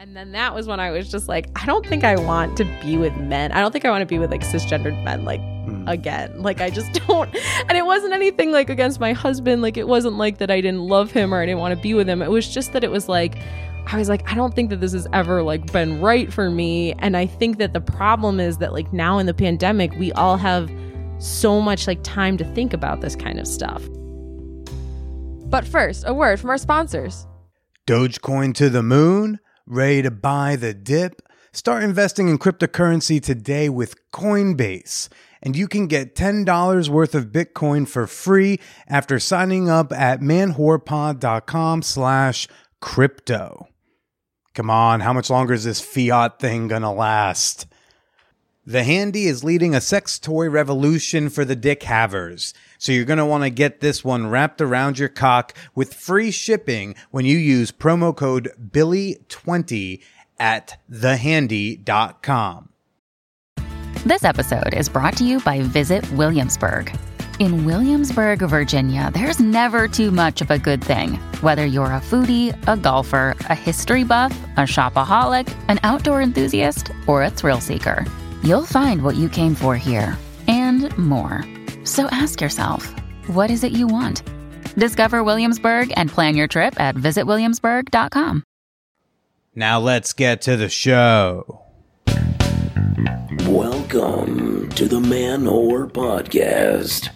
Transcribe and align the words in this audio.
And 0.00 0.16
then 0.16 0.32
that 0.32 0.54
was 0.54 0.66
when 0.66 0.80
I 0.80 0.92
was 0.92 1.10
just 1.10 1.28
like, 1.28 1.50
I 1.54 1.66
don't 1.66 1.84
think 1.86 2.04
I 2.04 2.16
want 2.16 2.56
to 2.56 2.64
be 2.82 2.96
with 2.96 3.14
men. 3.18 3.52
I 3.52 3.60
don't 3.60 3.70
think 3.70 3.84
I 3.84 3.90
want 3.90 4.00
to 4.00 4.06
be 4.06 4.18
with 4.18 4.30
like 4.30 4.40
cisgendered 4.40 5.04
men 5.04 5.26
like 5.26 5.42
Hmm. 5.66 5.86
again. 5.86 6.40
Like 6.40 6.62
I 6.62 6.70
just 6.70 6.90
don't. 7.06 7.28
And 7.68 7.76
it 7.76 7.84
wasn't 7.84 8.14
anything 8.14 8.50
like 8.50 8.70
against 8.70 8.98
my 8.98 9.12
husband. 9.12 9.60
Like 9.60 9.76
it 9.76 9.86
wasn't 9.86 10.16
like 10.16 10.38
that 10.38 10.50
I 10.50 10.62
didn't 10.62 10.80
love 10.80 11.10
him 11.10 11.34
or 11.34 11.42
I 11.42 11.44
didn't 11.44 11.58
want 11.58 11.76
to 11.76 11.82
be 11.82 11.92
with 11.92 12.08
him. 12.08 12.22
It 12.22 12.30
was 12.30 12.48
just 12.48 12.72
that 12.72 12.82
it 12.82 12.90
was 12.90 13.10
like 13.10 13.36
I 13.88 13.98
was 13.98 14.08
like, 14.08 14.26
I 14.32 14.34
don't 14.34 14.54
think 14.54 14.70
that 14.70 14.80
this 14.80 14.94
has 14.94 15.06
ever 15.12 15.42
like 15.42 15.70
been 15.70 16.00
right 16.00 16.32
for 16.32 16.48
me. 16.48 16.94
And 16.94 17.14
I 17.14 17.26
think 17.26 17.58
that 17.58 17.74
the 17.74 17.80
problem 17.82 18.40
is 18.40 18.56
that 18.56 18.72
like 18.72 18.90
now 18.94 19.18
in 19.18 19.26
the 19.26 19.34
pandemic, 19.34 19.92
we 19.98 20.12
all 20.12 20.38
have 20.38 20.70
so 21.18 21.60
much 21.60 21.86
like 21.86 22.02
time 22.02 22.38
to 22.38 22.44
think 22.54 22.72
about 22.72 23.02
this 23.02 23.16
kind 23.16 23.38
of 23.38 23.46
stuff. 23.46 23.86
But 25.50 25.66
first, 25.66 26.04
a 26.06 26.14
word 26.14 26.40
from 26.40 26.48
our 26.48 26.56
sponsors. 26.56 27.26
Dogecoin 27.86 28.54
to 28.54 28.70
the 28.70 28.82
moon? 28.82 29.40
Ready 29.72 30.02
to 30.02 30.10
buy 30.10 30.56
the 30.56 30.74
dip? 30.74 31.22
Start 31.52 31.84
investing 31.84 32.28
in 32.28 32.38
cryptocurrency 32.40 33.22
today 33.22 33.68
with 33.68 33.94
Coinbase. 34.10 35.08
And 35.44 35.54
you 35.54 35.68
can 35.68 35.86
get 35.86 36.16
$10 36.16 36.88
worth 36.88 37.14
of 37.14 37.26
Bitcoin 37.26 37.86
for 37.86 38.08
free 38.08 38.58
after 38.88 39.20
signing 39.20 39.70
up 39.70 39.92
at 39.92 40.22
manwhorepod.com 40.22 41.82
slash 41.82 42.48
crypto. 42.80 43.68
Come 44.56 44.70
on, 44.70 44.98
how 44.98 45.12
much 45.12 45.30
longer 45.30 45.54
is 45.54 45.62
this 45.62 45.80
fiat 45.80 46.40
thing 46.40 46.66
gonna 46.66 46.92
last? 46.92 47.68
The 48.66 48.84
Handy 48.84 49.24
is 49.24 49.42
leading 49.42 49.74
a 49.74 49.80
sex 49.80 50.18
toy 50.18 50.50
revolution 50.50 51.30
for 51.30 51.46
the 51.46 51.56
dick 51.56 51.82
havers. 51.82 52.52
So 52.76 52.92
you're 52.92 53.06
going 53.06 53.18
to 53.18 53.24
want 53.24 53.42
to 53.42 53.48
get 53.48 53.80
this 53.80 54.04
one 54.04 54.26
wrapped 54.26 54.60
around 54.60 54.98
your 54.98 55.08
cock 55.08 55.54
with 55.74 55.94
free 55.94 56.30
shipping 56.30 56.94
when 57.10 57.24
you 57.24 57.38
use 57.38 57.72
promo 57.72 58.14
code 58.14 58.52
BILLY20 58.62 60.02
at 60.38 60.78
thehandy.com. 60.92 62.68
This 64.04 64.24
episode 64.24 64.74
is 64.74 64.90
brought 64.90 65.16
to 65.16 65.24
you 65.24 65.40
by 65.40 65.62
Visit 65.62 66.10
Williamsburg. 66.12 66.94
In 67.38 67.64
Williamsburg, 67.64 68.40
Virginia, 68.40 69.10
there's 69.14 69.40
never 69.40 69.88
too 69.88 70.10
much 70.10 70.42
of 70.42 70.50
a 70.50 70.58
good 70.58 70.84
thing. 70.84 71.14
Whether 71.40 71.64
you're 71.64 71.86
a 71.86 72.00
foodie, 72.00 72.54
a 72.68 72.76
golfer, 72.76 73.34
a 73.40 73.54
history 73.54 74.04
buff, 74.04 74.38
a 74.58 74.60
shopaholic, 74.60 75.50
an 75.68 75.80
outdoor 75.82 76.20
enthusiast, 76.20 76.92
or 77.06 77.22
a 77.22 77.30
thrill 77.30 77.62
seeker, 77.62 78.04
you'll 78.42 78.66
find 78.66 79.02
what 79.02 79.16
you 79.16 79.28
came 79.28 79.54
for 79.54 79.76
here 79.76 80.16
and 80.48 80.96
more. 80.98 81.44
So 81.84 82.06
ask 82.10 82.40
yourself, 82.40 82.94
what 83.28 83.50
is 83.50 83.64
it 83.64 83.72
you 83.72 83.86
want? 83.86 84.22
Discover 84.76 85.24
Williamsburg 85.24 85.92
and 85.96 86.10
plan 86.10 86.36
your 86.36 86.48
trip 86.48 86.78
at 86.80 86.94
visitwilliamsburg.com. 86.94 88.44
Now 89.54 89.80
let's 89.80 90.12
get 90.12 90.42
to 90.42 90.56
the 90.56 90.68
show. 90.68 91.62
Welcome 93.46 94.68
to 94.70 94.86
the 94.86 95.00
Man 95.00 95.42
Whore 95.42 95.90
Podcast. 95.90 97.10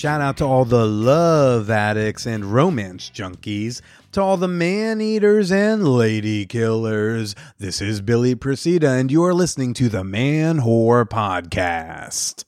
Shout 0.00 0.22
out 0.22 0.38
to 0.38 0.46
all 0.46 0.64
the 0.64 0.86
love 0.86 1.68
addicts 1.68 2.24
and 2.24 2.46
romance 2.46 3.10
junkies, 3.10 3.82
to 4.12 4.22
all 4.22 4.38
the 4.38 4.48
man 4.48 5.02
eaters 5.02 5.52
and 5.52 5.86
lady 5.86 6.46
killers. 6.46 7.34
This 7.58 7.82
is 7.82 8.00
Billy 8.00 8.34
Procida, 8.34 8.98
and 8.98 9.12
you 9.12 9.22
are 9.24 9.34
listening 9.34 9.74
to 9.74 9.90
the 9.90 10.02
Man 10.02 10.60
Whore 10.60 11.06
Podcast. 11.06 12.46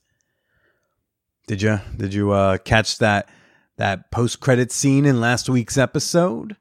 Did 1.45 1.61
you 1.61 1.79
did 1.95 2.15
you 2.15 2.31
uh, 2.31 2.57
catch 2.57 2.97
that 2.97 3.29
that 3.77 4.09
post 4.09 4.39
credit 4.39 4.71
scene 4.71 5.05
in 5.05 5.21
last 5.21 5.47
week's 5.47 5.77
episode? 5.77 6.57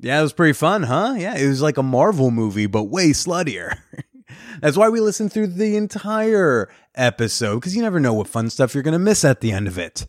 Yeah, 0.00 0.18
it 0.18 0.22
was 0.22 0.32
pretty 0.32 0.54
fun, 0.54 0.84
huh? 0.84 1.14
Yeah, 1.18 1.36
it 1.36 1.46
was 1.46 1.60
like 1.60 1.76
a 1.76 1.82
Marvel 1.82 2.30
movie, 2.30 2.64
but 2.64 2.84
way 2.84 3.08
sluttier. 3.08 3.76
That's 4.62 4.78
why 4.78 4.88
we 4.88 5.00
listen 5.00 5.28
through 5.28 5.48
the 5.48 5.76
entire 5.76 6.70
episode, 6.94 7.56
because 7.56 7.76
you 7.76 7.82
never 7.82 8.00
know 8.00 8.14
what 8.14 8.28
fun 8.28 8.48
stuff 8.48 8.72
you're 8.72 8.82
going 8.82 8.92
to 8.92 8.98
miss 8.98 9.26
at 9.26 9.42
the 9.42 9.52
end 9.52 9.68
of 9.68 9.76
it. 9.76 10.06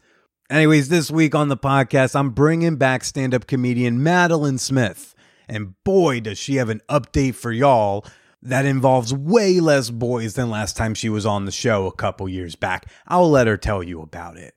Anyways, 0.49 0.89
this 0.89 1.09
week 1.09 1.33
on 1.33 1.47
the 1.47 1.57
podcast, 1.57 2.15
I'm 2.15 2.31
bringing 2.31 2.75
back 2.75 3.05
stand 3.05 3.33
up 3.33 3.47
comedian 3.47 3.99
Madelein 3.99 4.59
Smith. 4.59 5.15
And 5.47 5.81
boy, 5.83 6.19
does 6.19 6.37
she 6.37 6.55
have 6.55 6.69
an 6.69 6.81
update 6.89 7.35
for 7.35 7.51
y'all 7.51 8.05
that 8.41 8.65
involves 8.65 9.13
way 9.13 9.61
less 9.61 9.89
boys 9.89 10.33
than 10.33 10.49
last 10.49 10.75
time 10.75 10.93
she 10.93 11.07
was 11.07 11.25
on 11.25 11.45
the 11.45 11.51
show 11.51 11.87
a 11.87 11.93
couple 11.93 12.27
years 12.27 12.55
back. 12.55 12.87
I'll 13.07 13.31
let 13.31 13.47
her 13.47 13.55
tell 13.55 13.81
you 13.81 14.01
about 14.01 14.37
it. 14.37 14.53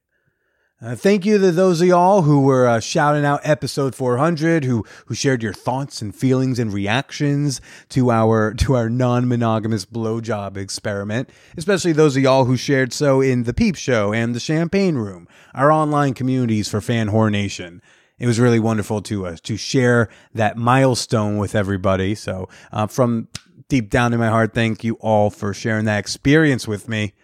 Uh, 0.79 0.95
thank 0.95 1.25
you 1.25 1.39
to 1.39 1.51
those 1.53 1.81
of 1.81 1.89
y'all 1.89 2.21
who 2.21 2.43
were 2.43 2.67
uh, 2.67 2.79
shouting 2.79 3.25
out 3.25 3.41
episode 3.45 3.95
400, 3.95 4.63
who 4.67 4.85
who 5.07 5.15
shared 5.15 5.43
your 5.43 5.55
thoughts 5.55 6.03
and 6.03 6.15
feelings 6.15 6.59
and 6.59 6.71
reactions 6.71 7.63
to 7.89 8.11
our 8.11 8.53
to 8.59 8.75
our 8.75 8.91
non-monogamous 8.91 9.87
blowjob 9.87 10.59
experiment. 10.59 11.31
Especially 11.57 11.93
those 11.93 12.15
of 12.15 12.23
y'all 12.23 12.45
who 12.45 12.59
shared 12.59 12.93
so 12.93 13.23
in 13.23 13.45
the 13.45 13.55
Peep 13.55 13.75
Show 13.75 14.13
and 14.13 14.35
the 14.35 14.41
Champagne 14.41 14.97
Room, 14.97 15.27
our 15.55 15.73
online 15.73 16.13
communities 16.13 16.69
for 16.69 16.83
Fan 16.83 17.09
Whore 17.09 17.31
Nation. 17.31 17.81
It 18.19 18.27
was 18.27 18.39
really 18.39 18.61
wonderful 18.61 19.01
to 19.03 19.29
uh, 19.29 19.37
to 19.45 19.57
share 19.57 20.11
that 20.35 20.59
milestone 20.59 21.39
with 21.39 21.55
everybody. 21.55 22.15
So 22.15 22.51
uh, 22.71 22.87
from 22.87 23.29
deep 23.71 23.89
down 23.89 24.13
in 24.13 24.19
my 24.19 24.29
heart, 24.29 24.53
thank 24.53 24.85
you 24.85 24.97
all 25.01 25.31
for 25.31 25.55
sharing 25.55 25.87
that 25.87 26.01
experience 26.01 26.69
with 26.69 26.87
me. 26.87 27.15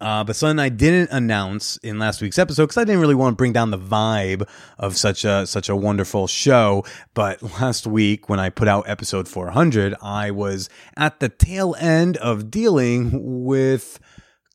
Uh, 0.00 0.24
but 0.24 0.34
something 0.34 0.58
I 0.58 0.70
didn't 0.70 1.10
announce 1.12 1.76
in 1.78 1.98
last 1.98 2.22
week's 2.22 2.38
episode 2.38 2.64
because 2.64 2.78
I 2.78 2.84
didn't 2.84 3.02
really 3.02 3.14
want 3.14 3.34
to 3.34 3.36
bring 3.36 3.52
down 3.52 3.70
the 3.70 3.78
vibe 3.78 4.48
of 4.78 4.96
such 4.96 5.24
a 5.26 5.46
such 5.46 5.68
a 5.68 5.76
wonderful 5.76 6.26
show. 6.26 6.84
But 7.12 7.42
last 7.60 7.86
week 7.86 8.28
when 8.28 8.40
I 8.40 8.48
put 8.48 8.66
out 8.66 8.88
episode 8.88 9.28
400, 9.28 9.94
I 10.00 10.30
was 10.30 10.70
at 10.96 11.20
the 11.20 11.28
tail 11.28 11.76
end 11.78 12.16
of 12.16 12.50
dealing 12.50 13.44
with 13.44 14.00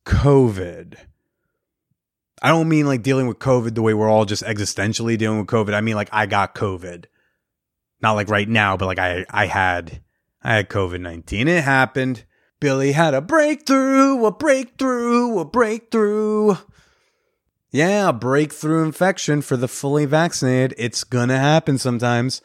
COVID. 0.05 0.95
I 2.41 2.49
don't 2.49 2.67
mean 2.67 2.87
like 2.87 3.03
dealing 3.03 3.27
with 3.27 3.37
COVID 3.39 3.75
the 3.75 3.81
way 3.83 3.93
we're 3.93 4.09
all 4.09 4.25
just 4.25 4.43
existentially 4.43 5.15
dealing 5.15 5.37
with 5.37 5.47
COVID. 5.47 5.75
I 5.75 5.81
mean 5.81 5.95
like 5.95 6.09
I 6.11 6.25
got 6.25 6.55
COVID, 6.55 7.05
not 8.01 8.13
like 8.13 8.29
right 8.29 8.49
now, 8.49 8.77
but 8.77 8.87
like 8.87 8.99
I 8.99 9.25
I 9.29 9.45
had 9.45 10.01
I 10.41 10.55
had 10.55 10.69
COVID 10.69 11.01
nineteen. 11.01 11.47
It 11.47 11.63
happened. 11.63 12.25
Billy 12.59 12.93
had 12.93 13.13
a 13.13 13.21
breakthrough, 13.21 14.25
a 14.25 14.31
breakthrough, 14.31 15.39
a 15.39 15.45
breakthrough. 15.45 16.55
Yeah, 17.71 18.09
a 18.09 18.13
breakthrough 18.13 18.85
infection 18.85 19.41
for 19.41 19.57
the 19.57 19.67
fully 19.67 20.05
vaccinated. 20.05 20.73
It's 20.77 21.03
gonna 21.03 21.37
happen 21.37 21.77
sometimes. 21.77 22.41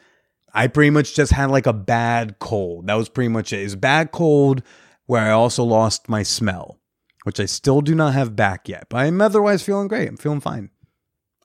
I 0.53 0.67
pretty 0.67 0.91
much 0.91 1.15
just 1.15 1.33
had 1.33 1.51
like 1.51 1.67
a 1.67 1.73
bad 1.73 2.41
cold. 2.41 2.89
That 2.89 2.95
was 2.95 3.09
pretty 3.09 3.29
much 3.29 3.53
it. 3.53 3.61
It's 3.61 3.75
a 3.75 3.79
bad 3.79 4.11
cold 4.11 4.63
where 5.07 5.23
I 5.23 5.31
also 5.31 5.63
lost 5.63 6.09
my 6.09 6.25
smell, 6.25 6.79
which 7.23 7.39
I 7.39 7.47
still 7.47 7.81
do 7.81 7.95
not 7.95 8.15
have 8.15 8.35
back 8.35 8.69
yet. 8.69 8.87
But 8.89 8.99
I'm 8.99 9.21
otherwise 9.21 9.63
feeling 9.63 9.89
great. 9.89 10.09
I'm 10.09 10.17
feeling 10.17 10.41
fine. 10.41 10.71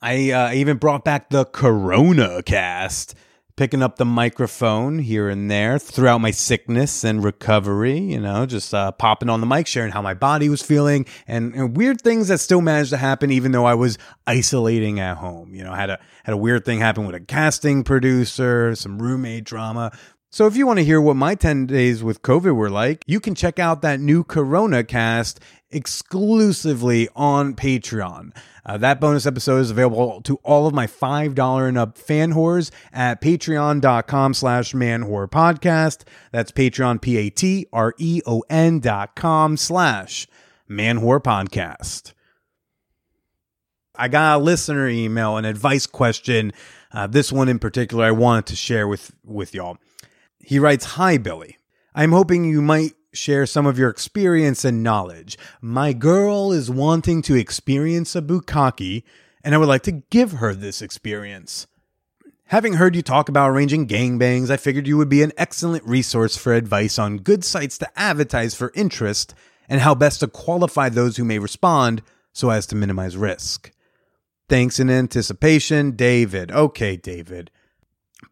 I 0.01 0.31
uh, 0.31 0.53
even 0.53 0.77
brought 0.77 1.05
back 1.05 1.29
the 1.29 1.45
Corona 1.45 2.41
cast 2.43 3.15
picking 3.57 3.81
up 3.81 3.95
the 3.95 4.05
microphone 4.05 4.99
here 4.99 5.29
and 5.29 5.49
there 5.49 5.79
throughout 5.79 6.19
my 6.19 6.31
sickness 6.31 7.03
and 7.05 7.23
recovery, 7.23 7.97
you 7.97 8.19
know, 8.19 8.45
just 8.45 8.73
uh, 8.73 8.91
popping 8.91 9.29
on 9.29 9.39
the 9.39 9.47
mic, 9.47 9.65
sharing 9.65 9.91
how 9.91 10.01
my 10.01 10.13
body 10.13 10.49
was 10.49 10.61
feeling 10.61 11.05
and, 11.27 11.53
and, 11.55 11.75
weird 11.77 12.01
things 12.01 12.27
that 12.27 12.39
still 12.39 12.61
managed 12.61 12.89
to 12.89 12.97
happen 12.97 13.31
even 13.31 13.51
though 13.51 13.65
I 13.65 13.73
was 13.73 13.97
isolating 14.27 14.99
at 14.99 15.17
home. 15.17 15.53
You 15.53 15.63
know, 15.63 15.73
had 15.73 15.89
a 15.89 15.99
had 16.23 16.33
a 16.33 16.37
weird 16.37 16.65
thing 16.65 16.79
happen 16.79 17.05
with 17.05 17.15
a 17.15 17.19
casting 17.19 17.83
producer, 17.83 18.75
some 18.75 19.01
roommate 19.01 19.45
drama. 19.45 19.91
So 20.35 20.47
if 20.47 20.57
you 20.57 20.67
want 20.67 20.79
to 20.79 20.83
hear 20.83 20.99
what 20.99 21.15
my 21.15 21.33
10 21.33 21.65
days 21.65 22.03
with 22.03 22.21
COVID 22.21 22.53
were 22.55 22.69
like, 22.69 23.05
you 23.07 23.21
can 23.21 23.35
check 23.35 23.57
out 23.57 23.81
that 23.83 24.01
new 24.01 24.21
Corona 24.21 24.83
cast 24.83 25.39
exclusively 25.75 27.09
on 27.15 27.53
Patreon. 27.53 28.35
Uh, 28.65 28.77
that 28.77 28.99
bonus 28.99 29.25
episode 29.25 29.59
is 29.59 29.69
available 29.69 30.21
to 30.21 30.37
all 30.37 30.65
of 30.65 30.73
my 30.73 30.87
$5 30.87 31.67
and 31.67 31.77
up 31.77 31.97
fan 31.97 32.33
whores 32.33 32.71
at 32.91 33.21
patreon.com 33.21 34.33
slash 34.33 34.73
man 34.73 35.03
whore 35.03 35.29
podcast. 35.29 36.03
That's 36.31 36.51
Patreon, 36.51 37.01
P 37.01 37.17
A 37.17 37.29
T 37.29 37.67
R 37.71 37.93
E 37.97 38.21
O 38.25 38.43
N 38.49 38.79
dot 38.79 39.15
com 39.15 39.57
slash 39.57 40.27
man 40.67 40.99
whore 40.99 41.21
podcast. 41.21 42.13
I 43.97 44.07
got 44.07 44.39
a 44.39 44.43
listener 44.43 44.87
email, 44.87 45.37
an 45.37 45.45
advice 45.45 45.85
question. 45.85 46.51
Uh, 46.91 47.07
this 47.07 47.31
one 47.31 47.49
in 47.49 47.59
particular, 47.59 48.05
I 48.05 48.11
wanted 48.11 48.47
to 48.47 48.55
share 48.55 48.87
with, 48.87 49.11
with 49.23 49.53
y'all. 49.53 49.77
He 50.39 50.59
writes, 50.59 50.85
Hi, 50.85 51.17
Billy. 51.17 51.57
I'm 51.93 52.11
hoping 52.11 52.45
you 52.45 52.61
might 52.61 52.93
share 53.15 53.45
some 53.45 53.65
of 53.65 53.79
your 53.79 53.89
experience 53.89 54.65
and 54.65 54.83
knowledge. 54.83 55.37
My 55.61 55.93
girl 55.93 56.51
is 56.51 56.69
wanting 56.69 57.21
to 57.23 57.35
experience 57.35 58.15
a 58.15 58.21
bukkake, 58.21 59.03
and 59.43 59.55
I 59.55 59.57
would 59.57 59.67
like 59.67 59.83
to 59.83 60.03
give 60.09 60.33
her 60.33 60.53
this 60.53 60.81
experience. 60.81 61.67
Having 62.49 62.73
heard 62.73 62.95
you 62.95 63.01
talk 63.01 63.27
about 63.27 63.49
arranging 63.49 63.87
gangbangs, 63.87 64.51
I 64.51 64.57
figured 64.57 64.87
you 64.87 64.97
would 64.97 65.09
be 65.09 65.23
an 65.23 65.33
excellent 65.35 65.83
resource 65.83 66.37
for 66.37 66.53
advice 66.53 66.99
on 66.99 67.17
good 67.17 67.43
sites 67.43 67.79
to 67.79 67.99
advertise 67.99 68.53
for 68.53 68.71
interest 68.75 69.33
and 69.67 69.81
how 69.81 69.95
best 69.95 70.19
to 70.19 70.27
qualify 70.27 70.89
those 70.89 71.17
who 71.17 71.25
may 71.25 71.39
respond 71.39 72.03
so 72.33 72.51
as 72.51 72.67
to 72.67 72.75
minimize 72.75 73.17
risk. 73.17 73.71
Thanks 74.47 74.79
in 74.79 74.91
anticipation, 74.91 75.91
David. 75.91 76.51
Okay, 76.51 76.97
David. 76.97 77.49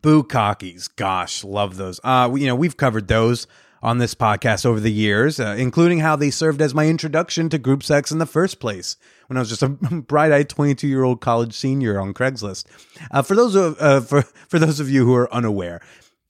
Bukkakis, 0.03 0.95
gosh, 0.95 1.43
love 1.43 1.77
those. 1.77 1.99
Uh, 2.03 2.31
you 2.35 2.45
know, 2.45 2.55
we've 2.55 2.77
covered 2.77 3.07
those 3.07 3.47
on 3.83 3.97
this 3.97 4.15
podcast 4.15 4.65
over 4.65 4.79
the 4.79 4.91
years, 4.91 5.41
uh, 5.41 5.55
including 5.59 5.99
how 5.99 6.15
they 6.15 6.31
served 6.31 6.61
as 6.61 6.73
my 6.73 6.87
introduction 6.87 7.49
to 7.49 7.59
group 7.59 7.83
sex 7.83 8.11
in 8.11 8.17
the 8.17 8.25
first 8.25 8.61
place 8.61 8.95
when 9.27 9.35
I 9.35 9.41
was 9.41 9.49
just 9.49 9.61
a 9.61 9.67
bright-eyed 10.07 10.49
22-year-old 10.49 11.19
college 11.19 11.53
senior 11.53 11.99
on 11.99 12.13
Craigslist. 12.13 12.65
Uh, 13.11 13.21
for 13.21 13.35
those 13.35 13.55
of 13.55 13.75
uh, 13.79 13.99
for 13.99 14.21
for 14.47 14.57
those 14.57 14.79
of 14.79 14.89
you 14.89 15.05
who 15.05 15.13
are 15.13 15.31
unaware, 15.33 15.81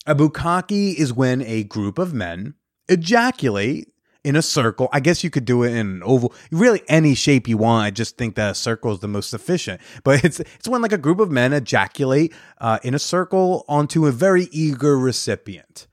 a 0.08 0.16
bukkake 0.16 0.96
is 0.96 1.14
when 1.14 1.44
a 1.44 1.64
group 1.64 2.00
of 2.00 2.12
men 2.12 2.56
ejaculate 2.90 3.88
in 4.24 4.36
a 4.36 4.42
circle. 4.42 4.90
I 4.92 5.00
guess 5.00 5.24
you 5.24 5.30
could 5.30 5.46
do 5.46 5.62
it 5.64 5.72
in 5.72 5.78
an 5.78 6.04
oval, 6.04 6.34
really 6.52 6.82
any 6.88 7.14
shape 7.14 7.48
you 7.48 7.58
want. 7.58 7.86
I 7.86 7.92
just 7.92 8.18
think 8.18 8.36
that 8.36 8.52
a 8.52 8.56
circle 8.56 8.92
is 8.94 9.00
the 9.00 9.08
most 9.08 9.32
efficient. 9.32 9.80
But 10.04 10.24
it's 10.24 10.40
it's 10.40 10.68
when 10.68 10.82
like 10.82 10.92
a 10.92 10.98
group 10.98 11.20
of 11.20 11.30
men 11.30 11.54
ejaculate 11.54 12.34
uh, 12.60 12.80
in 12.82 12.96
a 12.96 13.00
circle 13.00 13.64
onto 13.68 14.08
a 14.08 14.12
very 14.12 14.48
eager 14.52 14.98
recipient. 14.98 15.86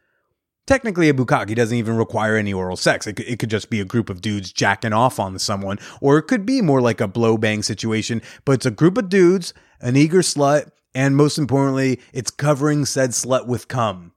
Technically, 0.71 1.09
a 1.09 1.13
bukkake 1.13 1.57
doesn't 1.57 1.77
even 1.77 1.97
require 1.97 2.37
any 2.37 2.53
oral 2.53 2.77
sex. 2.77 3.05
It 3.05 3.15
could, 3.15 3.27
it 3.27 3.41
could 3.41 3.51
just 3.51 3.71
be 3.71 3.81
a 3.81 3.85
group 3.85 4.09
of 4.09 4.21
dudes 4.21 4.53
jacking 4.53 4.93
off 4.93 5.19
on 5.19 5.37
someone, 5.41 5.81
or 6.01 6.17
it 6.17 6.29
could 6.29 6.47
be 6.47 6.63
more 6.63 6.81
like 6.81 7.01
a 7.01 7.09
blow 7.09 7.37
bang 7.37 7.65
situation. 7.65 8.23
But 8.45 8.53
it's 8.53 8.67
a 8.67 8.71
group 8.71 8.97
of 8.97 9.09
dudes, 9.09 9.53
an 9.81 9.97
eager 9.97 10.21
slut, 10.21 10.71
and 10.95 11.17
most 11.17 11.39
importantly, 11.39 11.99
it's 12.13 12.31
covering 12.31 12.85
said 12.85 13.11
slut 13.11 13.49
with 13.49 13.67
cum. 13.67 14.13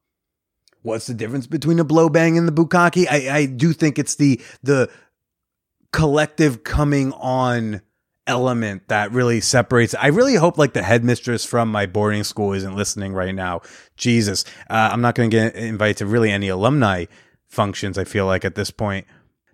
What's 0.84 1.08
the 1.08 1.16
difference 1.16 1.48
between 1.48 1.80
a 1.80 1.84
blow 1.84 2.08
bang 2.08 2.38
and 2.38 2.48
the 2.48 2.52
bukkake? 2.52 3.08
I, 3.10 3.36
I 3.36 3.46
do 3.48 3.74
think 3.74 3.98
it's 3.98 4.14
the 4.14 4.40
the 4.62 4.92
collective 5.92 6.64
coming 6.64 7.14
on 7.14 7.82
element 8.28 8.88
that 8.88 9.12
really 9.12 9.42
separates. 9.42 9.96
I 9.96 10.08
really 10.08 10.36
hope 10.36 10.58
like 10.58 10.74
the 10.74 10.84
headmistress 10.84 11.46
from 11.46 11.72
my 11.72 11.86
boarding 11.86 12.24
school 12.24 12.54
isn't 12.54 12.76
listening 12.76 13.14
right 13.14 13.36
now. 13.36 13.62
Jesus, 13.98 14.46
uh, 14.70 14.90
I'm 14.92 15.02
not 15.02 15.16
going 15.16 15.30
to 15.30 15.36
get 15.36 15.56
invited 15.56 15.98
to 15.98 16.06
really 16.06 16.32
any 16.32 16.48
alumni 16.48 17.06
functions. 17.48 17.98
I 17.98 18.04
feel 18.04 18.26
like 18.26 18.46
at 18.46 18.56
this 18.56 18.72
point. 18.72 19.06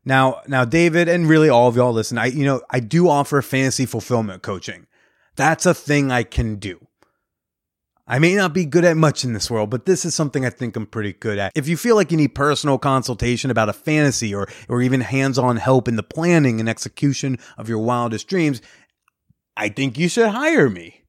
Now, 0.05 0.41
now, 0.47 0.65
David, 0.65 1.07
and 1.07 1.27
really 1.27 1.49
all 1.49 1.67
of 1.67 1.75
y'all 1.75 1.91
listen. 1.91 2.17
I, 2.17 2.27
you 2.27 2.45
know, 2.45 2.61
I 2.69 2.79
do 2.79 3.09
offer 3.09 3.41
fantasy 3.41 3.85
fulfillment 3.85 4.41
coaching. 4.41 4.87
That's 5.35 5.65
a 5.65 5.73
thing 5.73 6.11
I 6.11 6.23
can 6.23 6.55
do. 6.55 6.87
I 8.11 8.17
may 8.17 8.33
not 8.33 8.55
be 8.55 8.65
good 8.65 8.85
at 8.85 8.97
much 8.97 9.23
in 9.23 9.33
this 9.33 9.51
world, 9.51 9.69
but 9.69 9.85
this 9.85 10.03
is 10.03 10.15
something 10.15 10.43
I 10.43 10.49
think 10.49 10.75
I'm 10.75 10.87
pretty 10.87 11.13
good 11.13 11.37
at. 11.37 11.51
If 11.53 11.67
you 11.67 11.77
feel 11.77 11.95
like 11.95 12.09
you 12.09 12.17
need 12.17 12.33
personal 12.33 12.79
consultation 12.79 13.51
about 13.51 13.69
a 13.69 13.73
fantasy 13.73 14.33
or, 14.33 14.47
or 14.67 14.81
even 14.81 15.01
hands 15.01 15.37
on 15.37 15.57
help 15.57 15.87
in 15.87 15.95
the 15.95 16.01
planning 16.01 16.59
and 16.59 16.67
execution 16.67 17.37
of 17.55 17.69
your 17.69 17.77
wildest 17.77 18.27
dreams, 18.27 18.63
I 19.55 19.69
think 19.69 19.99
you 19.99 20.09
should 20.09 20.29
hire 20.29 20.71
me. 20.71 21.03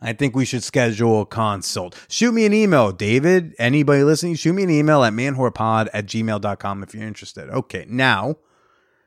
I 0.00 0.14
think 0.14 0.34
we 0.34 0.46
should 0.46 0.64
schedule 0.64 1.20
a 1.20 1.26
consult. 1.26 1.94
Shoot 2.08 2.32
me 2.32 2.46
an 2.46 2.54
email, 2.54 2.90
David. 2.90 3.54
Anybody 3.58 4.02
listening, 4.02 4.34
shoot 4.36 4.54
me 4.54 4.62
an 4.62 4.70
email 4.70 5.04
at 5.04 5.12
manwhorepod 5.12 5.88
at 5.92 6.06
gmail.com 6.06 6.82
if 6.82 6.94
you're 6.94 7.06
interested. 7.06 7.50
Okay, 7.50 7.84
now, 7.86 8.36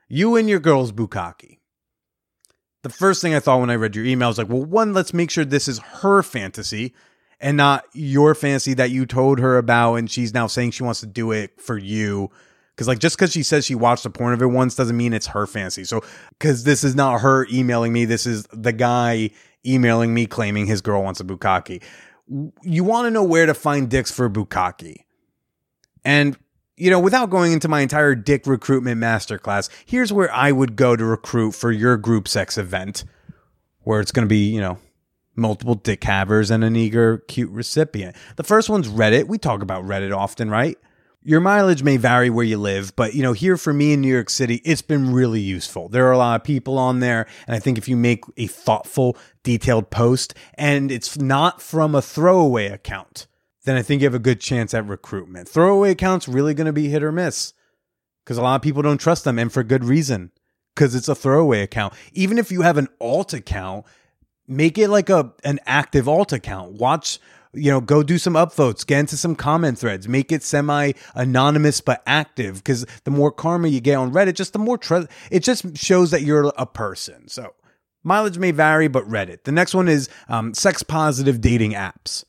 you 0.07 0.35
and 0.35 0.47
your 0.47 0.59
girl's 0.59 0.91
bukkake. 0.91 1.57
The 2.83 2.89
first 2.89 3.23
thing 3.23 3.33
I 3.33 3.39
thought 3.39 3.59
when 3.59 3.71
I 3.71 3.75
read 3.75 3.95
your 3.95 4.05
email 4.05 4.27
was 4.27 4.37
like, 4.37 4.49
well, 4.49 4.63
one, 4.63 4.93
let's 4.93 5.15
make 5.15 5.31
sure 5.31 5.45
this 5.45 5.67
is 5.67 5.79
her 5.79 6.21
fantasy 6.21 6.93
and 7.43 7.57
not 7.57 7.85
your 7.93 8.33
fantasy 8.33 8.73
that 8.73 8.89
you 8.89 9.05
told 9.05 9.37
her 9.39 9.57
about 9.57 9.95
and 9.95 10.09
she's 10.09 10.33
now 10.33 10.47
saying 10.47 10.71
she 10.71 10.81
wants 10.81 11.01
to 11.01 11.05
do 11.05 11.33
it 11.33 11.59
for 11.61 11.77
you. 11.77 12.31
Because 12.73 12.87
like 12.87 12.99
just 12.99 13.17
because 13.17 13.33
she 13.33 13.43
says 13.43 13.65
she 13.65 13.75
watched 13.75 14.05
a 14.05 14.09
porn 14.09 14.33
of 14.33 14.41
it 14.41 14.47
once 14.47 14.75
doesn't 14.75 14.95
mean 14.95 15.13
it's 15.13 15.27
her 15.27 15.45
fantasy. 15.45 15.83
So 15.83 16.01
because 16.29 16.63
this 16.63 16.85
is 16.85 16.95
not 16.95 17.19
her 17.19 17.45
emailing 17.51 17.91
me 17.91 18.05
this 18.05 18.25
is 18.25 18.47
the 18.53 18.71
guy 18.71 19.29
emailing 19.65 20.13
me 20.13 20.25
claiming 20.25 20.65
his 20.65 20.81
girl 20.81 21.03
wants 21.03 21.19
a 21.19 21.25
bukkake. 21.25 21.83
You 22.63 22.85
want 22.85 23.07
to 23.07 23.11
know 23.11 23.23
where 23.23 23.45
to 23.45 23.53
find 23.53 23.89
dicks 23.89 24.09
for 24.09 24.29
bukkake. 24.29 25.03
And 26.05 26.37
you 26.77 26.89
know 26.89 26.99
without 26.99 27.29
going 27.29 27.51
into 27.51 27.67
my 27.67 27.81
entire 27.81 28.15
dick 28.15 28.47
recruitment 28.47 28.99
masterclass 28.99 29.69
here's 29.85 30.11
where 30.11 30.33
i 30.33 30.51
would 30.51 30.75
go 30.75 30.95
to 30.95 31.05
recruit 31.05 31.51
for 31.51 31.71
your 31.71 31.97
group 31.97 32.27
sex 32.27 32.57
event 32.57 33.03
where 33.81 34.01
it's 34.01 34.11
going 34.11 34.25
to 34.25 34.29
be 34.29 34.49
you 34.51 34.59
know 34.59 34.79
multiple 35.35 35.75
dick 35.75 36.03
havers 36.03 36.51
and 36.51 36.63
an 36.63 36.75
eager, 36.75 37.19
cute 37.27 37.51
recipient. 37.51 38.15
The 38.35 38.43
first 38.43 38.69
one's 38.69 38.87
Reddit. 38.87 39.27
We 39.27 39.37
talk 39.37 39.61
about 39.61 39.83
Reddit 39.83 40.15
often, 40.15 40.49
right? 40.49 40.77
Your 41.25 41.39
mileage 41.39 41.83
may 41.83 41.95
vary 41.95 42.29
where 42.29 42.45
you 42.45 42.57
live, 42.57 42.95
but 42.97 43.13
you 43.13 43.23
know, 43.23 43.31
here 43.31 43.55
for 43.55 43.71
me 43.71 43.93
in 43.93 44.01
New 44.01 44.13
York 44.13 44.29
City, 44.29 44.55
it's 44.65 44.81
been 44.81 45.13
really 45.13 45.39
useful. 45.39 45.87
There 45.87 46.05
are 46.07 46.11
a 46.11 46.17
lot 46.17 46.35
of 46.35 46.43
people 46.43 46.77
on 46.77 46.99
there, 46.99 47.27
and 47.47 47.55
I 47.55 47.59
think 47.59 47.77
if 47.77 47.87
you 47.87 47.95
make 47.95 48.25
a 48.35 48.47
thoughtful, 48.47 49.17
detailed 49.41 49.89
post 49.89 50.33
and 50.55 50.91
it's 50.91 51.17
not 51.17 51.61
from 51.61 51.95
a 51.95 52.01
throwaway 52.01 52.67
account, 52.67 53.27
then 53.63 53.77
I 53.77 53.81
think 53.81 54.01
you 54.01 54.05
have 54.05 54.13
a 54.13 54.19
good 54.19 54.41
chance 54.41 54.73
at 54.73 54.85
recruitment. 54.85 55.47
Throwaway 55.47 55.91
accounts 55.91 56.27
really 56.27 56.53
going 56.53 56.67
to 56.67 56.73
be 56.73 56.89
hit 56.89 57.03
or 57.03 57.13
miss 57.13 57.53
because 58.23 58.37
a 58.37 58.41
lot 58.41 58.55
of 58.55 58.61
people 58.61 58.81
don't 58.81 58.99
trust 58.99 59.23
them, 59.23 59.39
and 59.39 59.51
for 59.51 59.63
good 59.63 59.85
reason 59.85 60.31
because 60.75 60.95
it's 60.95 61.07
a 61.07 61.15
throwaway 61.15 61.61
account. 61.61 61.93
Even 62.13 62.37
if 62.37 62.51
you 62.51 62.61
have 62.61 62.77
an 62.77 62.87
alt 62.99 63.33
account, 63.33 63.85
make 64.47 64.77
it 64.77 64.89
like 64.89 65.09
a 65.09 65.33
an 65.43 65.59
active 65.65 66.07
alt 66.07 66.33
account. 66.33 66.73
Watch, 66.73 67.19
you 67.53 67.71
know, 67.71 67.81
go 67.81 68.03
do 68.03 68.17
some 68.17 68.33
upvotes, 68.33 68.85
get 68.85 68.99
into 68.99 69.17
some 69.17 69.35
comment 69.35 69.77
threads, 69.77 70.07
make 70.07 70.31
it 70.31 70.43
semi 70.43 70.93
anonymous 71.15 71.81
but 71.81 72.01
active. 72.05 72.55
Because 72.55 72.85
the 73.03 73.11
more 73.11 73.31
karma 73.31 73.67
you 73.67 73.81
get 73.81 73.95
on 73.95 74.11
Reddit, 74.11 74.35
just 74.35 74.53
the 74.53 74.59
more 74.59 74.77
trust. 74.77 75.07
It 75.31 75.41
just 75.41 75.77
shows 75.77 76.11
that 76.11 76.23
you're 76.23 76.51
a 76.57 76.65
person. 76.65 77.27
So 77.27 77.53
mileage 78.03 78.37
may 78.37 78.51
vary, 78.51 78.87
but 78.87 79.07
Reddit. 79.07 79.43
The 79.43 79.51
next 79.51 79.73
one 79.73 79.87
is 79.87 80.09
um, 80.27 80.53
sex 80.53 80.83
positive 80.83 81.41
dating 81.41 81.73
apps. 81.73 82.25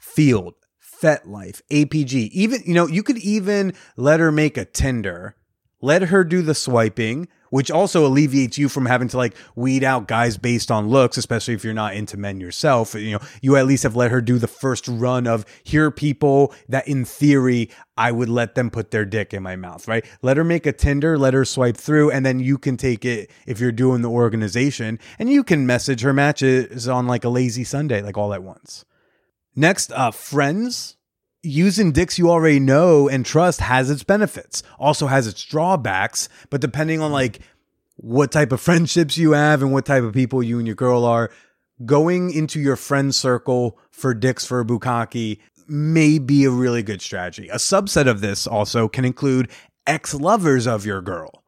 Feeld, 0.00 0.54
FetLife, 1.02 1.60
APG. 1.70 2.30
Even 2.30 2.62
you 2.64 2.74
know, 2.74 2.86
you 2.86 3.02
could 3.02 3.18
even 3.18 3.74
let 3.96 4.20
her 4.20 4.32
make 4.32 4.56
a 4.56 4.64
Tinder. 4.64 5.36
Let 5.86 6.02
her 6.02 6.24
do 6.24 6.42
the 6.42 6.52
swiping 6.52 7.28
which 7.50 7.70
also 7.70 8.04
alleviates 8.04 8.58
you 8.58 8.68
from 8.68 8.86
having 8.86 9.06
to 9.06 9.16
like 9.16 9.36
weed 9.54 9.84
out 9.84 10.08
guys 10.08 10.36
based 10.36 10.68
on 10.68 10.88
looks, 10.88 11.16
especially 11.16 11.54
if 11.54 11.62
you're 11.62 11.72
not 11.72 11.94
into 11.94 12.16
men 12.16 12.40
yourself. 12.40 12.96
You 12.96 13.12
know, 13.12 13.20
you 13.40 13.54
at 13.54 13.68
least 13.68 13.84
have 13.84 13.94
let 13.94 14.10
her 14.10 14.20
do 14.20 14.36
the 14.38 14.48
first 14.48 14.88
run 14.88 15.28
of 15.28 15.46
here 15.62 15.92
people 15.92 16.52
that 16.68 16.88
in 16.88 17.04
theory 17.04 17.70
I 17.96 18.10
would 18.10 18.28
let 18.28 18.56
them 18.56 18.68
put 18.68 18.90
their 18.90 19.04
dick 19.04 19.32
in 19.32 19.44
my 19.44 19.54
mouth, 19.54 19.86
right? 19.86 20.04
Let 20.22 20.36
her 20.36 20.42
make 20.42 20.66
a 20.66 20.72
Tinder, 20.72 21.16
let 21.16 21.34
her 21.34 21.44
swipe 21.44 21.76
through, 21.76 22.10
and 22.10 22.26
then 22.26 22.40
you 22.40 22.58
can 22.58 22.76
take 22.76 23.04
it 23.04 23.30
if 23.46 23.60
you're 23.60 23.70
doing 23.70 24.02
the 24.02 24.10
organization 24.10 24.98
and 25.20 25.30
you 25.30 25.44
can 25.44 25.68
message 25.68 26.00
her 26.00 26.12
matches 26.12 26.88
on 26.88 27.06
like 27.06 27.22
a 27.22 27.28
lazy 27.28 27.62
Sunday, 27.62 28.02
like 28.02 28.18
all 28.18 28.34
at 28.34 28.42
once. 28.42 28.84
Next, 29.54 29.92
uh, 29.92 30.10
friends 30.10 30.95
using 31.46 31.92
dicks 31.92 32.18
you 32.18 32.30
already 32.30 32.60
know 32.60 33.08
and 33.08 33.24
trust 33.24 33.60
has 33.60 33.90
its 33.90 34.02
benefits, 34.02 34.62
also 34.78 35.06
has 35.06 35.26
its 35.26 35.42
drawbacks. 35.44 36.28
But 36.50 36.60
depending 36.60 37.00
on 37.00 37.12
like 37.12 37.40
what 37.96 38.32
type 38.32 38.52
of 38.52 38.60
friendships 38.60 39.16
you 39.16 39.32
have 39.32 39.62
and 39.62 39.72
what 39.72 39.86
type 39.86 40.04
of 40.04 40.12
people 40.12 40.42
you 40.42 40.58
and 40.58 40.66
your 40.66 40.76
girl 40.76 41.04
are, 41.04 41.30
going 41.84 42.32
into 42.32 42.60
your 42.60 42.76
friend 42.76 43.14
circle 43.14 43.78
for 43.90 44.14
dicks 44.14 44.46
for 44.46 44.60
a 44.60 44.64
bukkake 44.64 45.38
may 45.68 46.18
be 46.18 46.44
a 46.44 46.50
really 46.50 46.82
good 46.82 47.02
strategy. 47.02 47.48
A 47.48 47.56
subset 47.56 48.06
of 48.06 48.20
this 48.20 48.46
also 48.46 48.88
can 48.88 49.04
include 49.04 49.50
ex 49.86 50.14
lovers 50.14 50.66
of 50.66 50.84
your 50.84 51.00
girl 51.00 51.42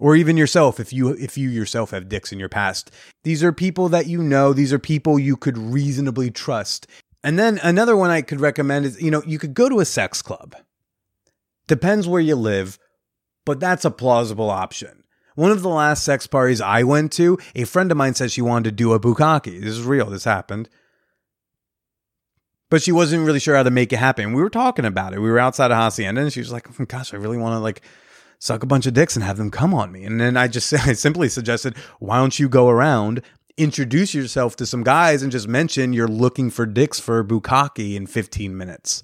or 0.00 0.16
even 0.16 0.36
yourself 0.36 0.80
if 0.80 0.92
you 0.92 1.10
if 1.10 1.38
you 1.38 1.48
yourself 1.48 1.90
have 1.90 2.08
dicks 2.08 2.32
in 2.32 2.38
your 2.38 2.48
past 2.48 2.90
these 3.22 3.42
are 3.44 3.52
people 3.52 3.88
that 3.88 4.06
you 4.06 4.22
know 4.22 4.52
these 4.52 4.72
are 4.72 4.78
people 4.78 5.18
you 5.18 5.36
could 5.36 5.56
reasonably 5.56 6.30
trust 6.30 6.86
and 7.24 7.38
then 7.38 7.58
another 7.62 7.96
one 7.96 8.10
I 8.10 8.20
could 8.20 8.38
recommend 8.38 8.84
is, 8.84 9.00
you 9.00 9.10
know, 9.10 9.22
you 9.26 9.38
could 9.38 9.54
go 9.54 9.70
to 9.70 9.80
a 9.80 9.86
sex 9.86 10.20
club. 10.20 10.54
Depends 11.66 12.06
where 12.06 12.20
you 12.20 12.36
live, 12.36 12.78
but 13.46 13.58
that's 13.58 13.86
a 13.86 13.90
plausible 13.90 14.50
option. 14.50 15.04
One 15.34 15.50
of 15.50 15.62
the 15.62 15.70
last 15.70 16.04
sex 16.04 16.26
parties 16.26 16.60
I 16.60 16.82
went 16.82 17.12
to, 17.12 17.38
a 17.54 17.64
friend 17.64 17.90
of 17.90 17.96
mine 17.96 18.14
said 18.14 18.30
she 18.30 18.42
wanted 18.42 18.64
to 18.64 18.72
do 18.72 18.92
a 18.92 19.00
bukkake. 19.00 19.62
This 19.62 19.72
is 19.72 19.82
real. 19.82 20.10
This 20.10 20.24
happened. 20.24 20.68
But 22.68 22.82
she 22.82 22.92
wasn't 22.92 23.26
really 23.26 23.40
sure 23.40 23.56
how 23.56 23.62
to 23.62 23.70
make 23.70 23.92
it 23.94 23.98
happen. 23.98 24.34
We 24.34 24.42
were 24.42 24.50
talking 24.50 24.84
about 24.84 25.14
it. 25.14 25.20
We 25.20 25.30
were 25.30 25.38
outside 25.38 25.70
of 25.70 25.78
Hacienda 25.78 26.20
and 26.20 26.32
she 26.32 26.40
was 26.40 26.52
like, 26.52 26.68
oh 26.78 26.84
gosh, 26.84 27.14
I 27.14 27.16
really 27.16 27.38
want 27.38 27.54
to 27.54 27.58
like 27.58 27.80
suck 28.38 28.62
a 28.62 28.66
bunch 28.66 28.84
of 28.84 28.92
dicks 28.92 29.16
and 29.16 29.24
have 29.24 29.38
them 29.38 29.50
come 29.50 29.72
on 29.72 29.90
me. 29.90 30.04
And 30.04 30.20
then 30.20 30.36
I 30.36 30.46
just 30.46 30.72
I 30.86 30.92
simply 30.92 31.30
suggested, 31.30 31.74
why 32.00 32.18
don't 32.18 32.38
you 32.38 32.50
go 32.50 32.68
around 32.68 33.22
introduce 33.56 34.14
yourself 34.14 34.56
to 34.56 34.66
some 34.66 34.82
guys 34.82 35.22
and 35.22 35.30
just 35.30 35.48
mention 35.48 35.92
you're 35.92 36.08
looking 36.08 36.50
for 36.50 36.66
dicks 36.66 36.98
for 36.98 37.24
bukkake 37.24 37.94
in 37.94 38.06
15 38.06 38.56
minutes. 38.56 39.02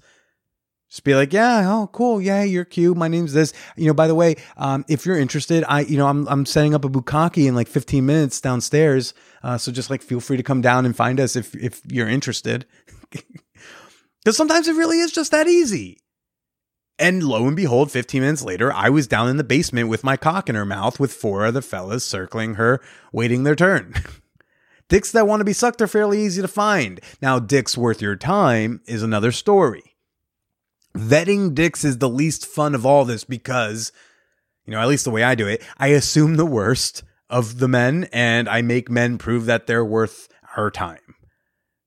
Just 0.89 1.05
be 1.05 1.15
like, 1.15 1.33
yeah, 1.33 1.73
oh, 1.73 1.89
cool, 1.93 2.21
yeah, 2.21 2.43
you're 2.43 2.65
cute. 2.65 2.97
My 2.97 3.07
name's 3.07 3.33
this. 3.33 3.53
You 3.77 3.87
know, 3.87 3.95
by 3.95 4.09
the 4.09 4.15
way, 4.15 4.35
um, 4.57 4.85
if 4.89 5.07
you're 5.07 5.19
interested, 5.19 5.65
I, 5.69 5.83
you 5.83 5.97
know, 5.97 6.09
I'm 6.09 6.27
I'm 6.27 6.45
setting 6.45 6.75
up 6.75 6.85
a 6.85 6.89
bukkake 6.89 7.47
in 7.47 7.55
like 7.55 7.69
15 7.69 8.05
minutes 8.05 8.41
downstairs. 8.41 9.15
Uh, 9.45 9.57
so 9.57 9.71
just 9.71 9.89
like 9.89 10.03
feel 10.03 10.19
free 10.19 10.37
to 10.37 10.43
come 10.43 10.61
down 10.61 10.85
and 10.85 10.97
find 10.97 11.21
us 11.21 11.37
if 11.37 11.55
if 11.55 11.81
you're 11.87 12.09
interested. 12.09 12.67
Because 14.23 14.37
sometimes 14.37 14.69
it 14.69 14.77
really 14.77 15.01
is 15.01 15.13
just 15.13 15.31
that 15.31 15.49
easy. 15.49 15.99
And 16.99 17.23
lo 17.23 17.47
and 17.47 17.57
behold, 17.57 17.91
15 17.91 18.21
minutes 18.21 18.43
later, 18.43 18.71
I 18.71 18.91
was 18.91 19.07
down 19.07 19.31
in 19.31 19.39
the 19.39 19.45
basement 19.45 19.89
with 19.89 20.05
my 20.05 20.19
cock 20.19 20.51
in 20.51 20.55
her 20.55 20.67
mouth 20.67 21.01
with 21.01 21.15
four 21.15 21.47
other 21.47 21.63
fellas 21.63 22.05
circling 22.05 22.57
her, 22.57 22.83
waiting 23.13 23.45
their 23.45 23.57
turn. 23.57 23.95
dicks 24.91 25.13
that 25.13 25.27
want 25.27 25.41
to 25.41 25.45
be 25.45 25.55
sucked 25.55 25.81
are 25.81 25.87
fairly 25.87 26.23
easy 26.23 26.43
to 26.43 26.49
find. 26.49 27.01
Now, 27.23 27.39
dicks 27.39 27.79
worth 27.79 28.03
your 28.03 28.17
time 28.17 28.83
is 28.87 29.03
another 29.03 29.33
story. 29.33 29.97
Vetting 30.95 31.55
dicks 31.55 31.85
is 31.85 31.99
the 31.99 32.09
least 32.09 32.45
fun 32.45 32.75
of 32.75 32.85
all 32.85 33.07
this 33.07 33.25
because, 33.25 33.93
you 34.67 34.73
know, 34.73 34.81
at 34.81 34.89
least 34.89 35.05
the 35.05 35.11
way 35.11 35.23
I 35.23 35.35
do 35.35 35.47
it, 35.47 35.63
I 35.79 35.89
assume 35.89 36.35
the 36.35 36.45
worst 36.45 37.05
of 37.31 37.61
the 37.61 37.69
men 37.69 38.09
and 38.13 38.49
I 38.49 38.61
make 38.61 38.91
men 38.91 39.17
prove 39.17 39.47
that 39.47 39.67
they're 39.67 39.85
worth 39.85 40.29
our 40.57 40.71
time. 40.71 40.99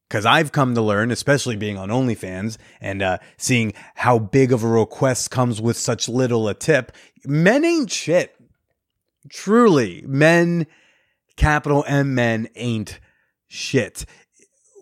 Because 0.07 0.25
I've 0.25 0.51
come 0.51 0.73
to 0.75 0.81
learn, 0.81 1.11
especially 1.11 1.57
being 1.57 1.77
on 1.77 1.89
OnlyFans 1.89 2.57
and 2.79 3.01
uh, 3.01 3.17
seeing 3.35 3.73
how 3.95 4.19
big 4.19 4.53
of 4.53 4.63
a 4.63 4.67
request 4.67 5.31
comes 5.31 5.59
with 5.59 5.75
such 5.75 6.07
little 6.07 6.47
a 6.47 6.53
tip, 6.53 6.91
men 7.25 7.65
ain't 7.65 7.91
shit. 7.91 8.35
Truly, 9.29 10.03
men, 10.05 10.67
capital 11.37 11.83
M 11.87 12.15
men, 12.15 12.47
ain't 12.55 12.99
shit. 13.47 14.05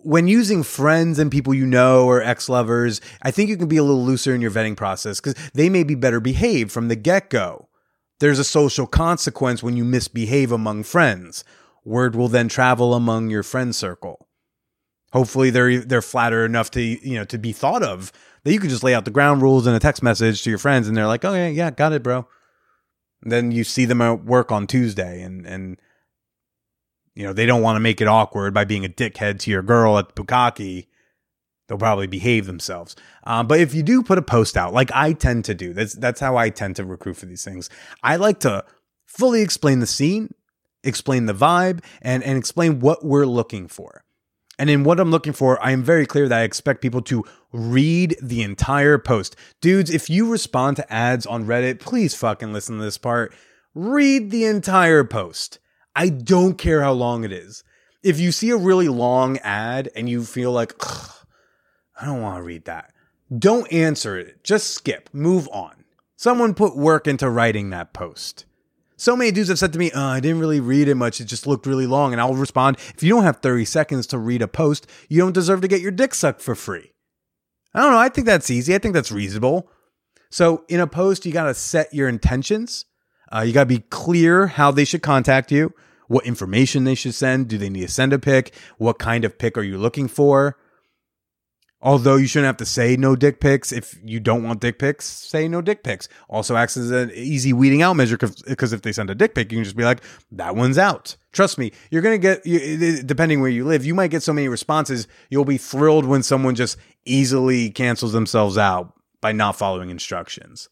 When 0.04 0.26
using 0.26 0.62
friends 0.62 1.18
and 1.18 1.30
people 1.30 1.54
you 1.54 1.66
know 1.66 2.06
or 2.06 2.22
ex 2.22 2.48
lovers, 2.48 3.00
I 3.22 3.30
think 3.30 3.50
you 3.50 3.56
can 3.56 3.68
be 3.68 3.76
a 3.76 3.84
little 3.84 4.04
looser 4.04 4.34
in 4.34 4.40
your 4.40 4.50
vetting 4.50 4.76
process 4.76 5.20
because 5.20 5.34
they 5.54 5.68
may 5.68 5.84
be 5.84 5.94
better 5.94 6.20
behaved 6.20 6.72
from 6.72 6.88
the 6.88 6.96
get 6.96 7.30
go. 7.30 7.68
There's 8.18 8.38
a 8.38 8.44
social 8.44 8.86
consequence 8.86 9.62
when 9.62 9.76
you 9.76 9.84
misbehave 9.84 10.52
among 10.52 10.84
friends. 10.84 11.44
Word 11.84 12.14
will 12.14 12.28
then 12.28 12.48
travel 12.48 12.94
among 12.94 13.30
your 13.30 13.42
friend 13.42 13.74
circle. 13.74 14.28
Hopefully 15.12 15.50
they're 15.50 15.80
they're 15.80 16.02
flatter 16.02 16.44
enough 16.44 16.70
to 16.72 16.80
you 16.80 17.18
know 17.18 17.24
to 17.24 17.38
be 17.38 17.52
thought 17.52 17.82
of 17.82 18.12
that 18.44 18.52
you 18.52 18.58
can 18.58 18.70
just 18.70 18.82
lay 18.82 18.94
out 18.94 19.04
the 19.04 19.10
ground 19.10 19.42
rules 19.42 19.66
in 19.66 19.74
a 19.74 19.80
text 19.80 20.02
message 20.02 20.42
to 20.42 20.50
your 20.50 20.58
friends 20.58 20.88
and 20.88 20.96
they're 20.96 21.06
like, 21.06 21.24
"Oh 21.24 21.34
yeah, 21.34 21.48
yeah, 21.48 21.70
got 21.70 21.92
it, 21.92 22.02
bro." 22.02 22.26
And 23.22 23.30
then 23.30 23.52
you 23.52 23.62
see 23.62 23.84
them 23.84 24.00
at 24.00 24.24
work 24.24 24.50
on 24.50 24.66
Tuesday 24.66 25.22
and 25.22 25.46
and 25.46 25.78
you 27.14 27.24
know, 27.24 27.32
they 27.32 27.46
don't 27.46 27.62
want 27.62 27.76
to 27.76 27.80
make 27.80 28.00
it 28.00 28.08
awkward 28.08 28.54
by 28.54 28.64
being 28.64 28.84
a 28.84 28.88
dickhead 28.88 29.38
to 29.40 29.50
your 29.50 29.62
girl 29.62 29.98
at 29.98 30.14
the 30.14 30.22
Bukkake 30.22 30.86
they'll 31.72 31.78
probably 31.78 32.06
behave 32.06 32.44
themselves. 32.44 32.94
Um, 33.24 33.46
but 33.46 33.58
if 33.58 33.74
you 33.74 33.82
do 33.82 34.02
put 34.02 34.18
a 34.18 34.22
post 34.22 34.58
out, 34.58 34.74
like 34.74 34.90
I 34.92 35.14
tend 35.14 35.46
to 35.46 35.54
do, 35.54 35.72
that's 35.72 35.94
that's 35.94 36.20
how 36.20 36.36
I 36.36 36.50
tend 36.50 36.76
to 36.76 36.84
recruit 36.84 37.16
for 37.16 37.24
these 37.24 37.44
things. 37.44 37.70
I 38.02 38.16
like 38.16 38.40
to 38.40 38.64
fully 39.06 39.40
explain 39.40 39.78
the 39.78 39.86
scene, 39.86 40.34
explain 40.84 41.24
the 41.24 41.32
vibe, 41.32 41.82
and 42.02 42.22
and 42.24 42.36
explain 42.36 42.80
what 42.80 43.04
we're 43.04 43.24
looking 43.24 43.68
for. 43.68 44.04
And 44.58 44.68
in 44.68 44.84
what 44.84 45.00
I'm 45.00 45.10
looking 45.10 45.32
for, 45.32 45.60
I 45.64 45.70
am 45.70 45.82
very 45.82 46.04
clear 46.04 46.28
that 46.28 46.40
I 46.40 46.42
expect 46.42 46.82
people 46.82 47.00
to 47.02 47.24
read 47.52 48.16
the 48.20 48.42
entire 48.42 48.98
post. 48.98 49.34
Dudes, 49.62 49.90
if 49.90 50.10
you 50.10 50.30
respond 50.30 50.76
to 50.76 50.92
ads 50.92 51.24
on 51.24 51.46
Reddit, 51.46 51.80
please 51.80 52.14
fucking 52.14 52.52
listen 52.52 52.76
to 52.76 52.84
this 52.84 52.98
part. 52.98 53.34
Read 53.74 54.30
the 54.30 54.44
entire 54.44 55.04
post. 55.04 55.58
I 55.94 56.08
don't 56.08 56.56
care 56.58 56.82
how 56.82 56.92
long 56.92 57.24
it 57.24 57.32
is. 57.32 57.64
If 58.02 58.18
you 58.18 58.32
see 58.32 58.50
a 58.50 58.56
really 58.56 58.88
long 58.88 59.38
ad 59.38 59.90
and 59.94 60.08
you 60.08 60.24
feel 60.24 60.50
like, 60.52 60.74
I 62.00 62.06
don't 62.06 62.22
want 62.22 62.38
to 62.38 62.42
read 62.42 62.64
that. 62.64 62.92
Don't 63.36 63.70
answer 63.72 64.18
it. 64.18 64.42
Just 64.42 64.72
skip. 64.72 65.08
Move 65.12 65.48
on. 65.52 65.84
Someone 66.16 66.54
put 66.54 66.76
work 66.76 67.06
into 67.06 67.28
writing 67.30 67.70
that 67.70 67.92
post. 67.92 68.44
So 68.96 69.16
many 69.16 69.32
dudes 69.32 69.48
have 69.48 69.58
said 69.58 69.72
to 69.72 69.78
me, 69.78 69.90
oh, 69.94 70.00
I 70.00 70.20
didn't 70.20 70.38
really 70.38 70.60
read 70.60 70.86
it 70.86 70.94
much. 70.94 71.20
It 71.20 71.24
just 71.24 71.46
looked 71.46 71.66
really 71.66 71.86
long. 71.86 72.12
And 72.12 72.20
I'll 72.20 72.34
respond, 72.34 72.76
if 72.94 73.02
you 73.02 73.08
don't 73.08 73.24
have 73.24 73.38
30 73.38 73.64
seconds 73.64 74.06
to 74.08 74.18
read 74.18 74.42
a 74.42 74.48
post, 74.48 74.86
you 75.08 75.18
don't 75.18 75.32
deserve 75.32 75.60
to 75.62 75.68
get 75.68 75.80
your 75.80 75.90
dick 75.90 76.14
sucked 76.14 76.40
for 76.40 76.54
free. 76.54 76.92
I 77.74 77.80
don't 77.80 77.92
know. 77.92 77.98
I 77.98 78.08
think 78.08 78.26
that's 78.26 78.50
easy. 78.50 78.74
I 78.74 78.78
think 78.78 78.94
that's 78.94 79.10
reasonable. 79.10 79.68
So 80.30 80.64
in 80.68 80.78
a 80.78 80.86
post, 80.86 81.26
you 81.26 81.32
got 81.32 81.44
to 81.44 81.54
set 81.54 81.92
your 81.92 82.08
intentions. 82.08 82.84
Uh, 83.34 83.40
you 83.40 83.52
got 83.52 83.62
to 83.62 83.66
be 83.66 83.80
clear 83.90 84.46
how 84.46 84.70
they 84.70 84.84
should 84.84 85.02
contact 85.02 85.50
you, 85.50 85.72
what 86.08 86.26
information 86.26 86.84
they 86.84 86.94
should 86.94 87.14
send. 87.14 87.48
Do 87.48 87.56
they 87.56 87.70
need 87.70 87.82
to 87.82 87.88
send 87.88 88.12
a 88.12 88.18
pic? 88.18 88.54
What 88.78 88.98
kind 88.98 89.24
of 89.24 89.38
pic 89.38 89.56
are 89.56 89.62
you 89.62 89.78
looking 89.78 90.08
for? 90.08 90.58
Although 91.84 92.14
you 92.14 92.28
shouldn't 92.28 92.46
have 92.46 92.58
to 92.58 92.64
say 92.66 92.96
no 92.96 93.16
dick 93.16 93.40
pics 93.40 93.72
if 93.72 93.98
you 94.04 94.20
don't 94.20 94.44
want 94.44 94.60
dick 94.60 94.78
pics, 94.78 95.04
say 95.04 95.48
no 95.48 95.60
dick 95.60 95.82
pics. 95.82 96.08
Also 96.28 96.54
acts 96.54 96.76
as 96.76 96.92
an 96.92 97.10
easy 97.12 97.52
weeding 97.52 97.82
out 97.82 97.94
measure 97.94 98.16
because 98.16 98.72
if 98.72 98.82
they 98.82 98.92
send 98.92 99.10
a 99.10 99.16
dick 99.16 99.34
pic, 99.34 99.50
you 99.50 99.58
can 99.58 99.64
just 99.64 99.74
be 99.74 99.82
like, 99.82 100.00
that 100.30 100.54
one's 100.54 100.78
out. 100.78 101.16
Trust 101.32 101.58
me, 101.58 101.72
you're 101.90 102.02
going 102.02 102.20
to 102.20 102.40
get, 102.44 103.04
depending 103.04 103.40
where 103.40 103.50
you 103.50 103.64
live, 103.64 103.84
you 103.84 103.94
might 103.94 104.12
get 104.12 104.22
so 104.22 104.32
many 104.32 104.46
responses, 104.46 105.08
you'll 105.28 105.44
be 105.44 105.58
thrilled 105.58 106.04
when 106.04 106.22
someone 106.22 106.54
just 106.54 106.76
easily 107.04 107.70
cancels 107.70 108.12
themselves 108.12 108.56
out 108.56 108.92
by 109.20 109.32
not 109.32 109.56
following 109.56 109.90
instructions. 109.90 110.68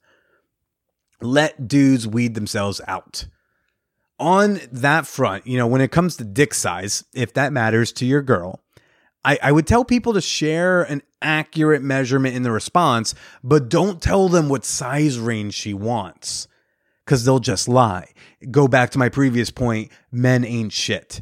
Let 1.20 1.68
dudes 1.68 2.06
weed 2.06 2.34
themselves 2.34 2.80
out. 2.86 3.26
On 4.18 4.60
that 4.72 5.06
front, 5.06 5.46
you 5.46 5.56
know, 5.56 5.66
when 5.66 5.80
it 5.80 5.90
comes 5.90 6.16
to 6.16 6.24
dick 6.24 6.52
size, 6.52 7.04
if 7.14 7.32
that 7.34 7.52
matters 7.52 7.92
to 7.92 8.06
your 8.06 8.22
girl, 8.22 8.60
I, 9.24 9.38
I 9.42 9.52
would 9.52 9.66
tell 9.66 9.84
people 9.84 10.14
to 10.14 10.20
share 10.20 10.82
an 10.82 11.02
accurate 11.22 11.82
measurement 11.82 12.34
in 12.34 12.42
the 12.42 12.52
response, 12.52 13.14
but 13.42 13.68
don't 13.68 14.00
tell 14.00 14.28
them 14.28 14.48
what 14.48 14.64
size 14.64 15.18
range 15.18 15.54
she 15.54 15.74
wants 15.74 16.48
because 17.04 17.24
they'll 17.24 17.40
just 17.40 17.68
lie. 17.68 18.08
Go 18.50 18.68
back 18.68 18.90
to 18.90 18.98
my 18.98 19.08
previous 19.08 19.50
point 19.50 19.90
men 20.10 20.44
ain't 20.44 20.72
shit. 20.72 21.20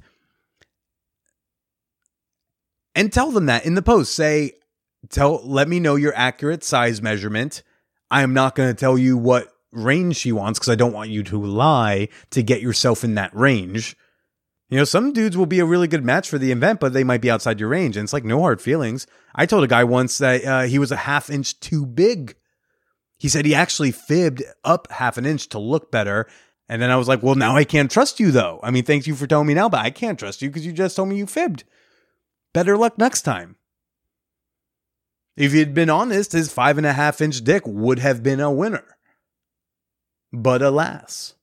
And 2.95 3.13
tell 3.13 3.31
them 3.31 3.47
that 3.47 3.65
in 3.65 3.75
the 3.75 3.83
post. 3.83 4.15
Say, 4.15 4.53
tell, 5.09 5.41
let 5.45 5.69
me 5.69 5.81
know 5.81 5.97
your 5.97 6.13
accurate 6.15 6.63
size 6.63 7.01
measurement. 7.01 7.63
I 8.11 8.23
am 8.23 8.35
not 8.35 8.55
going 8.55 8.69
to 8.69 8.79
tell 8.79 8.99
you 8.99 9.17
what 9.17 9.53
range 9.73 10.17
she 10.17 10.33
wants 10.33 10.59
because 10.59 10.71
I 10.71 10.77
don't 10.77 10.93
want 10.93 11.11
you 11.11 11.23
to 11.25 11.43
lie 11.43 12.09
to 12.31 12.43
get 12.43 12.63
yourself 12.63 13.05
in 13.05 13.15
that 13.15 13.35
range. 13.35 13.97
You 14.71 14.77
know, 14.77 14.85
some 14.85 15.13
dudes 15.13 15.37
will 15.37 15.47
be 15.47 15.61
a 15.61 15.65
really 15.65 15.89
good 15.89 16.05
match 16.05 16.29
for 16.29 16.37
the 16.37 16.53
event, 16.53 16.81
but 16.81 16.93
they 16.93 17.05
might 17.05 17.23
be 17.23 17.31
outside 17.31 17.59
your 17.59 17.71
range. 17.71 17.97
And 17.97 18.05
it's 18.05 18.13
like 18.13 18.25
no 18.25 18.41
hard 18.41 18.61
feelings. 18.61 19.07
I 19.35 19.47
told 19.47 19.65
a 19.65 19.69
guy 19.69 19.85
once 19.85 20.19
that 20.19 20.45
uh, 20.45 20.63
he 20.63 20.79
was 20.79 20.93
a 20.93 20.97
half 20.97 21.31
inch 21.31 21.59
too 21.61 21.87
big. 21.87 22.37
He 23.19 23.29
said 23.29 23.47
he 23.47 23.55
actually 23.55 23.93
fibbed 23.93 24.43
up 24.65 24.91
half 24.93 25.17
an 25.17 25.25
inch 25.25 25.49
to 25.51 25.59
look 25.59 25.91
better. 25.91 26.27
And 26.69 26.83
then 26.83 26.91
I 26.91 26.97
was 26.97 27.09
like, 27.09 27.23
well, 27.23 27.35
now 27.35 27.57
I 27.57 27.65
can't 27.65 27.91
trust 27.91 28.21
you, 28.21 28.31
though. 28.31 28.61
I 28.63 28.71
mean, 28.71 28.85
thank 28.85 29.07
you 29.07 29.15
for 29.15 29.27
telling 29.27 29.47
me 29.47 29.55
now, 29.55 29.71
but 29.71 29.81
I 29.81 29.91
can't 29.91 30.19
trust 30.19 30.43
you 30.43 30.51
because 30.51 30.67
you 30.67 30.73
just 30.73 30.97
told 30.97 31.09
me 31.09 31.17
you 31.17 31.27
fibbed. 31.27 31.65
Better 32.53 32.77
luck 32.77 32.99
next 32.99 33.23
time. 33.23 33.57
If 35.35 35.53
he'd 35.53 35.73
been 35.73 35.89
honest, 35.89 36.33
his 36.33 36.53
five 36.53 36.77
and 36.77 36.87
a 36.87 36.93
half 36.93 37.21
inch 37.21 37.43
dick 37.43 37.63
would 37.65 38.01
have 38.01 38.23
been 38.23 38.41
a 38.41 38.53
winner. 38.53 38.98
But 40.33 40.63
alas. 40.63 41.35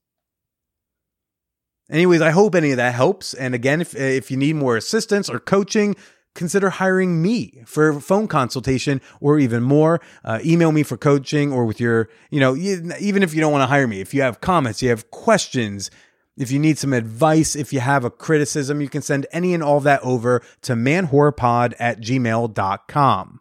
Anyways, 1.89 2.21
I 2.21 2.31
hope 2.31 2.55
any 2.55 2.71
of 2.71 2.77
that 2.77 2.95
helps. 2.95 3.33
And 3.33 3.53
again, 3.53 3.81
if 3.81 3.95
if 3.95 4.31
you 4.31 4.37
need 4.37 4.55
more 4.55 4.75
assistance 4.75 5.29
or 5.29 5.39
coaching, 5.39 5.95
consider 6.35 6.69
hiring 6.69 7.21
me 7.21 7.61
for 7.65 7.99
phone 7.99 8.27
consultation 8.27 9.01
or 9.19 9.39
even 9.39 9.63
more. 9.63 10.01
Uh, 10.23 10.39
email 10.43 10.71
me 10.71 10.83
for 10.83 10.97
coaching 10.97 11.51
or 11.51 11.65
with 11.65 11.79
your, 11.79 12.09
you 12.29 12.39
know, 12.39 12.55
even 12.55 13.23
if 13.23 13.33
you 13.33 13.41
don't 13.41 13.51
want 13.51 13.63
to 13.63 13.67
hire 13.67 13.87
me, 13.87 14.01
if 14.01 14.13
you 14.13 14.21
have 14.21 14.41
comments, 14.41 14.81
you 14.81 14.89
have 14.89 15.09
questions, 15.09 15.89
if 16.37 16.51
you 16.51 16.59
need 16.59 16.77
some 16.77 16.93
advice, 16.93 17.55
if 17.55 17.71
you 17.71 17.79
have 17.79 18.03
a 18.03 18.11
criticism, 18.11 18.81
you 18.81 18.89
can 18.89 19.01
send 19.01 19.25
any 19.31 19.53
and 19.53 19.63
all 19.63 19.79
that 19.79 20.01
over 20.03 20.41
to 20.63 20.73
manwhorepod 20.73 21.73
at 21.79 22.01
gmail.com. 22.01 23.39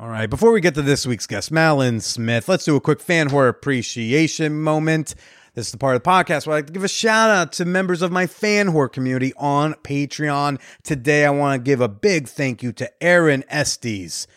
All 0.00 0.08
right, 0.08 0.30
before 0.30 0.52
we 0.52 0.60
get 0.60 0.76
to 0.76 0.82
this 0.82 1.08
week's 1.08 1.26
guest, 1.26 1.50
Madelein 1.50 2.00
Smith, 2.00 2.48
let's 2.48 2.64
do 2.64 2.76
a 2.76 2.80
quick 2.80 3.00
fan 3.00 3.30
whore 3.30 3.48
appreciation 3.48 4.62
moment. 4.62 5.16
This 5.54 5.66
is 5.66 5.72
the 5.72 5.78
part 5.78 5.96
of 5.96 6.04
the 6.04 6.08
podcast 6.08 6.46
where 6.46 6.54
I 6.54 6.58
like 6.58 6.68
to 6.68 6.72
give 6.72 6.84
a 6.84 6.88
shout 6.88 7.30
out 7.30 7.50
to 7.54 7.64
members 7.64 8.00
of 8.00 8.12
my 8.12 8.28
fan 8.28 8.68
whore 8.68 8.92
community 8.92 9.32
on 9.36 9.74
Patreon. 9.82 10.60
Today, 10.84 11.24
I 11.24 11.30
want 11.30 11.58
to 11.58 11.68
give 11.68 11.80
a 11.80 11.88
big 11.88 12.28
thank 12.28 12.62
you 12.62 12.70
to 12.74 12.88
Aaron 13.02 13.42
Estes. 13.48 14.28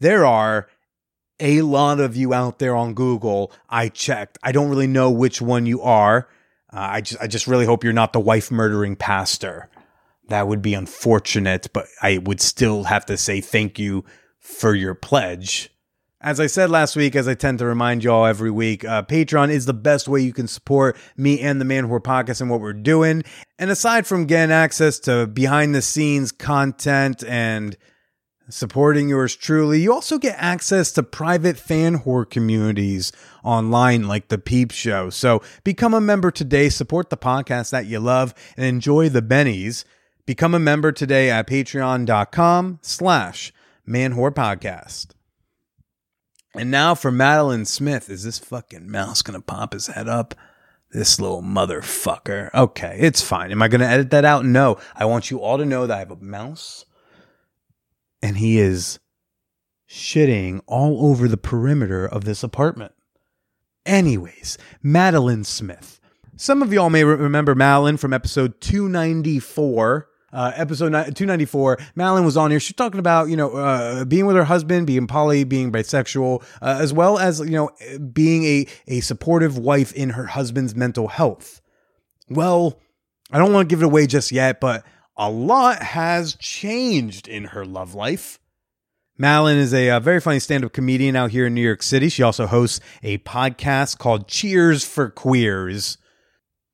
There 0.00 0.26
are 0.26 0.66
a 1.38 1.62
lot 1.62 2.00
of 2.00 2.16
you 2.16 2.34
out 2.34 2.58
there 2.58 2.74
on 2.74 2.94
Google. 2.94 3.52
I 3.68 3.90
checked. 3.90 4.38
I 4.42 4.50
don't 4.50 4.68
really 4.68 4.88
know 4.88 5.12
which 5.12 5.40
one 5.40 5.64
you 5.64 5.80
are. 5.80 6.28
Uh, 6.72 6.88
I 6.90 7.00
just, 7.02 7.22
I 7.22 7.28
just 7.28 7.46
really 7.46 7.66
hope 7.66 7.84
you're 7.84 7.92
not 7.92 8.14
the 8.14 8.18
wife 8.18 8.50
murdering 8.50 8.96
pastor. 8.96 9.70
That 10.26 10.48
would 10.48 10.60
be 10.60 10.74
unfortunate, 10.74 11.68
but 11.72 11.86
I 12.02 12.18
would 12.18 12.40
still 12.40 12.82
have 12.82 13.06
to 13.06 13.16
say 13.16 13.40
thank 13.40 13.78
you 13.78 14.04
for 14.44 14.74
your 14.74 14.94
pledge. 14.94 15.70
As 16.20 16.38
I 16.38 16.46
said 16.46 16.70
last 16.70 16.96
week, 16.96 17.16
as 17.16 17.26
I 17.26 17.34
tend 17.34 17.58
to 17.58 17.66
remind 17.66 18.04
y'all 18.04 18.24
every 18.24 18.50
week, 18.50 18.84
uh, 18.84 19.02
Patreon 19.02 19.50
is 19.50 19.66
the 19.66 19.74
best 19.74 20.06
way 20.06 20.20
you 20.20 20.32
can 20.32 20.46
support 20.46 20.96
me 21.16 21.40
and 21.40 21.60
the 21.60 21.64
Man 21.64 21.88
Whore 21.88 22.00
Podcast 22.00 22.40
and 22.40 22.50
what 22.50 22.60
we're 22.60 22.72
doing. 22.72 23.24
And 23.58 23.70
aside 23.70 24.06
from 24.06 24.26
getting 24.26 24.52
access 24.52 24.98
to 25.00 25.26
behind 25.26 25.74
the 25.74 25.82
scenes 25.82 26.30
content 26.30 27.24
and 27.26 27.76
supporting 28.48 29.08
yours 29.08 29.34
truly, 29.34 29.80
you 29.80 29.92
also 29.92 30.18
get 30.18 30.36
access 30.38 30.92
to 30.92 31.02
private 31.02 31.56
fan 31.56 32.00
whore 32.00 32.28
communities 32.28 33.12
online 33.42 34.06
like 34.06 34.28
the 34.28 34.38
Peep 34.38 34.72
Show. 34.72 35.10
So 35.10 35.42
become 35.62 35.94
a 35.94 36.00
member 36.00 36.30
today, 36.30 36.68
support 36.68 37.10
the 37.10 37.16
podcast 37.16 37.70
that 37.70 37.86
you 37.86 37.98
love, 37.98 38.34
and 38.56 38.66
enjoy 38.66 39.08
the 39.08 39.22
bennies. 39.22 39.84
Become 40.26 40.54
a 40.54 40.58
member 40.58 40.92
today 40.92 41.30
at 41.30 41.46
patreon.com 41.46 42.78
slash 42.82 43.52
man 43.86 44.14
whore 44.14 44.32
podcast. 44.32 45.08
And 46.54 46.70
now 46.70 46.94
for 46.94 47.10
Madelein 47.10 47.66
Smith. 47.66 48.08
Is 48.08 48.24
this 48.24 48.38
fucking 48.38 48.90
mouse 48.90 49.22
gonna 49.22 49.40
pop 49.40 49.72
his 49.72 49.88
head 49.88 50.08
up? 50.08 50.34
This 50.90 51.20
little 51.20 51.42
motherfucker. 51.42 52.54
Okay, 52.54 52.96
it's 53.00 53.20
fine. 53.20 53.50
Am 53.50 53.62
I 53.62 53.68
gonna 53.68 53.86
edit 53.86 54.10
that 54.10 54.24
out? 54.24 54.44
No. 54.44 54.78
I 54.94 55.06
want 55.06 55.30
you 55.30 55.40
all 55.40 55.58
to 55.58 55.64
know 55.64 55.86
that 55.86 55.96
I 55.96 55.98
have 55.98 56.12
a 56.12 56.16
mouse 56.16 56.84
and 58.24 58.38
he 58.38 58.58
is 58.58 59.00
shitting 59.86 60.60
all 60.66 61.06
over 61.06 61.28
the 61.28 61.36
perimeter 61.36 62.06
of 62.06 62.24
this 62.24 62.42
apartment. 62.42 62.92
Anyways, 63.84 64.56
Madelein 64.82 65.44
Smith. 65.44 66.00
Some 66.36 66.62
of 66.62 66.72
y'all 66.72 66.88
may 66.88 67.04
re- 67.04 67.16
remember 67.16 67.54
Madelein 67.54 67.98
from 67.98 68.14
episode 68.14 68.60
294. 68.62 70.08
Uh, 70.34 70.50
episode 70.56 70.90
294, 70.90 71.76
Madelein 71.96 72.24
was 72.24 72.36
on 72.36 72.50
here. 72.50 72.58
She's 72.58 72.74
talking 72.74 72.98
about, 72.98 73.28
you 73.28 73.36
know, 73.36 73.52
uh, 73.52 74.04
being 74.04 74.26
with 74.26 74.34
her 74.34 74.44
husband, 74.44 74.86
being 74.86 75.06
poly, 75.06 75.44
being 75.44 75.70
bisexual, 75.70 76.42
uh, 76.60 76.78
as 76.80 76.92
well 76.92 77.18
as, 77.18 77.38
you 77.38 77.52
know, 77.52 77.70
being 78.12 78.44
a, 78.44 78.66
a 78.88 79.00
supportive 79.00 79.56
wife 79.56 79.92
in 79.92 80.10
her 80.10 80.26
husband's 80.26 80.74
mental 80.74 81.06
health. 81.06 81.60
Well, 82.28 82.80
I 83.30 83.38
don't 83.38 83.52
want 83.52 83.68
to 83.68 83.72
give 83.72 83.82
it 83.82 83.86
away 83.86 84.08
just 84.08 84.32
yet, 84.32 84.60
but 84.60 84.84
a 85.16 85.30
lot 85.30 85.80
has 85.80 86.34
changed 86.34 87.28
in 87.28 87.44
her 87.44 87.64
love 87.64 87.94
life. 87.94 88.40
Madelein 89.20 89.58
is 89.58 89.72
a, 89.72 89.90
uh 89.90 90.00
very 90.00 90.20
funny 90.20 90.40
stand 90.40 90.64
up 90.64 90.72
comedian 90.72 91.14
out 91.14 91.30
here 91.30 91.46
in 91.46 91.54
New 91.54 91.62
York 91.62 91.84
City. 91.84 92.08
She 92.08 92.24
also 92.24 92.46
hosts 92.46 92.80
a 93.04 93.18
podcast 93.18 93.98
called 93.98 94.26
Cheers 94.26 94.84
for 94.84 95.08
Queers. 95.08 95.98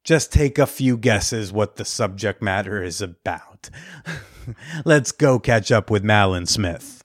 Just 0.04 0.32
take 0.32 0.58
a 0.58 0.66
few 0.66 0.96
guesses 0.96 1.52
what 1.52 1.76
the 1.76 1.84
subject 1.84 2.40
matter 2.40 2.82
is 2.82 3.02
about. 3.02 3.49
Let's 4.84 5.12
go 5.12 5.38
catch 5.38 5.70
up 5.70 5.90
with 5.90 6.02
Madelein 6.02 6.48
Smith. 6.48 7.02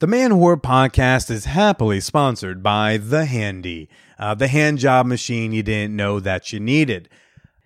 The 0.00 0.06
Man 0.06 0.32
Whore 0.32 0.60
podcast 0.60 1.30
is 1.30 1.46
happily 1.46 2.00
sponsored 2.00 2.62
by 2.62 2.96
The 2.96 3.24
Handy, 3.24 3.88
uh, 4.18 4.34
the 4.34 4.48
hand 4.48 4.78
job 4.78 5.06
machine 5.06 5.52
you 5.52 5.62
didn't 5.62 5.96
know 5.96 6.20
that 6.20 6.52
you 6.52 6.60
needed. 6.60 7.08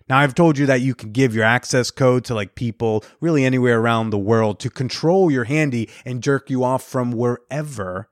Now, 0.07 0.19
I've 0.19 0.33
told 0.33 0.57
you 0.57 0.65
that 0.65 0.81
you 0.81 0.95
can 0.95 1.11
give 1.11 1.35
your 1.35 1.43
access 1.43 1.91
code 1.91 2.25
to 2.25 2.33
like 2.33 2.55
people 2.55 3.03
really 3.21 3.45
anywhere 3.45 3.79
around 3.79 4.09
the 4.09 4.17
world 4.17 4.59
to 4.61 4.69
control 4.69 5.29
your 5.29 5.43
handy 5.43 5.89
and 6.03 6.23
jerk 6.23 6.49
you 6.49 6.63
off 6.63 6.83
from 6.83 7.11
wherever. 7.11 8.09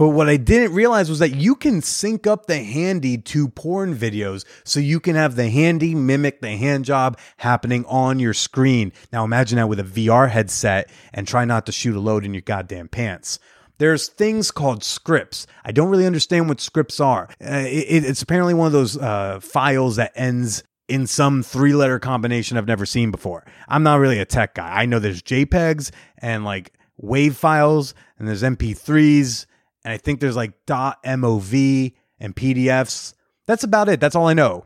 But 0.00 0.08
what 0.08 0.30
I 0.30 0.38
didn't 0.38 0.72
realize 0.72 1.10
was 1.10 1.18
that 1.18 1.34
you 1.34 1.54
can 1.54 1.82
sync 1.82 2.26
up 2.26 2.46
the 2.46 2.56
handy 2.56 3.18
to 3.18 3.50
porn 3.50 3.94
videos 3.94 4.46
so 4.64 4.80
you 4.80 4.98
can 4.98 5.14
have 5.14 5.36
the 5.36 5.50
handy 5.50 5.94
mimic 5.94 6.40
the 6.40 6.56
hand 6.56 6.86
job 6.86 7.18
happening 7.36 7.84
on 7.84 8.18
your 8.18 8.32
screen. 8.32 8.94
Now 9.12 9.24
imagine 9.24 9.56
that 9.56 9.68
with 9.68 9.78
a 9.78 9.82
VR 9.82 10.30
headset 10.30 10.88
and 11.12 11.28
try 11.28 11.44
not 11.44 11.66
to 11.66 11.72
shoot 11.72 11.94
a 11.94 12.00
load 12.00 12.24
in 12.24 12.32
your 12.32 12.40
goddamn 12.40 12.88
pants. 12.88 13.38
There's 13.76 14.08
things 14.08 14.50
called 14.50 14.82
scripts. 14.82 15.46
I 15.66 15.72
don't 15.72 15.90
really 15.90 16.06
understand 16.06 16.48
what 16.48 16.62
scripts 16.62 16.98
are. 16.98 17.28
Uh, 17.38 17.66
it- 17.66 18.06
it's 18.06 18.22
apparently 18.22 18.54
one 18.54 18.68
of 18.68 18.72
those 18.72 18.96
uh, 18.96 19.38
files 19.40 19.96
that 19.96 20.12
ends 20.14 20.62
in 20.88 21.06
some 21.06 21.42
three 21.42 21.74
letter 21.74 21.98
combination 21.98 22.56
I've 22.56 22.66
never 22.66 22.86
seen 22.86 23.10
before. 23.10 23.44
I'm 23.68 23.82
not 23.82 24.00
really 24.00 24.18
a 24.18 24.24
tech 24.24 24.54
guy. 24.54 24.72
I 24.80 24.86
know 24.86 24.98
there's 24.98 25.20
JPEGs 25.22 25.90
and 26.16 26.42
like 26.42 26.72
WAV 27.02 27.34
files, 27.34 27.92
and 28.18 28.26
there's 28.26 28.42
MP3s, 28.42 29.44
and 29.84 29.92
I 29.92 29.96
think 29.96 30.20
there's 30.20 30.36
like 30.36 30.52
.mov 30.66 31.94
and 32.18 32.36
PDFs. 32.36 33.14
That's 33.46 33.64
about 33.64 33.88
it. 33.88 34.00
That's 34.00 34.14
all 34.14 34.28
I 34.28 34.34
know. 34.34 34.64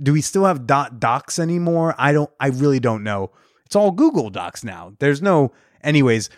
Do 0.00 0.12
we 0.12 0.20
still 0.20 0.44
have 0.44 0.66
.docs 0.66 1.38
anymore? 1.38 1.94
I 1.98 2.12
don't. 2.12 2.30
I 2.40 2.48
really 2.48 2.80
don't 2.80 3.02
know. 3.02 3.32
It's 3.66 3.76
all 3.76 3.90
Google 3.90 4.30
Docs 4.30 4.64
now. 4.64 4.94
There's 4.98 5.20
no. 5.20 5.52
Anyways, 5.82 6.30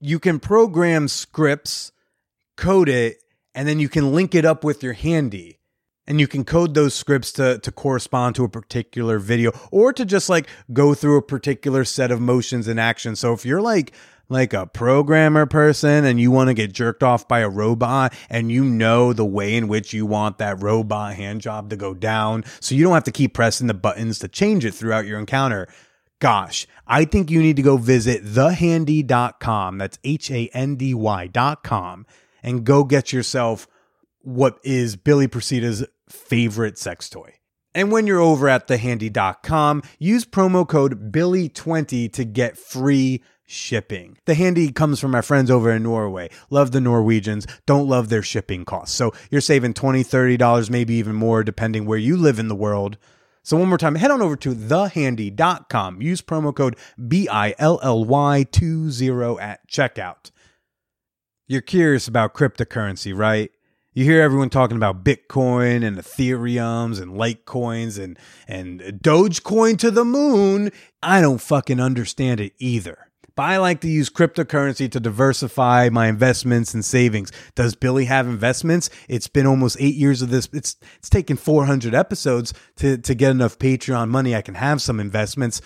you 0.00 0.18
can 0.18 0.40
program 0.40 1.08
scripts, 1.08 1.92
code 2.56 2.88
it, 2.88 3.18
and 3.54 3.66
then 3.68 3.80
you 3.80 3.88
can 3.88 4.14
link 4.14 4.34
it 4.34 4.44
up 4.44 4.64
with 4.64 4.82
your 4.82 4.92
handy 4.92 5.58
and 6.08 6.18
you 6.18 6.26
can 6.26 6.42
code 6.42 6.74
those 6.74 6.94
scripts 6.94 7.30
to 7.32 7.58
to 7.58 7.70
correspond 7.70 8.34
to 8.34 8.44
a 8.44 8.48
particular 8.48 9.18
video 9.18 9.52
or 9.70 9.92
to 9.92 10.04
just 10.04 10.28
like 10.28 10.48
go 10.72 10.94
through 10.94 11.18
a 11.18 11.22
particular 11.22 11.84
set 11.84 12.10
of 12.10 12.20
motions 12.20 12.66
and 12.66 12.80
actions. 12.80 13.20
So 13.20 13.32
if 13.32 13.44
you're 13.44 13.60
like 13.60 13.92
like 14.28 14.52
a 14.52 14.66
programmer 14.66 15.46
person 15.46 16.04
and 16.04 16.20
you 16.20 16.30
want 16.30 16.48
to 16.48 16.54
get 16.54 16.72
jerked 16.72 17.02
off 17.02 17.26
by 17.26 17.40
a 17.40 17.48
robot 17.48 18.12
and 18.28 18.52
you 18.52 18.64
know 18.64 19.12
the 19.12 19.24
way 19.24 19.56
in 19.56 19.68
which 19.68 19.92
you 19.92 20.04
want 20.04 20.38
that 20.38 20.62
robot 20.62 21.14
hand 21.14 21.40
job 21.40 21.70
to 21.70 21.76
go 21.76 21.94
down 21.94 22.44
so 22.60 22.74
you 22.74 22.84
don't 22.84 22.94
have 22.94 23.04
to 23.04 23.12
keep 23.12 23.34
pressing 23.34 23.66
the 23.66 23.74
buttons 23.74 24.18
to 24.18 24.28
change 24.28 24.64
it 24.64 24.72
throughout 24.72 25.06
your 25.06 25.18
encounter. 25.18 25.66
Gosh, 26.20 26.66
I 26.86 27.04
think 27.04 27.30
you 27.30 27.40
need 27.40 27.56
to 27.56 27.62
go 27.62 27.76
visit 27.76 28.24
thehandy.com. 28.24 29.78
That's 29.78 29.98
H 30.02 30.30
A 30.30 30.48
N 30.52 30.76
D 30.76 30.92
Y.com 30.92 32.06
and 32.42 32.64
go 32.64 32.84
get 32.84 33.12
yourself 33.12 33.68
what 34.20 34.58
is 34.64 34.96
Billy 34.96 35.28
Procida's 35.28 35.86
favorite 36.08 36.76
sex 36.76 37.08
toy. 37.08 37.34
And 37.74 37.92
when 37.92 38.06
you're 38.06 38.20
over 38.20 38.48
at 38.48 38.66
thehandy.com, 38.66 39.82
use 39.98 40.24
promo 40.24 40.66
code 40.66 41.12
Billy20 41.12 42.12
to 42.12 42.24
get 42.24 42.58
free 42.58 43.22
shipping. 43.48 44.16
The 44.26 44.34
handy 44.34 44.70
comes 44.70 45.00
from 45.00 45.14
our 45.14 45.22
friends 45.22 45.50
over 45.50 45.72
in 45.72 45.82
Norway. 45.82 46.28
Love 46.50 46.70
the 46.70 46.80
Norwegians, 46.80 47.46
don't 47.66 47.88
love 47.88 48.10
their 48.10 48.22
shipping 48.22 48.64
costs. 48.64 48.94
So 48.94 49.12
you're 49.30 49.40
saving 49.40 49.74
$20, 49.74 50.38
$30, 50.38 50.70
maybe 50.70 50.94
even 50.94 51.16
more 51.16 51.42
depending 51.42 51.84
where 51.86 51.98
you 51.98 52.16
live 52.16 52.38
in 52.38 52.46
the 52.48 52.54
world. 52.54 52.96
So 53.42 53.56
one 53.56 53.68
more 53.68 53.78
time, 53.78 53.94
head 53.94 54.10
on 54.10 54.20
over 54.20 54.36
to 54.36 54.54
thehandy.com. 54.54 56.02
Use 56.02 56.20
promo 56.20 56.54
code 56.54 56.76
B-I-L-L-Y20 57.08 59.40
at 59.40 59.66
checkout. 59.68 60.30
You're 61.46 61.62
curious 61.62 62.06
about 62.06 62.34
cryptocurrency, 62.34 63.16
right? 63.16 63.50
You 63.94 64.04
hear 64.04 64.20
everyone 64.20 64.50
talking 64.50 64.76
about 64.76 65.02
Bitcoin 65.02 65.82
and 65.82 65.96
Ethereums 65.96 67.00
and 67.00 67.12
Litecoins 67.12 67.98
and 67.98 68.18
and 68.46 68.80
Dogecoin 68.80 69.78
to 69.78 69.90
the 69.90 70.04
moon. 70.04 70.70
I 71.02 71.22
don't 71.22 71.40
fucking 71.40 71.80
understand 71.80 72.40
it 72.40 72.52
either. 72.58 73.07
But 73.38 73.44
I 73.44 73.58
like 73.58 73.82
to 73.82 73.88
use 73.88 74.10
cryptocurrency 74.10 74.90
to 74.90 74.98
diversify 74.98 75.90
my 75.92 76.08
investments 76.08 76.74
and 76.74 76.84
savings. 76.84 77.30
Does 77.54 77.76
Billy 77.76 78.06
have 78.06 78.26
investments? 78.26 78.90
It's 79.08 79.28
been 79.28 79.46
almost 79.46 79.76
eight 79.78 79.94
years 79.94 80.22
of 80.22 80.30
this. 80.30 80.48
It's 80.52 80.74
it's 80.96 81.08
taken 81.08 81.36
400 81.36 81.94
episodes 81.94 82.52
to 82.78 82.98
to 82.98 83.14
get 83.14 83.30
enough 83.30 83.56
Patreon 83.56 84.08
money. 84.08 84.34
I 84.34 84.42
can 84.42 84.56
have 84.56 84.82
some 84.82 84.98
investments 84.98 85.60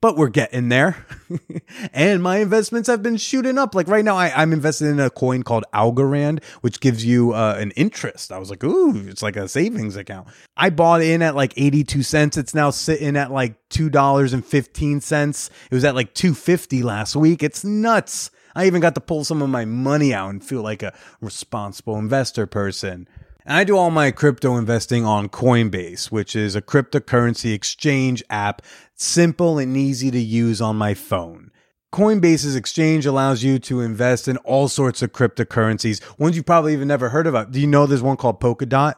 but 0.00 0.16
we're 0.16 0.28
getting 0.28 0.68
there. 0.68 1.06
and 1.92 2.22
my 2.22 2.38
investments 2.38 2.88
have 2.88 3.02
been 3.02 3.16
shooting 3.16 3.58
up. 3.58 3.74
Like 3.74 3.88
right 3.88 4.04
now, 4.04 4.16
I, 4.16 4.32
I'm 4.34 4.52
invested 4.52 4.88
in 4.88 5.00
a 5.00 5.10
coin 5.10 5.42
called 5.42 5.64
Algorand, 5.72 6.44
which 6.60 6.80
gives 6.80 7.04
you 7.04 7.32
uh, 7.32 7.56
an 7.58 7.70
interest. 7.72 8.32
I 8.32 8.38
was 8.38 8.50
like, 8.50 8.62
ooh, 8.64 9.08
it's 9.08 9.22
like 9.22 9.36
a 9.36 9.48
savings 9.48 9.96
account. 9.96 10.28
I 10.56 10.70
bought 10.70 11.02
in 11.02 11.22
at 11.22 11.34
like 11.34 11.54
82 11.56 12.02
cents. 12.02 12.36
It's 12.36 12.54
now 12.54 12.70
sitting 12.70 13.16
at 13.16 13.30
like 13.30 13.56
$2.15. 13.70 15.50
It 15.70 15.74
was 15.74 15.84
at 15.84 15.94
like 15.94 16.14
250 16.14 16.82
last 16.82 17.16
week. 17.16 17.42
It's 17.42 17.64
nuts. 17.64 18.30
I 18.54 18.66
even 18.66 18.80
got 18.80 18.94
to 18.96 19.00
pull 19.00 19.24
some 19.24 19.42
of 19.42 19.48
my 19.48 19.64
money 19.64 20.12
out 20.12 20.30
and 20.30 20.44
feel 20.44 20.62
like 20.62 20.82
a 20.82 20.92
responsible 21.20 21.96
investor 21.96 22.46
person. 22.46 23.08
And 23.46 23.56
I 23.56 23.64
do 23.64 23.76
all 23.76 23.90
my 23.90 24.10
crypto 24.10 24.56
investing 24.56 25.04
on 25.04 25.28
Coinbase, 25.28 26.10
which 26.10 26.36
is 26.36 26.54
a 26.54 26.62
cryptocurrency 26.62 27.54
exchange 27.54 28.22
app, 28.28 28.62
simple 29.00 29.58
and 29.58 29.76
easy 29.76 30.10
to 30.10 30.20
use 30.20 30.60
on 30.60 30.76
my 30.76 30.94
phone. 30.94 31.50
Coinbase's 31.92 32.54
exchange 32.54 33.06
allows 33.06 33.42
you 33.42 33.58
to 33.58 33.80
invest 33.80 34.28
in 34.28 34.36
all 34.38 34.68
sorts 34.68 35.02
of 35.02 35.12
cryptocurrencies, 35.12 36.00
ones 36.18 36.36
you 36.36 36.42
probably 36.42 36.72
even 36.72 36.86
never 36.86 37.08
heard 37.08 37.26
about. 37.26 37.50
Do 37.50 37.60
you 37.60 37.66
know 37.66 37.86
there's 37.86 38.02
one 38.02 38.16
called 38.16 38.40
Polkadot? 38.40 38.94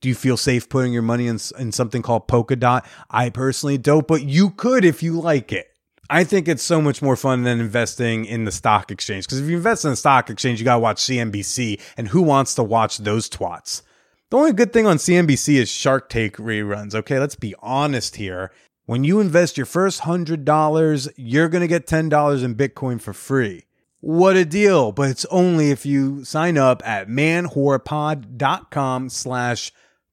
Do 0.00 0.08
you 0.08 0.14
feel 0.14 0.36
safe 0.36 0.68
putting 0.68 0.92
your 0.92 1.02
money 1.02 1.26
in, 1.26 1.38
in 1.58 1.72
something 1.72 2.02
called 2.02 2.28
Polkadot? 2.28 2.86
I 3.10 3.30
personally 3.30 3.78
don't, 3.78 4.06
but 4.06 4.22
you 4.22 4.50
could 4.50 4.84
if 4.84 5.02
you 5.02 5.20
like 5.20 5.52
it. 5.52 5.66
I 6.08 6.24
think 6.24 6.48
it's 6.48 6.62
so 6.62 6.80
much 6.80 7.02
more 7.02 7.16
fun 7.16 7.42
than 7.42 7.60
investing 7.60 8.24
in 8.24 8.44
the 8.44 8.52
stock 8.52 8.90
exchange. 8.90 9.26
Because 9.26 9.40
if 9.40 9.48
you 9.48 9.56
invest 9.56 9.84
in 9.84 9.90
the 9.90 9.96
stock 9.96 10.30
exchange, 10.30 10.58
you 10.58 10.64
got 10.64 10.74
to 10.74 10.80
watch 10.80 10.98
CNBC. 10.98 11.80
And 11.96 12.08
who 12.08 12.22
wants 12.22 12.54
to 12.56 12.62
watch 12.62 12.98
those 12.98 13.28
twats? 13.28 13.82
The 14.30 14.36
only 14.36 14.52
good 14.52 14.72
thing 14.72 14.86
on 14.86 14.96
CNBC 14.96 15.54
is 15.54 15.68
Shark 15.68 16.08
Tank 16.08 16.36
reruns. 16.36 16.94
Okay, 16.94 17.18
let's 17.18 17.36
be 17.36 17.54
honest 17.60 18.16
here. 18.16 18.52
When 18.90 19.04
you 19.04 19.20
invest 19.20 19.56
your 19.56 19.66
first 19.66 20.00
$100, 20.00 21.12
you're 21.16 21.48
going 21.48 21.60
to 21.60 21.68
get 21.68 21.86
$10 21.86 22.42
in 22.42 22.56
Bitcoin 22.56 23.00
for 23.00 23.12
free. 23.12 23.66
What 24.00 24.34
a 24.34 24.44
deal. 24.44 24.90
But 24.90 25.10
it's 25.10 25.24
only 25.26 25.70
if 25.70 25.86
you 25.86 26.24
sign 26.24 26.58
up 26.58 26.82
at 26.84 27.06
manwhorepod.com 27.06 29.08
slash 29.08 29.70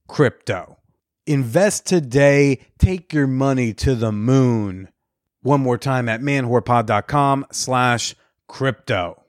crypto. 0.07 0.77
Invest 1.25 1.87
today. 1.87 2.59
Take 2.77 3.13
your 3.13 3.25
money 3.25 3.73
to 3.73 3.95
the 3.95 4.11
moon. 4.11 4.89
One 5.41 5.61
more 5.61 5.79
time 5.79 6.07
at 6.07 6.21
manwhorepod.com 6.21 7.47
slash 7.51 8.13
crypto. 8.47 9.23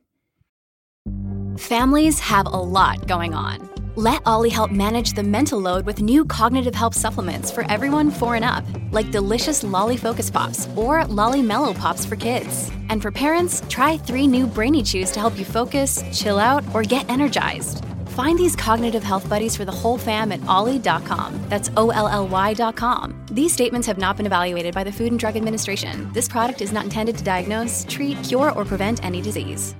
Families 1.56 2.18
have 2.18 2.44
a 2.44 2.50
lot 2.50 3.06
going 3.06 3.32
on. 3.32 3.66
Let 3.98 4.22
OLLY 4.26 4.50
help 4.50 4.70
manage 4.70 5.14
the 5.14 5.24
mental 5.24 5.58
load 5.58 5.84
with 5.84 6.00
new 6.00 6.24
cognitive 6.24 6.74
help 6.74 6.94
supplements 6.94 7.50
for 7.50 7.68
everyone 7.68 8.12
four 8.12 8.36
and 8.36 8.44
up, 8.44 8.64
like 8.92 9.10
delicious 9.10 9.62
Lolly 9.62 9.96
Focus 9.96 10.30
Pops 10.30 10.68
or 10.76 11.04
Lolly 11.06 11.42
Mellow 11.42 11.74
Pops 11.74 12.06
for 12.06 12.16
kids. 12.16 12.70
And 12.88 13.02
for 13.02 13.10
parents, 13.10 13.62
try 13.68 13.98
three 13.98 14.26
new 14.26 14.46
Brainy 14.46 14.82
Chews 14.82 15.10
to 15.12 15.20
help 15.20 15.38
you 15.38 15.44
focus, 15.44 16.02
chill 16.12 16.38
out, 16.38 16.64
or 16.74 16.82
get 16.82 17.08
energized. 17.10 17.84
Find 18.10 18.38
these 18.38 18.56
cognitive 18.56 19.04
health 19.04 19.28
buddies 19.28 19.56
for 19.56 19.64
the 19.64 19.72
whole 19.72 19.98
fam 19.98 20.32
at 20.32 20.44
olly.com. 20.46 21.38
That's 21.48 21.70
O 21.76 21.90
L 21.90 22.08
L 22.08 22.26
Y.com. 22.26 23.26
These 23.30 23.52
statements 23.52 23.86
have 23.86 23.98
not 23.98 24.16
been 24.16 24.26
evaluated 24.26 24.74
by 24.74 24.84
the 24.84 24.92
Food 24.92 25.12
and 25.12 25.18
Drug 25.20 25.36
Administration. 25.36 26.10
This 26.12 26.28
product 26.28 26.60
is 26.60 26.72
not 26.72 26.84
intended 26.84 27.16
to 27.18 27.24
diagnose, 27.24 27.86
treat, 27.88 28.22
cure, 28.24 28.52
or 28.52 28.64
prevent 28.64 29.04
any 29.04 29.20
disease. 29.20 29.74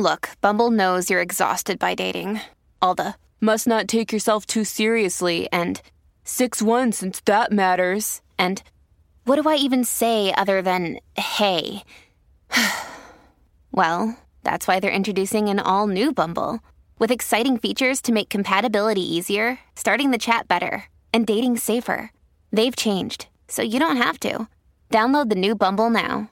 Look, 0.00 0.30
Bumble 0.40 0.70
knows 0.70 1.10
you're 1.10 1.20
exhausted 1.20 1.78
by 1.78 1.94
dating. 1.94 2.40
All 2.80 2.94
the 2.94 3.14
must 3.40 3.66
not 3.66 3.88
take 3.88 4.12
yourself 4.12 4.46
too 4.46 4.64
seriously 4.64 5.48
and 5.52 5.80
6 6.28 6.60
1 6.60 6.92
since 6.92 7.20
that 7.20 7.50
matters. 7.50 8.20
And 8.38 8.62
what 9.24 9.40
do 9.42 9.48
I 9.48 9.54
even 9.56 9.82
say 9.82 10.30
other 10.36 10.60
than 10.60 10.98
hey? 11.16 11.82
well, 13.72 14.18
that's 14.44 14.68
why 14.68 14.78
they're 14.78 14.90
introducing 14.90 15.48
an 15.48 15.58
all 15.58 15.86
new 15.86 16.12
Bumble 16.12 16.60
with 16.98 17.10
exciting 17.10 17.56
features 17.56 18.02
to 18.02 18.12
make 18.12 18.28
compatibility 18.28 19.00
easier, 19.00 19.58
starting 19.74 20.10
the 20.10 20.18
chat 20.18 20.48
better, 20.48 20.84
and 21.14 21.26
dating 21.26 21.56
safer. 21.56 22.12
They've 22.52 22.76
changed, 22.76 23.28
so 23.48 23.62
you 23.62 23.78
don't 23.78 23.96
have 23.96 24.20
to. 24.20 24.48
Download 24.90 25.30
the 25.30 25.34
new 25.34 25.54
Bumble 25.54 25.88
now. 25.88 26.30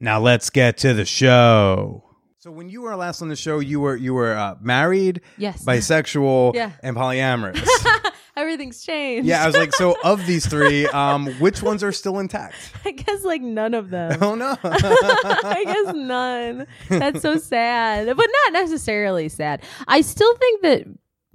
Now 0.00 0.20
let's 0.20 0.48
get 0.48 0.78
to 0.78 0.94
the 0.94 1.04
show. 1.04 2.02
So 2.38 2.50
when 2.50 2.70
you 2.70 2.80
were 2.82 2.96
last 2.96 3.20
on 3.20 3.28
the 3.28 3.36
show, 3.36 3.58
you 3.58 3.78
were 3.80 3.96
you 3.96 4.14
were 4.14 4.34
uh, 4.34 4.54
married, 4.60 5.20
Yes. 5.36 5.64
bisexual, 5.66 6.54
Yeah. 6.54 6.72
and 6.82 6.96
polyamorous. 6.96 7.66
Everything's 8.36 8.82
changed. 8.82 9.26
yeah, 9.26 9.42
I 9.42 9.46
was 9.46 9.56
like, 9.56 9.74
so 9.74 9.96
of 10.04 10.26
these 10.26 10.46
three, 10.46 10.86
um, 10.88 11.26
which 11.40 11.62
ones 11.62 11.82
are 11.82 11.92
still 11.92 12.18
intact? 12.18 12.54
I 12.84 12.90
guess 12.90 13.24
like 13.24 13.40
none 13.42 13.72
of 13.74 13.90
them. 13.90 14.18
Oh 14.22 14.34
no. 14.34 14.56
I 14.64 15.62
guess 15.64 15.94
none. 15.94 16.66
That's 16.88 17.22
so 17.22 17.38
sad, 17.38 18.06
but 18.14 18.28
not 18.44 18.52
necessarily 18.62 19.28
sad. 19.30 19.62
I 19.88 20.02
still 20.02 20.36
think 20.36 20.62
that 20.62 20.84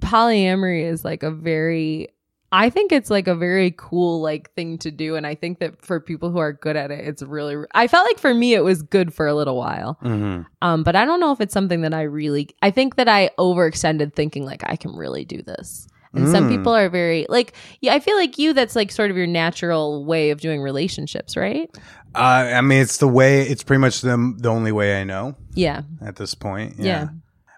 polyamory 0.00 0.84
is 0.84 1.04
like 1.04 1.22
a 1.22 1.30
very 1.30 2.08
I 2.54 2.68
think 2.68 2.92
it's 2.92 3.08
like 3.08 3.28
a 3.28 3.34
very 3.34 3.72
cool 3.78 4.20
like 4.20 4.52
thing 4.54 4.76
to 4.78 4.90
do 4.90 5.16
and 5.16 5.26
I 5.26 5.34
think 5.34 5.58
that 5.60 5.82
for 5.84 6.00
people 6.00 6.30
who 6.30 6.38
are 6.38 6.52
good 6.52 6.76
at 6.76 6.90
it 6.90 7.06
it's 7.06 7.22
really 7.22 7.56
I 7.74 7.86
felt 7.88 8.04
like 8.06 8.18
for 8.18 8.34
me 8.34 8.52
it 8.54 8.60
was 8.64 8.82
good 8.82 9.14
for 9.14 9.26
a 9.26 9.34
little 9.34 9.56
while. 9.56 9.98
Mhm. 10.02 10.44
Um 10.60 10.82
but 10.82 10.96
I 10.96 11.04
don't 11.04 11.20
know 11.20 11.32
if 11.32 11.40
it's 11.40 11.54
something 11.54 11.82
that 11.82 11.94
I 11.94 12.02
really 12.02 12.48
I 12.60 12.70
think 12.70 12.96
that 12.96 13.08
I 13.08 13.30
overextended 13.38 14.14
thinking 14.14 14.44
like 14.44 14.62
I 14.68 14.76
can 14.76 14.94
really 14.94 15.24
do 15.24 15.40
this. 15.42 15.86
And 16.14 16.28
some 16.28 16.44
Mm. 16.48 16.56
people 16.58 16.74
are 16.74 16.88
very 16.90 17.24
like 17.28 17.54
yeah, 17.80 17.94
I 17.94 18.00
feel 18.00 18.16
like 18.16 18.38
you 18.38 18.52
that's 18.52 18.76
like 18.76 18.92
sort 18.92 19.10
of 19.10 19.16
your 19.16 19.26
natural 19.26 20.04
way 20.04 20.30
of 20.30 20.40
doing 20.40 20.60
relationships, 20.60 21.36
right? 21.36 21.70
Uh, 22.14 22.18
I 22.54 22.60
mean, 22.60 22.82
it's 22.82 22.98
the 22.98 23.08
way. 23.08 23.42
It's 23.42 23.62
pretty 23.62 23.80
much 23.80 24.02
the 24.02 24.34
the 24.38 24.50
only 24.50 24.72
way 24.72 25.00
I 25.00 25.04
know 25.04 25.34
Yeah. 25.54 25.82
at 26.04 26.16
this 26.16 26.34
point. 26.34 26.74
Yeah. 26.78 27.08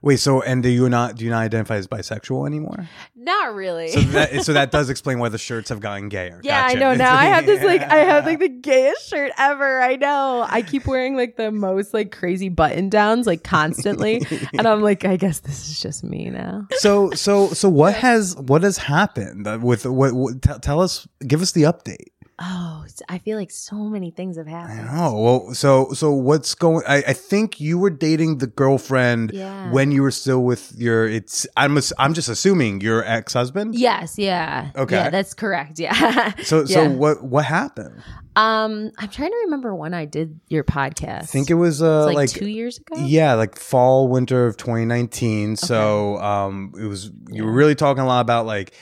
Wait. 0.04 0.20
So, 0.20 0.42
and 0.42 0.62
do 0.62 0.68
you 0.68 0.88
not 0.90 1.16
do 1.16 1.24
you 1.24 1.30
not 1.30 1.40
identify 1.40 1.76
as 1.76 1.86
bisexual 1.86 2.46
anymore? 2.46 2.88
Not 3.16 3.54
really. 3.54 3.88
So 3.88 4.00
that 4.00 4.44
so 4.44 4.52
that 4.52 4.70
does 4.70 4.90
explain 4.94 5.18
why 5.18 5.30
the 5.30 5.38
shirts 5.38 5.70
have 5.70 5.80
gotten 5.80 6.10
gayer. 6.10 6.40
Yeah, 6.44 6.62
I 6.62 6.74
know. 6.74 6.94
Now 6.94 7.16
I 7.16 7.24
have 7.24 7.46
this 7.46 7.62
like 7.64 7.80
I 7.80 7.96
have 8.04 8.26
like 8.26 8.38
the 8.38 8.48
gayest 8.60 9.08
shirt 9.08 9.32
ever. 9.38 9.80
I 9.80 9.96
know. 9.96 10.44
I 10.46 10.60
keep 10.60 10.86
wearing 10.86 11.16
like 11.16 11.36
the 11.36 11.50
most 11.50 11.94
like 11.94 12.12
crazy 12.12 12.50
button 12.50 12.90
downs 12.90 13.26
like 13.26 13.44
constantly, 13.44 14.22
and 14.52 14.68
I'm 14.68 14.82
like, 14.82 15.06
I 15.06 15.16
guess 15.16 15.40
this 15.40 15.70
is 15.70 15.80
just 15.80 16.04
me 16.04 16.28
now. 16.28 16.66
so 16.72 17.10
so 17.12 17.48
so 17.48 17.70
what 17.70 17.94
has 18.04 18.36
what 18.36 18.62
has 18.62 18.76
happened 18.76 19.46
with 19.62 19.86
what, 19.86 20.12
what 20.12 20.42
t- 20.42 20.58
tell 20.60 20.82
us 20.82 21.08
give 21.26 21.40
us 21.40 21.52
the 21.52 21.62
update 21.62 22.08
Oh, 22.38 22.83
I 23.08 23.18
feel 23.18 23.36
like 23.38 23.50
so 23.50 23.76
many 23.76 24.10
things 24.10 24.36
have 24.36 24.46
i 24.46 24.50
happened. 24.50 24.86
know 24.86 25.18
well 25.18 25.54
so 25.54 25.92
so 25.92 26.12
what's 26.12 26.54
going 26.54 26.84
I, 26.86 26.96
I 27.08 27.12
think 27.12 27.60
you 27.60 27.78
were 27.78 27.90
dating 27.90 28.38
the 28.38 28.46
girlfriend 28.46 29.30
Yeah. 29.34 29.70
when 29.72 29.90
you 29.92 30.02
were 30.02 30.10
still 30.10 30.42
with 30.44 30.72
your 30.76 31.06
it's 31.06 31.46
i'm 31.56 31.78
i'm 31.98 32.14
just 32.14 32.28
assuming 32.28 32.80
your 32.80 33.04
ex-husband 33.04 33.74
Yes, 33.74 34.18
yeah. 34.18 34.70
Okay. 34.76 34.96
Yeah, 34.96 35.10
that's 35.10 35.34
correct. 35.34 35.78
Yeah. 35.78 36.32
so 36.42 36.64
so 36.66 36.82
Yeah. 36.82 36.88
what 36.88 37.22
what 37.24 37.44
happened 37.44 38.02
um 38.36 38.90
I'm 38.98 39.08
trying 39.10 39.30
to 39.30 39.36
remember 39.44 39.74
when 39.76 39.94
I 39.94 40.06
did 40.06 40.40
your 40.48 40.64
podcast. 40.64 41.22
i 41.22 41.26
think 41.26 41.50
it 41.50 41.54
was 41.54 41.80
uh 41.82 42.06
like, 42.06 42.16
like, 42.16 42.30
two 42.30 42.48
years 42.48 42.78
ago. 42.78 42.96
yeah 43.06 43.34
like 43.34 43.56
fall 43.58 44.08
winter 44.08 44.46
of 44.46 44.56
2019 44.56 45.56
so 45.56 46.18
um 46.18 46.72
it 46.78 46.86
was 46.86 47.10
you 47.30 47.44
were 47.44 47.52
really 47.52 47.74
talking 47.76 48.02
a 48.02 48.06
lot 48.06 48.20
about 48.20 48.46
like 48.46 48.74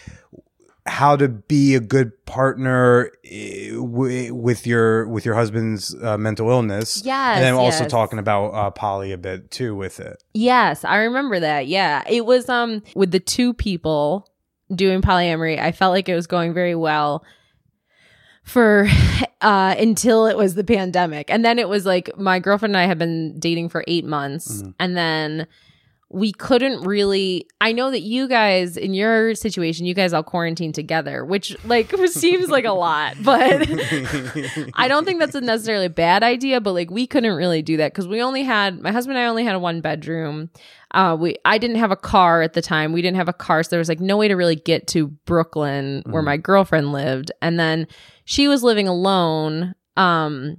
how 0.87 1.17
to 1.17 1.29
be 1.29 1.75
a 1.75 1.81
good 1.81 2.25
partner 2.27 3.11
eh, 3.25 3.77
with 3.77 4.67
your 4.67 5.07
with 5.07 5.25
your 5.25 5.35
husband's 5.35 5.95
uh, 6.03 6.19
mental 6.19 6.51
illness. 6.51 7.03
Yes, 7.05 7.37
and 7.37 7.45
then 7.45 7.55
also 7.55 7.85
yes. 7.85 7.91
talking 7.91 8.19
about 8.19 8.49
uh, 8.49 8.71
poly 8.71 9.13
a 9.13 9.19
bit 9.19 9.51
too 9.51 9.77
with 9.77 10.01
it. 10.01 10.23
Yes, 10.35 10.85
I 10.85 10.97
remember 10.97 11.39
that. 11.41 11.69
Yeah. 11.69 12.03
It 12.09 12.27
was 12.27 12.49
um 12.49 12.83
with 12.97 13.13
the 13.13 13.21
two 13.21 13.55
people 13.55 14.29
doing 14.75 15.03
polyamory, 15.03 15.59
I 15.59 15.73
felt 15.73 15.93
like 15.93 16.09
it 16.09 16.15
was 16.15 16.27
going 16.27 16.53
very 16.55 16.75
well 16.75 17.25
for 18.43 18.89
uh 19.41 19.77
until 19.79 20.27
it 20.27 20.37
was 20.37 20.57
the 20.57 20.65
pandemic. 20.65 21.31
And 21.31 21.45
then 21.45 21.61
it 21.61 21.69
was 21.69 21.87
like 21.87 22.11
my 22.19 22.41
girlfriend 22.41 22.75
and 22.75 22.83
I 22.83 22.87
had 22.87 22.99
been 22.99 23.39
dating 23.39 23.69
for 23.69 23.85
8 23.87 24.05
months 24.05 24.65
and 24.81 24.97
then 24.97 25.47
we 26.13 26.33
couldn't 26.33 26.83
really 26.83 27.47
I 27.61 27.73
know 27.73 27.91
that 27.91 28.01
you 28.01 28.29
guys 28.29 28.77
in 28.77 28.95
your 28.95 29.35
situation 29.35 29.87
you 29.87 29.95
guys 29.95 30.13
all 30.13 30.23
quarantined 30.23 30.75
together, 30.75 31.25
which 31.25 31.57
like 31.65 31.93
seems 32.09 32.49
like 32.49 32.65
a 32.65 32.73
lot, 32.73 33.17
but 33.23 33.69
I 34.75 34.89
don't 34.89 35.05
think 35.05 35.21
that's 35.21 35.35
a 35.35 35.41
necessarily 35.41 35.87
a 35.87 35.91
bad 35.91 36.23
idea, 36.23 36.61
but 36.61 36.73
like 36.73 36.91
we 36.91 37.07
couldn't 37.07 37.35
really 37.35 37.63
do 37.63 37.79
that 37.79 37.93
because 37.93 38.07
we 38.07 38.23
only 38.23 38.43
had 38.43 38.81
my 38.81 38.93
husband 38.93 39.17
and 39.17 39.27
I 39.27 39.29
only 39.29 39.45
had 39.45 39.55
a 39.55 39.59
one 39.59 39.81
bedroom. 39.81 40.51
Uh, 40.93 41.17
we 41.19 41.37
I 41.45 41.59
didn't 41.59 41.77
have 41.77 41.91
a 41.91 41.97
car 41.97 42.43
at 42.43 42.53
the 42.53 42.63
time. 42.63 42.93
We 42.93 43.03
didn't 43.03 43.17
have 43.17 43.29
a 43.29 43.33
car, 43.33 43.63
so 43.63 43.71
there 43.71 43.79
was 43.79 43.89
like 43.89 44.01
no 44.01 44.17
way 44.17 44.29
to 44.29 44.35
really 44.35 44.57
get 44.57 44.87
to 44.89 45.09
Brooklyn 45.09 46.03
where 46.07 46.23
my 46.23 46.37
girlfriend 46.37 46.93
lived. 46.93 47.33
And 47.41 47.59
then 47.59 47.87
she 48.25 48.49
was 48.49 48.63
living 48.63 48.89
alone. 48.89 49.75
Um, 49.97 50.59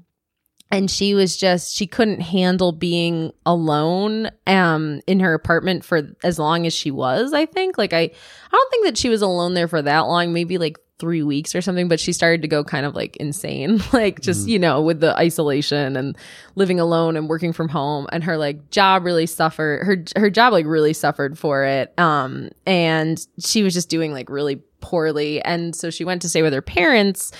and 0.73 0.89
she 0.89 1.13
was 1.13 1.37
just 1.37 1.75
she 1.75 1.85
couldn't 1.85 2.21
handle 2.21 2.71
being 2.71 3.31
alone 3.45 4.29
um 4.47 4.99
in 5.05 5.19
her 5.19 5.33
apartment 5.33 5.85
for 5.85 6.01
as 6.23 6.39
long 6.39 6.65
as 6.65 6.73
she 6.73 6.91
was 6.91 7.31
i 7.31 7.45
think. 7.45 7.77
Like 7.77 7.93
i 7.93 7.99
i 8.01 8.09
don't 8.51 8.71
think 8.71 8.85
that 8.85 8.97
she 8.97 9.09
was 9.09 9.21
alone 9.21 9.53
there 9.53 9.67
for 9.67 9.81
that 9.81 10.01
long 10.01 10.33
maybe 10.33 10.57
like 10.57 10.77
three 10.99 11.23
weeks 11.23 11.53
or 11.53 11.61
something 11.61 11.87
but 11.87 11.99
she 11.99 12.13
started 12.13 12.41
to 12.41 12.47
go 12.47 12.63
kind 12.63 12.85
of 12.85 12.95
like 12.95 13.15
insane. 13.17 13.81
Like 13.93 14.19
just 14.21 14.47
you 14.47 14.57
know 14.57 14.81
with 14.81 14.99
the 14.99 15.15
isolation 15.15 15.95
and 15.95 16.17
living 16.55 16.79
alone 16.79 17.15
and 17.15 17.29
working 17.29 17.53
from 17.53 17.69
home 17.69 18.07
and 18.11 18.23
her 18.23 18.37
like 18.37 18.71
job 18.71 19.05
really 19.05 19.27
suffered 19.27 19.85
her 19.85 20.03
her 20.19 20.29
job 20.29 20.53
like 20.53 20.65
really 20.65 20.93
suffered 20.93 21.37
for 21.37 21.63
it. 21.63 21.93
Um 21.99 22.49
and 22.65 23.25
she 23.39 23.61
was 23.61 23.73
just 23.73 23.89
doing 23.89 24.11
like 24.11 24.29
really 24.29 24.61
poorly. 24.81 25.41
And 25.41 25.75
so 25.75 25.89
she 25.89 26.03
went 26.03 26.21
to 26.23 26.29
stay 26.29 26.41
with 26.41 26.53
her 26.53 26.61
parents 26.61 27.31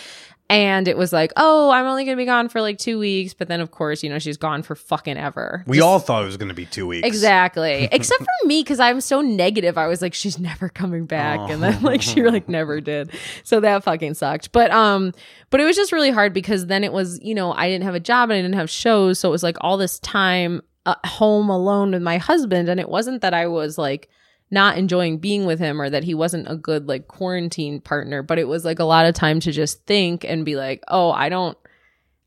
and 0.50 0.88
it 0.88 0.98
was 0.98 1.14
like, 1.14 1.32
oh, 1.38 1.72
I'm 1.72 1.86
only 1.86 2.04
going 2.04 2.18
to 2.18 2.22
be 2.22 2.26
gone 2.26 2.50
for 2.50 2.62
like 2.62 2.78
two 2.78 3.00
weeks. 3.00 3.34
But 3.34 3.48
then, 3.48 3.62
of 3.62 3.72
course, 3.72 4.04
you 4.04 4.10
know, 4.10 4.20
she's 4.20 4.38
gone 4.38 4.62
for 4.62 4.76
fucking 4.76 5.18
ever. 5.18 5.64
We 5.66 5.80
all 5.80 6.00
thought 6.00 6.24
it 6.24 6.26
was 6.26 6.38
going 6.38 6.50
to 6.50 6.54
be 6.56 6.66
two 6.66 6.86
weeks. 6.86 7.08
Exactly. 7.08 7.88
Except 7.92 8.22
for 8.22 8.48
me, 8.48 8.62
because 8.62 8.80
I'm 8.80 9.02
so 9.02 9.22
negative. 9.22 9.78
I 9.78 9.88
was 9.88 10.02
like, 10.02 10.14
she's 10.14 10.38
never 10.38 10.70
coming 10.70 11.06
back. 11.06 11.50
And 11.50 11.64
then 11.64 11.82
like 11.82 12.02
she 12.02 12.24
like 12.24 12.50
never 12.50 12.82
did. 12.82 13.12
So 13.44 13.62
that 13.62 13.84
fucking 13.84 14.16
sucked. 14.16 14.52
But 14.52 14.70
um, 14.72 15.14
but 15.50 15.62
it 15.62 15.66
was 15.66 15.76
just 15.76 15.92
really 15.92 16.12
hard 16.12 16.34
because 16.34 16.68
then 16.68 16.84
it 16.84 16.92
was, 16.92 17.20
you 17.24 17.34
know, 17.34 17.54
I 17.54 17.70
didn't 17.70 17.86
have 17.86 17.96
a 17.96 18.00
job 18.00 18.30
and 18.30 18.38
I 18.38 18.42
didn't 18.42 18.56
have 18.56 18.70
shows. 18.70 19.20
So 19.20 19.30
it 19.30 19.32
was 19.32 19.44
like 19.44 19.58
all 19.62 19.78
this 19.78 19.98
time 20.00 20.62
uh, 20.86 20.96
home 21.06 21.50
alone 21.50 21.92
with 21.92 22.02
my 22.02 22.18
husband. 22.18 22.70
And 22.70 22.80
it 22.80 22.90
wasn't 22.90 23.22
that 23.22 23.34
I 23.34 23.48
was 23.48 23.78
like 23.78 24.10
not 24.54 24.78
enjoying 24.78 25.18
being 25.18 25.46
with 25.46 25.60
him 25.60 25.82
or 25.82 25.90
that 25.90 26.04
he 26.04 26.14
wasn't 26.14 26.50
a 26.50 26.56
good 26.56 26.88
like 26.88 27.08
quarantine 27.08 27.82
partner, 27.82 28.22
but 28.22 28.40
it 28.40 28.48
was 28.48 28.64
like 28.64 28.80
a 28.80 28.86
lot 28.86 29.06
of 29.06 29.16
time 29.16 29.40
to 29.42 29.52
just 29.52 29.86
think 29.86 30.24
and 30.24 30.46
be 30.46 30.56
like, 30.56 30.84
oh, 30.88 31.12
I 31.12 31.30
don't 31.30 31.58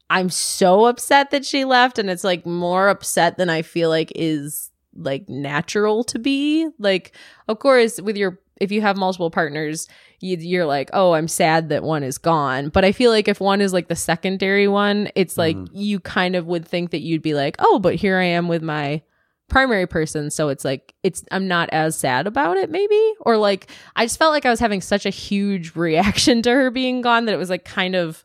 I'm 0.09 0.31
so 0.31 0.87
upset 0.87 1.31
that 1.31 1.45
she 1.45 1.65
left 1.65 1.99
and 1.99 2.11
it's 2.11 2.25
like 2.25 2.47
more 2.47 2.89
upset 2.89 3.39
than 3.39 3.51
I 3.51 3.63
feel 3.63 3.89
like 3.89 4.13
is 4.15 4.71
like 4.95 5.29
natural 5.29 6.05
to 6.05 6.19
be. 6.19 6.69
Like 6.79 7.13
of 7.49 7.59
course 7.61 8.01
with 8.01 8.17
your 8.17 8.41
if 8.59 8.73
you 8.73 8.81
have 8.81 8.97
multiple 8.97 9.31
partners, 9.31 9.87
you, 10.21 10.37
you're 10.39 10.65
like, 10.65 10.89
"Oh, 10.95 11.13
I'm 11.13 11.29
sad 11.29 11.69
that 11.69 11.83
one 11.83 12.03
is 12.03 12.17
gone." 12.17 12.71
But 12.71 12.87
I 12.87 12.93
feel 12.93 13.11
like 13.11 13.29
if 13.29 13.39
one 13.39 13.61
is 13.61 13.75
like 13.75 13.89
the 13.89 13.95
secondary 13.95 14.67
one, 14.67 15.11
it's 15.15 15.37
like 15.37 15.57
mm-hmm. 15.57 15.77
you 15.77 16.01
kind 16.01 16.35
of 16.35 16.47
would 16.47 16.67
think 16.67 16.91
that 16.91 17.03
you'd 17.03 17.21
be 17.21 17.35
like, 17.35 17.57
"Oh, 17.59 17.79
but 17.79 17.97
here 17.97 18.17
I 18.17 18.25
am 18.25 18.49
with 18.49 18.63
my 18.63 19.03
primary 19.49 19.87
person 19.87 20.29
so 20.31 20.49
it's 20.49 20.65
like 20.65 20.93
it's 21.05 21.23
i'm 21.31 21.47
not 21.47 21.69
as 21.71 21.97
sad 21.97 22.27
about 22.27 22.57
it 22.57 22.69
maybe 22.71 23.13
or 23.21 23.37
like 23.37 23.71
i 23.95 24.05
just 24.05 24.19
felt 24.19 24.33
like 24.33 24.45
i 24.45 24.51
was 24.51 24.59
having 24.61 24.81
such 24.81 25.07
a 25.07 25.11
huge 25.11 25.77
reaction 25.77 26.43
to 26.43 26.51
her 26.51 26.71
being 26.71 27.01
gone 27.01 27.27
that 27.27 27.33
it 27.35 27.39
was 27.39 27.51
like 27.51 27.65
kind 27.65 27.95
of 27.95 28.25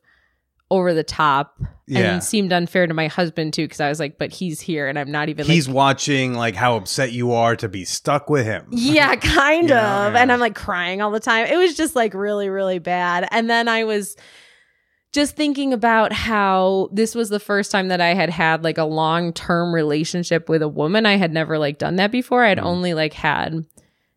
over 0.71 0.93
the 0.93 1.03
top 1.03 1.59
Yeah. 1.85 2.13
and 2.13 2.23
seemed 2.23 2.51
unfair 2.53 2.87
to 2.87 2.93
my 2.93 3.07
husband 3.07 3.53
too 3.53 3.65
because 3.65 3.81
i 3.81 3.89
was 3.89 3.99
like 3.99 4.17
but 4.17 4.31
he's 4.31 4.59
here 4.61 4.87
and 4.87 4.97
i'm 4.97 5.11
not 5.11 5.29
even 5.29 5.45
He's 5.45 5.67
like 5.67 5.75
watching 5.75 6.33
like 6.33 6.55
how 6.55 6.75
upset 6.77 7.11
you 7.11 7.33
are 7.33 7.55
to 7.57 7.67
be 7.69 7.83
stuck 7.85 8.29
with 8.29 8.45
him. 8.45 8.67
yeah 8.71 9.15
kind 9.17 9.69
Yeah, 9.69 10.07
of 10.07 10.13
yeah. 10.13 10.21
and 10.21 10.31
i'm 10.31 10.39
like 10.39 10.55
crying 10.55 11.01
all 11.01 11.11
the 11.11 11.19
time 11.19 11.45
it 11.47 11.57
was 11.57 11.75
just 11.75 11.95
like 11.95 12.13
really 12.13 12.49
really 12.49 12.79
bad 12.79 13.27
and 13.31 13.49
then 13.49 13.67
i 13.67 13.83
was 13.83 14.15
just 15.11 15.35
thinking 15.35 15.73
about 15.73 16.13
how 16.13 16.89
this 16.91 17.15
was 17.15 17.29
the 17.29 17.39
first 17.39 17.71
time 17.71 17.89
that 17.89 17.99
I 17.99 18.13
had 18.13 18.29
had 18.29 18.63
like 18.63 18.77
a 18.77 18.85
long 18.85 19.33
term 19.33 19.73
relationship 19.73 20.47
with 20.47 20.61
a 20.61 20.69
woman. 20.69 21.05
I 21.05 21.17
had 21.17 21.33
never 21.33 21.57
like 21.57 21.77
done 21.77 21.97
that 21.97 22.11
before. 22.11 22.43
I'd 22.43 22.57
mm. 22.57 22.63
only 22.63 22.93
like 22.93 23.13
had 23.13 23.65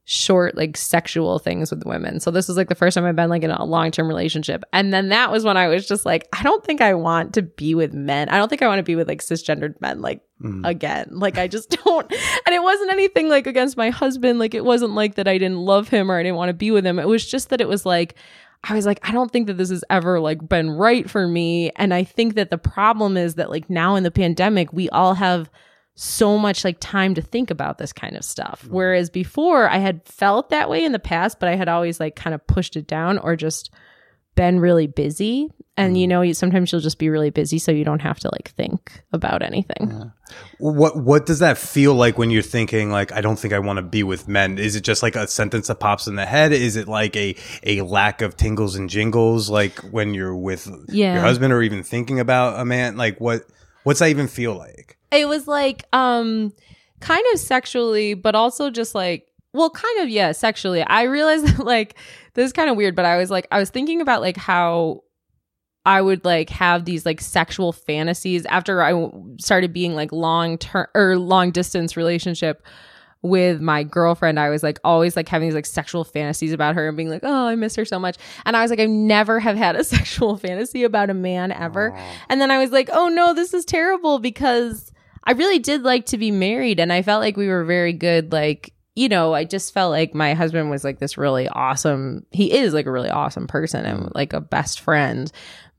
short 0.06 0.54
like 0.54 0.76
sexual 0.76 1.38
things 1.38 1.70
with 1.70 1.84
women. 1.84 2.20
So 2.20 2.30
this 2.30 2.46
was 2.46 2.56
like 2.58 2.68
the 2.68 2.74
first 2.74 2.94
time 2.94 3.06
I've 3.06 3.16
been 3.16 3.30
like 3.30 3.42
in 3.42 3.50
a 3.50 3.64
long 3.64 3.90
term 3.90 4.06
relationship. 4.06 4.62
And 4.72 4.92
then 4.92 5.08
that 5.08 5.32
was 5.32 5.44
when 5.44 5.56
I 5.56 5.66
was 5.66 5.88
just 5.88 6.04
like, 6.04 6.28
I 6.32 6.42
don't 6.42 6.64
think 6.64 6.80
I 6.80 6.94
want 6.94 7.34
to 7.34 7.42
be 7.42 7.74
with 7.74 7.92
men. 7.92 8.28
I 8.28 8.36
don't 8.36 8.48
think 8.48 8.62
I 8.62 8.68
want 8.68 8.78
to 8.80 8.84
be 8.84 8.96
with 8.96 9.08
like 9.08 9.22
cisgendered 9.22 9.80
men 9.80 10.00
like 10.00 10.22
mm. 10.40 10.64
again. 10.64 11.08
Like 11.10 11.38
I 11.38 11.48
just 11.48 11.70
don't 11.84 12.12
and 12.12 12.54
it 12.54 12.62
wasn't 12.62 12.92
anything 12.92 13.28
like 13.28 13.46
against 13.46 13.76
my 13.76 13.90
husband. 13.90 14.38
Like 14.38 14.54
it 14.54 14.64
wasn't 14.64 14.94
like 14.94 15.14
that 15.16 15.26
I 15.26 15.38
didn't 15.38 15.58
love 15.58 15.88
him 15.88 16.10
or 16.10 16.18
I 16.18 16.22
didn't 16.22 16.36
want 16.36 16.50
to 16.50 16.54
be 16.54 16.70
with 16.70 16.86
him. 16.86 16.98
It 16.98 17.08
was 17.08 17.26
just 17.26 17.48
that 17.48 17.60
it 17.60 17.68
was 17.68 17.84
like 17.84 18.14
I 18.66 18.74
was 18.74 18.86
like, 18.86 18.98
I 19.06 19.12
don't 19.12 19.30
think 19.30 19.46
that 19.46 19.58
this 19.58 19.70
has 19.70 19.84
ever 19.90 20.20
like 20.20 20.48
been 20.48 20.70
right 20.70 21.08
for 21.08 21.28
me. 21.28 21.70
And 21.76 21.92
I 21.92 22.04
think 22.04 22.34
that 22.34 22.50
the 22.50 22.58
problem 22.58 23.16
is 23.16 23.34
that 23.34 23.50
like 23.50 23.68
now 23.68 23.94
in 23.94 24.02
the 24.02 24.10
pandemic, 24.10 24.72
we 24.72 24.88
all 24.90 25.14
have 25.14 25.50
so 25.96 26.38
much 26.38 26.64
like 26.64 26.78
time 26.80 27.14
to 27.14 27.22
think 27.22 27.50
about 27.50 27.78
this 27.78 27.92
kind 27.92 28.16
of 28.16 28.24
stuff. 28.24 28.62
Mm-hmm. 28.62 28.74
Whereas 28.74 29.10
before 29.10 29.68
I 29.68 29.78
had 29.78 30.06
felt 30.06 30.50
that 30.50 30.68
way 30.68 30.84
in 30.84 30.92
the 30.92 30.98
past, 30.98 31.38
but 31.38 31.48
I 31.48 31.56
had 31.56 31.68
always 31.68 32.00
like 32.00 32.16
kind 32.16 32.34
of 32.34 32.46
pushed 32.46 32.76
it 32.76 32.86
down 32.86 33.18
or 33.18 33.36
just 33.36 33.70
been 34.34 34.60
really 34.60 34.86
busy. 34.86 35.50
And 35.76 35.98
you 35.98 36.06
know, 36.06 36.22
you, 36.22 36.34
sometimes 36.34 36.70
you'll 36.70 36.80
just 36.80 37.00
be 37.00 37.08
really 37.08 37.30
busy 37.30 37.58
so 37.58 37.72
you 37.72 37.84
don't 37.84 38.02
have 38.02 38.20
to 38.20 38.28
like 38.30 38.50
think 38.52 39.02
about 39.12 39.42
anything. 39.42 40.12
What 40.58 40.96
what 40.96 41.26
does 41.26 41.40
that 41.40 41.58
feel 41.58 41.94
like 41.94 42.16
when 42.16 42.30
you're 42.30 42.42
thinking 42.42 42.90
like 42.92 43.10
I 43.10 43.20
don't 43.20 43.36
think 43.36 43.52
I 43.52 43.58
want 43.58 43.78
to 43.78 43.82
be 43.82 44.04
with 44.04 44.28
men? 44.28 44.58
Is 44.58 44.76
it 44.76 44.82
just 44.82 45.02
like 45.02 45.16
a 45.16 45.26
sentence 45.26 45.66
that 45.66 45.80
pops 45.80 46.06
in 46.06 46.14
the 46.14 46.26
head? 46.26 46.52
Is 46.52 46.76
it 46.76 46.86
like 46.86 47.16
a 47.16 47.34
a 47.64 47.80
lack 47.80 48.22
of 48.22 48.36
tingles 48.36 48.76
and 48.76 48.88
jingles 48.88 49.50
like 49.50 49.76
when 49.90 50.14
you're 50.14 50.36
with 50.36 50.68
Yeah. 50.88 51.14
your 51.14 51.22
husband 51.22 51.52
or 51.52 51.60
even 51.62 51.82
thinking 51.82 52.20
about 52.20 52.60
a 52.60 52.64
man? 52.64 52.96
Like 52.96 53.20
what 53.20 53.44
what's 53.82 53.98
that 53.98 54.10
even 54.10 54.28
feel 54.28 54.54
like? 54.54 54.96
It 55.10 55.28
was 55.28 55.48
like 55.48 55.84
um 55.92 56.52
kind 57.00 57.24
of 57.32 57.40
sexually, 57.40 58.14
but 58.14 58.36
also 58.36 58.70
just 58.70 58.94
like 58.94 59.26
well, 59.52 59.70
kind 59.70 60.00
of 60.00 60.08
yeah, 60.08 60.32
sexually. 60.32 60.82
I 60.82 61.02
realized 61.04 61.46
that 61.58 61.64
like 61.64 61.96
this 62.34 62.46
is 62.46 62.52
kind 62.52 62.70
of 62.70 62.76
weird, 62.76 62.94
but 62.94 63.04
I 63.04 63.16
was 63.16 63.30
like 63.30 63.46
I 63.50 63.58
was 63.58 63.70
thinking 63.70 64.00
about 64.00 64.20
like 64.20 64.36
how 64.36 65.02
I 65.86 66.00
would 66.00 66.24
like 66.24 66.50
have 66.50 66.84
these 66.84 67.04
like 67.04 67.20
sexual 67.20 67.72
fantasies 67.72 68.46
after 68.46 68.82
I 68.82 69.10
started 69.38 69.72
being 69.72 69.94
like 69.94 70.12
long 70.12 70.58
term 70.58 70.86
or 70.94 71.18
long 71.18 71.50
distance 71.50 71.96
relationship 71.96 72.64
with 73.22 73.60
my 73.60 73.82
girlfriend. 73.82 74.38
I 74.38 74.50
was 74.50 74.62
like 74.62 74.78
always 74.84 75.16
like 75.16 75.28
having 75.28 75.48
these 75.48 75.54
like 75.54 75.66
sexual 75.66 76.04
fantasies 76.04 76.52
about 76.52 76.74
her 76.74 76.88
and 76.88 76.96
being 76.96 77.08
like, 77.08 77.22
oh, 77.22 77.46
I 77.46 77.54
miss 77.54 77.74
her 77.76 77.84
so 77.84 77.98
much. 77.98 78.16
And 78.44 78.56
I 78.56 78.62
was 78.62 78.70
like, 78.70 78.80
I 78.80 78.86
never 78.86 79.40
have 79.40 79.56
had 79.56 79.76
a 79.76 79.84
sexual 79.84 80.36
fantasy 80.36 80.84
about 80.84 81.10
a 81.10 81.14
man 81.14 81.50
ever. 81.50 81.96
And 82.28 82.40
then 82.40 82.50
I 82.50 82.58
was 82.58 82.70
like, 82.70 82.90
oh 82.92 83.08
no, 83.08 83.32
this 83.32 83.54
is 83.54 83.64
terrible 83.64 84.18
because 84.18 84.92
I 85.24 85.32
really 85.32 85.58
did 85.58 85.82
like 85.82 86.06
to 86.06 86.18
be 86.18 86.30
married 86.30 86.78
and 86.78 86.92
I 86.92 87.00
felt 87.00 87.22
like 87.22 87.36
we 87.36 87.48
were 87.48 87.64
very 87.64 87.94
good 87.94 88.30
like 88.30 88.73
you 88.94 89.08
know, 89.08 89.34
I 89.34 89.44
just 89.44 89.74
felt 89.74 89.90
like 89.90 90.14
my 90.14 90.34
husband 90.34 90.70
was 90.70 90.84
like 90.84 91.00
this 91.00 91.18
really 91.18 91.48
awesome. 91.48 92.24
He 92.30 92.52
is 92.52 92.72
like 92.72 92.86
a 92.86 92.92
really 92.92 93.10
awesome 93.10 93.48
person 93.48 93.84
and 93.84 94.00
mm. 94.04 94.12
like 94.14 94.32
a 94.32 94.40
best 94.40 94.80
friend. 94.80 95.30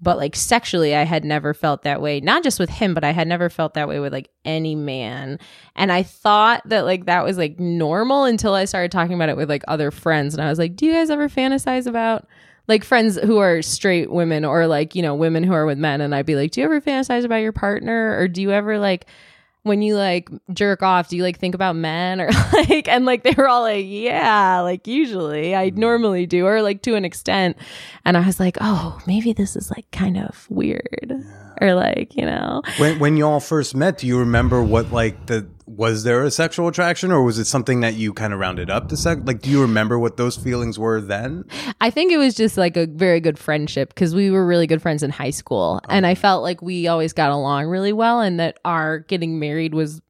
But 0.02 0.18
like 0.18 0.36
sexually, 0.36 0.94
I 0.94 1.04
had 1.04 1.24
never 1.24 1.54
felt 1.54 1.84
that 1.84 2.02
way. 2.02 2.20
Not 2.20 2.44
just 2.44 2.60
with 2.60 2.70
him, 2.70 2.94
but 2.94 3.06
I 3.06 3.12
had 3.12 3.30
never 3.30 3.50
felt 3.50 3.76
that 3.76 3.88
way 3.88 4.00
with 4.02 4.12
like 4.12 4.30
any 4.44 4.76
man. 4.76 5.40
And 5.78 5.94
I 5.94 6.04
thought 6.04 6.62
that 6.68 6.84
like 6.84 7.06
that 7.06 7.24
was 7.24 7.38
like 7.38 7.58
normal 7.58 8.26
until 8.26 8.54
I 8.54 8.66
started 8.66 8.92
talking 8.92 9.16
about 9.16 9.30
it 9.30 9.38
with 9.38 9.50
like 9.50 9.64
other 9.70 9.92
friends. 9.92 10.34
And 10.34 10.44
I 10.44 10.50
was 10.50 10.60
like, 10.60 10.76
do 10.76 10.86
you 10.86 10.92
guys 10.92 11.10
ever 11.10 11.30
fantasize 11.30 11.88
about 11.88 12.28
like 12.68 12.84
friends 12.84 13.18
who 13.18 13.38
are 13.38 13.62
straight 13.62 14.12
women 14.12 14.44
or 14.44 14.68
like, 14.68 14.94
you 14.94 15.02
know, 15.02 15.16
women 15.16 15.44
who 15.44 15.54
are 15.54 15.66
with 15.66 15.78
men? 15.78 16.02
And 16.02 16.14
I'd 16.14 16.26
be 16.26 16.36
like, 16.36 16.52
do 16.52 16.60
you 16.60 16.66
ever 16.66 16.82
fantasize 16.82 17.24
about 17.24 17.38
your 17.38 17.54
partner? 17.54 18.18
Or 18.20 18.28
do 18.28 18.42
you 18.42 18.52
ever 18.52 18.78
like, 18.78 19.06
when 19.66 19.82
you 19.82 19.98
like 19.98 20.30
jerk 20.54 20.84
off, 20.84 21.10
do 21.10 21.18
you 21.18 21.24
like 21.24 21.40
think 21.40 21.56
about 21.56 21.76
men 21.76 22.22
or 22.22 22.30
like, 22.54 22.88
and 22.88 23.04
like 23.04 23.24
they 23.24 23.34
were 23.36 23.48
all 23.48 23.64
like, 23.64 23.86
yeah, 23.88 24.60
like 24.62 24.86
usually 24.86 25.56
I 25.56 25.72
mm. 25.72 25.78
normally 25.78 26.28
do, 26.28 26.46
or 26.46 26.62
like 26.62 26.84
to 26.84 26.94
an 26.94 27.04
extent. 27.04 27.58
And 28.06 28.16
I 28.16 28.24
was 28.28 28.40
like, 28.40 28.60
oh, 28.62 29.00
maybe 29.08 29.34
this 29.34 29.56
is 29.56 29.72
like 29.72 29.90
kind 29.90 30.18
of 30.18 30.46
weird 30.52 31.14
or 31.60 31.74
like, 31.74 32.16
you 32.16 32.26
know, 32.26 32.62
When 32.78 33.00
when 33.00 33.18
y'all 33.18 33.40
first 33.40 33.76
met, 33.76 33.98
do 33.98 34.06
you 34.06 34.20
remember 34.20 34.62
what 34.62 34.92
like 34.92 35.26
the 35.26 35.48
was 35.68 36.04
there 36.04 36.24
a 36.24 36.32
sexual 36.32 36.68
attraction 36.68 37.12
or 37.12 37.24
was 37.24 37.40
it 37.40 37.46
something 37.46 37.82
that 37.82 37.96
you 37.96 38.14
kind 38.14 38.34
of 38.34 38.40
rounded 38.40 38.70
up 38.70 38.90
to 38.90 38.98
sex? 38.98 39.22
Like 39.26 39.42
do 39.42 39.50
you 39.50 39.62
remember 39.62 39.98
what 39.98 40.18
those 40.18 40.38
feelings 40.38 40.78
were 40.78 41.02
then? 41.02 41.46
I 41.82 41.90
think 41.90 42.12
it 42.12 42.18
was 42.18 42.36
just 42.36 42.58
like 42.58 42.78
a 42.78 42.86
very 42.86 43.20
good 43.20 43.40
friendship 43.40 43.90
because 43.90 44.14
we 44.14 44.30
were 44.30 44.46
really 44.46 44.68
good 44.68 44.82
friends 44.82 45.02
in 45.02 45.10
high 45.10 45.32
school. 45.32 45.82
And 45.90 46.06
I 46.06 46.16
felt 46.16 46.44
like 46.44 46.62
we 46.62 46.88
always 46.88 47.14
got 47.14 47.32
along 47.32 47.66
really 47.68 47.94
well 47.94 48.22
and 48.22 48.40
that 48.40 48.60
our 48.64 49.00
getting 49.00 49.40
married 49.40 49.74
was 49.74 50.02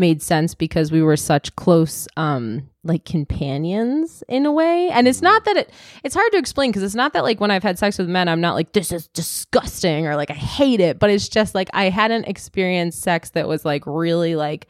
made 0.00 0.22
sense 0.22 0.54
because 0.54 0.90
we 0.90 1.02
were 1.02 1.16
such 1.16 1.54
close 1.56 2.08
um 2.16 2.66
like 2.82 3.04
companions 3.04 4.24
in 4.28 4.46
a 4.46 4.52
way 4.52 4.88
and 4.88 5.06
it's 5.06 5.20
not 5.20 5.44
that 5.44 5.58
it 5.58 5.70
it's 6.02 6.14
hard 6.14 6.32
to 6.32 6.38
explain 6.38 6.70
because 6.70 6.82
it's 6.82 6.94
not 6.94 7.12
that 7.12 7.22
like 7.22 7.38
when 7.38 7.50
i've 7.50 7.62
had 7.62 7.78
sex 7.78 7.98
with 7.98 8.08
men 8.08 8.26
i'm 8.26 8.40
not 8.40 8.54
like 8.54 8.72
this 8.72 8.90
is 8.90 9.08
disgusting 9.08 10.06
or 10.06 10.16
like 10.16 10.30
i 10.30 10.34
hate 10.34 10.80
it 10.80 10.98
but 10.98 11.10
it's 11.10 11.28
just 11.28 11.54
like 11.54 11.68
i 11.74 11.90
hadn't 11.90 12.24
experienced 12.24 13.02
sex 13.02 13.30
that 13.30 13.46
was 13.46 13.66
like 13.66 13.82
really 13.86 14.34
like 14.34 14.66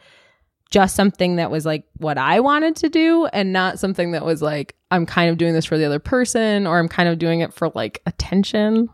just 0.71 0.95
something 0.95 1.37
that 1.37 1.51
was 1.51 1.67
like 1.67 1.85
what 1.99 2.17
I 2.17 2.41
wanted 2.41 2.77
to 2.77 2.89
do 2.89 3.27
and 3.27 3.53
not 3.53 3.79
something 3.79 4.13
that 4.13 4.25
was 4.25 4.41
like 4.41 4.77
I'm 4.91 5.07
kind 5.07 5.31
of 5.31 5.39
doing 5.39 5.53
this 5.55 5.65
for 5.65 5.77
the 5.79 5.85
other 5.85 5.99
person 5.99 6.67
or 6.67 6.79
I'm 6.79 6.89
kind 6.89 7.09
of 7.09 7.19
doing 7.19 7.41
it 7.41 7.53
for 7.53 7.71
like 7.75 8.03
attention 8.07 8.89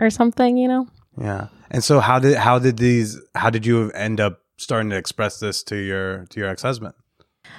or 0.00 0.10
something, 0.10 0.56
you 0.56 0.68
know? 0.68 0.86
Yeah. 1.20 1.48
And 1.70 1.82
so 1.82 2.00
how 2.00 2.18
did 2.18 2.36
how 2.36 2.58
did 2.58 2.78
these 2.78 3.20
how 3.34 3.50
did 3.50 3.66
you 3.66 3.90
end 3.92 4.20
up 4.20 4.40
starting 4.56 4.90
to 4.90 4.96
express 4.96 5.40
this 5.40 5.62
to 5.64 5.76
your 5.76 6.26
to 6.26 6.40
your 6.40 6.48
ex-husband? 6.48 6.94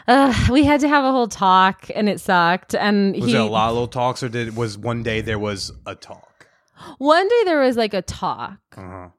Uh, 0.08 0.34
we 0.50 0.64
had 0.64 0.80
to 0.82 0.88
have 0.88 1.04
a 1.04 1.12
whole 1.12 1.28
talk 1.28 1.90
and 1.94 2.08
it 2.08 2.20
sucked. 2.22 2.74
And 2.74 3.16
Was 3.16 3.26
he, 3.26 3.32
there 3.34 3.42
a 3.42 3.46
lot 3.46 3.70
of 3.70 3.74
little 3.74 3.88
talks 3.88 4.24
or 4.24 4.30
did 4.30 4.56
was 4.56 4.78
one 4.78 5.04
day 5.04 5.22
there 5.22 5.40
was 5.40 5.72
a 5.86 5.96
talk? 5.96 6.24
one 7.00 7.28
day 7.28 7.42
there 7.46 7.62
was 7.62 7.76
like 7.76 7.94
a 7.94 8.02
talk. 8.02 8.60
Uh-huh. 8.78 9.10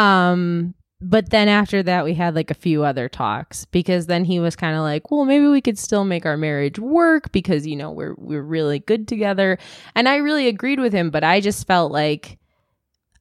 Um, 0.00 0.74
but 1.04 1.28
then 1.28 1.48
after 1.48 1.82
that, 1.82 2.04
we 2.04 2.14
had 2.14 2.34
like 2.34 2.50
a 2.50 2.54
few 2.54 2.82
other 2.82 3.10
talks 3.10 3.66
because 3.66 4.06
then 4.06 4.24
he 4.24 4.40
was 4.40 4.56
kind 4.56 4.74
of 4.74 4.80
like, 4.80 5.10
well, 5.10 5.26
maybe 5.26 5.46
we 5.46 5.60
could 5.60 5.78
still 5.78 6.04
make 6.04 6.24
our 6.24 6.38
marriage 6.38 6.78
work 6.78 7.30
because, 7.30 7.66
you 7.66 7.76
know, 7.76 7.90
we're, 7.90 8.14
we're 8.16 8.42
really 8.42 8.78
good 8.78 9.06
together. 9.06 9.58
And 9.94 10.08
I 10.08 10.16
really 10.16 10.48
agreed 10.48 10.80
with 10.80 10.94
him, 10.94 11.10
but 11.10 11.22
I 11.22 11.40
just 11.40 11.66
felt 11.66 11.92
like 11.92 12.38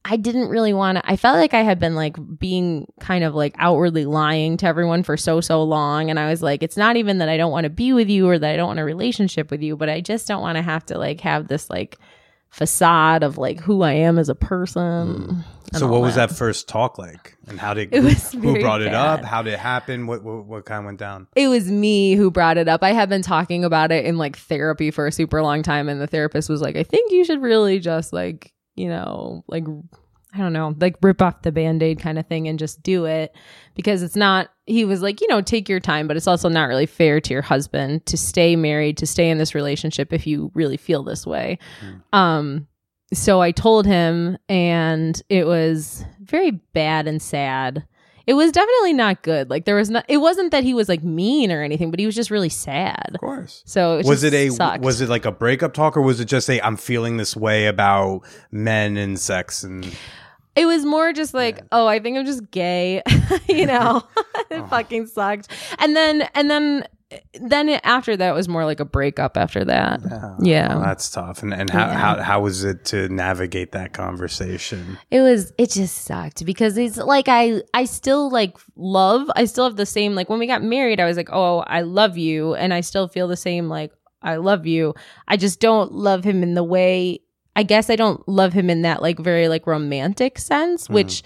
I 0.05 0.15
didn't 0.15 0.47
really 0.47 0.71
want 0.71 0.97
to, 0.97 1.09
I 1.09 1.17
felt 1.17 1.37
like 1.37 1.53
I 1.53 1.61
had 1.63 1.77
been 1.77 1.93
like 1.93 2.15
being 2.39 2.87
kind 3.01 3.25
of 3.25 3.35
like 3.35 3.53
outwardly 3.57 4.05
lying 4.05 4.55
to 4.57 4.65
everyone 4.65 5.03
for 5.03 5.17
so, 5.17 5.41
so 5.41 5.61
long. 5.61 6.09
And 6.09 6.17
I 6.17 6.29
was 6.29 6.41
like, 6.41 6.63
it's 6.63 6.77
not 6.77 6.95
even 6.95 7.17
that 7.17 7.27
I 7.27 7.35
don't 7.35 7.51
want 7.51 7.65
to 7.65 7.69
be 7.69 7.91
with 7.91 8.09
you 8.09 8.29
or 8.29 8.39
that 8.39 8.49
I 8.49 8.55
don't 8.55 8.67
want 8.67 8.79
a 8.79 8.85
relationship 8.85 9.51
with 9.51 9.61
you, 9.61 9.75
but 9.75 9.89
I 9.89 9.99
just 9.99 10.25
don't 10.25 10.41
want 10.41 10.55
to 10.55 10.61
have 10.61 10.85
to 10.85 10.97
like 10.97 11.19
have 11.19 11.49
this 11.49 11.69
like 11.69 11.97
facade 12.49 13.23
of 13.23 13.37
like 13.37 13.59
who 13.59 13.81
I 13.81 13.91
am 13.93 14.17
as 14.17 14.29
a 14.29 14.35
person. 14.35 15.43
and 15.62 15.62
So 15.73 15.87
what 15.87 16.01
was 16.01 16.15
that 16.15 16.31
first 16.31 16.67
talk 16.67 16.97
like? 16.97 17.37
And 17.47 17.59
how 17.59 17.73
did 17.73 17.89
It 17.93 18.01
who, 18.01 18.07
was 18.07 18.31
who 18.31 18.59
brought 18.59 18.81
it 18.81 18.93
up? 18.93 19.23
How 19.23 19.41
did 19.41 19.53
it 19.53 19.59
happen? 19.59 20.07
What 20.07 20.23
what, 20.23 20.45
what 20.45 20.65
kind 20.65 20.79
of 20.79 20.85
went 20.85 20.99
down? 20.99 21.27
It 21.35 21.47
was 21.47 21.69
me 21.69 22.13
who 22.13 22.31
brought 22.31 22.57
it 22.57 22.67
up. 22.67 22.83
I 22.83 22.93
had 22.93 23.09
been 23.09 23.21
talking 23.21 23.65
about 23.65 23.91
it 23.91 24.05
in 24.05 24.17
like 24.17 24.37
therapy 24.37 24.91
for 24.91 25.07
a 25.07 25.11
super 25.11 25.41
long 25.41 25.63
time, 25.63 25.89
and 25.89 25.99
the 25.99 26.07
therapist 26.07 26.49
was 26.49 26.61
like, 26.61 26.75
I 26.75 26.83
think 26.83 27.11
you 27.11 27.25
should 27.25 27.41
really 27.41 27.79
just 27.79 28.13
like, 28.13 28.53
you 28.75 28.87
know, 28.87 29.43
like, 29.47 29.65
I 30.33 30.39
don't 30.39 30.53
know, 30.53 30.75
like 30.79 30.95
rip 31.01 31.21
off 31.21 31.43
the 31.43 31.51
band 31.51 31.83
aid 31.83 31.99
kind 31.99 32.17
of 32.17 32.25
thing 32.27 32.47
and 32.47 32.57
just 32.57 32.81
do 32.81 33.05
it 33.05 33.35
because 33.75 34.01
it's 34.01 34.15
not, 34.15 34.49
he 34.65 34.83
was 34.83 35.01
like, 35.03 35.21
you 35.21 35.27
know, 35.27 35.41
take 35.41 35.69
your 35.69 35.79
time, 35.79 36.07
but 36.07 36.17
it's 36.17 36.25
also 36.25 36.49
not 36.49 36.67
really 36.67 36.87
fair 36.87 37.21
to 37.21 37.33
your 37.33 37.43
husband 37.43 38.05
to 38.07 38.17
stay 38.17 38.55
married, 38.55 38.97
to 38.97 39.05
stay 39.05 39.29
in 39.29 39.37
this 39.37 39.53
relationship 39.53 40.11
if 40.11 40.25
you 40.25 40.51
really 40.55 40.77
feel 40.77 41.03
this 41.03 41.27
way. 41.27 41.59
Um, 42.13 42.67
so 43.13 43.41
I 43.41 43.51
told 43.51 43.85
him, 43.85 44.37
and 44.49 45.21
it 45.29 45.45
was 45.45 46.05
very 46.21 46.51
bad 46.51 47.07
and 47.07 47.21
sad. 47.21 47.85
It 48.25 48.35
was 48.35 48.53
definitely 48.53 48.93
not 48.93 49.21
good. 49.21 49.49
Like 49.49 49.65
there 49.65 49.75
was 49.75 49.89
not. 49.89 50.05
It 50.07 50.17
wasn't 50.17 50.51
that 50.51 50.63
he 50.63 50.73
was 50.73 50.87
like 50.87 51.03
mean 51.03 51.51
or 51.51 51.61
anything, 51.61 51.91
but 51.91 51.99
he 51.99 52.05
was 52.05 52.15
just 52.15 52.31
really 52.31 52.49
sad. 52.49 53.11
Of 53.13 53.19
course. 53.19 53.63
So 53.65 53.97
it 53.97 54.05
was 54.05 54.21
just 54.21 54.33
it 54.33 54.37
a 54.37 54.49
sucked. 54.49 54.83
was 54.83 55.01
it 55.01 55.09
like 55.09 55.25
a 55.25 55.31
breakup 55.31 55.73
talk 55.73 55.97
or 55.97 56.01
was 56.01 56.19
it 56.19 56.25
just 56.25 56.49
a 56.49 56.61
I'm 56.61 56.77
feeling 56.77 57.17
this 57.17 57.35
way 57.35 57.65
about 57.65 58.21
men 58.49 58.95
and 58.95 59.19
sex 59.19 59.63
and 59.63 59.85
It 60.55 60.65
was 60.65 60.85
more 60.85 61.11
just 61.13 61.33
like, 61.33 61.61
oh, 61.71 61.87
I 61.87 61.99
think 61.99 62.17
I'm 62.17 62.25
just 62.25 62.49
gay. 62.51 63.01
you 63.49 63.65
know, 63.73 64.03
it 64.49 64.59
oh. 64.59 64.67
fucking 64.67 65.07
sucked. 65.07 65.49
And 65.79 65.95
then 65.95 66.29
and 66.33 66.49
then 66.49 66.87
then 67.41 67.69
it, 67.69 67.81
after 67.83 68.15
that 68.17 68.33
was 68.33 68.47
more 68.47 68.65
like 68.65 68.79
a 68.79 68.85
breakup. 68.85 69.37
After 69.37 69.65
that, 69.65 70.01
yeah. 70.41 70.75
Oh, 70.77 70.81
that's 70.81 71.09
tough. 71.09 71.43
And 71.43 71.53
and 71.53 71.69
how, 71.69 71.87
how 71.89 72.21
how 72.21 72.41
was 72.41 72.63
it 72.63 72.85
to 72.85 73.09
navigate 73.09 73.71
that 73.73 73.93
conversation? 73.93 74.97
it 75.11 75.21
was 75.21 75.53
it 75.57 75.69
just 75.69 76.03
sucked 76.03 76.45
because 76.45 76.77
it's 76.77 76.97
like 76.97 77.27
i 77.27 77.61
i 77.73 77.85
still 77.85 78.29
like 78.29 78.57
love 78.75 79.29
i 79.35 79.45
still 79.45 79.65
have 79.65 79.75
the 79.75 79.85
same 79.85 80.15
like 80.15 80.29
when 80.29 80.39
we 80.39 80.47
got 80.47 80.63
married 80.63 80.99
i 80.99 81.05
was 81.05 81.17
like 81.17 81.29
oh 81.31 81.59
i 81.67 81.81
love 81.81 82.17
you 82.17 82.53
and 82.55 82.73
i 82.73 82.81
still 82.81 83.07
feel 83.07 83.27
the 83.27 83.37
same 83.37 83.69
like 83.69 83.91
i 84.21 84.35
love 84.35 84.65
you 84.65 84.93
i 85.27 85.37
just 85.37 85.59
don't 85.59 85.91
love 85.91 86.23
him 86.23 86.43
in 86.43 86.53
the 86.53 86.63
way 86.63 87.19
I 87.55 87.63
guess 87.63 87.89
I 87.89 87.95
don't 87.95 88.27
love 88.27 88.53
him 88.53 88.69
in 88.69 88.81
that 88.81 89.01
like 89.01 89.19
very 89.19 89.47
like 89.47 89.67
romantic 89.67 90.39
sense, 90.39 90.87
hmm. 90.87 90.93
which 90.93 91.23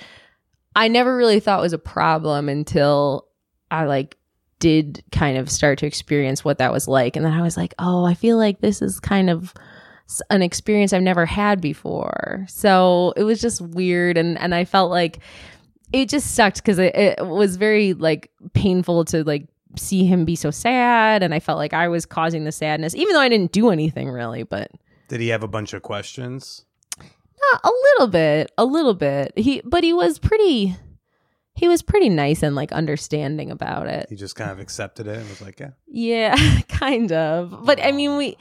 I 0.76 0.88
never 0.88 1.16
really 1.16 1.40
thought 1.40 1.62
was 1.62 1.74
a 1.74 1.80
problem 1.80 2.50
until 2.50 3.28
I 3.72 3.86
like 3.86 4.18
did 4.60 5.04
kind 5.12 5.38
of 5.38 5.50
start 5.50 5.80
to 5.80 5.86
experience 5.86 6.44
what 6.44 6.58
that 6.58 6.72
was 6.72 6.88
like. 6.88 7.16
And 7.16 7.26
then 7.26 7.34
I 7.34 7.42
was 7.42 7.58
like, 7.58 7.74
oh, 7.80 8.06
I 8.06 8.14
feel 8.14 8.38
like 8.38 8.60
this 8.62 8.82
is 8.82 9.00
kind 9.00 9.30
of 9.30 9.54
an 10.30 10.42
experience 10.42 10.94
I've 10.94 11.02
never 11.02 11.26
had 11.26 11.62
before. 11.62 12.46
So 12.50 13.14
it 13.16 13.24
was 13.24 13.42
just 13.42 13.62
weird. 13.62 14.18
And, 14.18 14.38
and 14.40 14.56
I 14.56 14.66
felt 14.66 14.90
like 14.90 15.20
it 15.94 16.10
just 16.10 16.34
sucked 16.36 16.58
because 16.58 16.80
it, 16.80 16.96
it 16.96 17.26
was 17.28 17.56
very 17.58 17.94
like 17.94 18.32
painful 18.54 19.06
to 19.06 19.24
like 19.24 19.48
see 19.76 20.06
him 20.06 20.26
be 20.26 20.36
so 20.36 20.50
sad. 20.50 21.24
And 21.24 21.34
I 21.34 21.40
felt 21.40 21.58
like 21.58 21.74
I 21.74 21.88
was 21.88 22.06
causing 22.06 22.46
the 22.46 22.52
sadness, 22.52 22.96
even 22.96 23.14
though 23.14 23.22
I 23.22 23.30
didn't 23.30 23.52
do 23.52 23.70
anything 23.70 24.10
really, 24.10 24.44
but 24.44 24.72
Did 25.08 25.20
he 25.20 25.28
have 25.30 25.44
a 25.44 25.48
bunch 25.48 25.74
of 25.74 25.82
questions? 25.84 26.64
uh, 27.00 27.60
a 27.64 27.72
little 27.94 28.08
bit, 28.08 28.52
a 28.58 28.66
little 28.66 28.94
bit. 28.94 29.32
He, 29.38 29.62
but 29.64 29.84
he 29.84 29.94
was 29.94 30.20
pretty, 30.20 30.76
he 31.58 31.68
was 31.68 31.82
pretty 31.82 32.10
nice 32.10 32.44
and 32.44 32.56
like 32.56 32.72
understanding 32.72 33.50
about 33.50 33.88
it. 33.88 34.06
He 34.10 34.16
just 34.16 34.36
kind 34.36 34.52
of 34.52 34.60
accepted 34.60 35.08
it 35.08 35.18
and 35.18 35.28
was 35.28 35.42
like, 35.42 35.60
yeah. 35.60 35.72
Yeah, 35.88 36.62
kind 36.70 37.12
of. 37.12 37.66
But 37.66 37.84
I 37.84 37.92
mean, 37.92 38.16
we 38.16 38.38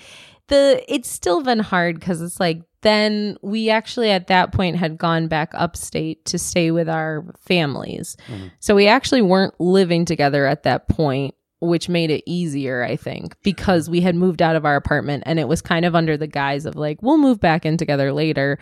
the 0.48 0.84
it's 0.86 1.08
still 1.08 1.42
been 1.42 1.58
hard 1.58 1.98
because 1.98 2.20
it's 2.20 2.38
like 2.38 2.60
then 2.82 3.38
we 3.42 3.70
actually 3.70 4.10
at 4.10 4.26
that 4.26 4.52
point 4.52 4.76
had 4.76 4.98
gone 4.98 5.28
back 5.28 5.50
upstate 5.54 6.26
to 6.26 6.38
stay 6.38 6.70
with 6.70 6.90
our 6.90 7.24
families. 7.40 8.18
Mm-hmm. 8.28 8.48
So 8.60 8.74
we 8.74 8.86
actually 8.86 9.22
weren't 9.22 9.58
living 9.58 10.04
together 10.04 10.44
at 10.44 10.64
that 10.64 10.86
point, 10.88 11.34
which 11.60 11.88
made 11.88 12.10
it 12.10 12.22
easier, 12.26 12.84
I 12.84 12.96
think, 12.96 13.34
because 13.42 13.88
we 13.88 14.02
had 14.02 14.14
moved 14.14 14.42
out 14.42 14.56
of 14.56 14.66
our 14.66 14.76
apartment 14.76 15.22
and 15.26 15.40
it 15.40 15.48
was 15.48 15.62
kind 15.62 15.86
of 15.86 15.94
under 15.94 16.18
the 16.18 16.26
guise 16.26 16.66
of 16.66 16.76
like 16.76 17.00
we'll 17.00 17.18
move 17.18 17.40
back 17.40 17.64
in 17.64 17.78
together 17.78 18.12
later. 18.12 18.58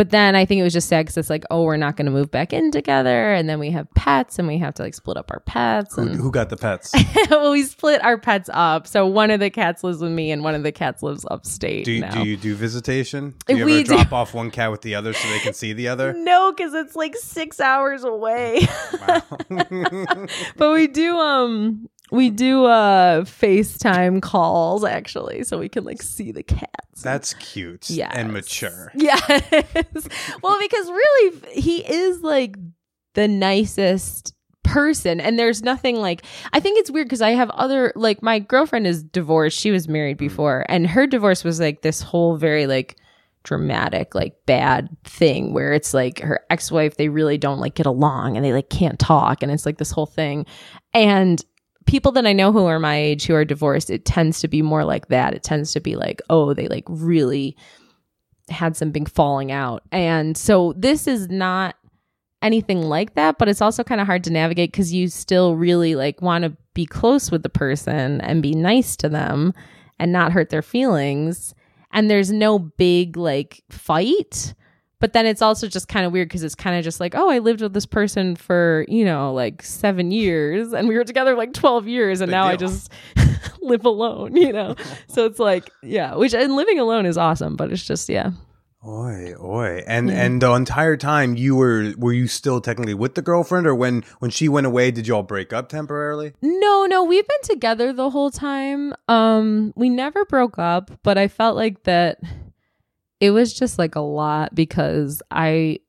But 0.00 0.08
then 0.08 0.34
I 0.34 0.46
think 0.46 0.60
it 0.60 0.62
was 0.62 0.72
just 0.72 0.88
sad 0.88 1.02
because 1.04 1.18
it's 1.18 1.28
like, 1.28 1.44
oh, 1.50 1.62
we're 1.64 1.76
not 1.76 1.98
going 1.98 2.06
to 2.06 2.10
move 2.10 2.30
back 2.30 2.54
in 2.54 2.70
together, 2.70 3.34
and 3.34 3.46
then 3.50 3.58
we 3.58 3.70
have 3.72 3.86
pets, 3.92 4.38
and 4.38 4.48
we 4.48 4.56
have 4.56 4.72
to 4.76 4.82
like 4.82 4.94
split 4.94 5.18
up 5.18 5.30
our 5.30 5.40
pets. 5.40 5.96
Who, 5.96 6.00
and 6.00 6.16
who 6.16 6.30
got 6.30 6.48
the 6.48 6.56
pets? 6.56 6.94
well, 7.30 7.52
we 7.52 7.64
split 7.64 8.02
our 8.02 8.16
pets 8.16 8.48
up. 8.50 8.86
So 8.86 9.06
one 9.06 9.30
of 9.30 9.40
the 9.40 9.50
cats 9.50 9.84
lives 9.84 10.00
with 10.00 10.10
me, 10.10 10.30
and 10.30 10.42
one 10.42 10.54
of 10.54 10.62
the 10.62 10.72
cats 10.72 11.02
lives 11.02 11.26
upstate. 11.30 11.84
Do 11.84 11.92
you, 11.92 12.00
now. 12.00 12.14
do 12.14 12.26
you 12.26 12.38
do 12.38 12.54
visitation? 12.54 13.34
Do 13.46 13.58
you 13.58 13.66
We 13.66 13.80
ever 13.80 13.82
do. 13.82 13.94
drop 13.96 14.12
off 14.14 14.32
one 14.32 14.50
cat 14.50 14.70
with 14.70 14.80
the 14.80 14.94
other 14.94 15.12
so 15.12 15.28
they 15.28 15.40
can 15.40 15.52
see 15.52 15.74
the 15.74 15.88
other? 15.88 16.14
No, 16.30 16.50
because 16.52 16.72
it's 16.72 16.96
like 16.96 17.14
six 17.14 17.60
hours 17.60 18.02
away. 18.02 18.66
But 20.56 20.72
we 20.72 20.86
do 20.86 21.18
um 21.18 21.90
we 22.10 22.30
do 22.30 22.64
uh 22.64 23.22
FaceTime 23.22 24.22
calls 24.22 24.84
actually, 24.84 25.44
so 25.44 25.58
we 25.58 25.68
can 25.68 25.84
like 25.84 26.02
see 26.02 26.32
the 26.32 26.42
cats. 26.42 27.02
That's 27.02 27.34
cute 27.34 27.88
Yes. 27.90 28.12
and 28.14 28.32
mature. 28.32 28.92
Yes. 28.94 29.28
well, 30.42 30.58
because 30.60 30.88
really 30.90 31.50
he 31.52 31.78
is 31.78 32.20
like 32.22 32.56
the 33.14 33.26
nicest 33.28 34.34
person 34.62 35.20
and 35.20 35.36
there's 35.36 35.62
nothing 35.62 35.96
like 35.96 36.22
I 36.52 36.60
think 36.60 36.78
it's 36.78 36.90
weird 36.92 37.06
because 37.08 37.22
I 37.22 37.30
have 37.30 37.50
other 37.50 37.92
like 37.96 38.22
my 38.22 38.38
girlfriend 38.38 38.86
is 38.86 39.02
divorced. 39.02 39.58
She 39.58 39.70
was 39.70 39.88
married 39.88 40.16
before 40.18 40.64
and 40.68 40.86
her 40.86 41.06
divorce 41.08 41.42
was 41.42 41.58
like 41.58 41.82
this 41.82 42.00
whole 42.02 42.36
very 42.36 42.66
like 42.68 42.96
dramatic 43.42 44.14
like 44.14 44.34
bad 44.46 44.88
thing 45.02 45.54
where 45.54 45.72
it's 45.72 45.94
like 45.94 46.20
her 46.20 46.40
ex-wife 46.50 46.98
they 46.98 47.08
really 47.08 47.38
don't 47.38 47.58
like 47.58 47.74
get 47.74 47.86
along 47.86 48.36
and 48.36 48.44
they 48.44 48.52
like 48.52 48.68
can't 48.68 48.98
talk 48.98 49.42
and 49.42 49.50
it's 49.50 49.64
like 49.64 49.78
this 49.78 49.90
whole 49.90 50.04
thing 50.04 50.44
and 50.92 51.42
people 51.90 52.12
that 52.12 52.26
I 52.26 52.32
know 52.32 52.52
who 52.52 52.66
are 52.66 52.78
my 52.78 52.96
age 52.96 53.26
who 53.26 53.34
are 53.34 53.44
divorced 53.44 53.90
it 53.90 54.04
tends 54.04 54.40
to 54.40 54.48
be 54.48 54.62
more 54.62 54.84
like 54.84 55.08
that 55.08 55.34
it 55.34 55.42
tends 55.42 55.72
to 55.72 55.80
be 55.80 55.96
like 55.96 56.22
oh 56.30 56.54
they 56.54 56.68
like 56.68 56.84
really 56.88 57.56
had 58.50 58.76
something 58.76 59.06
falling 59.06 59.52
out. 59.52 59.82
And 59.92 60.36
so 60.36 60.74
this 60.76 61.06
is 61.06 61.28
not 61.28 61.76
anything 62.42 62.82
like 62.82 63.14
that, 63.14 63.38
but 63.38 63.48
it's 63.48 63.60
also 63.60 63.84
kind 63.84 64.00
of 64.00 64.06
hard 64.06 64.24
to 64.24 64.32
navigate 64.32 64.72
because 64.72 64.92
you 64.92 65.08
still 65.08 65.56
really 65.56 65.94
like 65.94 66.22
want 66.22 66.44
to 66.44 66.56
be 66.74 66.86
close 66.86 67.30
with 67.30 67.42
the 67.42 67.48
person 67.48 68.20
and 68.22 68.42
be 68.42 68.54
nice 68.54 68.96
to 68.96 69.08
them 69.08 69.52
and 69.98 70.12
not 70.12 70.32
hurt 70.32 70.50
their 70.50 70.62
feelings. 70.62 71.54
And 71.92 72.10
there's 72.10 72.32
no 72.32 72.58
big 72.58 73.16
like 73.16 73.62
fight. 73.70 74.54
But 75.00 75.14
then 75.14 75.26
it's 75.26 75.42
also 75.42 75.66
just 75.66 75.88
kind 75.88 76.06
of 76.06 76.12
weird 76.12 76.28
because 76.28 76.44
it's 76.44 76.54
kind 76.54 76.76
of 76.78 76.84
just 76.84 77.00
like, 77.00 77.14
oh, 77.14 77.30
I 77.30 77.38
lived 77.38 77.62
with 77.62 77.72
this 77.72 77.86
person 77.86 78.36
for, 78.36 78.84
you 78.86 79.04
know, 79.04 79.32
like 79.32 79.62
seven 79.62 80.10
years 80.10 80.72
and 80.72 80.86
we 80.88 80.94
were 80.94 81.04
together 81.04 81.34
like 81.34 81.52
12 81.54 81.88
years 81.88 82.20
and 82.20 82.28
Big 82.28 82.32
now 82.34 82.44
I 82.44 82.56
just 82.56 82.92
live 83.62 83.84
alone, 83.86 84.36
you 84.36 84.52
know? 84.52 84.76
so 85.08 85.24
it's 85.24 85.38
like, 85.38 85.70
yeah, 85.82 86.14
which 86.14 86.34
and 86.34 86.54
living 86.54 86.78
alone 86.78 87.06
is 87.06 87.16
awesome, 87.16 87.56
but 87.56 87.72
it's 87.72 87.84
just, 87.84 88.08
yeah. 88.08 88.30
Oi, 88.86 89.34
oi. 89.38 89.82
And 89.86 90.08
Yeah. 90.08 90.22
and 90.24 90.40
the 90.40 90.52
entire 90.54 90.96
time 90.96 91.34
you 91.36 91.54
were 91.54 91.92
were 91.98 92.14
you 92.14 92.26
still 92.26 92.62
technically 92.62 92.94
with 92.94 93.14
the 93.14 93.20
girlfriend 93.20 93.66
or 93.66 93.74
when 93.74 94.04
when 94.20 94.30
she 94.30 94.48
went 94.48 94.66
away 94.66 94.90
did 94.90 95.06
y'all 95.06 95.22
break 95.22 95.52
up 95.52 95.68
temporarily? 95.68 96.32
No, 96.40 96.86
no, 96.86 97.04
we've 97.04 97.28
been 97.28 97.42
together 97.42 97.92
the 97.92 98.08
whole 98.08 98.30
time. 98.30 98.94
Um, 99.06 99.74
we 99.76 99.90
never 99.90 100.24
broke 100.24 100.58
up, 100.58 100.90
but 101.02 101.18
I 101.18 101.28
felt 101.28 101.56
like 101.56 101.82
that 101.82 102.20
it 103.20 103.30
was 103.32 103.52
just 103.52 103.78
like 103.78 103.94
a 103.94 104.00
lot 104.00 104.54
because 104.54 105.22
I 105.30 105.80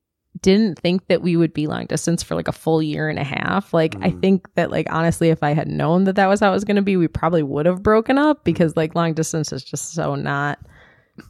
didn't 0.41 0.79
think 0.79 1.07
that 1.07 1.21
we 1.21 1.35
would 1.35 1.53
be 1.53 1.67
long 1.67 1.85
distance 1.85 2.23
for 2.23 2.35
like 2.35 2.47
a 2.47 2.53
full 2.53 2.81
year 2.81 3.09
and 3.09 3.19
a 3.19 3.23
half. 3.23 3.73
Like 3.73 3.95
I 4.01 4.11
Mm. 4.11 4.21
think 4.21 4.53
that 4.55 4.71
like 4.71 4.87
honestly 4.91 5.29
if 5.29 5.43
I 5.43 5.51
had 5.53 5.67
known 5.67 6.05
that 6.05 6.15
that 6.15 6.27
was 6.27 6.39
how 6.39 6.49
it 6.49 6.53
was 6.53 6.63
going 6.63 6.77
to 6.77 6.81
be, 6.81 6.97
we 6.97 7.07
probably 7.07 7.43
would 7.43 7.65
have 7.65 7.83
broken 7.83 8.17
up 8.17 8.43
because 8.43 8.75
like 8.77 8.95
long 8.95 9.13
distance 9.13 9.51
is 9.51 9.63
just 9.63 9.93
so 9.93 10.15
not 10.15 10.57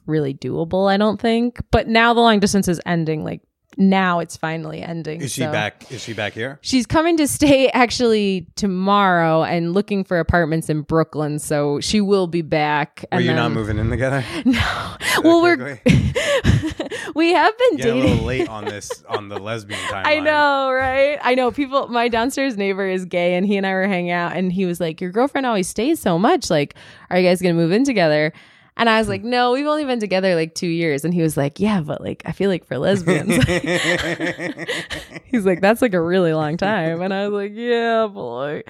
really 0.05 0.33
doable, 0.33 0.89
I 0.89 0.97
don't 0.97 1.19
think. 1.19 1.59
But 1.71 1.87
now 1.87 2.13
the 2.13 2.21
long 2.21 2.39
distance 2.39 2.67
is 2.67 2.79
ending 2.85 3.23
like 3.23 3.41
now 3.77 4.19
it's 4.19 4.37
finally 4.37 4.81
ending. 4.81 5.21
Is 5.21 5.31
she 5.31 5.41
so- 5.41 5.51
back 5.51 5.91
is 5.91 6.03
she 6.03 6.13
back 6.13 6.33
here? 6.33 6.59
She's 6.61 6.85
coming 6.85 7.17
to 7.17 7.27
stay 7.27 7.69
actually 7.69 8.47
tomorrow 8.55 9.43
and 9.43 9.73
looking 9.73 10.03
for 10.03 10.19
apartments 10.19 10.69
in 10.69 10.81
Brooklyn, 10.81 11.39
so 11.39 11.79
she 11.79 12.01
will 12.01 12.27
be 12.27 12.41
back. 12.41 13.05
Were 13.11 13.17
and 13.17 13.25
you 13.25 13.33
not 13.33 13.51
moving 13.51 13.77
in 13.77 13.89
together? 13.89 14.23
No. 14.45 14.95
Well, 15.23 15.41
we're 15.41 15.79
we 17.15 17.33
have 17.33 17.57
been 17.57 17.77
Getting 17.77 18.01
a 18.01 18.05
little 18.05 18.25
late 18.25 18.49
on 18.49 18.65
this 18.65 19.03
on 19.09 19.29
the 19.29 19.37
lesbian 19.37 19.79
timeline. 19.81 20.05
I 20.05 20.19
know, 20.19 20.71
right? 20.71 21.19
I 21.21 21.35
know 21.35 21.51
people. 21.51 21.87
My 21.87 22.07
downstairs 22.07 22.57
neighbor 22.57 22.87
is 22.87 23.05
gay, 23.05 23.35
and 23.35 23.45
he 23.45 23.57
and 23.57 23.65
I 23.65 23.73
were 23.73 23.87
hanging 23.87 24.11
out, 24.11 24.35
and 24.35 24.51
he 24.51 24.65
was 24.65 24.79
like, 24.79 25.01
"Your 25.01 25.11
girlfriend 25.11 25.45
always 25.45 25.67
stays 25.67 25.99
so 25.99 26.17
much. 26.17 26.49
Like, 26.49 26.75
are 27.09 27.19
you 27.19 27.27
guys 27.27 27.41
gonna 27.41 27.53
move 27.53 27.71
in 27.71 27.83
together?" 27.83 28.33
And 28.77 28.89
I 28.89 28.97
was 28.99 29.07
like, 29.07 29.21
hmm. 29.21 29.29
"No, 29.29 29.51
we've 29.51 29.67
only 29.67 29.85
been 29.85 29.99
together 29.99 30.35
like 30.35 30.55
two 30.55 30.67
years." 30.67 31.05
And 31.05 31.13
he 31.13 31.21
was 31.21 31.37
like, 31.37 31.59
"Yeah, 31.59 31.81
but 31.81 32.01
like, 32.01 32.23
I 32.25 32.31
feel 32.31 32.49
like 32.49 32.65
for 32.65 32.77
lesbians." 32.77 33.35
He's 35.31 35.45
like, 35.45 35.61
that's 35.61 35.81
like 35.81 35.93
a 35.93 36.01
really 36.01 36.33
long 36.33 36.57
time. 36.57 37.01
And 37.01 37.13
I 37.13 37.27
was 37.27 37.33
like, 37.43 37.53
yeah, 37.55 38.07
boy. 38.07 38.63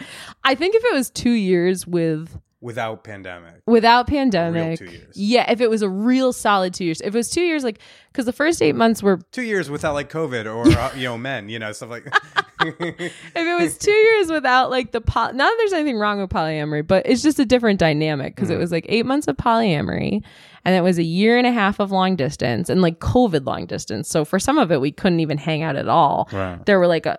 I 0.43 0.55
think 0.55 0.75
if 0.75 0.83
it 0.85 0.93
was 0.93 1.09
two 1.09 1.31
years 1.31 1.87
with 1.87 2.39
Without 2.61 3.03
pandemic. 3.03 3.61
without 3.65 4.07
pandemic, 4.07 4.77
two 4.77 4.85
years. 4.85 5.17
yeah, 5.17 5.51
if 5.51 5.61
it 5.61 5.69
was 5.69 5.81
a 5.81 5.89
real 5.89 6.31
solid 6.31 6.73
two 6.75 6.85
years, 6.85 7.01
if 7.01 7.07
it 7.07 7.17
was 7.17 7.29
two 7.29 7.41
years, 7.41 7.63
like, 7.63 7.79
because 8.11 8.25
the 8.25 8.33
first 8.33 8.61
eight 8.61 8.75
months 8.75 9.01
were, 9.01 9.19
Two 9.31 9.41
years 9.41 9.69
without 9.69 9.93
like 9.93 10.11
COVID 10.11 10.45
or 10.45 10.67
uh, 10.79 10.93
you 10.95 11.05
know 11.05 11.17
men, 11.17 11.49
you 11.49 11.57
know 11.59 11.71
stuff 11.71 11.89
like. 11.89 12.05
if 12.61 13.11
it 13.35 13.59
was 13.59 13.77
two 13.79 13.91
years 13.91 14.29
without 14.29 14.69
like 14.69 14.91
the 14.91 15.01
poly, 15.01 15.33
not 15.33 15.49
that 15.49 15.55
there's 15.57 15.73
anything 15.73 15.97
wrong 15.97 16.21
with 16.21 16.29
polyamory, 16.29 16.85
but 16.85 17.05
it's 17.07 17.23
just 17.23 17.39
a 17.39 17.45
different 17.45 17.79
dynamic 17.79 18.35
because 18.35 18.51
it 18.51 18.57
was 18.57 18.71
like 18.71 18.85
eight 18.87 19.07
months 19.07 19.27
of 19.27 19.35
polyamory 19.37 20.23
and 20.63 20.75
it 20.75 20.81
was 20.81 20.99
a 20.99 21.03
year 21.03 21.37
and 21.37 21.47
a 21.47 21.51
half 21.51 21.79
of 21.79 21.91
long 21.91 22.15
distance 22.15 22.69
and 22.69 22.81
like 22.81 22.99
COVID 22.99 23.45
long 23.45 23.65
distance. 23.65 24.07
So 24.07 24.23
for 24.23 24.37
some 24.37 24.57
of 24.59 24.71
it, 24.71 24.79
we 24.79 24.91
couldn't 24.91 25.19
even 25.19 25.39
hang 25.39 25.63
out 25.63 25.75
at 25.75 25.87
all. 25.87 26.29
Right. 26.31 26.63
there 26.65 26.79
were 26.79 26.87
like 26.87 27.07
a 27.07 27.17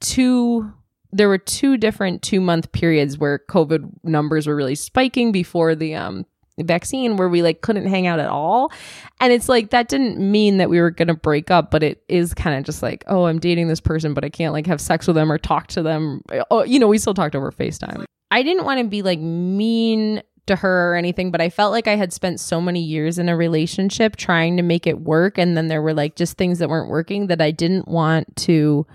two 0.00 0.72
there 1.12 1.28
were 1.28 1.38
two 1.38 1.76
different 1.76 2.22
two 2.22 2.40
month 2.40 2.70
periods 2.72 3.18
where 3.18 3.40
covid 3.48 3.90
numbers 4.02 4.46
were 4.46 4.56
really 4.56 4.74
spiking 4.74 5.32
before 5.32 5.74
the 5.74 5.94
um 5.94 6.24
vaccine 6.60 7.16
where 7.16 7.28
we 7.28 7.40
like 7.40 7.60
couldn't 7.60 7.86
hang 7.86 8.06
out 8.06 8.18
at 8.18 8.28
all 8.28 8.72
and 9.20 9.32
it's 9.32 9.48
like 9.48 9.70
that 9.70 9.88
didn't 9.88 10.18
mean 10.18 10.56
that 10.56 10.68
we 10.68 10.80
were 10.80 10.90
gonna 10.90 11.14
break 11.14 11.50
up 11.50 11.70
but 11.70 11.84
it 11.84 12.02
is 12.08 12.34
kind 12.34 12.58
of 12.58 12.64
just 12.64 12.82
like 12.82 13.04
oh 13.06 13.26
i'm 13.26 13.38
dating 13.38 13.68
this 13.68 13.80
person 13.80 14.12
but 14.12 14.24
i 14.24 14.28
can't 14.28 14.52
like 14.52 14.66
have 14.66 14.80
sex 14.80 15.06
with 15.06 15.14
them 15.14 15.30
or 15.30 15.38
talk 15.38 15.68
to 15.68 15.82
them 15.82 16.20
oh 16.50 16.64
you 16.64 16.80
know 16.80 16.88
we 16.88 16.98
still 16.98 17.14
talked 17.14 17.36
over 17.36 17.52
facetime 17.52 18.04
i 18.32 18.42
didn't 18.42 18.64
want 18.64 18.80
to 18.80 18.86
be 18.86 19.02
like 19.02 19.20
mean 19.20 20.20
to 20.48 20.56
her 20.56 20.92
or 20.92 20.96
anything, 20.96 21.30
but 21.30 21.40
I 21.40 21.48
felt 21.48 21.70
like 21.72 21.86
I 21.86 21.94
had 21.94 22.12
spent 22.12 22.40
so 22.40 22.60
many 22.60 22.80
years 22.80 23.18
in 23.18 23.28
a 23.28 23.36
relationship 23.36 24.16
trying 24.16 24.56
to 24.56 24.62
make 24.62 24.86
it 24.86 25.00
work. 25.00 25.38
And 25.38 25.56
then 25.56 25.68
there 25.68 25.80
were 25.80 25.94
like 25.94 26.16
just 26.16 26.36
things 26.36 26.58
that 26.58 26.68
weren't 26.68 26.90
working 26.90 27.28
that 27.28 27.40
I 27.40 27.52
didn't 27.52 27.86
want 27.86 28.34
to 28.36 28.86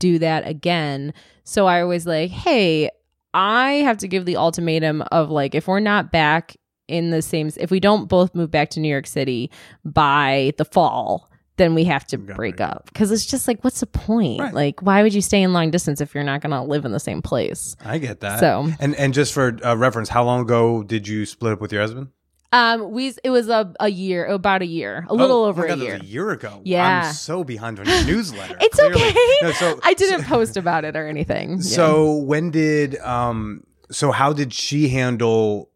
do 0.00 0.18
that 0.18 0.48
again. 0.48 1.14
So 1.44 1.68
I 1.68 1.84
was 1.84 2.04
like, 2.06 2.30
hey, 2.32 2.90
I 3.32 3.74
have 3.74 3.98
to 3.98 4.08
give 4.08 4.24
the 4.24 4.36
ultimatum 4.36 5.02
of 5.12 5.30
like, 5.30 5.54
if 5.54 5.68
we're 5.68 5.78
not 5.78 6.10
back 6.10 6.56
in 6.88 7.10
the 7.10 7.22
same, 7.22 7.48
if 7.56 7.70
we 7.70 7.78
don't 7.78 8.08
both 8.08 8.34
move 8.34 8.50
back 8.50 8.70
to 8.70 8.80
New 8.80 8.88
York 8.88 9.06
City 9.06 9.48
by 9.84 10.52
the 10.58 10.64
fall, 10.64 11.30
then 11.56 11.74
we 11.74 11.84
have 11.84 12.06
to 12.06 12.16
break 12.18 12.36
break 12.36 12.60
up. 12.60 12.90
Cause 12.94 13.10
it's 13.10 13.26
just 13.26 13.46
like, 13.46 13.62
what's 13.62 13.80
the 13.80 13.86
point? 13.86 14.40
Right. 14.40 14.54
Like, 14.54 14.80
why 14.82 15.02
would 15.02 15.12
you 15.12 15.20
stay 15.20 15.42
in 15.42 15.52
long 15.52 15.70
distance 15.70 16.00
if 16.00 16.14
you're 16.14 16.24
not 16.24 16.40
going 16.40 16.52
to 16.52 16.62
live 16.62 16.84
in 16.86 16.92
the 16.92 16.98
same 17.00 17.20
place? 17.22 17.76
I 17.84 17.98
get 17.98 18.20
that. 18.20 18.40
So- 18.40 18.68
and 18.80 18.94
and 18.96 19.12
just 19.14 19.32
for 19.34 19.56
uh, 19.64 19.76
reference, 19.76 20.08
how 20.08 20.24
long 20.24 20.40
ago 20.40 20.82
did 20.82 21.06
you 21.06 21.26
split 21.26 21.52
up 21.52 21.60
with 21.60 21.70
your 21.72 21.82
husband? 21.82 22.08
Um, 22.52 22.90
we 22.90 23.14
it 23.22 23.30
was 23.30 23.48
a, 23.48 23.72
a 23.78 23.88
year, 23.88 24.26
about 24.26 24.60
a 24.62 24.66
year, 24.66 25.06
a 25.08 25.14
little 25.14 25.44
Oh, 25.44 25.46
over 25.46 25.64
a 25.64 25.68
God, 25.68 25.78
that 25.78 25.84
year. 25.84 25.94
a 26.00 26.04
year 26.04 26.30
ago. 26.30 26.60
Yeah. 26.64 27.04
I'm 27.06 27.12
so 27.12 27.44
behind 27.44 27.78
on 27.78 27.86
your 27.86 28.04
newsletter. 28.04 28.56
It's 28.60 28.74
clearly. 28.76 29.00
okay. 29.02 29.36
No, 29.42 29.52
so, 29.52 29.78
I 29.84 29.94
didn't 29.94 30.24
post 30.24 30.56
about 30.56 30.84
it 30.84 30.96
or 30.96 31.06
anything. 31.06 31.50
Yeah. 31.58 31.62
So 31.62 32.14
when 32.16 32.50
did 32.50 32.98
um 32.98 33.62
so 33.92 34.10
how 34.10 34.32
did 34.32 34.52
she 34.52 34.88
handle 34.88 35.70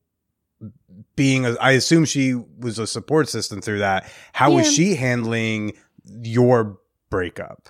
being 1.17 1.47
a 1.47 1.53
I 1.61 1.73
assume 1.73 2.05
she 2.05 2.35
was 2.35 2.79
a 2.79 2.87
support 2.87 3.29
system 3.29 3.61
through 3.61 3.79
that. 3.79 4.11
How 4.33 4.51
was 4.53 4.73
she 4.73 4.97
handling 4.97 5.75
your 6.05 6.79
breakup? 7.11 7.69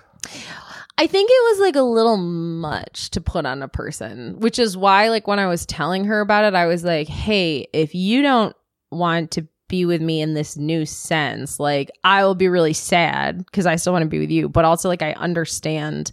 I 0.97 1.07
think 1.07 1.29
it 1.29 1.43
was 1.51 1.59
like 1.59 1.75
a 1.75 1.81
little 1.81 2.17
much 2.17 3.11
to 3.11 3.21
put 3.21 3.45
on 3.45 3.61
a 3.61 3.67
person, 3.67 4.39
which 4.39 4.57
is 4.57 4.77
why, 4.77 5.09
like, 5.09 5.27
when 5.27 5.39
I 5.39 5.47
was 5.47 5.65
telling 5.65 6.05
her 6.05 6.21
about 6.21 6.45
it, 6.45 6.55
I 6.55 6.67
was 6.67 6.85
like, 6.85 7.09
hey, 7.09 7.67
if 7.73 7.93
you 7.93 8.21
don't 8.21 8.55
want 8.97 9.31
to 9.31 9.47
be 9.67 9.85
with 9.85 10.01
me 10.01 10.21
in 10.21 10.33
this 10.33 10.57
new 10.57 10.85
sense, 10.85 11.59
like, 11.59 11.91
I 12.03 12.23
will 12.23 12.35
be 12.35 12.47
really 12.47 12.73
sad 12.73 13.45
because 13.45 13.65
I 13.65 13.75
still 13.77 13.93
want 13.93 14.03
to 14.03 14.09
be 14.09 14.19
with 14.19 14.31
you. 14.31 14.47
But 14.47 14.65
also, 14.65 14.89
like, 14.89 15.01
I 15.01 15.13
understand 15.13 16.11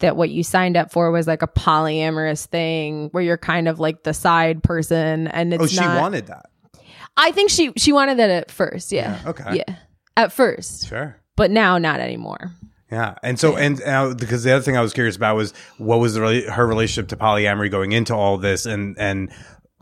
that 0.00 0.16
what 0.16 0.30
you 0.30 0.42
signed 0.42 0.76
up 0.76 0.90
for 0.90 1.10
was 1.10 1.26
like 1.26 1.42
a 1.42 1.46
polyamorous 1.46 2.46
thing 2.46 3.08
where 3.12 3.22
you're 3.22 3.38
kind 3.38 3.68
of 3.68 3.78
like 3.80 4.02
the 4.02 4.14
side 4.14 4.62
person 4.62 5.28
and 5.28 5.54
it's 5.54 5.62
oh, 5.62 5.66
she 5.66 5.80
not- 5.80 6.00
wanted 6.00 6.26
that. 6.26 6.46
I 7.16 7.32
think 7.32 7.50
she 7.50 7.72
she 7.76 7.92
wanted 7.92 8.18
that 8.18 8.30
at 8.30 8.50
first, 8.50 8.92
yeah. 8.92 9.20
Yeah, 9.22 9.30
okay. 9.30 9.56
Yeah. 9.56 9.76
At 10.16 10.32
first. 10.32 10.88
Sure. 10.88 11.16
But 11.36 11.50
now 11.50 11.76
not 11.76 12.00
anymore. 12.00 12.52
Yeah, 12.90 13.14
and 13.22 13.38
so 13.38 13.56
and 13.56 13.82
uh, 13.82 14.14
because 14.14 14.42
the 14.42 14.52
other 14.52 14.62
thing 14.62 14.76
I 14.76 14.80
was 14.80 14.92
curious 14.92 15.16
about 15.16 15.36
was 15.36 15.52
what 15.78 15.98
was 15.98 16.14
the, 16.14 16.50
her 16.50 16.66
relationship 16.66 17.08
to 17.10 17.16
polyamory 17.16 17.70
going 17.70 17.92
into 17.92 18.14
all 18.14 18.36
this, 18.38 18.64
and 18.66 18.96
and 18.98 19.30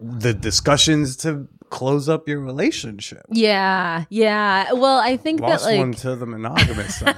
the 0.00 0.34
discussions 0.34 1.16
to 1.18 1.48
close 1.70 2.08
up 2.08 2.28
your 2.28 2.40
relationship. 2.40 3.24
Yeah, 3.30 4.04
yeah. 4.10 4.72
Well, 4.72 4.98
I 4.98 5.16
think 5.16 5.40
Lost 5.40 5.64
that 5.64 5.70
like 5.70 5.78
one 5.78 5.92
to 5.94 6.16
the 6.16 6.26
monogamous 6.26 6.96
side. 6.98 7.16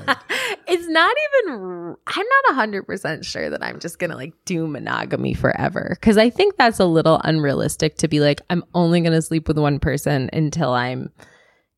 it's 0.67 0.87
not 0.89 1.15
even 1.47 1.97
I'm 2.07 2.27
not 2.49 2.69
100% 2.69 3.25
sure 3.25 3.51
that 3.51 3.63
i'm 3.63 3.79
just 3.81 3.99
gonna 3.99 4.17
like 4.17 4.33
do 4.45 4.67
monogamy 4.67 5.35
forever 5.35 5.97
because 5.99 6.17
i 6.19 6.29
think 6.31 6.57
that's 6.57 6.79
a 6.79 6.85
little 6.85 7.21
unrealistic 7.25 7.97
to 7.97 8.09
be 8.09 8.21
like 8.21 8.41
i'm 8.51 8.65
only 8.75 9.01
gonna 9.01 9.23
sleep 9.23 9.49
with 9.49 9.59
one 9.59 9.79
person 9.79 10.29
until 10.33 10.71
i'm 10.73 11.11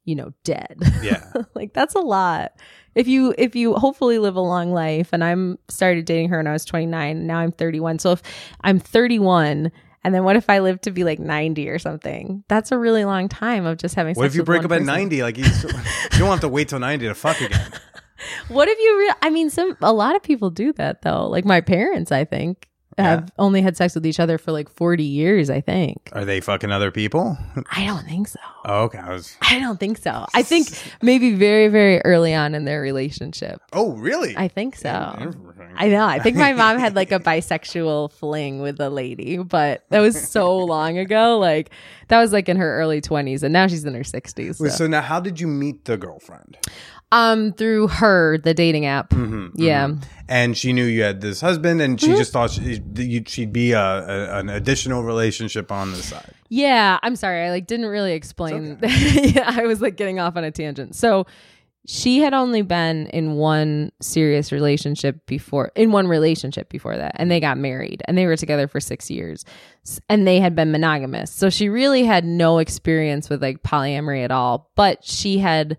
you 0.04 0.14
know 0.14 0.32
dead 0.44 0.76
Yeah. 1.02 1.24
like 1.54 1.72
that's 1.74 1.94
a 1.94 2.00
lot 2.00 2.52
if 2.94 3.06
you 3.08 3.34
if 3.38 3.54
you 3.54 3.74
hopefully 3.74 4.18
live 4.18 4.36
a 4.36 4.40
long 4.40 4.72
life 4.72 5.10
and 5.12 5.22
i'm 5.22 5.58
started 5.68 6.04
dating 6.04 6.28
her 6.30 6.38
when 6.38 6.46
i 6.46 6.52
was 6.52 6.64
29 6.64 7.26
now 7.26 7.38
i'm 7.38 7.52
31 7.52 7.98
so 7.98 8.12
if 8.12 8.22
i'm 8.62 8.78
31 8.78 9.70
and 10.04 10.14
then 10.14 10.24
what 10.24 10.36
if 10.36 10.50
I 10.50 10.58
live 10.60 10.80
to 10.82 10.90
be 10.90 11.04
like 11.04 11.18
90 11.18 11.68
or 11.68 11.78
something? 11.78 12.44
That's 12.48 12.72
a 12.72 12.78
really 12.78 13.04
long 13.04 13.28
time 13.28 13.66
of 13.66 13.78
just 13.78 13.94
having 13.94 14.14
What 14.14 14.26
if 14.26 14.34
you 14.34 14.42
break 14.42 14.64
up 14.64 14.72
at 14.72 14.82
ninety? 14.82 15.22
Like 15.22 15.38
you, 15.38 15.44
you 15.64 16.18
don't 16.18 16.30
have 16.30 16.40
to 16.40 16.48
wait 16.48 16.68
till 16.68 16.80
ninety 16.80 17.06
to 17.06 17.14
fuck 17.14 17.40
again. 17.40 17.72
What 18.46 18.68
if 18.68 18.78
you 18.78 18.98
re- 19.00 19.14
I 19.20 19.30
mean 19.30 19.50
some 19.50 19.76
a 19.80 19.92
lot 19.92 20.14
of 20.14 20.22
people 20.22 20.50
do 20.50 20.72
that 20.74 21.02
though. 21.02 21.26
Like 21.26 21.44
my 21.44 21.60
parents, 21.60 22.12
I 22.12 22.24
think, 22.24 22.68
have 22.98 23.30
only 23.38 23.62
had 23.62 23.76
sex 23.76 23.94
with 23.94 24.06
each 24.06 24.20
other 24.20 24.38
for 24.38 24.52
like 24.52 24.68
40 24.68 25.02
years, 25.02 25.50
I 25.50 25.60
think. 25.60 26.10
Are 26.12 26.24
they 26.24 26.40
fucking 26.40 26.70
other 26.70 26.90
people? 26.90 27.38
I 27.70 27.86
don't 27.86 28.04
think 28.04 28.28
so. 28.28 28.40
Oh, 28.64 28.84
okay. 28.84 28.98
I 28.98 29.10
was. 29.10 29.36
I 29.40 29.58
don't 29.58 29.80
think 29.80 29.98
so. 29.98 30.26
I 30.34 30.42
think 30.42 30.68
maybe 31.02 31.34
very 31.34 31.68
very 31.68 32.00
early 32.02 32.34
on 32.34 32.54
in 32.54 32.64
their 32.64 32.80
relationship. 32.80 33.60
Oh, 33.72 33.92
really? 33.92 34.36
I 34.36 34.48
think 34.48 34.76
so. 34.76 34.90
I 35.74 35.88
know. 35.88 36.04
I 36.04 36.18
think 36.18 36.36
my 36.36 36.52
mom 36.52 36.78
had 36.78 36.94
like 36.94 37.12
a 37.12 37.18
bisexual 37.20 38.12
fling 38.12 38.60
with 38.60 38.80
a 38.80 38.90
lady, 38.90 39.38
but 39.38 39.84
that 39.90 40.00
was 40.00 40.28
so 40.28 40.58
long 40.58 40.98
ago. 40.98 41.38
Like 41.38 41.70
that 42.08 42.20
was 42.20 42.32
like 42.32 42.48
in 42.48 42.56
her 42.56 42.78
early 42.78 43.00
20s 43.00 43.42
and 43.42 43.52
now 43.52 43.66
she's 43.66 43.84
in 43.84 43.94
her 43.94 44.00
60s. 44.00 44.60
Wait, 44.60 44.70
so. 44.70 44.76
so 44.76 44.86
now, 44.86 45.00
how 45.00 45.18
did 45.18 45.40
you 45.40 45.46
meet 45.46 45.86
the 45.86 45.96
girlfriend? 45.96 46.58
Um 47.12 47.52
through 47.52 47.88
her, 47.88 48.38
the 48.38 48.54
dating 48.54 48.86
app. 48.86 49.10
Mm-hmm, 49.10 49.60
yeah. 49.62 49.90
And 50.28 50.56
she 50.56 50.72
knew 50.72 50.84
you 50.84 51.02
had 51.02 51.20
this 51.20 51.40
husband, 51.40 51.80
and 51.82 51.98
Mm-hmm. 51.98 52.10
she 52.12 52.16
just 52.18 52.32
thought 52.32 52.50
she, 52.50 53.22
she'd 53.26 53.52
be 53.52 53.72
a, 53.72 53.80
a, 53.80 54.38
an 54.38 54.48
additional 54.48 55.02
relationship 55.04 55.70
on 55.70 55.90
the 55.92 55.98
side. 56.02 56.32
Yeah, 56.48 56.98
I'm 57.02 57.14
sorry. 57.16 57.44
I 57.46 57.50
like 57.50 57.66
didn't 57.66 57.86
really 57.86 58.12
explain. 58.14 58.78
yeah, 58.82 59.44
I 59.54 59.66
was 59.66 59.80
like 59.82 59.96
getting 59.96 60.18
off 60.20 60.36
on 60.36 60.44
a 60.44 60.50
tangent. 60.50 60.94
So 60.96 61.26
she 61.84 62.20
had 62.20 62.32
only 62.32 62.62
been 62.62 63.08
in 63.08 63.32
one 63.34 63.90
serious 64.00 64.52
relationship 64.52 65.26
before 65.26 65.72
in 65.74 65.90
one 65.90 66.06
relationship 66.06 66.68
before 66.68 66.96
that 66.96 67.10
and 67.16 67.28
they 67.28 67.40
got 67.40 67.58
married 67.58 68.00
and 68.06 68.16
they 68.16 68.24
were 68.24 68.36
together 68.36 68.68
for 68.68 68.78
6 68.78 69.10
years 69.10 69.44
and 70.08 70.24
they 70.24 70.38
had 70.38 70.54
been 70.54 70.70
monogamous. 70.70 71.32
So 71.32 71.50
she 71.50 71.68
really 71.68 72.04
had 72.04 72.24
no 72.24 72.58
experience 72.58 73.28
with 73.28 73.42
like 73.42 73.64
polyamory 73.64 74.22
at 74.24 74.30
all, 74.30 74.70
but 74.76 75.04
she 75.04 75.38
had 75.38 75.76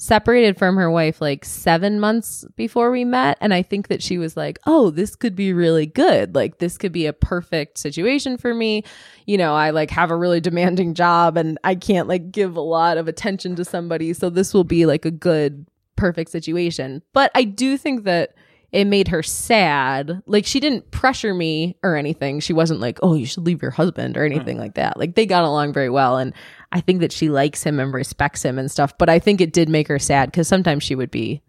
separated 0.00 0.56
from 0.56 0.76
her 0.76 0.90
wife 0.90 1.20
like 1.20 1.44
seven 1.44 2.00
months 2.00 2.46
before 2.56 2.90
we 2.90 3.04
met. 3.04 3.36
And 3.42 3.52
I 3.52 3.60
think 3.60 3.88
that 3.88 4.02
she 4.02 4.16
was 4.16 4.34
like, 4.34 4.58
oh, 4.66 4.88
this 4.88 5.14
could 5.14 5.36
be 5.36 5.52
really 5.52 5.84
good. 5.84 6.34
Like, 6.34 6.56
this 6.56 6.78
could 6.78 6.90
be 6.90 7.04
a 7.04 7.12
perfect 7.12 7.76
situation 7.76 8.38
for 8.38 8.54
me. 8.54 8.82
You 9.26 9.36
know, 9.36 9.54
I 9.54 9.70
like 9.70 9.90
have 9.90 10.10
a 10.10 10.16
really 10.16 10.40
demanding 10.40 10.94
job 10.94 11.36
and 11.36 11.58
I 11.64 11.74
can't 11.74 12.08
like 12.08 12.32
give 12.32 12.56
a 12.56 12.62
lot 12.62 12.96
of 12.96 13.08
attention 13.08 13.56
to 13.56 13.64
somebody. 13.64 14.14
So 14.14 14.30
this 14.30 14.54
will 14.54 14.64
be 14.64 14.86
like 14.86 15.04
a 15.04 15.10
good, 15.10 15.66
perfect 15.96 16.30
situation. 16.30 17.02
But 17.12 17.30
I 17.34 17.44
do 17.44 17.76
think 17.76 18.04
that 18.04 18.34
it 18.72 18.86
made 18.86 19.08
her 19.08 19.22
sad. 19.22 20.22
Like 20.26 20.46
she 20.46 20.60
didn't 20.60 20.90
pressure 20.90 21.34
me 21.34 21.76
or 21.82 21.96
anything. 21.96 22.40
She 22.40 22.52
wasn't 22.52 22.80
like, 22.80 22.98
"Oh, 23.02 23.14
you 23.14 23.26
should 23.26 23.44
leave 23.44 23.62
your 23.62 23.70
husband" 23.70 24.16
or 24.16 24.24
anything 24.24 24.58
like 24.58 24.74
that. 24.74 24.96
Like 24.96 25.14
they 25.14 25.26
got 25.26 25.44
along 25.44 25.72
very 25.72 25.90
well 25.90 26.18
and 26.18 26.32
I 26.72 26.80
think 26.80 27.00
that 27.00 27.12
she 27.12 27.30
likes 27.30 27.62
him 27.62 27.80
and 27.80 27.92
respects 27.92 28.44
him 28.44 28.58
and 28.58 28.70
stuff, 28.70 28.96
but 28.96 29.08
I 29.08 29.18
think 29.18 29.40
it 29.40 29.52
did 29.52 29.68
make 29.68 29.88
her 29.88 29.98
sad 29.98 30.32
cuz 30.32 30.46
sometimes 30.46 30.84
she 30.84 30.94
would 30.94 31.10
be 31.10 31.42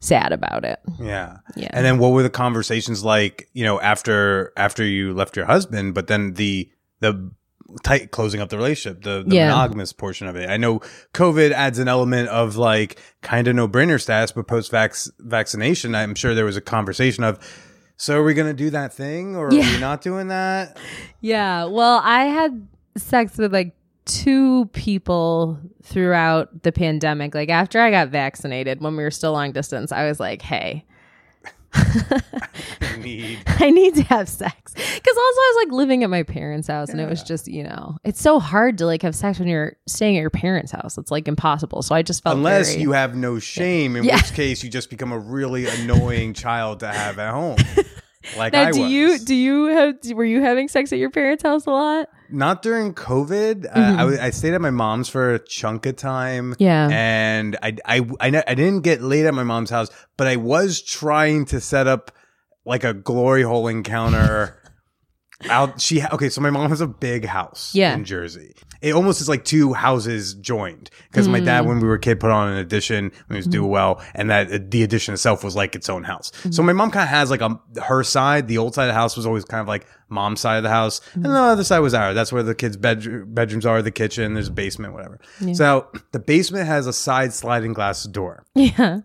sad 0.00 0.32
about 0.32 0.64
it. 0.64 0.80
Yeah. 1.00 1.38
Yeah. 1.56 1.70
And 1.72 1.84
then 1.84 1.98
what 1.98 2.12
were 2.12 2.22
the 2.22 2.30
conversations 2.30 3.04
like, 3.04 3.48
you 3.52 3.64
know, 3.64 3.80
after 3.80 4.52
after 4.56 4.84
you 4.84 5.14
left 5.14 5.36
your 5.36 5.46
husband, 5.46 5.94
but 5.94 6.08
then 6.08 6.34
the 6.34 6.70
the 7.00 7.30
tight 7.82 8.10
closing 8.10 8.40
up 8.40 8.48
the 8.48 8.56
relationship, 8.56 9.02
the, 9.02 9.24
the 9.26 9.34
Yeah. 9.36 9.48
monogamous 9.48 9.92
portion 9.92 10.26
of 10.26 10.36
it. 10.36 10.48
I 10.48 10.56
know 10.56 10.80
COVID 11.14 11.50
adds 11.52 11.78
an 11.78 11.88
element 11.88 12.28
of 12.28 12.56
like 12.56 12.98
kind 13.22 13.48
of 13.48 13.54
no 13.56 13.66
brainer 13.68 14.00
status, 14.00 14.32
but 14.32 14.46
post 14.46 14.72
vaccination, 15.20 15.94
I'm 15.94 16.14
sure 16.14 16.34
there 16.34 16.44
was 16.44 16.56
a 16.56 16.60
conversation 16.60 17.24
of 17.24 17.38
so 17.98 18.18
are 18.18 18.22
we 18.24 18.34
gonna 18.34 18.52
do 18.54 18.70
that 18.70 18.92
thing 18.92 19.34
or 19.36 19.46
are 19.46 19.50
we 19.50 19.78
not 19.80 20.02
doing 20.02 20.28
that? 20.28 20.78
Yeah. 21.20 21.64
Well, 21.64 22.00
I 22.04 22.24
had 22.24 22.66
sex 22.96 23.38
with 23.38 23.52
like 23.52 23.74
two 24.04 24.66
people 24.66 25.58
throughout 25.82 26.62
the 26.62 26.72
pandemic. 26.72 27.34
Like 27.34 27.48
after 27.48 27.80
I 27.80 27.90
got 27.90 28.08
vaccinated 28.08 28.80
when 28.80 28.96
we 28.96 29.02
were 29.02 29.10
still 29.10 29.32
long 29.32 29.52
distance, 29.52 29.90
I 29.92 30.06
was 30.06 30.20
like, 30.20 30.42
"Hey, 30.42 30.84
Need 32.98 33.38
I 33.46 33.70
need 33.70 33.94
to 33.96 34.02
have 34.04 34.28
sex. 34.28 34.72
Because 34.74 35.16
also 35.16 35.40
I 35.40 35.54
was 35.54 35.64
like 35.66 35.72
living 35.72 36.02
at 36.04 36.10
my 36.10 36.22
parents' 36.22 36.68
house 36.68 36.88
and 36.90 37.00
it 37.00 37.08
was 37.08 37.22
just, 37.22 37.46
you 37.48 37.62
know, 37.62 37.96
it's 38.04 38.20
so 38.20 38.38
hard 38.40 38.78
to 38.78 38.86
like 38.86 39.02
have 39.02 39.14
sex 39.14 39.38
when 39.38 39.48
you're 39.48 39.76
staying 39.86 40.16
at 40.16 40.20
your 40.20 40.30
parents' 40.30 40.72
house. 40.72 40.96
It's 40.98 41.10
like 41.10 41.28
impossible. 41.28 41.82
So 41.82 41.94
I 41.94 42.02
just 42.02 42.22
felt 42.22 42.36
like 42.36 42.38
unless 42.38 42.70
very- 42.70 42.82
you 42.82 42.92
have 42.92 43.14
no 43.14 43.38
shame, 43.38 43.96
in 43.96 44.04
Yeah. 44.04 44.16
which 44.16 44.32
case 44.34 44.62
you 44.62 44.70
just 44.70 44.90
become 44.90 45.12
a 45.12 45.18
really 45.18 45.66
annoying 45.66 46.32
child 46.34 46.80
to 46.80 46.88
have 46.88 47.18
at 47.18 47.32
home. 47.32 47.56
Like 48.36 48.52
Now, 48.52 48.64
I 48.64 48.70
do 48.72 48.82
was. 48.82 48.90
you 48.90 49.18
do 49.18 49.34
you 49.34 49.66
have 49.66 49.96
were 50.12 50.24
you 50.24 50.42
having 50.42 50.68
sex 50.68 50.92
at 50.92 50.98
your 50.98 51.10
parents' 51.10 51.42
house 51.42 51.66
a 51.66 51.70
lot? 51.70 52.08
Not 52.28 52.62
during 52.62 52.92
COVID. 52.94 53.66
Uh, 53.66 53.70
I, 54.20 54.26
I 54.26 54.30
stayed 54.30 54.54
at 54.54 54.60
my 54.60 54.70
mom's 54.70 55.08
for 55.08 55.34
a 55.34 55.38
chunk 55.38 55.86
of 55.86 55.96
time. 55.96 56.52
Mm-hmm. 56.52 56.62
Yeah. 56.62 56.88
And 56.90 57.56
I, 57.62 57.76
I, 57.84 58.00
I, 58.20 58.42
I 58.48 58.54
didn't 58.54 58.80
get 58.80 59.00
laid 59.00 59.26
at 59.26 59.34
my 59.34 59.44
mom's 59.44 59.70
house, 59.70 59.90
but 60.16 60.26
I 60.26 60.36
was 60.36 60.82
trying 60.82 61.44
to 61.46 61.60
set 61.60 61.86
up 61.86 62.10
like 62.64 62.82
a 62.82 62.92
glory 62.92 63.42
hole 63.42 63.68
encounter. 63.68 64.60
Out 65.50 65.80
she 65.80 65.98
ha- 66.00 66.08
okay 66.12 66.28
so 66.30 66.40
my 66.40 66.48
mom 66.50 66.70
has 66.70 66.80
a 66.80 66.86
big 66.86 67.24
house 67.26 67.72
Yeah. 67.74 67.94
in 67.94 68.04
jersey 68.04 68.54
it 68.80 68.92
almost 68.94 69.20
is 69.20 69.28
like 69.28 69.44
two 69.44 69.74
houses 69.74 70.32
joined 70.34 70.88
because 71.10 71.28
my 71.28 71.40
Mm. 71.40 71.44
dad 71.44 71.66
when 71.66 71.78
we 71.80 71.86
were 71.86 71.94
a 71.94 72.00
kid 72.00 72.20
put 72.20 72.30
on 72.30 72.48
an 72.48 72.56
addition 72.58 73.10
when 73.26 73.34
he 73.34 73.36
was 73.36 73.44
Mm-hmm. 73.46 73.50
doing 73.52 73.70
well 73.70 74.02
and 74.14 74.30
that 74.30 74.50
uh, 74.50 74.58
the 74.66 74.82
addition 74.82 75.12
itself 75.12 75.44
was 75.44 75.54
like 75.54 75.74
its 75.76 75.90
own 75.90 76.04
house 76.04 76.32
so 76.50 76.62
my 76.62 76.72
mom 76.72 76.90
kind 76.90 77.02
of 77.04 77.10
has 77.10 77.30
like 77.30 77.42
a 77.42 77.60
her 77.82 78.02
side 78.02 78.48
the 78.48 78.56
old 78.58 78.74
side 78.74 78.84
of 78.84 78.88
the 78.88 78.94
house 78.94 79.14
was 79.16 79.26
always 79.26 79.44
kind 79.44 79.60
of 79.60 79.68
like 79.68 79.86
mom's 80.08 80.40
side 80.40 80.56
of 80.56 80.62
the 80.62 80.70
house 80.70 81.00
Mm-hmm. 81.00 81.24
and 81.26 81.34
the 81.34 81.38
other 81.38 81.64
side 81.64 81.80
was 81.80 81.92
ours 81.92 82.14
that's 82.14 82.32
where 82.32 82.42
the 82.42 82.54
kids 82.54 82.76
bedroom, 82.78 83.34
bedrooms 83.34 83.66
are 83.66 83.82
the 83.82 83.90
kitchen 83.90 84.32
there's 84.34 84.48
a 84.48 84.52
basement 84.52 84.94
whatever 84.94 85.20
so 85.52 85.88
the 86.12 86.18
basement 86.18 86.66
has 86.66 86.86
a 86.86 86.92
side 86.94 87.32
sliding 87.34 87.74
glass 87.74 88.04
door 88.04 88.44
Yeah. 88.54 89.00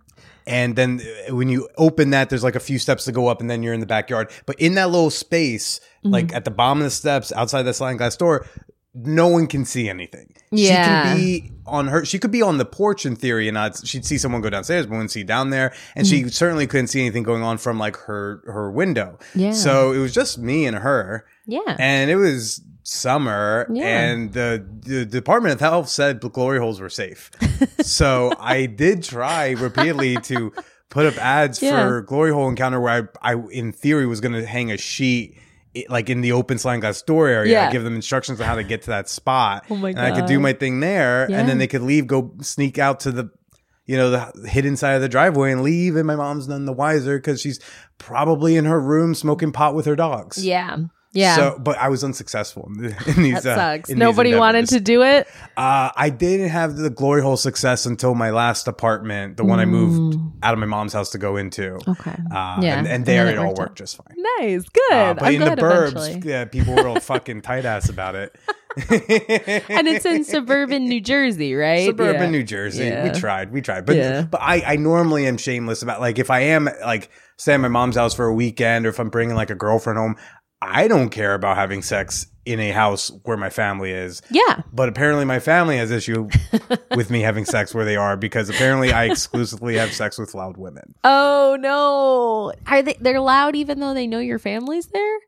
And 0.47 0.75
then 0.75 1.01
uh, 1.29 1.35
when 1.35 1.49
you 1.49 1.69
open 1.77 2.09
that, 2.11 2.29
there's 2.29 2.43
like 2.43 2.55
a 2.55 2.59
few 2.59 2.79
steps 2.79 3.05
to 3.05 3.11
go 3.11 3.27
up, 3.27 3.41
and 3.41 3.49
then 3.49 3.63
you're 3.63 3.73
in 3.73 3.79
the 3.79 3.85
backyard. 3.85 4.29
But 4.45 4.59
in 4.59 4.75
that 4.75 4.89
little 4.89 5.09
space, 5.09 5.79
Mm-hmm. 6.03 6.13
like 6.13 6.33
at 6.33 6.45
the 6.45 6.51
bottom 6.51 6.79
of 6.79 6.85
the 6.85 6.89
steps 6.89 7.31
outside 7.31 7.61
that 7.61 7.75
sliding 7.75 7.97
glass 7.97 8.17
door, 8.17 8.47
no 8.95 9.27
one 9.27 9.45
can 9.45 9.65
see 9.65 9.87
anything. 9.87 10.33
Yeah. 10.51 10.67
She 10.67 11.09
can 11.11 11.17
be 11.17 11.51
on 11.67 11.87
her. 11.89 12.03
She 12.05 12.17
could 12.17 12.31
be 12.31 12.41
on 12.41 12.57
the 12.57 12.65
porch 12.65 13.05
in 13.05 13.15
theory, 13.15 13.47
and 13.47 13.53
not, 13.53 13.85
she'd 13.87 14.03
see 14.03 14.17
someone 14.17 14.41
go 14.41 14.49
downstairs, 14.49 14.87
but 14.87 14.93
wouldn't 14.93 15.11
see 15.11 15.23
down 15.23 15.51
there. 15.51 15.73
And 15.95 16.07
she 16.07 16.27
certainly 16.29 16.65
couldn't 16.65 16.87
see 16.87 17.01
anything 17.01 17.21
going 17.21 17.43
on 17.43 17.59
from 17.59 17.77
like 17.77 17.97
her 17.97 18.41
her 18.47 18.71
window. 18.71 19.19
Yeah. 19.35 19.51
So 19.51 19.91
it 19.93 19.99
was 19.99 20.11
just 20.11 20.39
me 20.39 20.65
and 20.65 20.77
her, 20.77 21.25
Yeah. 21.45 21.75
and 21.77 22.09
it 22.09 22.15
was 22.15 22.61
summer 22.83 23.67
Yeah. 23.71 23.85
and 23.85 24.33
the, 24.33 24.65
the 24.81 25.05
Department 25.05 25.53
of 25.53 25.59
Health 25.59 25.89
said 25.89 26.21
the 26.21 26.29
glory 26.29 26.59
holes 26.59 26.79
were 26.79 26.89
safe. 26.89 27.29
so 27.81 28.33
I 28.39 28.65
did 28.65 29.03
try 29.03 29.51
repeatedly 29.51 30.17
to 30.17 30.51
put 30.89 31.05
up 31.05 31.17
ads 31.17 31.61
Yeah. 31.61 31.87
for 31.87 32.01
glory 32.01 32.31
hole 32.31 32.49
encounter 32.49 32.79
where 32.79 33.09
I, 33.23 33.33
I 33.33 33.35
in 33.51 33.71
theory 33.71 34.05
was 34.07 34.19
going 34.21 34.33
to 34.33 34.45
hang 34.45 34.71
a 34.71 34.77
sheet 34.77 35.37
like 35.87 36.09
in 36.09 36.19
the 36.19 36.33
open 36.33 36.57
sliding 36.57 36.81
glass 36.81 37.01
door 37.01 37.27
area, 37.29 37.53
Yeah. 37.53 37.69
I 37.69 37.71
give 37.71 37.83
them 37.85 37.95
instructions 37.95 38.41
on 38.41 38.47
how 38.47 38.55
to 38.55 38.63
get 38.63 38.81
to 38.83 38.87
that 38.89 39.07
spot, 39.07 39.65
Oh 39.69 39.77
my 39.77 39.89
and 39.91 39.99
I 40.01 40.11
could 40.11 40.25
do 40.25 40.37
my 40.39 40.51
thing 40.51 40.81
there, 40.81 41.23
and 41.31 41.47
then 41.47 41.59
they 41.59 41.67
could 41.67 41.81
leave, 41.81 42.07
go 42.07 42.33
sneak 42.41 42.77
out 42.77 42.99
to 43.01 43.11
the, 43.11 43.29
you 43.85 43.95
know, 43.95 44.09
the 44.09 44.49
hidden 44.49 44.75
side 44.75 44.95
of 44.95 45.01
the 45.01 45.07
driveway 45.07 45.51
and 45.53 45.61
leave, 45.63 45.95
and 45.95 46.05
my 46.05 46.17
mom's 46.17 46.47
none 46.49 46.65
the 46.65 46.73
wiser 46.73 47.17
because 47.17 47.39
she's 47.39 47.59
probably 47.99 48.57
in 48.57 48.65
her 48.65 48.81
room 48.81 49.15
smoking 49.15 49.53
pot 49.53 49.73
with 49.73 49.85
her 49.85 49.95
dogs. 49.95 50.43
Yeah. 50.45 50.77
Yeah. 51.13 51.35
So, 51.35 51.59
but 51.59 51.77
I 51.77 51.89
was 51.89 52.03
unsuccessful 52.03 52.69
in, 52.73 52.85
in 53.07 53.23
these. 53.23 53.43
that 53.43 53.57
uh, 53.59 53.75
sucks. 53.77 53.89
these 53.89 53.97
Nobody 53.97 54.33
wanted 54.35 54.69
to 54.69 54.79
do 54.79 55.03
it. 55.03 55.27
Uh, 55.57 55.89
I 55.95 56.09
didn't 56.09 56.49
have 56.49 56.77
the 56.77 56.89
glory 56.89 57.21
hole 57.21 57.35
success 57.37 57.85
until 57.85 58.15
my 58.15 58.29
last 58.31 58.67
apartment, 58.67 59.35
the 59.37 59.43
one 59.43 59.59
I 59.59 59.65
moved 59.65 60.17
out 60.41 60.53
of 60.53 60.59
my 60.59 60.65
mom's 60.65 60.93
house 60.93 61.09
to 61.11 61.17
go 61.17 61.35
into. 61.37 61.71
Mm. 61.73 61.87
Okay. 61.99 62.11
Uh, 62.11 62.59
Yeah. 62.61 62.77
and, 62.77 62.87
and 62.87 62.87
And 62.87 63.05
there 63.05 63.25
then 63.25 63.33
it, 63.35 63.37
all 63.39 63.53
worked 63.53 63.71
out. 63.71 63.75
just 63.75 63.97
fine. 63.97 64.15
Nice. 64.39 64.63
Good. 64.69 64.93
Uh, 64.93 65.13
but 65.15 65.23
I'm 65.25 65.33
in 65.35 65.41
the 65.41 65.61
burbs, 65.61 65.91
eventually. 65.91 66.31
yeah, 66.31 66.45
people 66.45 66.75
were 66.75 66.87
all 66.87 66.99
fucking 67.01 67.41
tight 67.41 67.65
ass 67.65 67.89
about 67.89 68.15
it. 68.15 68.35
And 68.79 69.87
it's 69.87 70.05
in 70.05 70.23
suburban 70.23 70.85
New 70.85 71.01
Jersey, 71.01 71.53
right? 71.55 71.85
Suburban 71.87 72.21
Yeah. 72.21 72.29
New 72.29 72.43
Jersey. 72.43 72.85
Yeah. 72.85 73.03
We 73.03 73.19
tried, 73.19 73.51
we 73.51 73.61
tried, 73.61 73.85
but 73.85 73.97
Yeah. 73.97 74.21
but 74.21 74.39
I, 74.41 74.61
I 74.65 74.75
normally 74.77 75.27
am 75.27 75.37
shameless 75.37 75.81
about 75.81 75.99
like 75.99 76.19
if 76.19 76.29
I 76.31 76.39
am 76.39 76.69
like 76.85 77.09
stay 77.37 77.53
at 77.53 77.59
my 77.59 77.67
mom's 77.67 77.97
house 77.97 78.13
for 78.13 78.25
a 78.27 78.33
weekend 78.33 78.85
or 78.85 78.89
if 78.89 78.99
I'm 78.99 79.09
bringing 79.09 79.35
like 79.35 79.49
a 79.49 79.55
girlfriend 79.55 79.97
home, 79.99 80.15
I 80.61 80.87
don't 80.87 81.09
care 81.09 81.33
about 81.33 81.57
having 81.57 81.81
sex 81.81 82.27
in 82.45 82.59
a 82.59 82.71
house 82.71 83.11
where 83.23 83.37
my 83.37 83.49
family 83.49 83.91
is. 83.91 84.21
Yeah. 84.29 84.61
But 84.73 84.89
apparently, 84.89 85.25
my 85.25 85.39
family 85.39 85.77
has 85.77 85.91
issue 85.91 86.29
with 86.95 87.09
me 87.09 87.21
having 87.21 87.45
sex 87.45 87.73
where 87.73 87.85
they 87.85 87.95
are 87.95 88.17
because 88.17 88.49
apparently 88.49 88.91
I 88.91 89.05
exclusively 89.05 89.75
have 89.77 89.93
sex 89.93 90.17
with 90.17 90.33
loud 90.33 90.57
women. 90.57 90.95
Oh 91.03 91.57
no. 91.59 92.53
Are 92.67 92.81
they 92.81 92.97
they're 92.99 93.19
loud 93.19 93.55
even 93.55 93.79
though 93.79 93.93
they 93.93 94.07
know 94.07 94.19
your 94.19 94.39
family's 94.39 94.87
there? 94.87 95.19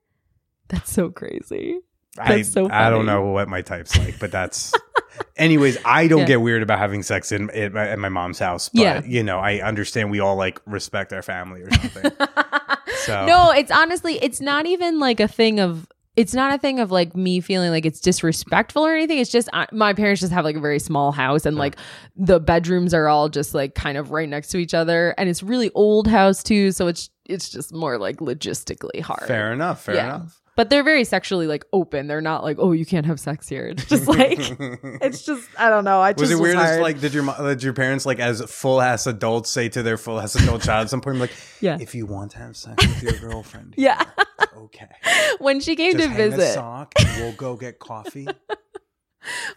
That's 0.69 0.91
so 0.91 1.09
crazy. 1.09 1.79
I, 2.19 2.41
so 2.43 2.69
I 2.69 2.89
don't 2.89 3.05
know 3.05 3.25
what 3.25 3.47
my 3.47 3.61
type's 3.61 3.97
like, 3.97 4.19
but 4.19 4.31
that's. 4.31 4.71
Anyways, 5.35 5.77
I 5.85 6.07
don't 6.07 6.19
Yeah. 6.21 6.25
get 6.27 6.41
weird 6.41 6.61
about 6.63 6.77
having 6.79 7.01
sex 7.03 7.31
in, 7.31 7.49
in 7.51 7.73
my, 7.73 7.87
at 7.87 7.97
my 7.99 8.09
mom's 8.09 8.39
house, 8.39 8.69
but 8.69 8.81
Yeah. 8.81 9.01
you 9.03 9.23
know, 9.23 9.39
I 9.39 9.61
understand 9.61 10.11
we 10.11 10.19
all 10.19 10.35
like 10.35 10.59
respect 10.65 11.11
our 11.13 11.21
family 11.23 11.61
or 11.61 11.71
something. 11.71 12.11
so 13.05 13.25
No, 13.25 13.51
it's 13.51 13.71
honestly 13.71 14.15
it's 14.23 14.41
not 14.41 14.65
even 14.65 14.99
like 14.99 15.19
a 15.19 15.27
thing 15.27 15.59
of 15.59 15.87
it's 16.15 16.35
not 16.35 16.53
a 16.53 16.59
thing 16.59 16.79
of 16.79 16.91
like 16.91 17.15
me 17.15 17.39
feeling 17.41 17.71
like 17.71 17.85
it's 17.87 17.99
disrespectful 17.99 18.85
or 18.85 18.93
anything. 18.93 19.17
It's 19.17 19.31
just 19.31 19.49
uh, 19.53 19.65
my 19.71 19.93
parents 19.93 20.21
just 20.21 20.31
have 20.33 20.45
like 20.45 20.55
a 20.55 20.59
very 20.59 20.77
small 20.79 21.11
house 21.11 21.45
and 21.47 21.57
like 21.57 21.75
the 22.15 22.39
bedrooms 22.39 22.93
are 22.93 23.07
all 23.07 23.29
just 23.29 23.55
like 23.55 23.73
kind 23.73 23.97
of 23.97 24.11
right 24.11 24.29
next 24.29 24.49
to 24.49 24.57
each 24.59 24.75
other 24.75 25.15
and 25.17 25.27
it's 25.29 25.41
really 25.41 25.71
old 25.73 26.07
house 26.07 26.43
too, 26.43 26.71
so 26.71 26.85
it's 26.87 27.09
it's 27.25 27.49
just 27.49 27.73
more 27.73 27.97
like 27.97 28.17
logistically 28.17 29.01
hard. 29.01 29.23
fair 29.27 29.51
enough. 29.51 29.83
Fair 29.83 29.95
Yeah. 29.95 30.05
enough. 30.17 30.39
But 30.55 30.69
they're 30.69 30.83
very 30.83 31.03
sexually 31.03 31.47
like 31.47 31.65
open. 31.73 32.05
They're 32.07 32.21
not 32.21 32.43
like, 32.43 32.57
"Oh, 32.59 32.73
you 32.73 32.85
can't 32.85 33.05
have 33.07 33.19
sex 33.19 33.47
here." 33.49 33.65
It's 33.67 33.85
just 33.85 34.07
like 34.07 34.37
it's 34.39 35.23
just 35.25 35.49
I 35.57 35.69
don't 35.69 35.83
know. 35.83 35.99
I 35.99 36.13
just 36.13 36.21
Was 36.21 36.31
it 36.31 36.39
weird? 36.39 36.57
As, 36.57 36.69
hard. 36.71 36.81
like, 36.81 36.99
did 36.99 37.13
your 37.13 37.25
did 37.39 37.63
your 37.63 37.73
parents 37.73 38.05
like 38.05 38.19
as 38.19 38.41
full 38.43 38.79
ass 38.81 39.07
adults 39.07 39.49
say 39.49 39.67
to 39.69 39.81
their 39.81 39.97
full 39.97 40.19
ass 40.19 40.35
adult 40.35 40.61
child 40.61 40.85
at 40.85 40.89
some 40.91 41.01
point, 41.01 41.17
like, 41.17 41.31
Yeah. 41.59 41.77
if 41.79 41.95
you 41.95 42.05
want 42.05 42.31
to 42.31 42.37
have 42.37 42.55
sex 42.55 42.85
with 42.85 43.01
your 43.01 43.13
girlfriend, 43.29 43.73
yeah. 43.77 44.03
okay, 44.55 44.89
when 45.39 45.59
she 45.59 45.75
came 45.75 45.93
just 45.93 46.03
to 46.03 46.09
hang 46.09 46.27
a 46.27 46.29
visit, 46.37 46.53
sock, 46.53 46.93
and 46.99 47.07
we'll 47.17 47.33
go 47.33 47.55
get 47.55 47.79
coffee. 47.79 48.27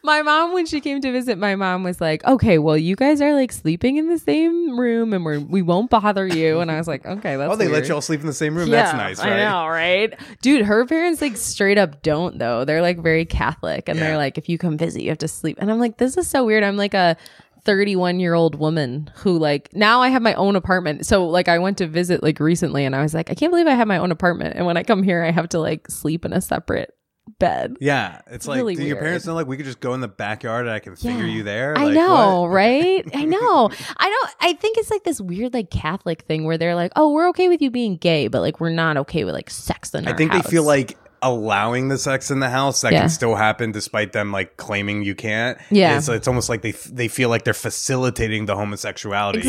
My 0.03 0.23
mom 0.23 0.53
when 0.53 0.67
she 0.67 0.81
came 0.81 1.01
to 1.01 1.11
visit 1.13 1.39
my 1.39 1.55
mom 1.57 1.83
was 1.83 2.01
like 2.01 2.25
okay 2.25 2.59
well 2.59 2.77
you 2.77 2.95
guys 2.97 3.21
are 3.21 3.35
like 3.35 3.53
sleeping 3.53 3.97
in 3.97 4.09
the 4.09 4.19
same 4.19 4.79
room 4.79 5.13
and 5.13 5.25
we're 5.25 5.41
we 5.41 5.63
won't 5.63 5.91
bother 5.91 6.27
you 6.27 6.61
and 6.61 6.71
i 6.71 6.77
was 6.79 6.87
like 6.89 7.05
okay 7.07 7.37
that's 7.37 7.53
oh, 7.53 7.57
they 7.57 7.69
let 7.69 7.87
y'all 7.89 8.01
sleep 8.01 8.21
in 8.21 8.27
the 8.27 8.33
same 8.33 8.57
room. 8.57 8.69
yeah, 8.69 8.83
That's 8.83 8.97
nice, 8.97 9.19
right? 9.19 9.41
I 9.41 9.45
know, 9.45 9.67
right? 9.69 10.15
Dude, 10.43 10.65
her 10.67 10.87
parents 10.87 11.21
like 11.21 11.37
straight 11.37 11.79
up 11.79 12.03
don't 12.03 12.39
though. 12.39 12.65
They're 12.65 12.83
like 12.83 12.99
very 12.99 13.25
Catholic 13.25 13.89
and 13.89 13.99
Yeah. 13.99 14.07
they're 14.09 14.17
like, 14.17 14.39
if 14.39 14.49
you 14.49 14.59
come 14.59 14.77
visit, 14.77 15.03
you 15.03 15.09
have 15.11 15.19
to 15.19 15.29
sleep. 15.29 15.59
And 15.61 15.71
I'm 15.71 15.79
like, 15.79 15.99
this 15.99 16.17
is 16.17 16.29
so 16.29 16.45
weird. 16.45 16.63
I'm 16.65 16.77
like 16.77 16.95
a 16.95 17.17
31 17.65 18.21
year 18.21 18.35
old 18.35 18.55
woman 18.55 19.11
who 19.17 19.39
like 19.39 19.75
now 19.75 20.01
I 20.01 20.09
have 20.09 20.23
my 20.23 20.35
own 20.35 20.57
apartment. 20.57 21.05
So 21.07 21.27
like 21.27 21.49
I 21.49 21.59
went 21.59 21.79
to 21.79 21.87
visit 21.87 22.23
like 22.23 22.39
recently 22.41 22.85
and 22.85 22.95
I 22.95 23.03
was 23.03 23.13
like, 23.15 23.31
I 23.31 23.35
can't 23.35 23.51
believe 23.53 23.67
I 23.67 23.75
have 23.75 23.89
my 23.89 23.99
own 23.99 24.13
apartment. 24.13 24.55
And 24.57 24.67
when 24.67 24.77
I 24.77 24.83
come 24.83 25.03
here, 25.03 25.23
I 25.25 25.31
have 25.33 25.49
to 25.51 25.59
like 25.59 25.91
sleep 25.91 26.25
in 26.25 26.33
a 26.33 26.41
separate 26.41 26.95
bed. 27.39 27.77
Yeah, 27.81 28.21
it's 28.29 28.47
like, 28.47 28.57
really 28.57 28.75
do 28.77 28.83
your 28.85 28.97
weird. 28.97 29.05
parents 29.05 29.27
know 29.27 29.35
like 29.35 29.47
we 29.47 29.57
could 29.57 29.67
just 29.67 29.81
go 29.81 29.95
in 29.95 30.01
the 30.01 30.09
backyard 30.09 30.67
and 30.67 30.75
I 30.75 30.79
can 30.79 30.97
finger 30.97 31.27
Yeah. 31.27 31.33
you 31.35 31.43
there? 31.43 31.77
I 31.77 31.85
Like, 31.85 31.95
know, 31.95 32.43
what? 32.43 32.47
right? 32.51 33.05
I 33.15 33.25
know. 33.25 33.71
I 33.97 34.09
don't. 34.09 34.31
I 34.41 34.53
think 34.55 34.79
it's 34.79 34.91
like 34.91 35.05
this 35.05 35.21
weird, 35.21 35.53
like 35.55 35.71
Catholic 35.71 36.23
thing 36.23 36.45
where 36.45 36.57
they're 36.59 36.75
like, 36.75 36.93
"Oh, 36.97 37.13
we're 37.13 37.29
okay 37.31 37.49
with 37.49 37.61
you 37.63 37.71
being 37.71 37.97
gay, 37.97 38.29
but 38.29 38.41
like 38.41 38.61
we're 38.61 38.71
not 38.71 38.97
okay 38.99 39.25
with 39.25 39.35
like 39.35 39.51
sex 39.51 39.95
in 39.95 40.07
I 40.07 40.13
our 40.13 40.17
think 40.17 40.33
they 40.33 40.41
feel 40.43 40.65
like 40.65 40.97
allowing 41.23 41.89
the 41.89 41.97
sex 41.99 42.31
in 42.31 42.41
the 42.41 42.49
house 42.51 42.83
that 42.83 42.93
Yeah. 42.93 43.01
can 43.01 43.09
still 43.09 43.35
happen 43.35 43.73
despite 43.73 44.13
them 44.13 44.31
like 44.33 44.57
claiming 44.59 45.03
you 45.03 45.15
can't. 45.15 45.59
Yeah. 45.71 45.97
it's, 45.97 46.09
it's 46.09 46.29
almost 46.29 46.49
like 46.49 46.61
they 46.63 46.69
f- 46.71 46.85
they 46.85 47.09
feel 47.09 47.31
like 47.31 47.43
they're 47.45 47.55
facilitating 47.55 48.45
the 48.47 48.55
homosexuality. 48.55 49.41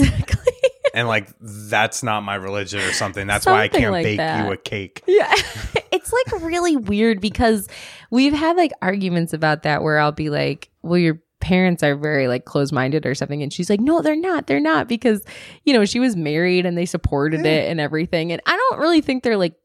And 0.94 1.08
like 1.08 1.30
that's 1.40 2.04
not 2.04 2.24
my 2.24 2.36
religion 2.36 2.80
or 2.80 2.94
something. 2.94 3.28
That's 3.28 3.46
why 3.46 3.64
I 3.64 3.68
can't 3.68 3.92
like 3.92 4.04
bake 4.04 4.18
that. 4.18 4.46
you 4.46 4.52
a 4.52 4.58
cake. 4.58 5.04
Yeah. 5.08 5.34
it's 5.92 6.12
like 6.12 6.42
really 6.42 6.76
weird 6.76 7.22
because 7.22 7.68
we've 8.12 8.34
had 8.34 8.58
like 8.58 8.72
arguments 8.82 9.34
about 9.34 9.64
that 9.64 9.84
where 9.84 10.00
I'll 10.00 10.12
be 10.12 10.30
like, 10.30 10.70
well, 10.82 10.98
your 10.98 11.22
parents 11.40 11.84
are 11.84 11.96
very 11.96 12.28
like 12.28 12.46
closed 12.46 12.74
minded 12.74 13.06
or 13.06 13.16
something. 13.16 13.44
And 13.44 13.54
she's 13.54 13.70
like, 13.70 13.80
no, 13.80 14.02
they're 14.02 14.16
not. 14.16 14.48
They're 14.48 14.60
not 14.60 14.88
because, 14.88 15.24
you 15.66 15.74
know, 15.74 15.86
she 15.86 16.00
was 16.00 16.16
married 16.16 16.66
and 16.66 16.78
they 16.78 16.86
supported 16.86 17.46
it 17.46 17.70
and 17.70 17.80
everything. 17.80 18.32
And 18.32 18.42
I 18.46 18.56
don't 18.56 18.80
really 18.80 19.02
think 19.02 19.24
they're 19.24 19.38
like, 19.38 19.56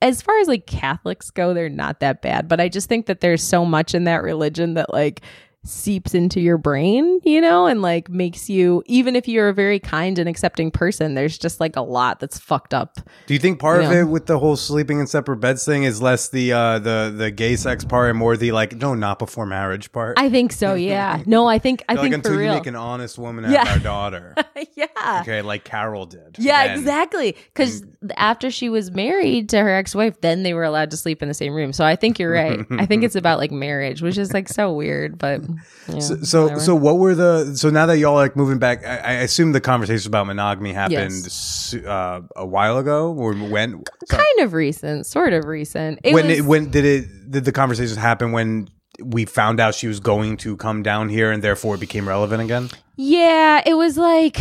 as 0.00 0.20
far 0.20 0.36
as 0.40 0.48
like 0.48 0.66
Catholics 0.66 1.30
go, 1.30 1.54
they're 1.54 1.68
not 1.68 2.00
that 2.00 2.22
bad. 2.22 2.48
But 2.48 2.60
I 2.60 2.68
just 2.68 2.88
think 2.88 3.06
that 3.06 3.20
there's 3.20 3.42
so 3.42 3.64
much 3.64 3.94
in 3.94 4.04
that 4.04 4.24
religion 4.24 4.74
that 4.74 4.92
like 4.92 5.22
seeps 5.64 6.12
into 6.12 6.40
your 6.40 6.58
brain, 6.58 7.20
you 7.24 7.40
know, 7.40 7.66
and 7.66 7.82
like 7.82 8.08
makes 8.08 8.50
you, 8.50 8.82
even 8.86 9.14
if 9.14 9.28
you're 9.28 9.48
a 9.48 9.54
very 9.54 9.78
kind 9.78 10.18
and 10.18 10.28
accepting 10.28 10.70
person, 10.72 11.14
there's 11.14 11.38
just 11.38 11.60
like 11.60 11.76
a 11.76 11.80
lot 11.80 12.18
that's 12.18 12.36
fucked 12.38 12.74
up. 12.74 12.96
Do 13.26 13.34
you 13.34 13.38
think 13.38 13.60
part 13.60 13.82
of 13.84 13.92
Yeah. 13.92 14.00
it 14.00 14.04
with 14.04 14.26
the 14.26 14.38
whole 14.40 14.56
sleeping 14.56 14.98
in 14.98 15.06
separate 15.06 15.36
beds 15.36 15.64
thing 15.64 15.84
is 15.84 16.02
less 16.02 16.28
the 16.28 16.52
uh 16.52 16.78
the 16.80 17.14
the 17.16 17.30
gay 17.30 17.54
sex 17.54 17.84
part 17.84 18.10
and 18.10 18.18
more 18.18 18.36
the 18.36 18.50
like 18.50 18.74
no 18.76 18.94
not 18.94 19.18
before 19.20 19.46
marriage 19.46 19.92
part? 19.92 20.18
I 20.18 20.30
think 20.30 20.52
so. 20.52 20.74
Yeah. 20.82 21.22
No, 21.26 21.46
I 21.46 21.58
think 21.60 21.84
I 21.88 21.92
like 21.94 22.02
think 22.02 22.14
until 22.16 22.34
for 22.34 22.42
you 22.42 22.48
make 22.48 22.66
an 22.66 22.74
honest 22.74 23.16
woman 23.18 23.44
out 23.44 23.52
Yeah. 23.52 23.62
of 23.62 23.68
our 23.68 23.78
daughter. 23.78 24.34
yeah. 24.74 25.20
Okay, 25.20 25.42
like 25.42 25.62
Carol 25.64 26.06
did. 26.06 26.36
Yeah, 26.38 26.66
then. 26.68 26.78
exactly. 26.78 27.36
Because 27.54 27.84
after 28.16 28.50
she 28.50 28.68
was 28.68 28.90
married 28.90 29.48
to 29.50 29.58
her 29.60 29.70
ex-wife, 29.70 30.20
then 30.22 30.42
they 30.42 30.54
were 30.54 30.64
allowed 30.64 30.90
to 30.90 30.96
sleep 30.96 31.22
in 31.22 31.28
the 31.28 31.34
same 31.34 31.54
room. 31.54 31.72
So 31.72 31.84
I 31.84 31.94
think 31.94 32.18
you're 32.18 32.32
right. 32.32 32.66
I 32.72 32.86
think 32.86 33.04
it's 33.04 33.14
about 33.14 33.38
like 33.38 33.52
marriage, 33.52 34.02
which 34.02 34.18
is 34.18 34.32
like 34.32 34.48
so 34.48 34.72
weird, 34.72 35.18
but 35.18 35.40
yeah, 35.88 35.98
So, 36.00 36.22
so, 36.22 36.58
so 36.58 36.74
what 36.74 36.98
were 36.98 37.14
the? 37.14 37.56
So 37.56 37.70
now 37.70 37.86
that 37.86 37.98
y'all 37.98 38.14
are 38.14 38.22
like 38.22 38.36
moving 38.36 38.58
back, 38.58 38.84
I, 38.84 38.96
I 38.98 39.12
assume 39.22 39.52
the 39.52 39.60
conversation 39.60 40.08
about 40.08 40.26
monogamy 40.26 40.72
happened 40.72 41.12
Yes. 41.12 41.74
uh, 41.74 42.20
a 42.36 42.46
while 42.46 42.78
ago, 42.78 43.12
or 43.12 43.34
when? 43.34 43.82
kind 44.08 44.38
of 44.40 44.52
recent, 44.52 45.06
sort 45.06 45.32
of 45.32 45.44
recent. 45.44 46.00
It 46.04 46.14
when 46.14 46.26
was, 46.26 46.38
it, 46.38 46.42
when 46.42 46.70
did 46.70 46.84
it? 46.84 47.30
Did 47.30 47.44
the 47.44 47.52
conversations 47.52 47.96
happen 47.96 48.32
when 48.32 48.68
we 49.02 49.24
found 49.24 49.58
out 49.58 49.74
she 49.74 49.88
was 49.88 50.00
going 50.00 50.36
to 50.38 50.56
come 50.56 50.82
down 50.82 51.08
here, 51.08 51.32
and 51.32 51.42
therefore 51.42 51.76
it 51.76 51.80
became 51.80 52.08
relevant 52.08 52.42
again? 52.42 52.68
Yeah, 52.96 53.62
it 53.64 53.74
was 53.74 53.96
like 53.96 54.38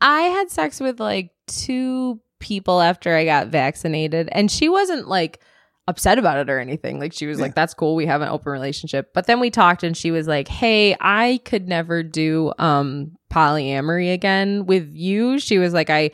I 0.00 0.22
had 0.22 0.50
sex 0.50 0.80
with 0.80 1.00
like 1.00 1.30
two 1.46 2.20
people 2.38 2.80
after 2.80 3.14
I 3.16 3.24
got 3.24 3.48
vaccinated, 3.48 4.28
and 4.32 4.50
she 4.50 4.68
wasn't 4.68 5.08
like 5.08 5.40
upset 5.88 6.18
about 6.18 6.38
it 6.38 6.50
or 6.50 6.58
anything. 6.58 6.98
Like 6.98 7.12
she 7.12 7.26
was 7.26 7.40
like, 7.40 7.54
"That's 7.54 7.74
cool. 7.74 7.94
We 7.94 8.06
have 8.06 8.22
an 8.22 8.28
open 8.28 8.52
relationship." 8.52 9.12
But 9.14 9.26
then 9.26 9.40
we 9.40 9.50
talked, 9.50 9.82
and 9.82 9.96
she 9.96 10.10
was 10.10 10.26
like, 10.26 10.48
"Hey, 10.48 10.96
I 11.00 11.40
could 11.44 11.68
never 11.68 12.02
do 12.02 12.52
um 12.58 13.16
polyamory 13.30 14.12
again 14.12 14.66
with 14.66 14.90
you." 14.92 15.38
She 15.38 15.58
was 15.58 15.72
like, 15.72 15.90
"I." 15.90 16.10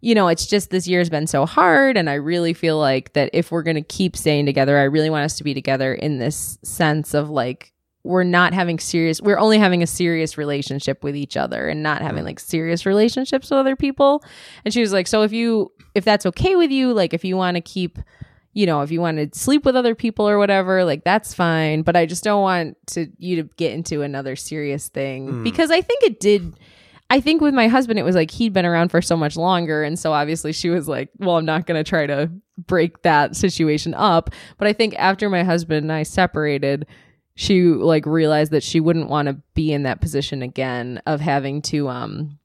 You 0.00 0.14
know, 0.14 0.28
it's 0.28 0.46
just 0.46 0.70
this 0.70 0.86
year's 0.86 1.10
been 1.10 1.26
so 1.26 1.44
hard. 1.44 1.96
And 1.96 2.08
I 2.08 2.14
really 2.14 2.52
feel 2.52 2.78
like 2.78 3.14
that 3.14 3.30
if 3.32 3.50
we're 3.50 3.64
going 3.64 3.74
to 3.74 3.82
keep 3.82 4.16
staying 4.16 4.46
together, 4.46 4.78
I 4.78 4.84
really 4.84 5.10
want 5.10 5.24
us 5.24 5.36
to 5.38 5.42
be 5.42 5.54
together 5.54 5.92
in 5.92 6.18
this 6.18 6.56
sense 6.62 7.14
of 7.14 7.30
like, 7.30 7.72
we're 8.04 8.22
not 8.22 8.54
having 8.54 8.78
serious 8.78 9.20
we're 9.20 9.38
only 9.38 9.58
having 9.58 9.82
a 9.82 9.86
serious 9.86 10.38
relationship 10.38 11.02
with 11.02 11.16
each 11.16 11.36
other 11.36 11.68
and 11.68 11.82
not 11.82 12.00
having 12.00 12.24
like 12.24 12.38
serious 12.38 12.86
relationships 12.86 13.50
with 13.50 13.58
other 13.58 13.76
people 13.76 14.22
and 14.64 14.72
she 14.72 14.80
was 14.80 14.92
like 14.92 15.06
so 15.06 15.22
if 15.22 15.32
you 15.32 15.70
if 15.94 16.04
that's 16.04 16.24
okay 16.24 16.54
with 16.56 16.70
you 16.70 16.92
like 16.92 17.12
if 17.12 17.24
you 17.24 17.36
want 17.36 17.56
to 17.56 17.60
keep 17.60 17.98
you 18.58 18.66
know 18.66 18.80
if 18.80 18.90
you 18.90 19.00
want 19.00 19.16
to 19.18 19.38
sleep 19.38 19.64
with 19.64 19.76
other 19.76 19.94
people 19.94 20.28
or 20.28 20.36
whatever 20.36 20.84
like 20.84 21.04
that's 21.04 21.32
fine 21.32 21.82
but 21.82 21.94
i 21.94 22.04
just 22.04 22.24
don't 22.24 22.42
want 22.42 22.76
to 22.86 23.06
you 23.16 23.36
to 23.36 23.44
get 23.56 23.72
into 23.72 24.02
another 24.02 24.34
serious 24.34 24.88
thing 24.88 25.44
because 25.44 25.70
i 25.70 25.80
think 25.80 26.02
it 26.02 26.18
did 26.18 26.54
I 27.10 27.20
think 27.22 27.40
with 27.40 27.54
my 27.54 27.68
husband, 27.68 27.98
it 27.98 28.02
was 28.02 28.14
like 28.14 28.30
he'd 28.30 28.52
been 28.52 28.66
around 28.66 28.90
for 28.90 29.00
so 29.00 29.16
much 29.16 29.34
longer. 29.34 29.82
And 29.82 29.98
so 29.98 30.12
obviously 30.12 30.52
she 30.52 30.68
was 30.68 30.88
like, 30.88 31.08
well, 31.16 31.38
I'm 31.38 31.46
not 31.46 31.64
going 31.66 31.82
to 31.82 31.88
try 31.88 32.06
to 32.06 32.30
break 32.58 33.00
that 33.00 33.34
situation 33.34 33.94
up. 33.94 34.28
But 34.58 34.68
I 34.68 34.74
think 34.74 34.94
after 34.98 35.30
my 35.30 35.42
husband 35.42 35.84
and 35.84 35.90
I 35.90 36.02
separated, 36.02 36.86
she 37.34 37.62
like 37.62 38.04
realized 38.04 38.52
that 38.52 38.62
she 38.62 38.78
wouldn't 38.78 39.08
want 39.08 39.28
to 39.28 39.40
be 39.54 39.72
in 39.72 39.84
that 39.84 40.02
position 40.02 40.42
again 40.42 41.00
of 41.06 41.22
having 41.22 41.62
to 41.62 41.88
um 41.88 42.38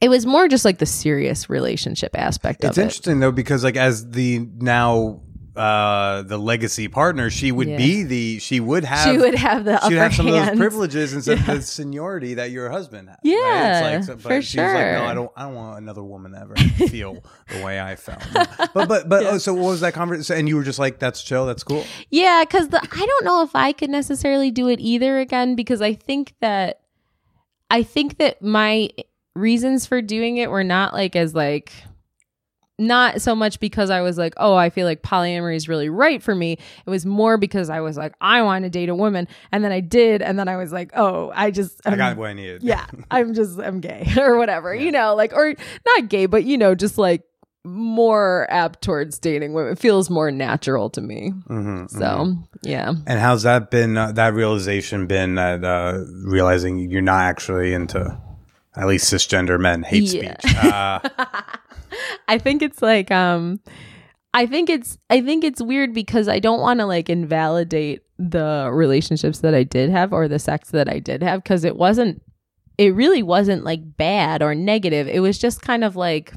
it 0.00 0.08
was 0.08 0.26
more 0.26 0.48
just 0.48 0.64
like 0.64 0.78
the 0.78 0.86
serious 0.86 1.48
relationship 1.48 2.10
aspect 2.18 2.62
It's 2.64 2.76
of 2.76 2.78
it. 2.78 2.82
interesting 2.86 3.20
though 3.20 3.32
because 3.32 3.64
like 3.64 3.76
as 3.76 4.10
the 4.10 4.46
now 4.58 5.22
uh 5.56 6.20
the 6.20 6.36
legacy 6.36 6.86
partner, 6.86 7.30
she 7.30 7.50
would 7.50 7.66
Yeah. 7.66 7.78
be 7.78 8.02
the 8.02 8.38
she 8.40 8.60
would 8.60 8.84
have 8.84 9.10
She 9.10 9.16
would 9.16 9.34
have 9.34 9.64
the 9.64 9.80
she'd 9.88 9.94
have 9.96 10.14
some 10.14 10.26
of 10.26 10.34
those 10.34 10.54
privileges 10.54 11.14
instead 11.14 11.38
of 11.38 11.46
the 11.46 11.62
seniority 11.62 12.34
that 12.34 12.50
your 12.50 12.68
husband 12.68 13.08
right? 13.08 13.16
Yeah, 13.22 13.96
It's 13.98 14.06
like, 14.08 14.20
for 14.20 14.28
but 14.28 14.44
she 14.44 14.58
was 14.60 14.74
like, 14.74 14.84
no. 14.92 15.04
I 15.06 15.14
don't 15.14 15.32
I 15.34 15.42
don't 15.44 15.54
want 15.54 15.78
another 15.78 16.02
woman 16.04 16.32
to 16.32 16.40
ever 16.40 16.56
feel 16.90 17.24
the 17.48 17.64
way 17.64 17.80
I 17.80 17.96
felt. 17.96 18.22
But 18.74 18.86
but 18.86 19.08
but 19.08 19.24
oh, 19.24 19.38
so 19.38 19.54
what 19.54 19.62
was 19.70 19.80
that 19.80 19.94
conversation? 19.94 20.40
And 20.40 20.46
you 20.48 20.56
were 20.56 20.62
just 20.62 20.78
like, 20.78 20.98
that's 20.98 21.22
chill, 21.22 21.46
that's 21.46 21.64
cool. 21.64 21.86
Yeah, 22.10 22.44
because 22.46 22.68
I 22.74 23.06
don't 23.06 23.24
know 23.24 23.42
if 23.42 23.56
I 23.56 23.72
could 23.72 23.88
necessarily 23.88 24.50
do 24.50 24.68
it 24.68 24.78
either 24.78 25.18
again 25.20 25.54
because 25.56 25.80
I 25.80 25.94
think 25.94 26.34
that 26.42 26.80
I 27.70 27.82
think 27.82 28.18
that 28.18 28.42
my 28.42 28.90
reasons 29.36 29.86
for 29.86 30.00
doing 30.02 30.38
it 30.38 30.50
were 30.50 30.64
not 30.64 30.92
like 30.94 31.14
as 31.16 31.34
like 31.34 31.72
not 32.78 33.22
so 33.22 33.34
much 33.34 33.58
because 33.58 33.88
I 33.88 34.02
was 34.02 34.18
like, 34.18 34.34
oh, 34.36 34.54
I 34.54 34.68
feel 34.68 34.86
like 34.86 35.00
polyamory 35.00 35.56
is 35.56 35.66
really 35.66 35.88
right 35.88 36.22
for 36.22 36.34
me. 36.34 36.58
It 36.86 36.90
was 36.90 37.06
more 37.06 37.38
because 37.38 37.70
I 37.70 37.80
was 37.80 37.96
like, 37.96 38.14
I 38.20 38.42
want 38.42 38.64
to 38.64 38.70
date 38.70 38.90
a 38.90 38.94
woman, 38.94 39.28
and 39.50 39.64
then 39.64 39.72
I 39.72 39.80
did, 39.80 40.20
and 40.20 40.38
then 40.38 40.46
I 40.46 40.56
was 40.56 40.72
like, 40.72 40.90
oh, 40.94 41.32
I 41.34 41.50
just 41.50 41.80
I 41.86 41.90
I'm- 41.90 41.98
got 41.98 42.16
what 42.18 42.28
I 42.28 42.32
needed. 42.34 42.62
yeah, 42.62 42.84
I'm 43.10 43.32
just 43.32 43.58
I'm 43.58 43.80
gay 43.80 44.06
or 44.18 44.36
whatever, 44.36 44.74
you 44.74 44.92
know, 44.92 45.14
like 45.14 45.32
or 45.32 45.54
not 45.86 46.08
gay, 46.10 46.26
but 46.26 46.44
you 46.44 46.58
know, 46.58 46.74
just 46.74 46.98
like 46.98 47.22
more 47.64 48.46
apt 48.50 48.82
towards 48.82 49.18
dating 49.18 49.52
women. 49.54 49.72
It 49.72 49.78
feels 49.78 50.08
more 50.10 50.30
natural 50.30 50.88
to 50.90 51.00
me. 51.00 51.32
Mhm, 51.48 51.90
So 51.90 51.98
mhm. 51.98 52.44
yeah. 52.62 52.92
And 53.06 53.18
how's 53.18 53.42
that 53.44 53.70
been? 53.70 53.96
Uh, 53.96 54.12
that 54.12 54.34
realization 54.34 55.06
been 55.06 55.34
that 55.36 55.64
uh, 55.64 56.04
realizing 56.24 56.78
you're 56.90 57.00
not 57.02 57.22
actually 57.24 57.72
into 57.72 58.20
at 58.76 58.86
least 58.86 59.12
cisgender 59.12 59.58
men 59.58 59.82
hate 59.82 60.04
Yeah. 60.12 60.36
speech. 60.40 60.54
Uh, 60.64 61.00
I 62.28 62.38
think 62.38 62.62
it's 62.62 62.82
like 62.82 63.10
um 63.10 63.60
I 64.34 64.46
think 64.46 64.68
it's 64.68 64.98
I 65.08 65.20
think 65.22 65.44
it's 65.44 65.62
weird 65.62 65.94
because 65.94 66.28
I 66.28 66.38
don't 66.40 66.60
want 66.60 66.80
to 66.80 66.86
like 66.86 67.08
invalidate 67.08 68.02
the 68.18 68.68
relationships 68.72 69.40
that 69.40 69.54
I 69.54 69.62
did 69.62 69.90
have 69.90 70.12
or 70.12 70.28
the 70.28 70.38
sex 70.38 70.70
that 70.70 70.88
I 70.88 70.98
did 70.98 71.22
have 71.22 71.42
because 71.42 71.64
it 71.64 71.76
wasn't 71.76 72.22
it 72.78 72.94
really 72.94 73.22
wasn't 73.22 73.64
like 73.64 73.96
bad 73.96 74.42
or 74.42 74.54
negative. 74.54 75.08
It 75.08 75.20
was 75.20 75.38
just 75.38 75.62
kind 75.62 75.84
of 75.84 75.96
like 75.96 76.34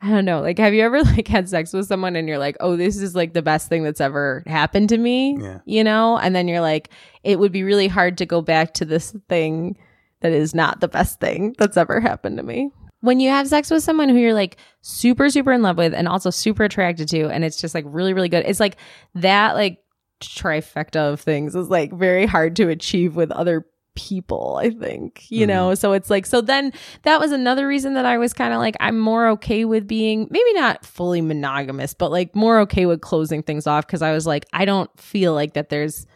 I 0.00 0.10
don't 0.10 0.24
know. 0.26 0.40
Like 0.40 0.58
have 0.58 0.72
you 0.74 0.82
ever 0.82 1.02
like 1.14 1.28
had 1.28 1.48
sex 1.48 1.72
with 1.72 1.86
someone 1.86 2.14
and 2.16 2.28
you're 2.28 2.38
like, 2.38 2.56
"Oh, 2.60 2.76
this 2.76 2.96
is 2.98 3.14
like 3.14 3.32
the 3.32 3.42
best 3.42 3.68
thing 3.68 3.82
that's 3.84 4.00
ever 4.00 4.42
happened 4.46 4.90
to 4.90 4.98
me?" 4.98 5.36
Yeah. 5.40 5.58
You 5.66 5.82
know? 5.84 6.18
And 6.18 6.34
then 6.36 6.46
you're 6.48 6.60
like, 6.60 6.90
"It 7.22 7.38
would 7.38 7.52
be 7.52 7.62
really 7.64 7.88
hard 7.88 8.18
to 8.18 8.26
go 8.26 8.40
back 8.42 8.74
to 8.74 8.84
this 8.84 9.14
thing 9.28 9.76
that 10.24 10.32
is 10.32 10.54
not 10.54 10.80
the 10.80 10.88
best 10.88 11.20
thing 11.20 11.54
that's 11.58 11.76
ever 11.76 12.00
happened 12.00 12.38
to 12.38 12.42
me." 12.42 12.70
When 13.00 13.20
you 13.20 13.28
have 13.28 13.46
sex 13.46 13.70
with 13.70 13.82
someone 13.82 14.08
who 14.08 14.16
you're 14.16 14.32
like 14.34 14.56
super 14.80 15.28
super 15.28 15.52
in 15.52 15.62
love 15.62 15.76
with 15.76 15.92
and 15.92 16.08
also 16.08 16.30
super 16.30 16.64
attracted 16.64 17.06
to 17.08 17.28
and 17.28 17.44
it's 17.44 17.60
just 17.60 17.74
like 17.74 17.84
really 17.86 18.14
really 18.14 18.30
good. 18.30 18.44
It's 18.46 18.60
like 18.60 18.76
that 19.14 19.54
like 19.54 19.78
trifecta 20.20 21.12
of 21.12 21.20
things 21.20 21.54
is 21.54 21.68
like 21.68 21.92
very 21.92 22.26
hard 22.26 22.56
to 22.56 22.68
achieve 22.68 23.14
with 23.14 23.30
other 23.30 23.66
people, 23.94 24.58
I 24.60 24.70
think. 24.70 25.30
You 25.30 25.40
mm-hmm. 25.40 25.48
know, 25.48 25.74
so 25.74 25.92
it's 25.92 26.10
like 26.10 26.26
so 26.26 26.40
then 26.40 26.72
that 27.02 27.20
was 27.20 27.32
another 27.32 27.66
reason 27.66 27.94
that 27.94 28.04
I 28.04 28.18
was 28.18 28.32
kind 28.32 28.52
of 28.52 28.58
like 28.58 28.76
I'm 28.80 28.98
more 28.98 29.28
okay 29.30 29.64
with 29.64 29.86
being 29.86 30.28
maybe 30.30 30.52
not 30.54 30.84
fully 30.84 31.20
monogamous, 31.20 31.94
but 31.94 32.10
like 32.10 32.34
more 32.34 32.60
okay 32.60 32.86
with 32.86 33.00
closing 33.00 33.42
things 33.42 33.66
off 33.66 33.86
because 33.86 34.02
I 34.02 34.12
was 34.12 34.26
like 34.26 34.46
I 34.52 34.64
don't 34.64 34.90
feel 34.98 35.34
like 35.34 35.54
that 35.54 35.68
there's 35.68 36.06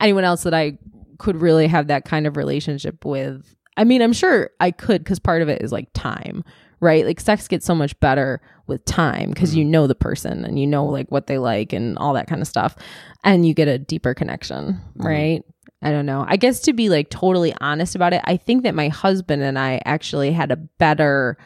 anyone 0.00 0.24
else 0.24 0.42
that 0.44 0.54
I 0.54 0.78
could 1.18 1.36
really 1.36 1.66
have 1.66 1.88
that 1.88 2.04
kind 2.04 2.26
of 2.26 2.36
relationship 2.36 3.04
with. 3.04 3.54
I 3.78 3.84
mean, 3.84 4.02
I'm 4.02 4.12
sure 4.12 4.50
I 4.60 4.72
could 4.72 5.02
because 5.02 5.20
part 5.20 5.40
of 5.40 5.48
it 5.48 5.62
is 5.62 5.72
like 5.72 5.88
time, 5.94 6.44
right? 6.80 7.06
Like 7.06 7.20
sex 7.20 7.46
gets 7.48 7.64
so 7.64 7.74
much 7.74 7.98
better 8.00 8.42
with 8.66 8.84
time 8.84 9.30
because 9.30 9.54
you 9.54 9.64
mm-hmm. 9.64 9.70
know 9.70 9.86
the 9.86 9.94
person 9.94 10.44
and 10.44 10.58
you 10.58 10.66
know 10.66 10.84
like 10.84 11.10
what 11.10 11.28
they 11.28 11.38
like 11.38 11.72
and 11.72 11.96
all 11.96 12.12
that 12.14 12.26
kind 12.26 12.42
of 12.42 12.48
stuff. 12.48 12.76
And 13.24 13.46
you 13.46 13.54
get 13.54 13.68
a 13.68 13.78
deeper 13.78 14.14
connection, 14.14 14.74
mm-hmm. 14.74 15.06
right? 15.06 15.44
I 15.80 15.92
don't 15.92 16.06
know. 16.06 16.24
I 16.26 16.36
guess 16.36 16.60
to 16.62 16.72
be 16.72 16.88
like 16.88 17.08
totally 17.08 17.54
honest 17.60 17.94
about 17.94 18.12
it, 18.12 18.20
I 18.24 18.36
think 18.36 18.64
that 18.64 18.74
my 18.74 18.88
husband 18.88 19.42
and 19.42 19.56
I 19.56 19.80
actually 19.84 20.32
had 20.32 20.50
a 20.50 20.56
better 20.56 21.38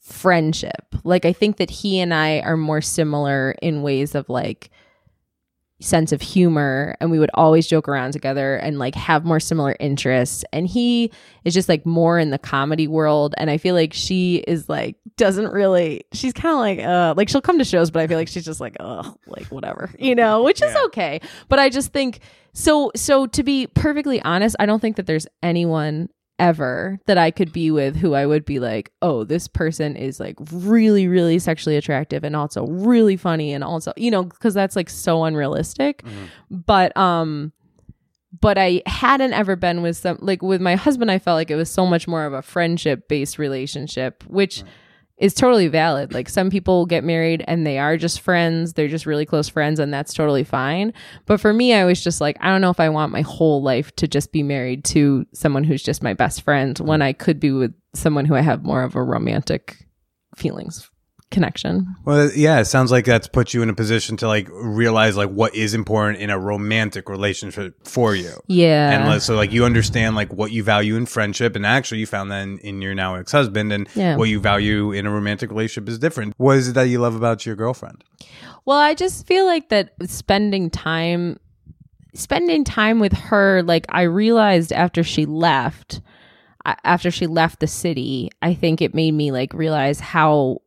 friendship. 0.00 0.94
Like 1.04 1.24
I 1.24 1.32
think 1.32 1.58
that 1.58 1.70
he 1.70 2.00
and 2.00 2.12
I 2.12 2.40
are 2.40 2.56
more 2.56 2.80
similar 2.80 3.54
in 3.62 3.82
ways 3.82 4.16
of 4.16 4.28
like 4.28 4.70
sense 5.80 6.10
of 6.10 6.22
humor 6.22 6.96
and 7.00 7.10
we 7.10 7.18
would 7.18 7.30
always 7.34 7.66
joke 7.66 7.86
around 7.88 8.12
together 8.12 8.56
and 8.56 8.78
like 8.78 8.94
have 8.94 9.24
more 9.24 9.38
similar 9.38 9.76
interests. 9.78 10.44
And 10.52 10.66
he 10.66 11.12
is 11.44 11.54
just 11.54 11.68
like 11.68 11.84
more 11.84 12.18
in 12.18 12.30
the 12.30 12.38
comedy 12.38 12.88
world 12.88 13.34
and 13.38 13.48
i 13.48 13.56
feel 13.56 13.74
like 13.74 13.94
she 13.94 14.36
is 14.48 14.68
like 14.68 14.96
doesn't 15.16 15.52
really 15.52 16.04
she's 16.12 16.32
kind 16.32 16.52
of 16.52 16.58
like 16.58 16.78
uh 16.80 17.14
like 17.16 17.28
she'll 17.28 17.40
come 17.40 17.58
to 17.58 17.64
shows 17.64 17.90
but 17.90 18.02
i 18.02 18.06
feel 18.06 18.18
like 18.18 18.28
she's 18.28 18.44
just 18.44 18.60
like 18.60 18.76
oh 18.80 19.14
like 19.26 19.46
whatever 19.46 19.90
you 19.98 20.14
know 20.14 20.42
which 20.44 20.60
is 20.60 20.74
okay. 20.86 21.20
But 21.48 21.58
i 21.58 21.70
just 21.70 21.92
think 21.92 22.20
so 22.52 22.90
so 22.96 23.26
to 23.26 23.42
be 23.42 23.66
perfectly 23.68 24.20
honest 24.22 24.56
i 24.58 24.66
don't 24.66 24.80
think 24.80 24.96
that 24.96 25.06
there's 25.06 25.26
anyone 25.42 26.08
ever 26.38 26.98
that 27.06 27.18
I 27.18 27.30
could 27.30 27.52
be 27.52 27.70
with 27.70 27.96
who 27.96 28.14
I 28.14 28.26
would 28.26 28.44
be 28.44 28.58
like, 28.58 28.92
oh, 29.02 29.24
this 29.24 29.48
person 29.48 29.96
is 29.96 30.20
like 30.20 30.36
really, 30.52 31.08
really 31.08 31.38
sexually 31.38 31.76
attractive 31.76 32.24
and 32.24 32.36
also 32.36 32.66
really 32.66 33.16
funny 33.16 33.52
and 33.52 33.64
also, 33.64 33.92
you 33.96 34.10
know, 34.10 34.24
because 34.24 34.54
that's 34.54 34.76
like 34.76 34.90
so 34.90 35.24
unrealistic. 35.24 36.02
But 36.50 36.96
um 36.96 37.52
but 38.40 38.58
I 38.58 38.82
hadn't 38.86 39.32
ever 39.32 39.56
been 39.56 39.82
with 39.82 39.96
some 39.96 40.18
like 40.20 40.42
with 40.42 40.60
my 40.60 40.74
husband, 40.74 41.10
I 41.10 41.18
felt 41.18 41.36
like 41.36 41.50
it 41.50 41.56
was 41.56 41.70
so 41.70 41.86
much 41.86 42.06
more 42.06 42.24
of 42.24 42.32
a 42.32 42.42
friendship 42.42 43.08
based 43.08 43.38
relationship, 43.38 44.24
which 44.26 44.62
is 45.18 45.34
totally 45.34 45.68
valid. 45.68 46.12
Like 46.12 46.28
some 46.28 46.50
people 46.50 46.86
get 46.86 47.04
married 47.04 47.44
and 47.46 47.66
they 47.66 47.78
are 47.78 47.96
just 47.96 48.20
friends, 48.20 48.74
they're 48.74 48.88
just 48.88 49.06
really 49.06 49.24
close 49.26 49.48
friends, 49.48 49.80
and 49.80 49.92
that's 49.92 50.12
totally 50.12 50.44
fine. 50.44 50.92
But 51.24 51.40
for 51.40 51.52
me, 51.52 51.72
I 51.72 51.84
was 51.84 52.02
just 52.02 52.20
like, 52.20 52.36
I 52.40 52.48
don't 52.50 52.60
know 52.60 52.70
if 52.70 52.80
I 52.80 52.88
want 52.88 53.12
my 53.12 53.22
whole 53.22 53.62
life 53.62 53.94
to 53.96 54.08
just 54.08 54.32
be 54.32 54.42
married 54.42 54.84
to 54.86 55.26
someone 55.32 55.64
who's 55.64 55.82
just 55.82 56.02
my 56.02 56.14
best 56.14 56.42
friend 56.42 56.78
when 56.78 57.02
I 57.02 57.12
could 57.12 57.40
be 57.40 57.50
with 57.50 57.74
someone 57.94 58.26
who 58.26 58.34
I 58.34 58.42
have 58.42 58.62
more 58.62 58.82
of 58.82 58.94
a 58.94 59.02
romantic 59.02 59.86
feelings 60.36 60.90
connection. 61.30 61.86
Well, 62.04 62.30
yeah, 62.34 62.60
it 62.60 62.66
sounds 62.66 62.90
like 62.92 63.04
that's 63.04 63.26
put 63.26 63.52
you 63.52 63.62
in 63.62 63.68
a 63.68 63.74
position 63.74 64.16
to 64.18 64.28
like 64.28 64.48
realize 64.52 65.16
like 65.16 65.30
what 65.30 65.54
is 65.54 65.74
important 65.74 66.20
in 66.20 66.30
a 66.30 66.38
romantic 66.38 67.08
relationship 67.08 67.86
for 67.86 68.14
you. 68.14 68.32
Yeah. 68.46 68.90
And 68.92 69.08
like, 69.08 69.22
so 69.22 69.34
like 69.34 69.52
you 69.52 69.64
understand 69.64 70.14
like 70.14 70.32
what 70.32 70.52
you 70.52 70.62
value 70.62 70.96
in 70.96 71.06
friendship 71.06 71.56
and 71.56 71.66
actually 71.66 71.98
you 71.98 72.06
found 72.06 72.30
that 72.30 72.42
in, 72.42 72.58
in 72.58 72.82
your 72.82 72.94
now 72.94 73.16
ex-husband 73.16 73.72
and 73.72 73.88
Yeah. 73.94 74.16
what 74.16 74.28
you 74.28 74.40
value 74.40 74.92
in 74.92 75.06
a 75.06 75.10
romantic 75.10 75.50
relationship 75.50 75.88
is 75.88 75.98
different. 75.98 76.34
What 76.36 76.58
is 76.58 76.68
it 76.68 76.72
that 76.74 76.84
you 76.84 77.00
love 77.00 77.16
about 77.16 77.44
your 77.44 77.56
girlfriend? 77.56 78.04
Well, 78.64 78.78
I 78.78 78.94
just 78.94 79.26
feel 79.26 79.46
like 79.46 79.68
that 79.70 79.94
spending 80.06 80.70
time 80.70 81.38
spending 82.14 82.64
time 82.64 82.98
with 82.98 83.12
her 83.12 83.62
like 83.62 83.84
I 83.90 84.02
realized 84.02 84.72
after 84.72 85.02
she 85.04 85.26
left 85.26 86.00
after 86.84 87.10
she 87.10 87.26
left 87.26 87.60
the 87.60 87.66
city, 87.66 88.30
I 88.42 88.54
think 88.54 88.80
it 88.82 88.94
made 88.94 89.12
me 89.12 89.30
like 89.30 89.52
realize 89.52 90.00
how 90.00 90.62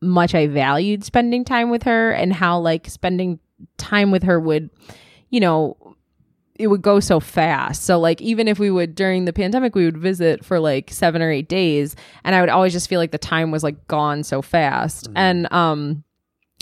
much 0.00 0.34
I 0.34 0.46
valued 0.46 1.04
spending 1.04 1.44
time 1.44 1.70
with 1.70 1.82
her 1.84 2.10
and 2.10 2.32
how 2.32 2.58
like 2.58 2.88
spending 2.88 3.38
time 3.76 4.10
with 4.10 4.22
her 4.22 4.40
would 4.40 4.70
you 5.28 5.40
know 5.40 5.76
it 6.60 6.66
would 6.66 6.82
go 6.82 7.00
so 7.00 7.20
fast. 7.20 7.84
So 7.84 7.98
like 7.98 8.20
even 8.20 8.46
if 8.46 8.58
we 8.58 8.70
would 8.70 8.94
during 8.94 9.24
the 9.24 9.32
pandemic 9.32 9.74
we 9.74 9.86
would 9.86 9.96
visit 9.96 10.44
for 10.44 10.60
like 10.60 10.90
7 10.90 11.22
or 11.22 11.30
8 11.30 11.48
days 11.48 11.96
and 12.22 12.34
I 12.34 12.40
would 12.40 12.50
always 12.50 12.74
just 12.74 12.86
feel 12.86 13.00
like 13.00 13.12
the 13.12 13.18
time 13.18 13.50
was 13.50 13.62
like 13.62 13.86
gone 13.88 14.22
so 14.22 14.42
fast. 14.42 15.08
And 15.16 15.50
um 15.52 16.04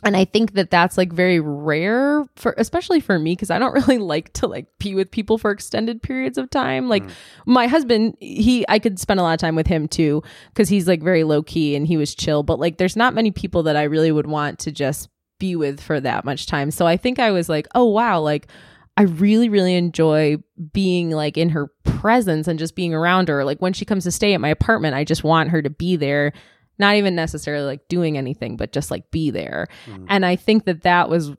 and 0.05 0.17
I 0.17 0.25
think 0.25 0.53
that 0.53 0.71
that's 0.71 0.97
like 0.97 1.13
very 1.13 1.41
rare 1.41 2.25
for 2.37 2.55
especially 2.57 3.01
for 3.01 3.19
me 3.19 3.33
because 3.33 3.51
I 3.51 3.59
don't 3.59 3.75
really 3.89 3.99
like 3.99 4.33
to 4.35 4.47
like 4.47 4.67
be 4.79 4.95
with 4.95 5.11
people 5.11 5.39
for 5.39 5.51
extended 5.51 6.03
periods 6.03 6.39
of 6.39 6.51
time. 6.51 6.89
Like 6.89 7.05
mm. 7.05 7.11
my 7.47 7.67
husband, 7.67 8.17
he 8.21 8.65
I 8.69 8.79
could 8.79 8.99
spend 8.99 9.19
a 9.19 9.23
lot 9.23 9.35
of 9.35 9.41
time 9.41 9.57
with 9.57 9.67
him 9.67 9.89
too 9.89 10.23
because 10.49 10.69
he's 10.69 10.87
like 10.87 11.03
very 11.03 11.25
low 11.25 11.43
key 11.43 11.75
and 11.75 11.87
he 11.87 11.97
was 11.97 12.15
chill. 12.15 12.43
But 12.43 12.61
like 12.61 12.79
there's 12.79 12.97
not 12.97 13.15
many 13.15 13.31
people 13.31 13.65
that 13.65 13.77
I 13.77 13.85
really 13.85 14.13
would 14.13 14.27
want 14.27 14.61
to 14.61 14.73
just 14.73 15.09
be 15.39 15.57
with 15.57 15.81
for 15.81 16.01
that 16.01 16.25
much 16.25 16.47
time. 16.47 16.71
So 16.71 16.87
I 16.87 16.97
think 16.97 17.19
I 17.19 17.31
was 17.31 17.49
like, 17.49 17.67
oh 17.75 17.87
wow, 17.87 18.21
like 18.21 18.49
I 18.97 19.03
really, 19.03 19.49
really 19.49 19.75
enjoy 19.75 20.39
being 20.73 21.11
like 21.11 21.37
in 21.37 21.51
her 21.51 21.69
presence 21.85 22.49
and 22.49 22.59
just 22.59 22.75
being 22.75 22.93
around 22.93 23.29
her. 23.29 23.45
Like 23.45 23.59
when 23.59 23.73
she 23.73 23.85
comes 23.85 24.05
to 24.05 24.11
stay 24.11 24.35
at 24.35 24.41
my 24.41 24.49
apartment, 24.49 24.97
I 24.97 25.05
just 25.05 25.23
want 25.23 25.51
her 25.51 25.63
to 25.63 25.71
be 25.71 25.95
there, 25.95 26.33
not 26.79 26.97
even 26.97 27.15
necessarily 27.15 27.67
like 27.67 27.89
doing 27.89 28.17
anything, 28.17 28.57
but 28.57 28.73
just 28.73 28.91
like 28.91 29.11
be 29.11 29.31
there. 29.31 29.69
Mm. 29.87 30.07
And 30.09 30.27
I 30.27 30.37
think 30.37 30.65
that 30.65 30.83
that 30.83 31.09
was 31.09 31.33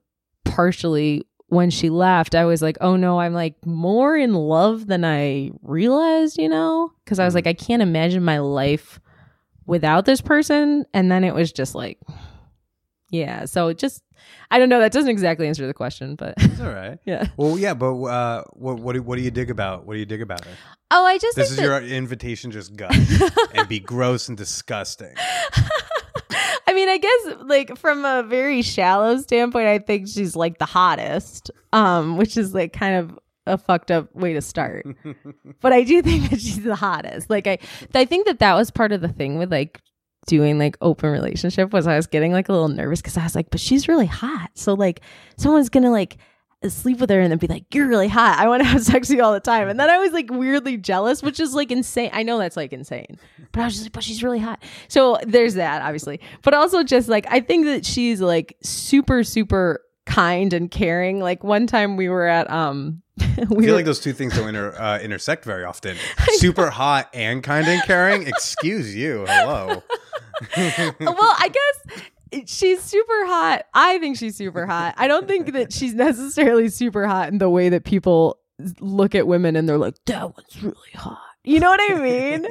partially 0.45 1.25
when 1.47 1.69
she 1.69 1.89
left. 1.89 2.35
I 2.35 2.45
was 2.45 2.61
like, 2.61 2.77
oh 2.81 2.95
no, 2.95 3.19
I'm 3.19 3.33
like 3.33 3.65
more 3.65 4.15
in 4.15 4.33
love 4.33 4.87
than 4.87 5.03
I 5.03 5.51
realized, 5.61 6.37
you 6.37 6.49
know? 6.49 6.91
Because 7.03 7.19
I 7.19 7.25
was 7.25 7.33
mm. 7.33 7.35
like, 7.35 7.47
I 7.47 7.53
can't 7.53 7.81
imagine 7.81 8.23
my 8.23 8.39
life 8.39 8.99
without 9.65 10.05
this 10.05 10.21
person. 10.21 10.85
And 10.93 11.11
then 11.11 11.23
it 11.23 11.33
was 11.33 11.51
just 11.51 11.75
like, 11.75 11.99
Yeah. 13.10 13.45
So 13.45 13.74
just, 13.74 14.03
I 14.51 14.60
don't 14.60 14.70
know. 14.70 14.80
That 14.80 14.91
doesn't 14.91 15.10
exactly 15.10 15.47
answer 15.47 15.66
the 15.66 15.74
question, 15.74 16.16
but 16.16 16.34
It's 16.38 16.60
all 16.62 16.70
right. 16.72 16.99
yeah. 17.05 17.28
Well, 17.38 17.57
yeah, 17.57 17.74
but 17.74 17.95
uh, 18.03 18.43
what 18.53 18.80
what 18.80 18.93
do, 18.93 19.01
what 19.01 19.18
do 19.18 19.22
you 19.24 19.32
dig 19.32 19.49
about? 19.49 19.86
What 19.86 19.93
do 19.93 19.99
you 19.99 20.05
dig 20.05 20.22
about 20.22 20.43
her? 20.45 20.51
Oh, 20.91 21.05
I 21.05 21.18
just 21.18 21.36
This 21.36 21.51
is 21.51 21.57
that- 21.57 21.64
your 21.64 21.82
invitation, 21.82 22.51
just 22.51 22.76
gut 22.76 22.95
and 23.53 23.68
be 23.68 23.80
gross 23.80 24.28
and 24.30 24.38
disgusting. 24.38 25.14
I 26.68 26.74
mean, 26.74 26.88
I 26.88 26.97
guess 26.97 27.38
like 27.45 27.78
from 27.78 28.05
a 28.05 28.24
very 28.24 28.62
shallow 28.62 29.18
standpoint, 29.18 29.68
I 29.68 29.80
think 29.80 30.07
she's 30.07 30.36
like 30.36 30.60
the 30.60 30.66
hottest, 30.66 31.49
um, 31.74 32.18
which 32.18 32.38
is 32.38 32.53
like 32.53 32.74
kind 32.74 32.95
of 32.95 33.20
a 33.47 33.57
fucked 33.57 33.89
up 33.89 34.14
way 34.16 34.34
to 34.34 34.41
start. 34.41 34.86
but 35.62 35.74
I 35.74 35.84
do 35.84 36.01
think 36.03 36.30
that 36.30 36.39
she's 36.39 36.62
the 36.62 36.76
hottest. 36.76 37.30
Like 37.30 37.47
I, 37.47 37.57
I 37.95 38.05
think 38.05 38.28
that 38.28 38.39
that 38.39 38.53
was 38.53 38.70
part 38.70 38.91
of 38.91 39.01
the 39.01 39.07
thing 39.07 39.39
with 39.39 39.51
like 39.51 39.82
doing 40.28 40.59
like 40.59 40.78
open 40.82 41.09
relationship 41.09 41.74
was 41.74 41.88
I 41.88 41.95
was 41.95 42.07
getting 42.07 42.32
like 42.32 42.49
a 42.49 42.51
little 42.51 42.67
nervous 42.67 43.01
because 43.01 43.17
I 43.17 43.24
was 43.24 43.36
like, 43.36 43.49
but 43.49 43.59
she's 43.59 43.88
really 43.88 44.05
hot, 44.05 44.51
so 44.53 44.74
like 44.74 45.01
someone's 45.38 45.70
gonna 45.70 45.91
like 45.91 46.17
sleep 46.67 46.99
with 46.99 47.09
her 47.09 47.22
and 47.22 47.32
then 47.32 47.38
be 47.38 47.47
like, 47.47 47.74
you're 47.74 47.88
really 47.88 48.09
hot. 48.09 48.38
I 48.38 48.49
want 48.49 48.61
to 48.61 48.67
have 48.67 48.84
sex 48.84 49.07
with 49.07 49.17
you 49.17 49.24
all 49.24 49.32
the 49.32 49.39
time. 49.39 49.70
And 49.70 49.80
then 49.80 49.89
I 49.89 49.97
was 49.97 50.11
like 50.11 50.30
weirdly 50.30 50.76
jealous, 50.76 51.24
which 51.24 51.39
is 51.39 51.53
like 51.55 51.72
insane. 51.72 52.09
I 52.11 52.24
know 52.24 52.38
that's 52.38 52.57
like 52.57 52.74
insane, 52.74 53.17
but 53.53 53.61
I 53.61 53.65
was 53.65 53.76
just 53.76 53.86
like, 53.86 53.93
but 53.93 54.03
she's 54.03 54.22
really 54.22 54.39
hot. 54.39 54.61
So 54.89 55.17
there's 55.26 55.53
that, 55.53 55.82
obviously. 55.82 56.20
But 56.43 56.53
also 56.53 56.84
just 56.84 57.07
like, 57.07 57.26
I 57.30 57.39
think 57.39 57.65
that 57.65 57.86
she's 57.86 58.20
like 58.20 58.57
super, 58.61 59.24
super 59.24 59.80
kind 60.10 60.53
and 60.53 60.70
caring. 60.70 61.20
Like 61.20 61.43
one 61.43 61.68
time 61.68 61.95
we 61.95 62.10
were 62.10 62.28
at, 62.28 62.49
um, 62.49 63.01
we 63.18 63.24
I 63.26 63.45
feel 63.45 63.57
were, 63.57 63.72
like 63.74 63.86
those 63.86 63.99
two 63.99 64.14
things 64.14 64.36
don't 64.36 64.49
inter, 64.49 64.76
uh, 64.78 64.99
intersect 64.99 65.45
very 65.45 65.64
often. 65.64 65.95
Super 66.34 66.70
hot 66.70 67.10
and 67.14 67.43
kind 67.43 67.68
and 67.68 67.82
caring. 67.84 68.28
Excuse 68.28 68.95
you. 68.95 69.26
Hello. 69.28 69.84
well, 70.57 71.36
I 71.38 71.49
guess 71.51 72.01
she's 72.45 72.82
super 72.82 73.26
hot. 73.26 73.66
I 73.74 73.97
think 73.99 74.18
she's 74.18 74.38
super 74.38 74.66
hot. 74.66 74.95
I 74.97 75.07
don't 75.07 75.28
think 75.28 75.51
that 75.51 75.74
she's 75.74 75.93
necessarily 75.93 76.70
super 76.70 77.07
hot 77.07 77.30
in 77.30 77.39
the 77.39 77.49
way 77.49 77.70
that 77.70 77.84
people 77.84 78.39
look 78.80 79.16
at 79.16 79.28
women 79.28 79.57
and 79.57 79.68
they're 79.68 79.78
like, 79.78 79.95
that 80.05 80.34
one's 80.34 80.64
really 80.64 80.91
hot. 80.95 81.20
You 81.43 81.60
know 81.60 81.70
what 81.70 81.91
I 81.91 81.95
mean? 81.95 82.41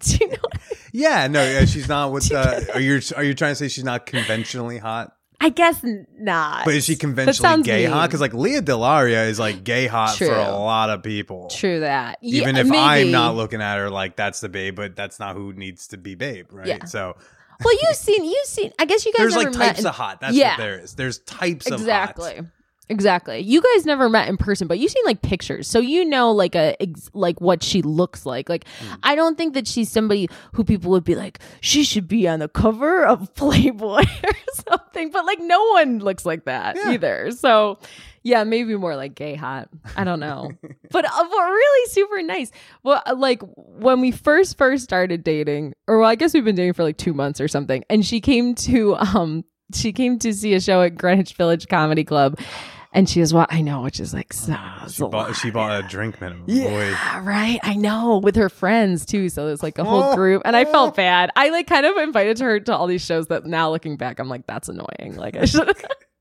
Do 0.00 0.16
you 0.20 0.28
know 0.28 0.36
I 0.52 0.58
Yeah, 0.92 1.26
no, 1.26 1.42
yeah, 1.42 1.64
she's 1.64 1.88
not 1.88 2.12
with. 2.12 2.32
Uh, 2.32 2.60
are 2.74 2.80
you 2.80 3.00
are 3.16 3.24
you 3.24 3.34
trying 3.34 3.52
to 3.52 3.56
say 3.56 3.68
she's 3.68 3.84
not 3.84 4.06
conventionally 4.06 4.78
hot? 4.78 5.12
I 5.44 5.48
guess 5.48 5.84
not. 6.18 6.64
But 6.64 6.74
is 6.74 6.84
she 6.84 6.94
conventionally 6.94 7.64
gay 7.64 7.84
hot? 7.84 8.08
Because 8.08 8.20
like 8.20 8.32
Lea 8.32 8.60
DeLaria 8.60 9.26
is 9.28 9.40
like 9.40 9.64
gay 9.64 9.88
hot 9.88 10.16
True. 10.16 10.28
for 10.28 10.34
a 10.34 10.52
lot 10.52 10.88
of 10.88 11.02
people. 11.02 11.48
True 11.48 11.80
that. 11.80 12.18
Even 12.22 12.54
yeah, 12.54 12.60
if 12.60 12.66
maybe. 12.68 12.78
I'm 12.78 13.10
not 13.10 13.34
looking 13.34 13.60
at 13.60 13.76
her 13.78 13.90
like 13.90 14.14
that's 14.14 14.38
the 14.38 14.48
babe, 14.48 14.76
but 14.76 14.94
that's 14.94 15.18
not 15.18 15.34
who 15.34 15.52
needs 15.52 15.88
to 15.88 15.96
be 15.96 16.14
babe, 16.14 16.46
right? 16.52 16.68
Yeah. 16.68 16.84
So 16.84 17.16
Well, 17.64 17.74
you've 17.74 17.96
seen, 17.96 18.24
you've 18.24 18.46
seen. 18.46 18.72
I 18.78 18.84
guess 18.84 19.04
you 19.04 19.12
guys 19.12 19.18
there's 19.18 19.34
never 19.34 19.50
like 19.50 19.74
types 19.74 19.84
of 19.84 19.94
hot. 19.96 20.20
That's 20.20 20.36
Yeah. 20.36 20.50
what 20.50 20.58
there 20.58 20.78
is. 20.78 20.94
There's 20.94 21.18
types 21.18 21.66
of 21.66 21.80
exactly. 21.80 22.24
hot. 22.24 22.30
Exactly. 22.34 22.48
You 22.90 23.62
guys 23.62 23.86
never 23.86 24.08
met 24.08 24.28
in 24.28 24.36
person, 24.36 24.68
but 24.68 24.78
you've 24.78 24.90
seen 24.90 25.04
like 25.06 25.22
pictures, 25.22 25.66
so 25.68 25.78
you 25.78 26.04
know 26.04 26.30
like 26.32 26.54
a 26.54 26.80
ex- 26.82 27.10
like 27.14 27.40
what 27.40 27.62
she 27.62 27.80
looks 27.82 28.26
like. 28.26 28.48
Like, 28.48 28.66
Hmm. 28.80 28.94
I 29.02 29.14
don't 29.14 29.38
think 29.38 29.54
that 29.54 29.66
she's 29.66 29.90
somebody 29.90 30.28
who 30.52 30.62
people 30.64 30.90
would 30.90 31.04
be 31.04 31.14
like, 31.14 31.38
she 31.60 31.84
should 31.84 32.06
be 32.08 32.28
on 32.28 32.40
the 32.40 32.48
cover 32.48 33.04
of 33.06 33.32
Playboy 33.36 34.02
or 34.24 34.52
something. 34.68 35.10
But 35.10 35.24
like, 35.26 35.38
no 35.40 35.62
one 35.72 36.00
looks 36.00 36.26
like 36.26 36.44
that 36.44 36.76
Yeah. 36.76 36.92
either. 36.92 37.30
So, 37.30 37.78
yeah, 38.24 38.44
maybe 38.44 38.76
more 38.76 38.94
like 38.94 39.14
gay 39.14 39.34
hot. 39.34 39.68
I 39.96 40.04
don't 40.04 40.20
know, 40.20 40.50
but, 40.90 41.04
uh, 41.04 41.08
but 41.10 41.30
really 41.30 41.88
super 41.90 42.22
nice. 42.22 42.50
Well, 42.82 43.02
uh, 43.06 43.14
like 43.16 43.42
when 43.56 44.00
we 44.00 44.10
first 44.10 44.58
first 44.58 44.84
started 44.84 45.24
dating, 45.24 45.74
or 45.88 45.98
well, 45.98 46.08
I 46.08 46.14
guess 46.14 46.34
we've 46.34 46.44
been 46.44 46.54
dating 46.56 46.74
for 46.74 46.82
like 46.84 46.98
two 46.98 47.14
months 47.14 47.40
or 47.40 47.48
something, 47.48 47.84
and 47.90 48.04
she 48.04 48.20
came 48.20 48.54
to 48.56 48.96
um 48.96 49.44
she 49.74 49.92
came 49.92 50.18
to 50.20 50.32
see 50.32 50.54
a 50.54 50.60
show 50.60 50.82
at 50.82 50.96
Greenwich 50.96 51.34
Village 51.34 51.68
Comedy 51.68 52.04
Club, 52.04 52.38
and 52.92 53.08
she 53.08 53.20
was 53.20 53.32
what 53.32 53.52
I 53.52 53.62
know, 53.62 53.80
which 53.82 54.00
is 54.00 54.12
like 54.12 54.32
so. 54.32 54.54
She 54.88 55.02
bought, 55.06 55.34
she 55.36 55.50
bought 55.50 55.84
a 55.84 55.88
drink 55.88 56.20
minimum. 56.20 56.46
Boy. 56.46 56.52
Yeah, 56.54 57.24
right. 57.24 57.58
I 57.62 57.74
know 57.74 58.18
with 58.22 58.36
her 58.36 58.48
friends 58.48 59.06
too. 59.06 59.28
So 59.28 59.46
there's 59.46 59.62
like 59.62 59.78
a 59.78 59.84
whole 59.84 60.02
Oh, 60.04 60.14
group, 60.14 60.42
and 60.44 60.54
I 60.54 60.64
felt 60.66 60.94
bad. 60.96 61.30
I 61.36 61.48
like 61.50 61.66
kind 61.66 61.86
of 61.86 61.96
invited 61.96 62.38
her 62.40 62.60
to 62.60 62.76
all 62.76 62.86
these 62.86 63.04
shows 63.04 63.28
that 63.28 63.46
now 63.46 63.70
looking 63.70 63.96
back, 63.96 64.18
I'm 64.18 64.28
like, 64.28 64.46
that's 64.46 64.68
annoying. 64.68 65.16
Like 65.16 65.36
I 65.36 65.46
should. 65.46 65.74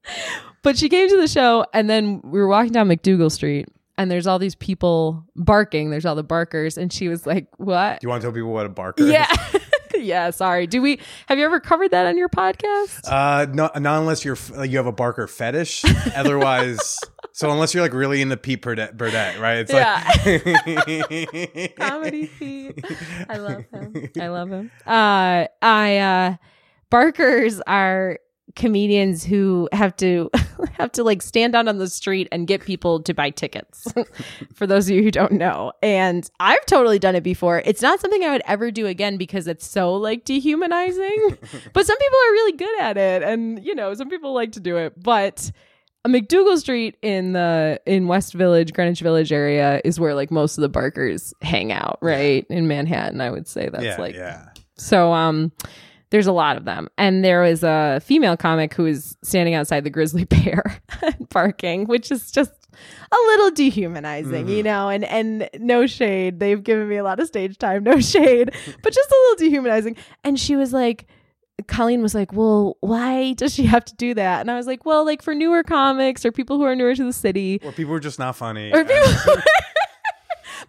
but 0.63 0.77
she 0.77 0.89
came 0.89 1.09
to 1.09 1.17
the 1.17 1.27
show, 1.27 1.65
and 1.73 1.89
then 1.89 2.21
we 2.23 2.39
were 2.39 2.47
walking 2.47 2.71
down 2.71 2.87
MacDougal 2.87 3.31
Street, 3.31 3.67
and 3.97 4.09
there's 4.09 4.25
all 4.27 4.39
these 4.39 4.55
people 4.55 5.25
barking. 5.35 5.89
There's 5.89 6.05
all 6.05 6.15
the 6.15 6.23
barkers, 6.23 6.77
and 6.77 6.91
she 6.91 7.07
was 7.09 7.25
like, 7.25 7.47
"What?" 7.57 7.99
Do 7.99 8.05
you 8.05 8.09
want 8.09 8.21
to 8.21 8.27
tell 8.27 8.33
people 8.33 8.51
what 8.51 8.65
a 8.65 8.69
barker 8.69 9.03
is? 9.03 9.11
Yeah. 10.01 10.25
yeah, 10.25 10.29
sorry. 10.31 10.67
Do 10.67 10.81
we 10.81 10.99
have 11.27 11.37
you 11.37 11.45
ever 11.45 11.59
covered 11.59 11.91
that 11.91 12.05
on 12.05 12.17
your 12.17 12.29
podcast? 12.29 13.01
Uh, 13.05 13.45
no, 13.51 13.69
not 13.77 13.99
unless 13.99 14.25
you're 14.25 14.37
like, 14.55 14.69
you 14.69 14.77
have 14.77 14.87
a 14.87 14.91
Barker 14.91 15.27
fetish. 15.27 15.83
Otherwise, 16.15 16.97
so 17.31 17.49
unless 17.51 17.73
you're 17.73 17.83
like 17.83 17.93
really 17.93 18.21
into 18.21 18.37
Pete 18.37 18.61
Burdett, 18.61 18.97
Burdett 18.97 19.39
right? 19.39 19.59
It's 19.59 19.71
like 19.71 21.75
Comedy 21.77 22.25
feet. 22.25 22.83
I 23.29 23.37
love 23.37 23.65
him. 23.71 24.09
I 24.19 24.27
love 24.27 24.49
him. 24.49 24.71
Uh 24.85 25.45
I 25.61 25.97
uh 25.97 26.35
Barkers 26.89 27.61
are 27.67 28.19
comedians 28.55 29.23
who 29.23 29.69
have 29.71 29.95
to 29.97 30.29
have 30.73 30.91
to 30.91 31.03
like 31.03 31.21
stand 31.21 31.55
out 31.55 31.67
on 31.67 31.77
the 31.77 31.89
street 31.89 32.27
and 32.31 32.47
get 32.47 32.61
people 32.61 33.01
to 33.01 33.13
buy 33.13 33.29
tickets 33.29 33.91
for 34.53 34.67
those 34.67 34.89
of 34.89 34.95
you 34.95 35.03
who 35.03 35.11
don't 35.11 35.31
know 35.31 35.71
and 35.81 36.29
i've 36.39 36.65
totally 36.65 36.99
done 36.99 37.15
it 37.15 37.23
before 37.23 37.61
it's 37.65 37.81
not 37.81 37.99
something 37.99 38.23
i 38.23 38.31
would 38.31 38.43
ever 38.45 38.71
do 38.71 38.85
again 38.85 39.17
because 39.17 39.47
it's 39.47 39.65
so 39.65 39.93
like 39.93 40.25
dehumanizing 40.25 41.37
but 41.73 41.85
some 41.85 41.97
people 41.97 42.19
are 42.27 42.31
really 42.31 42.57
good 42.57 42.81
at 42.81 42.97
it 42.97 43.23
and 43.23 43.63
you 43.63 43.75
know 43.75 43.93
some 43.93 44.09
people 44.09 44.33
like 44.33 44.51
to 44.51 44.59
do 44.59 44.77
it 44.77 44.93
but 45.01 45.51
MacDougal 46.07 46.57
Street 46.57 46.97
in 47.03 47.33
the 47.33 47.79
in 47.85 48.07
West 48.07 48.33
Village, 48.33 48.73
Greenwich 48.73 49.01
Village 49.01 49.31
area 49.31 49.79
is 49.85 49.99
where 49.99 50.15
like 50.15 50.31
most 50.31 50.57
of 50.57 50.63
the 50.63 50.69
Barkers 50.69 51.31
hang 51.43 51.71
out, 51.71 51.99
right? 52.01 52.43
In 52.49 52.67
Manhattan, 52.67 53.21
I 53.21 53.29
would 53.29 53.47
say 53.47 53.69
that's 53.69 53.83
yeah, 53.83 53.97
like 53.97 54.15
yeah. 54.15 54.49
so 54.77 55.13
um 55.13 55.51
there's 56.11 56.27
a 56.27 56.31
lot 56.31 56.57
of 56.57 56.65
them. 56.65 56.89
And 56.97 57.23
there 57.25 57.41
was 57.41 57.63
a 57.63 57.99
female 58.03 58.37
comic 58.37 58.73
who 58.73 58.83
was 58.83 59.17
standing 59.23 59.55
outside 59.55 59.83
the 59.83 59.89
Grisly 59.89 60.25
Pear 60.29 60.79
barking, 61.29 61.85
which 61.85 62.11
is 62.11 62.31
just 62.31 62.51
a 63.11 63.15
little 63.15 63.51
dehumanizing, 63.51 64.47
you 64.47 64.57
mm-hmm. 64.57 64.65
know, 64.65 64.89
and 64.89 65.03
and 65.05 65.49
no 65.59 65.87
shade. 65.87 66.39
They've 66.39 66.61
given 66.61 66.87
me 66.87 66.97
a 66.97 67.03
lot 67.03 67.19
of 67.19 67.27
stage 67.27 67.57
time, 67.57 67.83
no 67.91 67.99
shade, 67.99 68.51
but 68.83 68.93
just 68.93 69.11
a 69.11 69.15
little 69.23 69.49
dehumanizing. 69.49 69.95
And 70.23 70.39
she 70.39 70.55
was 70.55 70.71
like 70.71 71.07
Colleen 71.67 72.01
was 72.01 72.15
like, 72.15 72.33
"Well, 72.33 72.77
why 72.81 73.33
does 73.33 73.53
she 73.53 73.65
have 73.65 73.85
to 73.85 73.95
do 73.95 74.13
that?" 74.13 74.41
And 74.41 74.49
I 74.49 74.55
was 74.55 74.67
like, 74.67 74.85
"Well, 74.85 75.05
like 75.05 75.21
for 75.21 75.35
newer 75.35 75.63
comics 75.63 76.25
or 76.25 76.31
people 76.31 76.57
who 76.57 76.63
are 76.63 76.75
newer 76.75 76.95
to 76.95 77.03
the 77.03 77.13
city, 77.13 77.59
Or 77.63 77.71
people 77.71 77.91
who 77.91 77.95
are 77.95 77.99
just 77.99 78.19
not 78.19 78.35
funny. 78.35 78.71
or 78.71 78.83
people 78.83 79.11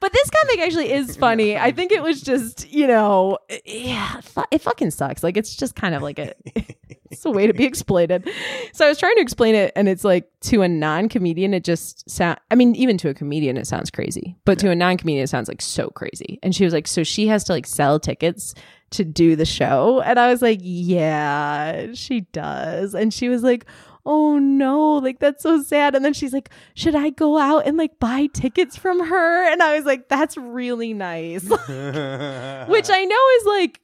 but 0.03 0.13
this 0.13 0.31
comic 0.31 0.59
actually 0.59 0.93
is 0.93 1.17
funny. 1.27 1.57
I 1.57 1.71
think 1.71 1.93
it 1.93 2.03
was 2.03 2.21
just, 2.21 2.69
you 2.73 2.89
know, 2.89 3.39
yeah, 3.65 4.19
it 4.19 4.47
it 4.51 4.61
fucking 4.61 4.91
sucks. 4.91 5.23
Like 5.23 5.37
it's 5.37 5.55
just 5.55 5.77
kind 5.77 5.95
of 5.95 6.03
like 6.03 6.19
a 6.19 6.35
it's 7.13 7.25
a 7.25 7.31
way 7.31 7.47
to 7.47 7.55
be 7.55 7.65
exploited. 7.65 8.29
So 8.73 8.85
I 8.85 8.89
was 8.89 8.99
trying 8.99 9.15
to 9.15 9.21
explain 9.21 9.55
it 9.55 9.73
and 9.77 9.89
it's 9.89 10.03
like 10.03 10.29
to 10.41 10.63
a 10.63 10.69
non-comedian 10.69 11.55
it 11.55 11.63
just 11.63 12.11
sound 12.11 12.41
I 12.51 12.57
mean 12.57 12.75
even 12.75 12.99
to 12.99 13.11
a 13.11 13.15
comedian 13.15 13.57
it 13.57 13.69
sounds 13.69 13.93
crazy, 13.93 14.37
but 14.45 14.59
to 14.59 14.71
a 14.71 14.75
non-comedian 14.75 15.23
it 15.23 15.29
sounds 15.29 15.47
like 15.47 15.63
so 15.63 15.89
crazy. 15.91 16.41
And 16.43 16.53
she 16.53 16.65
was 16.65 16.75
like 16.75 16.89
so 16.89 17.05
she 17.05 17.29
has 17.29 17.45
to 17.45 17.53
like 17.53 17.69
sell 17.69 18.01
tickets 18.01 18.55
to 18.91 19.05
do 19.05 19.37
the 19.37 19.47
show 19.47 20.01
and 20.01 20.19
I 20.19 20.31
was 20.31 20.43
like, 20.43 20.59
"Yeah, 20.61 21.95
she 21.95 22.23
does." 22.33 22.95
And 22.95 23.15
she 23.15 23.29
was 23.29 23.43
like, 23.45 23.67
oh 24.05 24.39
no, 24.39 24.95
like 24.95 25.19
that's 25.21 25.43
so 25.43 25.63
sad. 25.63 25.95
And 25.95 26.05
then 26.05 26.13
she's 26.13 26.33
like, 26.33 26.51
should 26.75 26.95
I 26.95 27.11
go 27.11 27.39
out 27.39 27.67
and 27.67 27.77
like 27.77 27.99
buy 28.01 28.27
tickets 28.33 28.77
from 28.77 29.01
her? 29.07 29.53
And 29.53 29.63
I 29.63 29.77
was 29.77 29.85
like, 29.85 30.09
that's 30.09 30.37
really 30.37 30.93
nice. 30.95 31.43
Which 31.49 31.59
I 31.69 33.05
know 33.05 33.29
is 33.39 33.45
like 33.47 33.81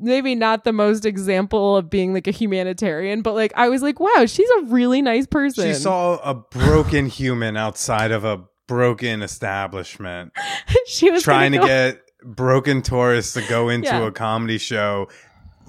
maybe 0.00 0.34
not 0.34 0.64
the 0.64 0.72
most 0.72 1.04
example 1.04 1.76
of 1.76 1.90
being 1.90 2.14
like 2.14 2.26
a 2.26 2.30
humanitarian, 2.30 3.22
but 3.22 3.34
like 3.34 3.52
I 3.56 3.68
was 3.68 3.82
like, 3.82 3.98
wow, 4.00 4.24
she's 4.26 4.48
a 4.60 4.62
really 4.66 5.02
nice 5.02 5.26
person. 5.26 5.66
she 5.66 5.74
saw 5.74 6.16
a 6.18 6.34
broken 6.34 7.06
human 7.06 7.56
outside 7.56 8.12
of 8.12 8.24
a 8.24 8.42
broken 8.68 9.20
establishment, 9.20 10.32
she 10.86 11.10
was 11.10 11.24
trying 11.24 11.50
to 11.52 11.58
go- 11.58 11.66
get 11.66 12.00
broken 12.22 12.82
tourists 12.82 13.32
to 13.34 13.42
go 13.48 13.68
into 13.68 13.88
Yeah. 13.88 14.06
a 14.06 14.10
comedy 14.12 14.58
show, 14.58 15.08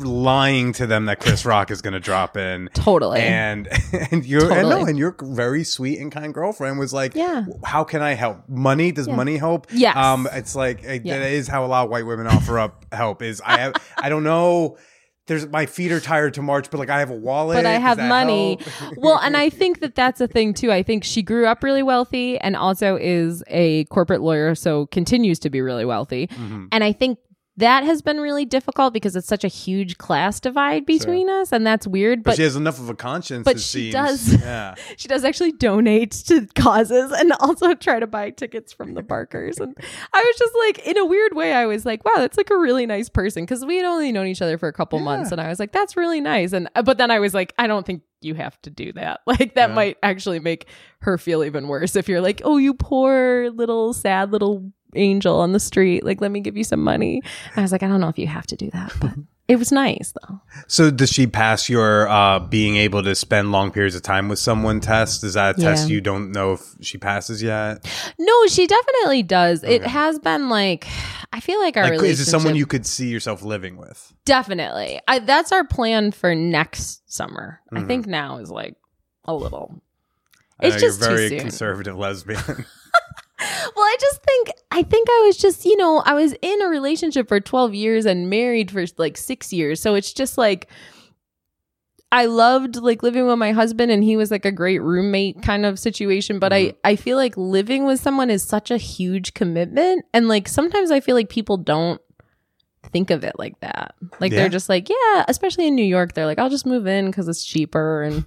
lying 0.04 0.74
to 0.74 0.88
them 0.88 1.06
that 1.06 1.20
Chris 1.20 1.46
Rock 1.46 1.72
is 1.72 1.82
going 1.82 1.94
to 1.94 2.00
drop 2.00 2.38
in. 2.38 2.70
totally. 2.74 3.20
And 3.22 3.68
and 4.12 4.26
your 4.26 4.52
and 4.52 4.70
no, 4.70 4.86
and 4.86 4.98
your 4.98 5.16
very 5.22 5.64
sweet 5.64 6.00
and 6.00 6.12
kind 6.12 6.34
girlfriend 6.34 6.80
was 6.80 6.94
like, 6.94 7.16
Yeah. 7.16 7.46
how 7.64 7.84
can 7.84 8.02
I 8.02 8.14
help? 8.14 8.48
Money 8.50 8.92
does 8.92 9.08
Yeah. 9.08 9.16
money 9.16 9.38
help? 9.38 9.68
Yes. 9.72 9.96
Um, 9.96 10.28
it's 10.32 10.56
like 10.56 10.84
it, 10.84 11.06
Yeah. 11.06 11.20
that 11.20 11.32
is 11.32 11.48
how 11.48 11.66
a 11.66 11.68
lot 11.68 11.86
of 11.86 11.90
white 11.90 12.06
women 12.06 12.28
offer 12.28 12.60
up 12.60 12.86
help. 12.94 13.22
Is 13.22 13.42
I 13.46 13.60
have 13.60 13.74
I 13.98 14.10
don't 14.10 14.24
know. 14.24 14.78
There's 15.28 15.48
my 15.48 15.66
feet 15.68 15.92
are 15.92 16.00
tired 16.02 16.34
to 16.34 16.42
march, 16.42 16.70
but 16.72 16.80
like 16.80 16.90
I 16.90 17.00
have 17.00 17.12
a 17.12 17.16
wallet. 17.16 17.56
but 17.56 17.66
I 17.66 17.74
have 17.74 17.98
money. 18.00 18.60
well, 18.98 19.18
and 19.20 19.38
I 19.38 19.50
think 19.50 19.80
that 19.80 19.96
that's 19.96 20.20
a 20.20 20.28
thing 20.28 20.54
too. 20.54 20.72
I 20.72 20.84
think 20.84 21.04
she 21.04 21.22
grew 21.22 21.46
up 21.46 21.64
really 21.64 21.84
wealthy 21.84 22.38
and 22.40 22.56
also 22.56 22.98
is 23.00 23.44
a 23.48 23.86
corporate 23.86 24.22
lawyer, 24.22 24.56
so 24.56 24.88
continues 24.88 25.40
to 25.40 25.50
be 25.50 25.62
really 25.62 25.86
wealthy. 25.86 26.28
Mhm. 26.28 26.68
And 26.72 26.84
I 26.84 26.92
think 26.92 27.20
that 27.58 27.84
has 27.84 28.02
been 28.02 28.20
really 28.20 28.46
difficult 28.46 28.94
because 28.94 29.16
it's 29.16 29.28
such 29.28 29.44
a 29.44 29.48
huge 29.50 29.98
class 29.98 30.40
divide 30.40 30.86
between 30.86 31.30
us 31.30 31.52
and 31.52 31.68
that's 31.68 31.86
weird 31.86 32.24
But, 32.24 32.32
but 32.32 32.36
she 32.38 32.44
has 32.44 32.56
enough 32.56 32.80
of 32.80 32.90
a 32.90 32.96
conscience. 32.96 33.44
but 33.44 33.58
it 33.58 33.60
she 33.60 33.92
seems. 33.92 33.94
does. 33.94 34.42
Yeah. 34.42 34.76
she 34.98 35.08
does 35.08 35.24
actually 35.26 35.52
donate 35.52 36.12
to 36.28 36.48
causes 36.56 37.12
and 37.12 37.34
also 37.40 37.74
try 37.76 38.00
to 38.00 38.08
buy 38.08 38.30
tickets 38.30 38.72
from 38.72 38.94
the 38.94 39.04
Barkers. 39.04 39.58
And 39.60 39.76
I 40.14 40.20
was 40.22 40.36
just 40.38 40.54
like, 40.66 40.88
in 40.88 40.98
a 40.98 41.06
weird 41.06 41.36
way, 41.36 41.54
I 41.54 41.66
was 41.66 41.86
like, 41.86 42.04
wow, 42.06 42.14
that's 42.18 42.38
like 42.38 42.50
a 42.50 42.58
really 42.58 42.86
nice 42.86 43.10
person 43.10 43.44
because 43.44 43.66
we 43.66 43.76
had 43.78 43.86
only 43.86 44.12
known 44.12 44.28
each 44.28 44.42
other 44.42 44.58
for 44.58 44.68
a 44.70 44.74
couple 44.74 45.00
months, 45.00 45.32
and 45.32 45.42
I 45.42 45.48
was 45.50 45.60
like, 45.60 45.72
that's 45.74 45.98
really 45.98 46.22
nice. 46.22 46.54
And 46.54 46.70
uh, 46.76 46.82
but 46.84 46.98
then 46.98 47.12
I 47.12 47.20
was 47.20 47.34
like, 47.34 47.54
I 47.58 47.68
don't 47.68 47.86
think 47.86 48.04
you 48.22 48.34
have 48.36 48.62
to 48.62 48.70
do 48.70 48.94
that. 48.94 49.20
Like 49.28 49.56
that 49.56 49.70
Yeah. 49.70 49.76
might 49.76 49.98
actually 50.04 50.40
make 50.40 50.68
her 51.02 51.18
feel 51.18 51.44
even 51.44 51.68
worse 51.68 51.96
if 51.96 52.08
you're 52.08 52.22
like, 52.22 52.42
oh, 52.46 52.58
you 52.58 52.74
poor 52.74 53.50
little 53.52 53.94
sad 53.94 54.32
little 54.32 54.72
angel 54.96 55.40
on 55.40 55.52
the 55.54 55.60
street. 55.60 56.04
Like, 56.04 56.22
let 56.22 56.32
me 56.32 56.40
give 56.42 56.56
you 56.58 56.64
some 56.64 56.84
money. 56.84 57.22
And 57.50 57.58
I 57.58 57.62
was 57.62 57.72
like, 57.72 57.84
I 57.84 57.88
don't 57.88 58.02
know 58.02 58.10
if 58.10 58.18
you 58.20 58.28
have 58.28 58.48
to 58.48 58.56
do 58.56 58.70
that, 58.72 58.94
but. 59.00 59.12
It 59.48 59.60
was 59.60 59.70
nice 59.70 60.14
though. 60.22 60.40
So 60.68 60.90
does 60.92 61.12
she 61.12 61.28
pass 61.28 61.68
your 61.68 62.08
uh, 62.08 62.40
being 62.40 62.78
able 62.78 63.04
to 63.04 63.14
spend 63.16 63.52
long 63.52 63.72
periods 63.72 63.96
of 63.98 64.02
time 64.02 64.30
with 64.30 64.40
someone 64.40 64.80
test? 64.80 65.26
Is 65.26 65.34
that 65.34 65.58
a 65.58 65.62
test 65.62 65.90
Yeah. 65.90 65.96
you 65.96 66.00
don't 66.00 66.32
know 66.32 66.54
if 66.54 66.62
she 66.80 66.98
passes 66.98 67.44
yet? 67.44 67.86
No, 68.18 68.48
she 68.48 68.66
definitely 68.66 69.24
does. 69.24 69.62
It 69.66 69.84
has 69.86 70.20
been 70.20 70.48
like 70.48 70.88
I 71.34 71.42
feel 71.42 71.60
like 71.60 71.76
our 71.76 71.84
Like, 71.84 71.92
relationship. 71.94 72.14
is 72.22 72.28
it 72.30 72.32
someone 72.32 72.56
you 72.56 72.66
could 72.66 72.86
see 72.86 73.10
yourself 73.10 73.44
living 73.44 73.76
with? 73.76 74.14
definitely? 74.24 75.02
I, 75.06 75.20
that's 75.20 75.52
our 75.52 75.66
plan 75.66 76.14
for 76.14 76.34
next 76.34 77.12
summer. 77.12 77.60
I 77.74 77.80
Mhm. 77.82 77.88
think 77.88 78.08
now 78.08 78.38
is 78.38 78.50
like 78.50 78.76
a 79.26 79.34
little. 79.36 79.82
I 80.62 80.68
It's 80.68 80.80
just 80.82 80.98
very 81.02 81.38
conservative 81.42 81.98
lesbian. 81.98 82.40
Well, 83.76 83.86
I 83.86 83.98
just 84.00 84.24
think 84.24 84.52
I 84.70 84.84
think 84.84 85.08
I 85.10 85.24
was 85.26 85.38
just 85.38 85.66
you 85.66 85.76
know 85.78 86.04
I 86.06 86.14
was 86.14 86.34
in 86.42 86.62
a 86.62 86.68
relationship 86.68 87.28
for 87.28 87.40
twelve 87.40 87.74
years 87.74 88.06
and 88.06 88.30
married 88.30 88.70
for 88.72 88.86
like 88.98 89.18
six 89.18 89.52
years, 89.52 89.82
so 89.82 89.96
it's 89.96 90.14
just 90.14 90.38
like. 90.38 90.70
I 92.14 92.26
loved 92.26 92.76
like 92.76 93.04
living 93.04 93.26
with 93.26 93.38
my 93.38 93.54
husband 93.54 93.90
and 93.90 94.04
he 94.04 94.18
was 94.18 94.32
like 94.32 94.44
a 94.44 94.52
great 94.52 94.82
roommate 94.82 95.42
kind 95.44 95.66
of 95.66 95.80
situation 95.80 96.40
but 96.40 96.52
I 96.52 96.64
mm-hmm. 96.64 96.78
I 96.84 96.98
feel 96.98 97.16
like 97.16 97.38
living 97.38 97.86
with 97.86 98.02
someone 98.02 98.30
is 98.30 98.44
such 98.44 98.70
a 98.70 98.76
huge 98.76 99.34
commitment 99.34 100.04
and 100.14 100.28
like 100.28 100.50
sometimes 100.50 100.92
I 100.92 101.00
feel 101.00 101.16
like 101.16 101.30
people 101.30 101.56
don't 101.56 102.02
think 102.92 103.12
of 103.12 103.24
it 103.24 103.40
like 103.40 103.58
that. 103.62 103.96
Like 104.20 104.34
Yeah. 104.34 104.40
they're 104.40 104.50
just 104.50 104.68
like, 104.68 104.90
yeah, 104.90 105.24
especially 105.30 105.68
in 105.68 105.76
New 105.76 105.86
York 105.86 106.12
they're 106.12 106.26
like 106.26 106.38
I'll 106.38 106.50
just 106.50 106.66
move 106.66 106.86
in 106.86 107.14
cuz 107.14 107.30
it's 107.30 107.46
cheaper 107.46 108.04
and 108.04 108.26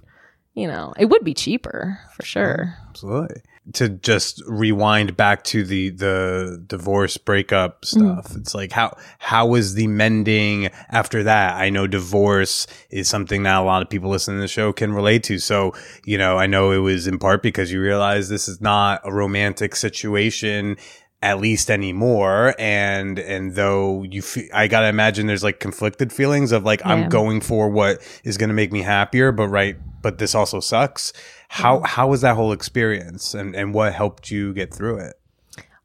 you 0.55 0.67
know, 0.67 0.95
it 0.97 1.05
would 1.05 1.23
be 1.23 1.35
cheaper 1.35 1.99
for 2.15 2.25
sure. 2.25 2.73
Absolutely. 2.89 3.43
To 3.73 3.89
just 3.89 4.43
rewind 4.47 5.17
back 5.17 5.43
to 5.45 5.63
the 5.63 5.89
the 5.89 6.63
divorce 6.67 7.17
breakup 7.17 7.81
Mm-hmm. 7.81 8.21
stuff. 8.21 8.35
It's 8.37 8.53
like 8.53 8.71
how 8.71 8.95
how 9.17 9.47
was 9.47 9.73
the 9.73 9.87
mending 9.87 10.69
after 10.91 11.23
that? 11.23 11.55
I 11.55 11.71
know 11.71 11.87
divorce 11.87 12.67
is 12.91 13.09
something 13.09 13.41
that 13.43 13.57
a 13.57 13.63
lot 13.63 13.81
of 13.81 13.89
people 13.89 14.11
listening 14.11 14.37
to 14.37 14.41
the 14.41 14.47
show 14.47 14.71
can 14.71 14.93
relate 14.93 15.23
to. 15.23 15.39
So, 15.39 15.73
you 16.05 16.17
know, 16.17 16.37
I 16.37 16.45
know 16.45 16.71
it 16.71 16.77
was 16.77 17.07
in 17.07 17.17
part 17.17 17.41
because 17.41 17.71
you 17.71 17.81
realize 17.81 18.29
this 18.29 18.47
is 18.47 18.61
not 18.61 19.01
a 19.03 19.11
romantic 19.11 19.75
situation 19.75 20.77
at 21.25 21.39
least 21.39 21.71
anymore. 21.71 22.53
And 22.59 23.17
and 23.17 23.55
though 23.55 24.03
you 24.03 24.21
fe- 24.21 24.49
I 24.53 24.67
got 24.67 24.81
to 24.81 24.87
imagine 24.87 25.25
there's 25.25 25.43
like 25.43 25.59
conflicted 25.59 26.13
feelings 26.13 26.51
of 26.51 26.63
like 26.63 26.81
Yeah. 26.81 26.89
I'm 26.89 27.09
going 27.09 27.41
for 27.41 27.67
what 27.67 27.99
is 28.23 28.37
going 28.37 28.49
to 28.49 28.53
make 28.53 28.71
me 28.71 28.83
happier 28.83 29.31
but 29.31 29.47
right 29.47 29.75
but 30.03 30.19
this 30.19 30.35
also 30.35 30.59
sucks. 30.59 31.13
How 31.49 31.81
how 31.81 32.07
was 32.07 32.21
that 32.21 32.35
whole 32.35 32.51
experience? 32.51 33.33
And 33.33 33.55
and 33.55 33.73
what 33.73 33.93
helped 33.93 34.29
you 34.29 34.53
get 34.53 34.71
through 34.71 34.99
it 34.99 35.15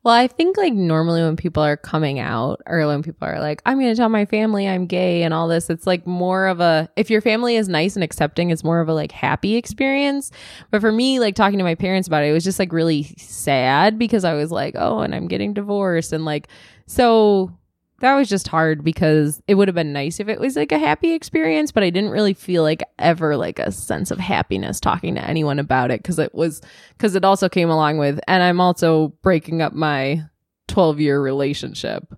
Well, 0.02 0.14
I 0.14 0.28
think 0.28 0.56
like 0.56 0.72
normally 0.72 1.20
when 1.22 1.36
people 1.36 1.62
are 1.62 1.76
coming 1.76 2.18
out 2.18 2.62
or 2.64 2.86
when 2.86 3.02
people 3.02 3.28
are 3.28 3.38
like, 3.38 3.60
I'm 3.66 3.78
going 3.78 3.92
to 3.92 3.96
tell 3.96 4.08
my 4.08 4.24
family 4.24 4.66
I'm 4.66 4.86
gay 4.86 5.22
and 5.24 5.34
all 5.34 5.46
this, 5.46 5.68
it's 5.68 5.86
like 5.86 6.06
more 6.06 6.46
of 6.46 6.58
a, 6.58 6.88
if 6.96 7.10
your 7.10 7.20
family 7.20 7.56
is 7.56 7.68
nice 7.68 7.96
and 7.96 8.02
accepting, 8.02 8.48
it's 8.48 8.64
more 8.64 8.80
of 8.80 8.88
a 8.88 8.94
like 8.94 9.12
happy 9.12 9.56
experience. 9.56 10.30
But 10.70 10.80
for 10.80 10.90
me, 10.90 11.20
like 11.20 11.34
talking 11.34 11.58
to 11.58 11.64
my 11.64 11.74
parents 11.74 12.08
about 12.08 12.24
it, 12.24 12.28
it 12.28 12.32
was 12.32 12.44
just 12.44 12.58
like 12.58 12.72
really 12.72 13.14
sad 13.18 13.98
because 13.98 14.24
I 14.24 14.32
was 14.32 14.50
like, 14.50 14.74
oh, 14.74 15.00
and 15.00 15.14
I'm 15.14 15.28
getting 15.28 15.52
divorced. 15.52 16.14
And 16.14 16.24
like, 16.24 16.48
so 16.86 17.52
that 18.00 18.14
was 18.14 18.28
just 18.28 18.48
hard 18.48 18.82
because 18.82 19.42
it 19.46 19.54
would 19.54 19.68
have 19.68 19.74
been 19.74 19.92
nice 19.92 20.20
if 20.20 20.28
it 20.28 20.40
was 20.40 20.56
like 20.56 20.72
a 20.72 20.78
happy 20.78 21.12
experience, 21.12 21.70
but 21.70 21.82
I 21.82 21.90
didn't 21.90 22.10
really 22.10 22.34
feel 22.34 22.62
like 22.62 22.82
ever 22.98 23.36
like 23.36 23.58
a 23.58 23.70
sense 23.70 24.10
of 24.10 24.18
happiness 24.18 24.80
talking 24.80 25.14
to 25.14 25.24
anyone 25.24 25.58
about 25.58 25.90
it 25.90 26.02
because 26.02 26.18
it 26.18 26.34
was 26.34 26.60
because 26.96 27.14
it 27.14 27.24
also 27.24 27.48
came 27.48 27.70
along 27.70 27.98
with, 27.98 28.18
and 28.26 28.42
I'm 28.42 28.60
also 28.60 29.08
breaking 29.22 29.62
up 29.62 29.72
my 29.72 30.24
12 30.68 31.00
year 31.00 31.20
relationship. 31.20 32.12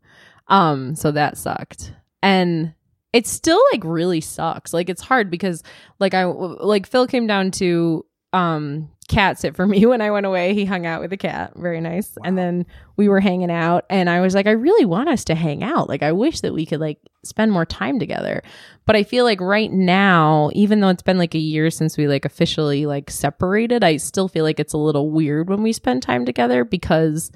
Um, 0.49 0.95
so 0.95 1.11
that 1.13 1.37
sucked. 1.37 1.93
And 2.23 2.75
it 3.13 3.27
still 3.27 3.61
like 3.73 3.83
really 3.85 4.21
sucks. 4.21 4.73
Like 4.73 4.89
it's 4.89 5.03
hard 5.03 5.31
because 5.31 5.63
like 5.99 6.15
I 6.15 6.25
like 6.25 6.87
Phil 6.87 7.07
came 7.07 7.27
down 7.27 7.51
to 7.53 8.07
um 8.33 8.89
cat 9.13 9.39
sit 9.39 9.55
for 9.55 9.67
me 9.67 9.87
when 9.87 10.01
I 10.01 10.11
went 10.11 10.27
away. 10.27 10.55
He 10.55 10.65
hung 10.65 10.87
out 10.87 11.01
with 11.01 11.11
the 11.11 11.17
cat. 11.17 11.53
Very 11.57 11.81
nice. 11.81 12.17
And 12.25 12.37
then 12.37 12.67
we 12.97 13.09
were 13.09 13.21
hanging 13.21 13.51
out 13.51 13.85
and 13.91 14.09
I 14.11 14.21
was 14.21 14.35
like, 14.35 14.47
I 14.47 14.53
really 14.53 14.85
want 14.85 15.09
us 15.09 15.25
to 15.25 15.35
hang 15.35 15.63
out. 15.63 15.89
Like 15.89 16.03
I 16.03 16.13
wish 16.13 16.41
that 16.41 16.55
we 16.55 16.67
could 16.67 16.81
like 16.81 16.99
spend 17.25 17.53
more 17.53 17.67
time 17.67 17.99
together. 17.99 18.43
But 18.87 18.97
I 18.97 19.05
feel 19.05 19.25
like 19.25 19.41
right 19.41 19.71
now, 19.71 20.51
even 20.55 20.81
though 20.81 20.89
it's 20.89 21.03
been 21.03 21.19
like 21.19 21.35
a 21.35 21.39
year 21.39 21.71
since 21.71 21.97
we 21.97 22.09
like 22.09 22.25
officially 22.25 22.87
like 22.87 23.11
separated, 23.11 23.85
I 23.85 23.99
still 23.99 24.29
feel 24.29 24.45
like 24.45 24.59
it's 24.59 24.73
a 24.73 24.79
little 24.79 25.11
weird 25.11 25.49
when 25.49 25.63
we 25.63 25.73
spend 25.73 26.03
time 26.03 26.25
together 26.25 26.65
because 26.65 27.31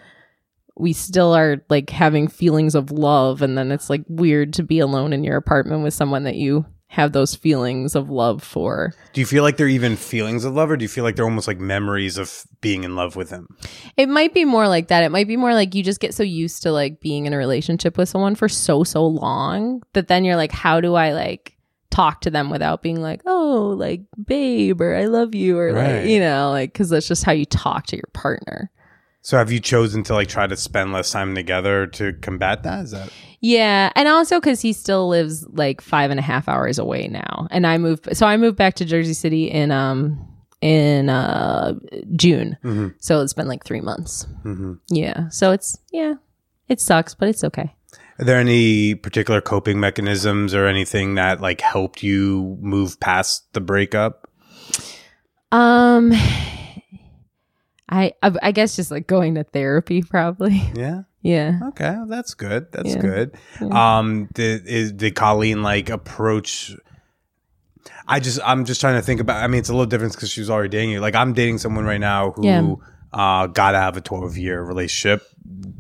we 0.79 0.93
still 0.93 1.35
are 1.35 1.65
like 1.71 1.91
having 1.91 2.29
feelings 2.29 2.75
of 2.75 2.91
love 2.91 3.41
and 3.41 3.57
then 3.57 3.73
it's 3.73 3.89
like 3.89 4.05
weird 4.09 4.53
to 4.53 4.63
be 4.63 4.79
alone 4.79 5.13
in 5.13 5.25
your 5.25 5.37
apartment 5.37 5.83
with 5.83 5.95
someone 5.95 6.25
that 6.25 6.37
you 6.37 6.67
have 6.89 7.13
those 7.13 7.35
feelings 7.35 7.95
of 7.95 8.09
love 8.09 8.43
for. 8.43 8.95
do 9.13 9.21
you 9.21 9.27
feel 9.27 9.43
like 9.43 9.57
they're 9.57 9.69
even 9.69 9.97
feelings 9.97 10.45
of 10.45 10.55
love 10.55 10.71
or 10.71 10.77
do 10.77 10.85
you 10.85 10.89
feel 10.89 11.05
like 11.05 11.17
they're 11.17 11.25
almost 11.25 11.49
like 11.49 11.59
memories 11.59 12.17
of 12.17 12.45
being 12.61 12.85
in 12.85 12.95
love 12.97 13.17
with 13.17 13.29
him 13.31 13.49
It 13.97 14.09
might 14.09 14.33
be 14.33 14.45
more 14.45 14.69
like 14.69 14.89
that. 14.89 15.03
It 15.03 15.11
might 15.11 15.27
be 15.29 15.37
more 15.37 15.53
like 15.55 15.75
you 15.75 15.83
just 15.83 16.01
get 16.01 16.15
so 16.15 16.23
used 16.23 16.63
to 16.63 16.73
like 16.73 17.01
being 17.01 17.27
in 17.27 17.33
a 17.33 17.37
relationship 17.39 17.99
with 17.99 18.09
someone 18.09 18.35
for 18.35 18.49
so 18.49 18.85
so 18.85 19.05
long 19.07 19.83
that 19.95 20.09
then 20.09 20.25
you're 20.25 20.37
like 20.37 20.53
how 20.53 20.81
do 20.81 20.95
I 20.95 21.13
like 21.13 21.53
talk 21.91 22.21
to 22.23 22.31
them 22.31 22.51
without 22.51 22.83
being 22.83 23.01
like, 23.01 23.23
"Oh, 23.25 23.75
like 23.79 24.03
babe," 24.23 24.83
or 24.83 24.95
"I 24.95 25.07
love 25.07 25.35
you," 25.35 25.57
or 25.59 25.73
Right. 25.73 26.01
like, 26.03 26.07
you 26.11 26.21
know, 26.21 26.51
like 26.51 26.75
cuz 26.75 26.91
that's 26.91 27.09
just 27.09 27.25
how 27.25 27.33
you 27.33 27.47
talk 27.47 27.87
to 27.87 27.97
your 27.97 28.11
partner. 28.13 28.71
So 29.27 29.37
have 29.37 29.51
you 29.51 29.59
chosen 29.59 30.05
to 30.05 30.15
like 30.15 30.29
try 30.29 30.47
to 30.47 30.57
spend 30.57 30.93
less 30.93 31.11
time 31.11 31.35
together 31.35 31.89
to 31.89 32.13
combat 32.23 32.63
that 32.63 32.85
is 32.85 32.93
that 32.93 33.11
Yeah, 33.41 33.91
and 33.97 34.07
also 34.07 34.39
because 34.39 34.61
he 34.61 34.73
still 34.73 35.09
lives 35.09 35.45
like 35.49 35.81
five 35.81 36.13
and 36.13 36.21
a 36.21 36.23
half 36.23 36.49
hours 36.49 36.79
away 36.79 37.09
now, 37.09 37.49
and 37.51 37.67
I 37.67 37.77
moved. 37.77 38.17
So 38.17 38.25
I 38.25 38.37
moved 38.37 38.57
back 38.57 38.75
to 38.75 38.85
Jersey 38.85 39.15
City 39.15 39.51
in 39.51 39.73
um 39.73 40.17
in 40.61 41.09
uh 41.09 41.75
June. 42.15 42.57
Mhm. 42.63 42.95
So 42.99 43.21
it's 43.21 43.35
been 43.35 43.49
like 43.49 43.65
three 43.65 43.81
months. 43.81 44.27
mm-hmm. 44.45 44.75
Yeah, 44.89 45.29
so 45.31 45.51
it's 45.51 45.77
yeah, 45.91 46.15
it 46.69 46.81
sucks, 46.81 47.15
but 47.17 47.29
it's 47.29 47.43
okay. 47.43 47.75
Are 48.21 48.25
there 48.25 48.39
any 48.39 48.95
particular 48.95 49.41
coping 49.41 49.81
mechanisms 49.81 50.55
or 50.55 50.67
anything 50.67 51.17
that 51.17 51.41
like 51.41 51.61
helped 51.61 52.01
you 52.03 52.57
move 52.61 53.01
past 53.01 53.53
the 53.55 53.61
breakup? 53.61 54.31
Um, 55.51 56.13
I 57.89 58.13
I, 58.23 58.33
I 58.43 58.53
guess 58.53 58.77
just 58.77 58.91
like 58.91 59.07
going 59.07 59.35
to 59.37 59.45
therapy 59.45 60.03
probably. 60.11 60.63
Yeah. 60.75 61.03
Yeah. 61.23 61.59
Okay, 61.71 61.91
well, 61.91 62.07
that's 62.07 62.35
good. 62.35 62.71
That's 62.71 62.95
Yeah. 62.95 63.01
good. 63.01 63.37
Um, 63.61 64.29
did 64.35 64.67
is 64.67 64.93
did 64.93 65.17
Colleen 65.17 65.63
like 65.63 65.91
approach? 65.91 66.73
I 68.07 68.21
just 68.21 68.39
I'm 68.45 68.65
just 68.65 68.81
trying 68.81 68.95
to 68.95 69.03
think 69.03 69.21
about. 69.21 69.43
I 69.43 69.47
mean, 69.49 69.59
it's 69.59 69.69
a 69.69 69.73
little 69.73 69.87
different 69.87 70.15
because 70.15 70.31
she 70.31 70.41
was 70.41 70.51
already 70.51 70.69
dating 70.69 70.91
you. 70.91 71.01
Like 71.01 71.15
I'm 71.17 71.33
dating 71.33 71.59
someone 71.59 71.85
right 71.85 72.01
now 72.01 72.31
who 72.33 72.47
Yeah. 72.47 72.75
uh 73.13 73.47
got 73.49 73.73
to 73.73 73.79
have 73.79 73.97
a 73.97 74.01
12 74.01 74.37
year 74.37 74.63
relationship 74.63 75.23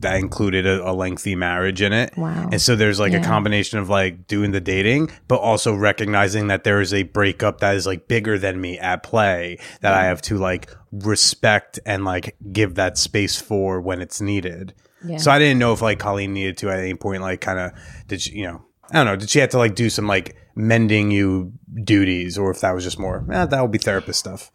that 0.01 0.17
included 0.17 0.67
a, 0.67 0.89
a 0.89 0.93
lengthy 0.93 1.35
marriage 1.35 1.83
in 1.83 1.93
it. 1.93 2.17
Wow. 2.17 2.49
And 2.53 2.61
so 2.61 2.77
there's 2.77 3.01
like 3.01 3.13
a 3.13 3.21
combination 3.21 3.79
of 3.79 3.89
like 3.89 4.27
doing 4.27 4.53
the 4.53 4.61
dating, 4.61 5.11
but 5.27 5.37
also 5.37 5.75
recognizing 5.75 6.49
that 6.49 6.65
there 6.65 6.81
is 6.81 6.93
a 6.93 7.05
breakup 7.05 7.61
that 7.61 7.77
is 7.77 7.87
like 7.87 8.07
bigger 8.09 8.39
than 8.39 8.61
me 8.61 8.79
at 8.79 9.03
play 9.03 9.59
that 9.81 9.95
I 9.95 10.05
have 10.05 10.23
to 10.23 10.39
like 10.39 10.71
respect 10.93 11.81
and 11.87 12.05
like 12.05 12.37
give 12.53 12.75
that 12.75 12.99
space 12.99 13.41
for 13.41 13.81
when 13.81 14.01
it's 14.01 14.21
needed. 14.21 14.75
Yeah. 15.05 15.19
So 15.19 15.31
I 15.31 15.39
didn't 15.39 15.59
know 15.59 15.73
if 15.73 15.83
like 15.83 15.99
Colleen 15.99 16.33
needed 16.33 16.59
to 16.59 16.71
at 16.71 16.81
any 16.81 16.95
point 16.95 17.23
like 17.23 17.41
kind 17.41 17.59
of 17.59 17.73
did 18.07 18.21
she 18.21 18.33
you 18.33 18.47
know 18.47 18.63
I 18.91 18.95
don't 18.95 19.07
know 19.07 19.17
did 19.17 19.31
she 19.31 19.39
have 19.41 19.51
to 19.51 19.59
like 19.59 19.75
do 19.75 19.91
some 19.91 20.07
like 20.07 20.37
mending 20.55 21.11
you 21.11 21.53
duties 21.85 22.39
or 22.39 22.51
if 22.51 22.61
that 22.61 22.73
was 22.75 22.85
just 22.85 22.99
more 22.99 23.25
eh, 23.31 23.47
that 23.47 23.63
would 23.63 23.71
be 23.71 23.79
therapist 23.79 24.19
stuff. 24.19 24.51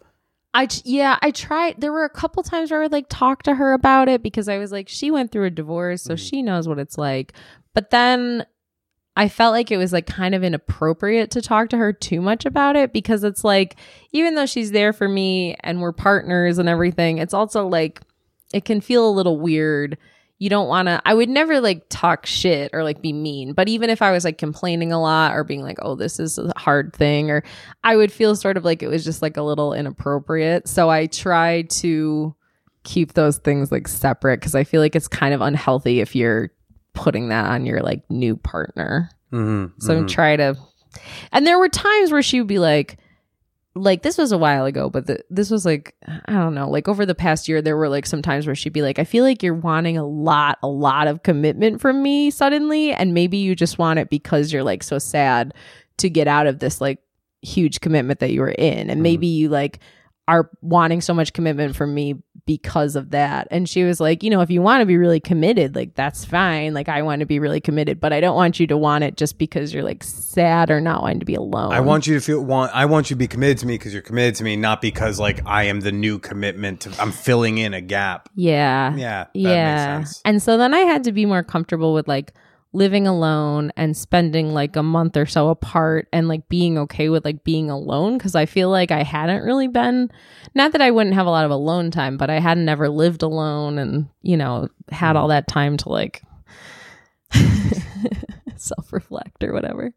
I 0.54 0.68
yeah, 0.84 1.18
I 1.22 1.30
tried. 1.30 1.80
There 1.80 1.92
were 1.92 2.04
a 2.04 2.10
couple 2.10 2.42
times 2.42 2.70
where 2.70 2.80
I 2.80 2.82
would 2.84 2.92
like 2.92 3.06
talk 3.08 3.42
to 3.44 3.54
her 3.54 3.72
about 3.72 4.08
it 4.08 4.22
because 4.22 4.48
I 4.48 4.58
was 4.58 4.70
like, 4.70 4.88
she 4.88 5.10
went 5.10 5.32
through 5.32 5.46
a 5.46 5.50
divorce, 5.50 6.02
so 6.02 6.14
mm-hmm. 6.14 6.24
she 6.24 6.42
knows 6.42 6.68
what 6.68 6.78
it's 6.78 6.98
like. 6.98 7.32
But 7.74 7.90
then 7.90 8.44
I 9.16 9.28
felt 9.28 9.52
like 9.52 9.70
it 9.70 9.78
was 9.78 9.92
like 9.92 10.06
kind 10.06 10.34
of 10.34 10.44
inappropriate 10.44 11.30
to 11.32 11.42
talk 11.42 11.70
to 11.70 11.76
her 11.76 11.92
too 11.92 12.20
much 12.20 12.46
about 12.46 12.76
it 12.76 12.92
because 12.92 13.24
it's 13.24 13.44
like, 13.44 13.76
even 14.12 14.34
though 14.34 14.46
she's 14.46 14.72
there 14.72 14.92
for 14.92 15.08
me 15.08 15.54
and 15.60 15.80
we're 15.80 15.92
partners 15.92 16.58
and 16.58 16.68
everything, 16.68 17.18
it's 17.18 17.34
also 17.34 17.66
like 17.66 18.00
it 18.52 18.64
can 18.64 18.80
feel 18.80 19.08
a 19.08 19.12
little 19.12 19.38
weird, 19.38 19.96
you 20.42 20.50
don't 20.50 20.66
want 20.66 20.88
to 20.88 21.00
I 21.04 21.14
would 21.14 21.28
never 21.28 21.60
like 21.60 21.86
talk 21.88 22.26
shit 22.26 22.70
or 22.72 22.82
like 22.82 23.00
be 23.00 23.12
mean, 23.12 23.52
but 23.52 23.68
even 23.68 23.90
if 23.90 24.02
I 24.02 24.10
was 24.10 24.24
like 24.24 24.38
complaining 24.38 24.90
a 24.90 25.00
lot 25.00 25.36
or 25.36 25.44
being 25.44 25.62
like, 25.62 25.78
"Oh, 25.80 25.94
this 25.94 26.18
is 26.18 26.36
a 26.36 26.52
hard 26.56 26.92
thing," 26.92 27.30
or 27.30 27.44
I 27.84 27.94
would 27.94 28.10
feel 28.10 28.34
sort 28.34 28.56
of 28.56 28.64
like 28.64 28.82
it 28.82 28.88
was 28.88 29.04
just 29.04 29.22
like 29.22 29.36
a 29.36 29.42
little 29.42 29.72
inappropriate. 29.72 30.66
So 30.66 30.90
I 30.90 31.06
try 31.06 31.62
to 31.62 32.34
keep 32.82 33.12
those 33.12 33.38
things 33.38 33.70
like 33.70 33.86
separate 33.86 34.40
cuz 34.40 34.56
I 34.56 34.64
feel 34.64 34.80
like 34.80 34.96
it's 34.96 35.06
kind 35.06 35.32
of 35.32 35.42
unhealthy 35.42 36.00
if 36.00 36.16
you're 36.16 36.50
putting 36.92 37.28
that 37.28 37.46
on 37.46 37.64
your 37.64 37.80
like 37.80 38.02
new 38.10 38.34
partner. 38.34 39.10
Mm-hmm, 39.32 39.80
So 39.80 40.04
try 40.06 40.34
to. 40.34 40.56
And 41.30 41.46
there 41.46 41.60
were 41.60 41.68
times 41.68 42.10
where 42.10 42.20
she 42.20 42.40
would 42.40 42.48
be 42.48 42.58
like, 42.58 42.98
like 43.74 44.02
this 44.02 44.18
was 44.18 44.32
a 44.32 44.38
while 44.38 44.66
ago, 44.66 44.90
but 44.90 45.06
the, 45.06 45.24
this 45.30 45.50
was 45.50 45.64
like 45.64 45.94
I 46.06 46.32
don't 46.32 46.54
know, 46.54 46.68
like 46.68 46.88
over 46.88 47.06
the 47.06 47.14
past 47.14 47.48
year, 47.48 47.62
there 47.62 47.76
were 47.76 47.88
like 47.88 48.06
some 48.06 48.22
times 48.22 48.46
where 48.46 48.54
she'd 48.54 48.72
be 48.72 48.82
like, 48.82 48.98
I 48.98 49.04
feel 49.04 49.24
like 49.24 49.42
you're 49.42 49.54
wanting 49.54 49.96
a 49.96 50.06
lot, 50.06 50.58
a 50.62 50.68
lot 50.68 51.06
of 51.06 51.22
commitment 51.22 51.80
from 51.80 52.02
me 52.02 52.30
suddenly, 52.30 52.92
and 52.92 53.14
maybe 53.14 53.38
you 53.38 53.54
just 53.54 53.78
want 53.78 53.98
it 53.98 54.10
because 54.10 54.52
you're 54.52 54.64
like 54.64 54.82
so 54.82 54.98
sad 54.98 55.54
to 55.98 56.10
get 56.10 56.28
out 56.28 56.46
of 56.46 56.58
this 56.58 56.80
like 56.80 56.98
huge 57.40 57.80
commitment 57.80 58.20
that 58.20 58.30
you 58.30 58.40
were 58.40 58.50
in, 58.50 58.78
and 58.78 58.90
mm-hmm. 58.90 59.02
maybe 59.02 59.26
you 59.26 59.48
like 59.48 59.80
are 60.28 60.50
wanting 60.60 61.00
so 61.00 61.14
much 61.14 61.32
commitment 61.32 61.74
from 61.74 61.94
me 61.94 62.14
because 62.44 62.96
of 62.96 63.10
that. 63.10 63.46
And 63.50 63.68
she 63.68 63.84
was 63.84 64.00
like, 64.00 64.22
you 64.22 64.30
know, 64.30 64.40
if 64.40 64.50
you 64.50 64.62
want 64.62 64.80
to 64.80 64.86
be 64.86 64.96
really 64.96 65.20
committed, 65.20 65.76
like 65.76 65.94
that's 65.94 66.24
fine. 66.24 66.74
Like 66.74 66.88
I 66.88 67.02
want 67.02 67.20
to 67.20 67.26
be 67.26 67.38
really 67.38 67.60
committed, 67.60 68.00
but 68.00 68.12
I 68.12 68.20
don't 68.20 68.34
want 68.34 68.58
you 68.58 68.66
to 68.68 68.76
want 68.76 69.04
it 69.04 69.16
just 69.16 69.38
because 69.38 69.72
you're 69.72 69.84
like 69.84 70.02
sad 70.02 70.70
or 70.70 70.80
not 70.80 71.02
wanting 71.02 71.20
to 71.20 71.26
be 71.26 71.34
alone. 71.34 71.72
I 71.72 71.80
want 71.80 72.06
you 72.06 72.14
to 72.14 72.20
feel 72.20 72.40
want. 72.40 72.74
I 72.74 72.86
want 72.86 73.10
you 73.10 73.14
to 73.14 73.18
be 73.18 73.28
committed 73.28 73.58
to 73.58 73.66
me 73.66 73.74
because 73.74 73.92
you're 73.92 74.02
committed 74.02 74.34
to 74.36 74.44
me, 74.44 74.56
not 74.56 74.80
because 74.80 75.20
like 75.20 75.40
I 75.46 75.64
am 75.64 75.80
the 75.80 75.92
new 75.92 76.18
commitment. 76.18 76.80
To, 76.82 76.94
I'm 77.00 77.12
filling 77.12 77.58
in 77.58 77.74
a 77.74 77.80
gap. 77.80 78.28
Yeah. 78.34 78.94
Yeah, 78.96 79.24
that 79.24 79.30
yeah. 79.34 79.98
makes 79.98 80.10
sense. 80.10 80.22
And 80.24 80.42
so 80.42 80.56
then 80.56 80.74
I 80.74 80.80
had 80.80 81.04
to 81.04 81.12
be 81.12 81.26
more 81.26 81.42
comfortable 81.42 81.94
with 81.94 82.08
like 82.08 82.32
living 82.74 83.06
alone 83.06 83.70
and 83.76 83.96
spending 83.96 84.54
like 84.54 84.76
a 84.76 84.82
month 84.82 85.16
or 85.16 85.26
so 85.26 85.48
apart 85.48 86.08
and 86.12 86.26
like 86.26 86.48
being 86.48 86.78
okay 86.78 87.08
with 87.10 87.24
like 87.24 87.44
being 87.44 87.68
alone 87.70 88.16
because 88.16 88.34
I 88.34 88.46
feel 88.46 88.70
like 88.70 88.90
I 88.90 89.02
hadn't 89.02 89.42
really 89.42 89.68
been 89.68 90.10
not 90.54 90.72
that 90.72 90.80
I 90.80 90.90
wouldn't 90.90 91.14
have 91.14 91.26
a 91.26 91.30
lot 91.30 91.44
of 91.44 91.50
alone 91.50 91.90
time, 91.90 92.16
but 92.16 92.30
I 92.30 92.40
hadn't 92.40 92.68
ever 92.68 92.88
lived 92.88 93.22
alone 93.22 93.78
and, 93.78 94.08
you 94.22 94.36
know, 94.36 94.68
had 94.90 95.16
all 95.16 95.28
that 95.28 95.48
time 95.48 95.76
to 95.78 95.88
like 95.90 96.22
self-reflect 98.56 99.44
or 99.44 99.52
whatever. 99.52 99.92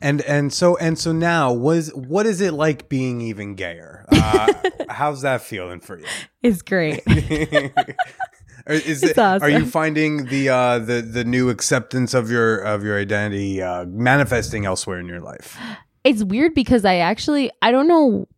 And 0.00 0.22
and 0.22 0.52
so 0.52 0.76
and 0.78 0.98
so 0.98 1.12
now 1.12 1.52
was 1.52 1.92
what 1.94 2.26
is 2.26 2.40
it 2.40 2.52
like 2.52 2.88
being 2.88 3.20
even 3.20 3.54
gayer? 3.54 4.04
Uh, 4.10 4.52
how's 4.88 5.22
that 5.22 5.42
feeling 5.42 5.80
for 5.80 5.98
you? 5.98 6.06
It's 6.42 6.62
great. 6.62 7.02
Is 8.66 9.02
it, 9.02 9.18
Are 9.18 9.50
you 9.50 9.66
finding 9.66 10.26
the 10.26 10.48
uh, 10.48 10.78
the 10.78 11.02
the 11.02 11.24
new 11.24 11.50
acceptance 11.50 12.14
of 12.14 12.30
your 12.30 12.58
of 12.58 12.82
your 12.82 12.98
identity 12.98 13.60
uh, 13.60 13.84
manifesting 13.86 14.64
elsewhere 14.64 14.98
in 14.98 15.06
your 15.06 15.20
life? 15.20 15.58
it's 16.04 16.22
weird 16.22 16.54
because 16.54 16.84
I 16.84 16.96
actually 16.96 17.50
I 17.62 17.72
don't 17.72 17.88
know 17.88 18.28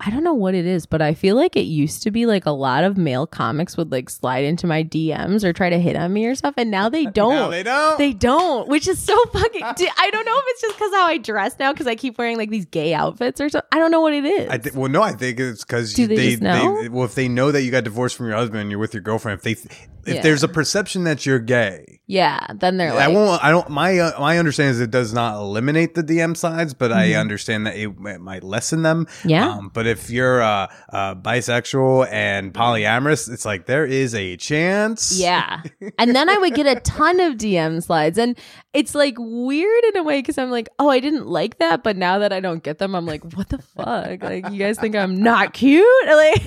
I 0.00 0.10
don't 0.10 0.22
know 0.22 0.32
what 0.34 0.54
it 0.54 0.64
is, 0.64 0.86
but 0.86 1.02
I 1.02 1.12
feel 1.14 1.34
like 1.34 1.56
it 1.56 1.62
used 1.62 2.04
to 2.04 2.12
be 2.12 2.24
like 2.24 2.46
a 2.46 2.52
lot 2.52 2.84
of 2.84 2.96
male 2.96 3.26
comics 3.26 3.76
would 3.76 3.90
like 3.90 4.08
slide 4.08 4.44
into 4.44 4.64
my 4.68 4.84
DMs 4.84 5.42
or 5.42 5.52
try 5.52 5.70
to 5.70 5.78
hit 5.80 5.96
on 5.96 6.12
me 6.12 6.24
or 6.26 6.36
stuff, 6.36 6.54
and 6.56 6.70
now 6.70 6.88
they 6.88 7.04
don't. 7.20 7.32
No, 7.34 7.50
they 7.50 7.64
don't. 7.64 7.98
They 7.98 8.12
don't, 8.12 8.68
which 8.68 8.86
is 8.86 9.00
so 9.00 9.16
fucking. 9.32 9.62
I 9.64 10.10
don't 10.12 10.24
know 10.24 10.38
if 10.38 10.44
it's 10.48 10.60
just 10.62 10.76
because 10.76 10.92
how 10.92 11.06
I 11.06 11.18
dress 11.18 11.56
now, 11.58 11.72
because 11.72 11.88
I 11.88 11.96
keep 11.96 12.16
wearing 12.16 12.36
like 12.36 12.48
these 12.50 12.66
gay 12.66 12.94
outfits 12.94 13.40
or 13.40 13.48
something. 13.48 13.66
I 13.72 13.78
don't 13.80 13.90
know 13.90 14.00
what 14.00 14.12
it 14.12 14.24
is. 14.24 14.48
I 14.48 14.58
th- 14.58 14.74
well, 14.76 14.88
no, 14.88 15.02
I 15.02 15.12
think 15.14 15.40
it's 15.40 15.64
because 15.64 15.92
they 15.94 16.06
they, 16.06 16.34
they- 16.36 16.88
well, 16.88 17.04
if 17.04 17.16
they 17.16 17.26
know 17.26 17.50
that 17.50 17.62
you 17.64 17.72
got 17.72 17.82
divorced 17.82 18.14
from 18.16 18.26
your 18.28 18.36
husband 18.36 18.60
and 18.60 18.70
you're 18.70 18.78
with 18.78 18.94
your 18.94 19.02
girlfriend, 19.02 19.38
if 19.38 19.42
they 19.42 19.52
if 19.52 20.14
Yeah. 20.16 20.22
there's 20.22 20.44
a 20.44 20.48
perception 20.48 21.04
that 21.04 21.26
you're 21.26 21.40
gay, 21.40 21.97
yeah, 22.10 22.46
then 22.54 22.78
they're 22.78 22.90
I 22.92 23.06
like, 23.06 23.14
won't. 23.14 23.44
I 23.44 23.50
don't. 23.50 23.68
My 23.68 23.98
uh, 23.98 24.18
my 24.18 24.38
understanding 24.38 24.70
is 24.74 24.80
it 24.80 24.90
does 24.90 25.12
not 25.12 25.36
eliminate 25.36 25.94
the 25.94 26.02
DM 26.02 26.34
sides, 26.36 26.72
but 26.74 26.90
I 26.90 27.08
Mm-hmm. 27.10 27.20
understand 27.20 27.66
that 27.66 27.76
it, 27.76 27.90
it 27.90 28.18
might 28.20 28.42
lessen 28.42 28.82
them. 28.82 29.06
Yeah. 29.24 29.48
Um, 29.50 29.70
but 29.72 29.86
if 29.86 30.08
you're 30.08 30.40
uh, 30.42 30.68
uh, 30.90 31.14
bisexual 31.16 32.08
and 32.10 32.52
polyamorous, 32.54 33.30
it's 33.30 33.44
like 33.44 33.66
there 33.66 33.84
is 33.84 34.14
a 34.14 34.36
chance. 34.38 35.18
Yeah. 35.20 35.62
And 35.98 36.14
then 36.14 36.28
I 36.28 36.38
would 36.38 36.54
get 36.54 36.66
a 36.66 36.80
ton 36.80 37.18
of 37.20 37.34
DM 37.34 37.82
slides. 37.82 38.18
And 38.18 38.38
it's 38.72 38.94
like 38.94 39.14
weird 39.18 39.84
in 39.86 39.96
a 39.96 40.02
way 40.02 40.20
because 40.20 40.38
I'm 40.38 40.50
like, 40.50 40.68
oh, 40.78 40.88
I 40.88 41.00
didn't 41.00 41.26
like 41.26 41.58
that. 41.58 41.82
But 41.82 41.96
now 41.96 42.18
that 42.20 42.32
I 42.32 42.40
don't 42.40 42.62
get 42.62 42.78
them, 42.78 42.94
I'm 42.94 43.04
like, 43.04 43.24
what 43.34 43.48
the 43.48 43.58
fuck? 43.58 44.22
Like, 44.22 44.48
you 44.50 44.58
guys 44.58 44.78
think 44.78 44.96
I'm 44.96 45.20
not 45.22 45.52
cute? 45.52 45.84
Like, 46.06 46.42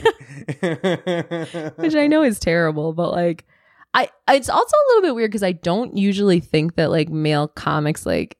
which 1.78 1.95
I 1.95 2.07
know 2.07 2.24
is 2.24 2.39
terrible, 2.39 2.93
but 2.93 3.12
like, 3.12 3.45
I, 3.93 4.09
it's 4.29 4.49
also 4.49 4.75
a 4.75 4.85
little 4.89 5.01
bit 5.09 5.15
weird 5.15 5.31
because 5.31 5.43
I 5.43 5.51
don't 5.51 5.97
usually 5.97 6.39
think 6.39 6.75
that 6.75 6.91
like 6.91 7.09
male 7.09 7.47
comics, 7.47 8.05
like, 8.05 8.37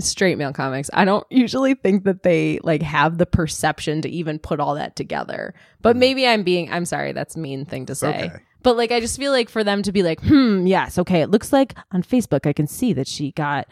straight 0.00 0.38
male 0.38 0.52
comics 0.52 0.88
i 0.92 1.04
don't 1.04 1.26
usually 1.28 1.74
think 1.74 2.04
that 2.04 2.22
they 2.22 2.60
like 2.62 2.82
have 2.82 3.18
the 3.18 3.26
perception 3.26 4.00
to 4.00 4.08
even 4.08 4.38
put 4.38 4.60
all 4.60 4.76
that 4.76 4.94
together 4.94 5.52
but 5.82 5.96
maybe 5.96 6.24
i'm 6.24 6.44
being 6.44 6.70
i'm 6.72 6.84
sorry 6.84 7.10
that's 7.10 7.34
a 7.34 7.38
mean 7.40 7.64
thing 7.64 7.84
to 7.84 7.96
say 7.96 8.12
Mm. 8.12 8.26
okay. 8.26 8.44
but 8.62 8.76
like 8.76 8.92
I 8.92 9.00
just 9.00 9.18
feel 9.18 9.32
like 9.32 9.48
for 9.48 9.64
them 9.64 9.82
to 9.82 9.90
be 9.90 10.04
like, 10.04 10.20
hmm, 10.20 10.68
yes, 10.68 10.98
okay, 10.98 11.20
it 11.20 11.30
looks 11.30 11.52
like 11.52 11.74
on 11.90 12.04
Facebook 12.04 12.46
I 12.46 12.52
can 12.52 12.68
see 12.68 12.92
that 12.92 13.08
she 13.08 13.32
got 13.32 13.66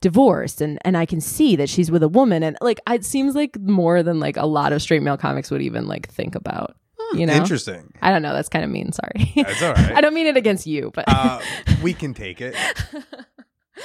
divorced 0.00 0.62
and 0.62 0.78
and 0.82 0.96
I 0.96 1.04
can 1.04 1.20
see 1.20 1.56
that 1.56 1.68
she's 1.68 1.90
with 1.90 2.02
a 2.02 2.08
woman 2.08 2.42
and 2.42 2.56
like 2.62 2.80
it 2.88 3.04
seems 3.04 3.34
like 3.34 3.58
more 3.60 4.02
than 4.02 4.18
like 4.18 4.38
a 4.38 4.46
lot 4.46 4.72
of 4.72 4.80
straight 4.80 5.02
male 5.02 5.18
comics 5.18 5.50
would 5.50 5.60
even 5.60 5.86
like 5.86 6.08
think 6.08 6.34
about. 6.34 6.74
You 7.14 7.26
know? 7.26 7.34
Interesting. 7.34 7.92
I 8.02 8.10
don't 8.10 8.22
know, 8.22 8.32
that's 8.34 8.48
kind 8.48 8.64
of 8.64 8.70
mean, 8.70 8.92
sorry. 8.92 9.32
That's 9.36 9.62
all 9.62 9.72
right. 9.74 9.92
I 9.96 10.00
don't 10.00 10.14
mean 10.14 10.26
it 10.26 10.36
against 10.36 10.66
you, 10.66 10.90
but 10.94 11.04
Uh, 11.08 11.40
we 11.82 11.92
can 11.94 12.14
take 12.14 12.40
it. 12.40 12.54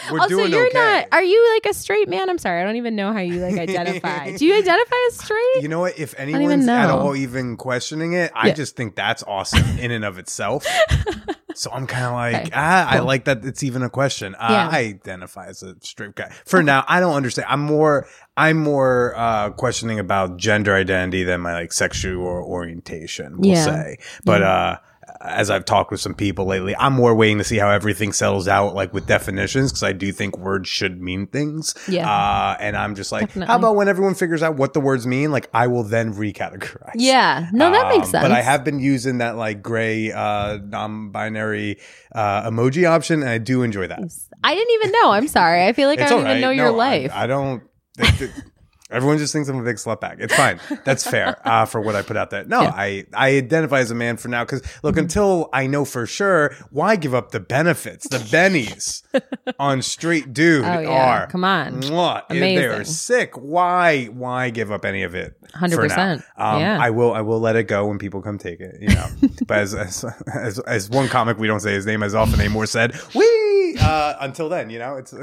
We're 0.10 0.20
also 0.22 0.30
doing 0.38 0.52
you're 0.52 0.68
okay. 0.68 0.78
not 0.78 1.08
are 1.12 1.22
you 1.24 1.54
like 1.54 1.66
a 1.70 1.74
straight 1.74 2.08
man? 2.08 2.30
I'm 2.30 2.38
sorry, 2.38 2.62
I 2.62 2.64
don't 2.64 2.78
even 2.78 2.96
know 2.96 3.12
how 3.12 3.20
you 3.20 3.42
like 3.42 3.58
identify. 3.60 4.32
Do 4.38 4.46
you 4.46 4.56
identify 4.58 4.96
as 5.10 5.18
straight? 5.20 5.62
You 5.62 5.68
know 5.68 5.82
what? 5.82 6.00
If 6.00 6.18
anyone's 6.18 6.66
at 6.70 6.90
all 6.90 7.14
even 7.14 7.58
questioning 7.58 8.14
it, 8.14 8.32
I 8.34 8.48
Yeah. 8.48 8.54
just 8.54 8.78
think 8.78 8.96
that's 8.96 9.22
awesome 9.24 9.78
in 9.80 9.92
and 9.92 10.06
of 10.06 10.18
itself. 10.18 10.66
So 11.56 11.72
I'm 11.72 11.88
kind 11.88 12.06
of 12.06 12.14
like, 12.14 12.36
Okay, 12.48 12.52
ah, 12.54 12.88
I 12.90 13.00
like 13.00 13.26
that 13.26 13.44
it's 13.46 13.64
even 13.64 13.84
a 13.84 13.90
question. 13.90 14.36
Uh, 14.36 14.48
Yeah. 14.52 14.70
I 14.72 14.80
identify 14.80 15.48
as 15.48 15.64
a 15.64 15.76
straight 15.82 16.16
guy 16.16 16.32
for 16.46 16.62
now. 16.64 16.84
I 16.88 17.00
don't 17.00 17.14
understand. 17.16 17.48
I'm 17.50 17.62
more, 17.62 18.08
I'm 18.38 18.58
more 18.58 19.14
uh, 19.18 19.50
questioning 19.52 20.00
about 20.00 20.38
gender 20.38 20.76
identity 20.76 21.24
than 21.24 21.42
my 21.42 21.54
like 21.54 21.74
sexual 21.74 22.26
orientation. 22.26 23.38
We'll 23.40 23.52
Yeah. 23.52 23.66
say, 23.66 23.98
but 24.26 24.42
uh, 24.42 24.78
as 25.24 25.50
I've 25.50 25.66
talked 25.66 25.92
with 25.92 26.00
some 26.02 26.14
people 26.16 26.46
lately, 26.46 26.76
I'm 26.76 26.94
more 26.94 27.14
waiting 27.16 27.38
to 27.38 27.44
see 27.44 27.58
how 27.58 27.70
everything 27.70 28.12
settles 28.14 28.48
out, 28.48 28.74
like 28.76 28.94
with 28.94 29.06
definitions, 29.08 29.72
because 29.72 29.84
I 29.84 29.92
do 29.94 30.12
think 30.12 30.38
words 30.38 30.68
should 30.68 31.02
mean 31.02 31.28
things. 31.28 31.74
Yeah. 31.88 32.10
Uh, 32.12 32.58
and 32.60 32.76
I'm 32.76 32.96
just 32.96 33.12
like, 33.12 33.22
Definitely. 33.28 33.48
how 33.48 33.58
about 33.58 33.76
when 33.76 33.88
everyone 33.88 34.16
figures 34.16 34.42
out 34.44 34.56
what 34.56 34.74
the 34.74 34.80
words 34.80 35.06
mean, 35.06 35.32
like 35.32 35.50
I 35.54 35.68
will 35.68 35.84
then 35.84 36.14
recategorize. 36.14 36.92
Yeah. 36.96 37.50
No, 37.54 37.72
that 37.72 37.88
makes 37.90 38.06
Um, 38.08 38.12
sense. 38.12 38.24
But 38.24 38.32
I 38.32 38.42
have 38.42 38.64
been 38.64 38.80
using 38.80 39.20
that 39.20 39.36
like 39.38 39.62
gray, 39.62 40.12
uh, 40.12 40.58
non-binary 40.64 41.78
uh, 42.14 42.50
emoji 42.50 42.90
option, 42.90 43.22
and 43.22 43.30
I 43.30 43.38
do 43.38 43.64
enjoy 43.64 43.88
that. 43.88 44.00
I 44.44 44.56
didn't 44.56 44.74
even 44.76 44.92
know. 45.02 45.12
I'm 45.12 45.28
sorry. 45.28 45.66
I 45.68 45.74
feel 45.74 45.88
like 45.88 46.00
I 46.02 46.10
don't 46.10 46.24
all 46.26 46.30
even 46.30 46.42
know 46.42 46.48
No, 46.48 46.52
your 46.54 46.68
I- 46.68 46.70
life. 46.70 47.12
I, 47.14 47.28
don't. 47.28 47.64
Everyone 48.92 49.18
just 49.18 49.34
thinks 49.34 49.50
I'm 49.50 49.58
a 49.60 49.64
big 49.64 49.78
slutbag. 49.78 50.18
It's 50.20 50.36
fine. 50.36 50.60
That's 50.84 51.06
fair 51.10 51.38
uh, 51.48 51.66
for 51.66 51.82
what 51.82 51.96
I 51.96 52.02
put 52.02 52.18
out 52.18 52.30
there. 52.30 52.44
No, 52.46 52.62
Yeah. 52.64 52.74
I 52.76 53.06
I 53.14 53.30
identify 53.38 53.80
as 53.80 53.92
a 53.92 53.96
man 53.96 54.18
for 54.18 54.28
now 54.28 54.44
because 54.44 54.62
look, 54.84 54.98
until 54.98 55.50
I 55.54 55.68
know 55.68 55.86
for 55.86 56.06
sure, 56.06 56.54
why 56.70 56.96
give 56.96 57.14
up 57.14 57.32
the 57.32 57.40
benefits, 57.40 58.08
the 58.10 58.18
bennies 58.18 59.04
on 59.60 59.82
straight 59.82 60.34
dude 60.34 60.66
Oh, 60.66 60.80
yeah. 60.80 60.90
are 61.24 61.28
Come 61.28 61.44
on. 61.44 61.82
mwah, 61.82 62.28
they 62.30 62.66
are 62.66 62.84
sick. 62.84 63.34
Why 63.36 64.06
why 64.06 64.50
give 64.50 64.72
up 64.72 64.86
any 64.86 65.04
of 65.04 65.16
it? 65.16 65.38
100%. 65.56 66.24
Um, 66.38 66.60
Yeah. 66.62 66.78
I 66.80 66.90
will 66.90 67.14
I 67.14 67.22
will 67.22 67.40
let 67.40 67.56
it 67.56 67.64
go 67.64 67.88
when 67.88 67.98
people 68.00 68.22
come 68.22 68.38
take 68.38 68.60
it. 68.60 68.76
You 68.82 68.90
know, 68.90 69.08
but 69.48 69.60
as, 69.60 69.74
as 69.74 70.06
as 70.34 70.60
as 70.60 70.90
one 70.90 71.08
comic, 71.08 71.38
we 71.38 71.48
don't 71.48 71.60
say 71.60 71.74
his 71.74 71.86
name 71.86 72.04
as 72.04 72.16
often 72.16 72.40
anymore. 72.40 72.66
Said 72.66 72.94
we 73.16 73.26
uh, 73.80 74.16
until 74.20 74.50
then, 74.50 74.70
you 74.70 74.80
know, 74.80 74.98
it's. 74.98 75.14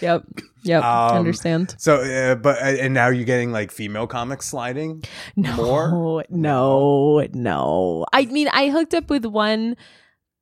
Yep. 0.00 0.24
Yep. 0.62 0.84
Um, 0.84 1.16
Understand. 1.16 1.74
So, 1.78 1.96
uh, 1.96 2.34
but 2.34 2.58
uh, 2.58 2.66
and 2.66 2.94
now 2.94 3.08
you're 3.08 3.24
getting 3.24 3.52
like 3.52 3.70
female 3.70 4.06
comics 4.06 4.46
sliding 4.46 5.04
no 5.36 5.56
more. 5.56 6.24
No, 6.30 7.26
no. 7.32 8.06
I 8.12 8.26
mean, 8.26 8.48
I 8.52 8.68
hooked 8.68 8.94
up 8.94 9.10
with 9.10 9.24
one 9.24 9.76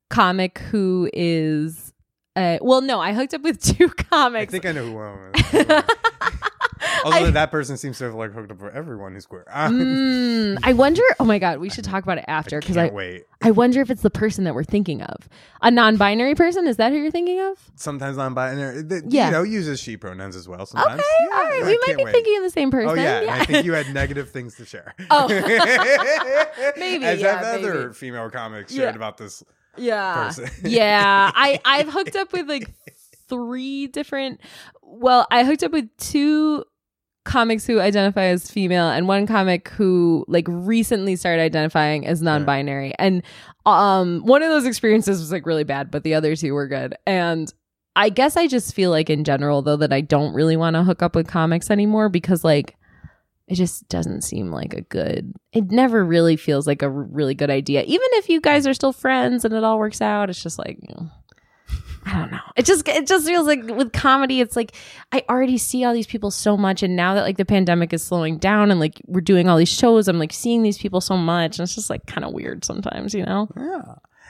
comic 0.09 0.59
who 0.59 1.09
is, 1.13 1.93
uh, 2.35 2.57
well, 2.61 2.81
no, 2.81 2.99
I 2.99 3.13
hooked 3.13 3.33
up 3.33 3.41
with 3.41 3.61
two 3.77 3.89
comics 3.89 4.53
I 4.53 4.59
think 4.59 4.65
I 4.65 4.71
know 4.71 4.85
who. 4.85 4.99
I'm 4.99 5.83
Although 7.05 7.31
that 7.31 7.51
person 7.51 7.77
seems 7.77 7.97
to 7.99 8.05
have 8.05 8.13
like 8.15 8.31
hooked 8.33 8.51
up 8.51 8.59
for 8.59 8.69
everyone 8.71 9.13
who's 9.13 9.25
queer. 9.25 9.45
Mm, 9.57 10.59
I 10.63 10.73
wonder. 10.73 11.01
Oh 11.19 11.25
my 11.25 11.39
god, 11.39 11.59
we 11.59 11.69
should 11.69 11.83
talk 11.83 12.03
about 12.03 12.17
it 12.17 12.25
after 12.27 12.59
because 12.59 12.77
I, 12.77 12.83
can't 12.85 12.93
wait. 12.93 13.25
I 13.41 13.51
wonder 13.51 13.81
if 13.81 13.89
it's 13.91 14.01
the 14.01 14.09
person 14.09 14.43
that 14.45 14.55
we're 14.55 14.63
thinking 14.63 15.01
of, 15.01 15.27
a 15.61 15.69
non-binary 15.71 16.35
person. 16.35 16.67
Is 16.67 16.77
that 16.77 16.91
who 16.91 16.97
you're 16.97 17.11
thinking 17.11 17.39
of? 17.41 17.57
Sometimes 17.75 18.17
non-binary. 18.17 18.83
th- 18.87 19.03
Yeah. 19.07 19.25
You 19.27 19.31
know, 19.31 19.43
uses 19.43 19.79
she 19.79 19.97
pronouns 19.97 20.35
as 20.35 20.47
well. 20.47 20.65
Sometimes. 20.65 20.99
Okay, 21.01 21.09
Yeah, 21.29 21.35
all 21.37 21.43
right. 21.43 21.63
I 21.63 21.65
We 21.67 21.79
might 21.87 21.97
be 21.97 22.03
wait. 22.05 22.13
thinking 22.13 22.37
of 22.37 22.43
the 22.43 22.49
same 22.49 22.71
person. 22.71 22.89
Oh 22.89 22.93
yeah, 22.93 23.19
and 23.21 23.29
I 23.31 23.45
think 23.45 23.65
you 23.65 23.73
had 23.73 23.93
negative 23.93 24.29
things 24.31 24.55
to 24.55 24.65
share. 24.65 24.93
Oh. 25.11 25.27
Maybe, 26.77 27.05
as 27.05 27.19
yeah, 27.21 27.37
have 27.37 27.45
had 27.45 27.55
other 27.59 27.81
maybe. 27.81 27.93
female 27.93 28.29
comics 28.29 28.71
Yeah. 28.73 28.83
shared 28.85 28.95
about 28.95 29.17
this 29.17 29.43
yeah 29.79 30.25
person. 30.27 30.49
yeah 30.63 31.29
i 31.35 31.59
i've 31.63 31.87
hooked 31.89 32.15
up 32.15 32.33
with 32.33 32.49
like 32.49 32.73
three 33.29 33.85
different 33.85 34.41
well 34.81 35.27
i 35.29 35.43
hooked 35.43 35.61
up 35.61 35.71
with 35.71 35.87
two 35.97 36.63
comics 37.27 37.67
who 37.67 37.79
identify 37.79 38.23
as 38.23 38.49
female 38.49 38.89
and 38.89 39.07
one 39.07 39.27
comic 39.27 39.69
who 39.69 40.25
like 40.27 40.45
recently 40.47 41.15
started 41.15 41.41
identifying 41.41 42.07
as 42.07 42.21
non-binary. 42.21 42.93
And 42.97 43.21
um 43.65 44.21
one 44.21 44.41
of 44.41 44.49
those 44.49 44.65
experiences 44.65 45.19
was 45.19 45.31
like 45.31 45.45
really 45.45 45.65
bad 45.65 45.91
but 45.91 46.03
the 46.03 46.15
other 46.15 46.35
two 46.35 46.53
were 46.53 46.67
good. 46.67 46.95
And 47.05 47.53
i 47.95 48.09
guess 48.09 48.37
i 48.37 48.45
just 48.47 48.75
feel 48.75 48.91
like 48.91 49.09
in 49.09 49.23
general 49.23 49.63
though 49.63 49.75
that 49.75 49.91
i 49.91 50.01
don't 50.01 50.35
really 50.35 50.55
want 50.55 50.75
to 50.75 50.83
hook 50.83 51.01
up 51.01 51.15
with 51.15 51.27
comics 51.27 51.71
anymore 51.71 52.09
because 52.09 52.43
like 52.43 52.77
it 53.47 53.55
just 53.55 53.87
doesn't 53.89 54.21
seem 54.21 54.51
like 54.51 54.73
a 54.73 54.81
good 54.81 55.33
it 55.53 55.71
never 55.71 56.03
really 56.03 56.35
feels 56.35 56.67
like 56.67 56.81
a 56.81 56.89
really 56.89 57.33
good 57.33 57.49
idea. 57.49 57.81
Even 57.83 58.07
if 58.11 58.29
you 58.29 58.41
guys 58.41 58.67
are 58.67 58.73
still 58.73 58.93
friends 58.93 59.45
and 59.45 59.53
it 59.53 59.63
all 59.63 59.79
works 59.79 60.01
out 60.01 60.29
it's 60.29 60.43
just 60.43 60.59
like 60.59 60.77
you 60.81 60.95
know, 60.95 61.09
i 62.05 62.13
don't 62.17 62.31
know 62.31 62.39
it 62.55 62.65
just 62.65 62.87
it 62.87 63.05
just 63.07 63.25
feels 63.27 63.45
like 63.47 63.63
with 63.65 63.91
comedy 63.91 64.39
it's 64.39 64.55
like 64.55 64.73
i 65.11 65.23
already 65.29 65.57
see 65.57 65.83
all 65.83 65.93
these 65.93 66.07
people 66.07 66.31
so 66.31 66.55
much 66.55 66.81
and 66.83 66.95
now 66.95 67.13
that 67.15 67.23
like 67.23 67.37
the 67.37 67.45
pandemic 67.45 67.91
is 67.93 68.01
slowing 68.03 68.37
down 68.37 68.71
and 68.71 68.79
like 68.79 69.01
we're 69.07 69.19
doing 69.21 69.49
all 69.49 69.57
these 69.57 69.67
shows 69.69 70.07
i'm 70.07 70.19
like 70.19 70.31
seeing 70.31 70.63
these 70.63 70.77
people 70.77 71.01
so 71.01 71.17
much 71.17 71.59
and 71.59 71.65
it's 71.65 71.75
just 71.75 71.89
like 71.89 72.05
kind 72.05 72.23
of 72.23 72.33
weird 72.33 72.63
sometimes 72.63 73.13
you 73.13 73.25
know 73.25 73.49
Yeah. 73.57 73.81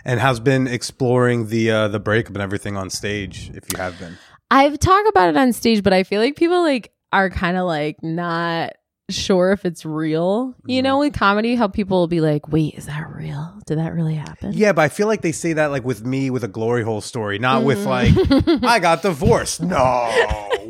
And 0.05 0.21
how's 0.21 0.39
been 0.39 0.67
exploring 0.67 1.47
the 1.47 1.69
uh, 1.69 1.87
the 1.89 1.99
breakup 1.99 2.33
and 2.33 2.41
everything 2.41 2.77
on 2.77 2.89
stage? 2.89 3.51
If 3.53 3.65
you 3.73 3.77
have 3.77 3.99
been, 3.99 4.17
I've 4.49 4.79
talked 4.79 5.09
about 5.09 5.27
it 5.27 5.35
on 5.35 5.51
stage, 5.51 5.83
but 5.83 5.91
I 5.91 6.03
feel 6.03 6.21
like 6.21 6.37
people 6.37 6.61
like 6.61 6.93
are 7.11 7.29
kind 7.29 7.57
of 7.57 7.65
like 7.65 8.01
not 8.01 8.76
sure 9.09 9.51
if 9.51 9.65
it's 9.65 9.85
real. 9.85 10.53
You 10.65 10.81
know, 10.81 10.99
with 10.99 11.13
comedy, 11.13 11.55
how 11.55 11.67
people 11.67 11.99
will 11.99 12.07
be 12.07 12.21
like, 12.21 12.47
"Wait, 12.49 12.75
is 12.75 12.85
that 12.87 13.09
real? 13.13 13.53
Did 13.65 13.77
that 13.77 13.93
really 13.93 14.15
happen?" 14.15 14.51
yeah, 14.53 14.71
but 14.73 14.81
I 14.81 14.89
feel 14.89 15.07
like 15.07 15.21
they 15.21 15.31
say 15.31 15.53
that 15.53 15.67
like 15.67 15.83
with 15.85 16.05
me 16.05 16.29
with 16.29 16.43
a 16.43 16.47
glory 16.47 16.83
hole 16.83 17.01
story, 17.01 17.39
not 17.39 17.63
with 17.63 17.85
like 17.85 18.13
Mm. 18.13 18.63
I 18.65 18.79
got 18.79 19.01
divorced. 19.01 19.61
No, 19.61 20.09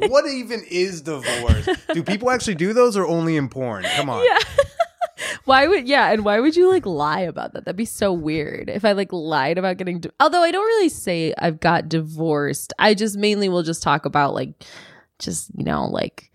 what 0.07 0.29
even 0.29 0.63
is 0.69 1.01
divorce? 1.01 1.67
Do 1.93 2.03
people 2.03 2.29
actually 2.29 2.55
do 2.55 2.73
those 2.73 2.95
or 2.97 3.05
only 3.07 3.37
in 3.37 3.49
porn? 3.49 3.83
Come 3.95 4.09
on. 4.09 4.23
Yeah. 4.25 4.39
Why 5.45 5.65
would 5.67 5.87
yeah, 5.87 6.11
and 6.11 6.25
why 6.25 6.39
would 6.41 6.55
you 6.57 6.69
like 6.69 6.85
lie 6.85 7.21
about 7.21 7.53
that? 7.53 7.63
That'd 7.65 7.77
be 7.77 7.85
so 7.85 8.11
weird. 8.11 8.69
If 8.69 8.83
I 8.83 8.91
like 8.91 9.11
lied 9.13 9.57
about 9.57 9.77
getting 9.77 10.01
di- 10.01 10.09
Although 10.19 10.41
I 10.43 10.51
don't 10.51 10.65
really 10.65 10.89
say 10.89 11.33
I've 11.37 11.59
got 11.61 11.87
divorced. 11.89 12.73
I 12.77 12.93
just 12.93 13.17
mainly 13.17 13.47
will 13.49 13.63
just 13.63 13.81
talk 13.81 14.05
about 14.05 14.33
like 14.33 14.51
just, 15.19 15.49
you 15.55 15.63
know, 15.63 15.85
like 15.85 16.31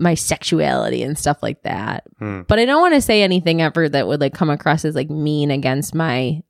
my 0.00 0.14
sexuality 0.14 1.02
and 1.02 1.18
stuff 1.18 1.42
like 1.42 1.62
that. 1.62 2.04
Hmm. 2.18 2.42
But 2.48 2.58
I 2.58 2.64
don't 2.64 2.80
want 2.80 2.94
to 2.94 3.02
say 3.02 3.22
anything 3.22 3.60
ever 3.60 3.88
that 3.88 4.06
would 4.06 4.20
like 4.20 4.34
come 4.34 4.50
across 4.50 4.84
as 4.84 4.94
like 4.94 5.10
mean 5.10 5.50
against 5.50 5.94
my 5.94 6.42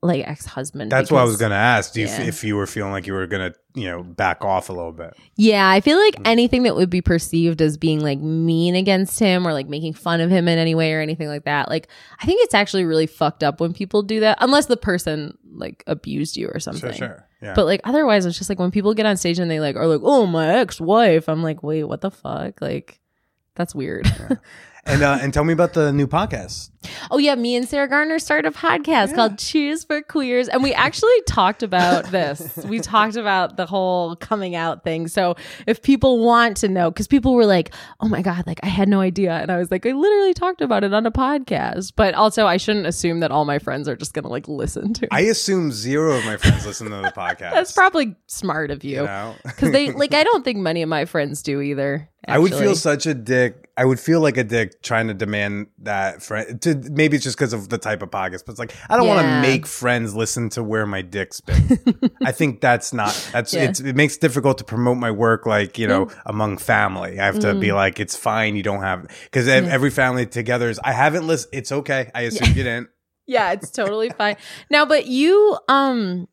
like 0.00 0.26
ex-husband. 0.28 0.92
That's 0.92 1.10
what 1.10 1.20
I 1.20 1.24
was 1.24 1.36
gonna 1.36 1.56
ask. 1.56 1.92
Do 1.92 2.00
you 2.00 2.06
f 2.06 2.20
if 2.20 2.44
you 2.44 2.56
were 2.56 2.66
feeling 2.66 2.92
like 2.92 3.06
you 3.06 3.12
were 3.14 3.26
gonna 3.26 3.52
you 3.74 3.88
know 3.88 4.02
back 4.02 4.44
off 4.44 4.68
a 4.68 4.72
little 4.72 4.92
bit? 4.92 5.14
Yeah, 5.36 5.68
I 5.68 5.80
feel 5.80 5.98
like 5.98 6.14
anything 6.24 6.62
that 6.64 6.76
would 6.76 6.90
be 6.90 7.02
perceived 7.02 7.60
as 7.60 7.76
being 7.76 8.00
like 8.00 8.20
mean 8.20 8.76
against 8.76 9.18
him 9.18 9.46
or 9.46 9.52
like 9.52 9.68
making 9.68 9.94
fun 9.94 10.20
of 10.20 10.30
him 10.30 10.46
in 10.46 10.58
any 10.58 10.74
way 10.76 10.92
or 10.92 11.00
anything 11.00 11.26
like 11.26 11.44
that. 11.44 11.68
Like, 11.68 11.88
I 12.20 12.26
think 12.26 12.40
it's 12.44 12.54
actually 12.54 12.84
really 12.84 13.06
fucked 13.06 13.42
up 13.42 13.60
when 13.60 13.72
people 13.72 14.02
do 14.02 14.20
that, 14.20 14.38
unless 14.40 14.66
the 14.66 14.76
person 14.76 15.36
like 15.52 15.82
abused 15.88 16.36
you 16.36 16.48
or 16.48 16.60
something. 16.60 16.92
Sure, 16.92 17.08
sure. 17.08 17.28
Yeah. 17.42 17.54
But 17.54 17.66
like 17.66 17.80
otherwise, 17.82 18.24
it's 18.24 18.38
just 18.38 18.50
like 18.50 18.60
when 18.60 18.70
people 18.70 18.94
get 18.94 19.06
on 19.06 19.16
stage 19.16 19.40
and 19.40 19.50
they 19.50 19.58
like 19.58 19.74
are 19.74 19.86
like, 19.86 20.00
"Oh, 20.04 20.26
my 20.26 20.58
ex-wife," 20.58 21.28
I'm 21.28 21.42
like, 21.42 21.62
"Wait, 21.62 21.84
what 21.84 22.02
the 22.02 22.10
fuck?" 22.10 22.60
Like, 22.60 23.00
that's 23.56 23.74
weird. 23.74 24.06
and 24.84 25.02
uh, 25.02 25.18
and 25.20 25.34
tell 25.34 25.44
me 25.44 25.52
about 25.52 25.72
the 25.72 25.92
new 25.92 26.06
podcast. 26.06 26.70
Oh 27.10 27.18
yeah, 27.18 27.34
me 27.34 27.56
and 27.56 27.68
Sarah 27.68 27.88
Garner 27.88 28.18
started 28.18 28.52
a 28.52 28.56
podcast 28.56 29.14
called 29.14 29.38
Cheers 29.38 29.84
for 29.84 30.02
Queers, 30.02 30.48
and 30.48 30.62
we 30.62 30.72
actually 30.74 31.20
talked 31.26 31.62
about 31.62 32.06
this. 32.06 32.56
we 32.64 32.80
talked 32.80 33.16
about 33.16 33.56
the 33.56 33.66
whole 33.66 34.16
coming 34.16 34.54
out 34.54 34.84
thing. 34.84 35.08
So 35.08 35.36
if 35.66 35.82
people 35.82 36.24
want 36.24 36.56
to 36.58 36.68
know, 36.68 36.90
because 36.90 37.08
people 37.08 37.34
were 37.34 37.46
like, 37.46 37.74
"Oh 38.00 38.08
my 38.08 38.22
god, 38.22 38.46
like 38.46 38.60
I 38.62 38.68
had 38.68 38.88
no 38.88 39.00
idea," 39.00 39.32
and 39.32 39.50
I 39.50 39.58
was 39.58 39.70
like, 39.70 39.84
"I 39.86 39.92
literally 39.92 40.34
talked 40.34 40.60
about 40.60 40.84
it 40.84 40.94
on 40.94 41.06
a 41.06 41.10
podcast." 41.10 41.92
But 41.96 42.14
also, 42.14 42.46
I 42.46 42.56
shouldn't 42.56 42.86
assume 42.86 43.20
that 43.20 43.30
all 43.30 43.44
my 43.44 43.58
friends 43.58 43.88
are 43.88 43.96
just 43.96 44.14
gonna 44.14 44.28
like 44.28 44.48
listen 44.48 44.92
to. 44.94 45.04
it. 45.04 45.08
I 45.12 45.20
assume 45.22 45.72
zero 45.72 46.16
of 46.16 46.24
my 46.24 46.36
friends 46.36 46.66
listen 46.66 46.90
to 46.90 46.96
the 46.96 47.12
podcast. 47.16 47.52
That's 47.52 47.72
probably 47.72 48.16
smart 48.26 48.70
of 48.70 48.84
you. 48.84 48.96
you 48.96 49.04
know. 49.04 49.34
Because 49.44 49.72
they 49.72 49.90
like, 49.92 50.14
I 50.14 50.24
don't 50.24 50.44
think 50.44 50.58
many 50.58 50.82
of 50.82 50.88
my 50.88 51.04
friends 51.04 51.42
do 51.42 51.60
either. 51.60 52.08
I 52.26 52.38
would 52.38 52.52
feel 52.54 52.74
such 52.74 53.06
a 53.06 53.14
dick. 53.14 53.70
I 53.76 53.84
would 53.84 53.98
feel 53.98 54.20
like 54.20 54.36
a 54.36 54.44
dick 54.44 54.82
trying 54.82 55.06
to 55.08 55.14
demand 55.14 55.68
that 55.78 56.22
friend. 56.22 56.60
To 56.72 56.90
maybe 56.90 57.16
it's 57.16 57.24
just 57.24 57.36
because 57.36 57.52
of 57.52 57.68
the 57.68 57.78
type 57.78 58.02
of 58.02 58.10
podcast, 58.10 58.44
but 58.46 58.52
it's 58.52 58.58
like 58.58 58.74
I 58.88 58.96
don't 58.96 59.06
want 59.06 59.20
to 59.26 59.40
make 59.42 59.66
friends 59.66 60.14
listen 60.14 60.48
to 60.50 60.62
where 60.62 60.86
my 60.86 61.02
dick's 61.02 61.40
been. 61.40 61.78
I 62.24 62.32
think 62.32 62.60
that's 62.60 62.92
not. 62.92 63.12
That's 63.32 63.54
Yeah. 63.54 63.64
it's, 63.64 63.80
it 63.80 63.96
makes 63.96 64.16
it 64.16 64.20
difficult 64.20 64.58
to 64.58 64.64
promote 64.64 64.96
my 64.98 65.10
work, 65.10 65.46
like 65.46 65.78
you 65.78 65.86
know, 65.88 66.10
among 66.26 66.58
family. 66.58 67.18
I 67.20 67.26
have 67.26 67.38
to 67.40 67.48
Mm. 67.54 67.60
be 67.60 67.72
like, 67.72 67.98
it's 68.00 68.16
fine. 68.16 68.56
You 68.56 68.62
don't 68.62 68.82
have 68.82 69.06
because 69.24 69.48
every 69.48 69.90
family 69.90 70.26
together 70.26 70.68
is. 70.68 70.78
I 70.84 70.92
haven't 70.92 71.26
listened. 71.26 71.50
It's 71.54 71.72
okay. 71.72 72.10
I 72.14 72.22
assume 72.22 72.48
you 72.48 72.62
didn't. 72.64 72.88
Yeah, 73.30 73.52
it's 73.52 73.70
totally 73.70 74.08
fine. 74.08 74.36
Now, 74.70 74.86
but 74.86 75.06
you, 75.06 75.58
um, 75.68 76.28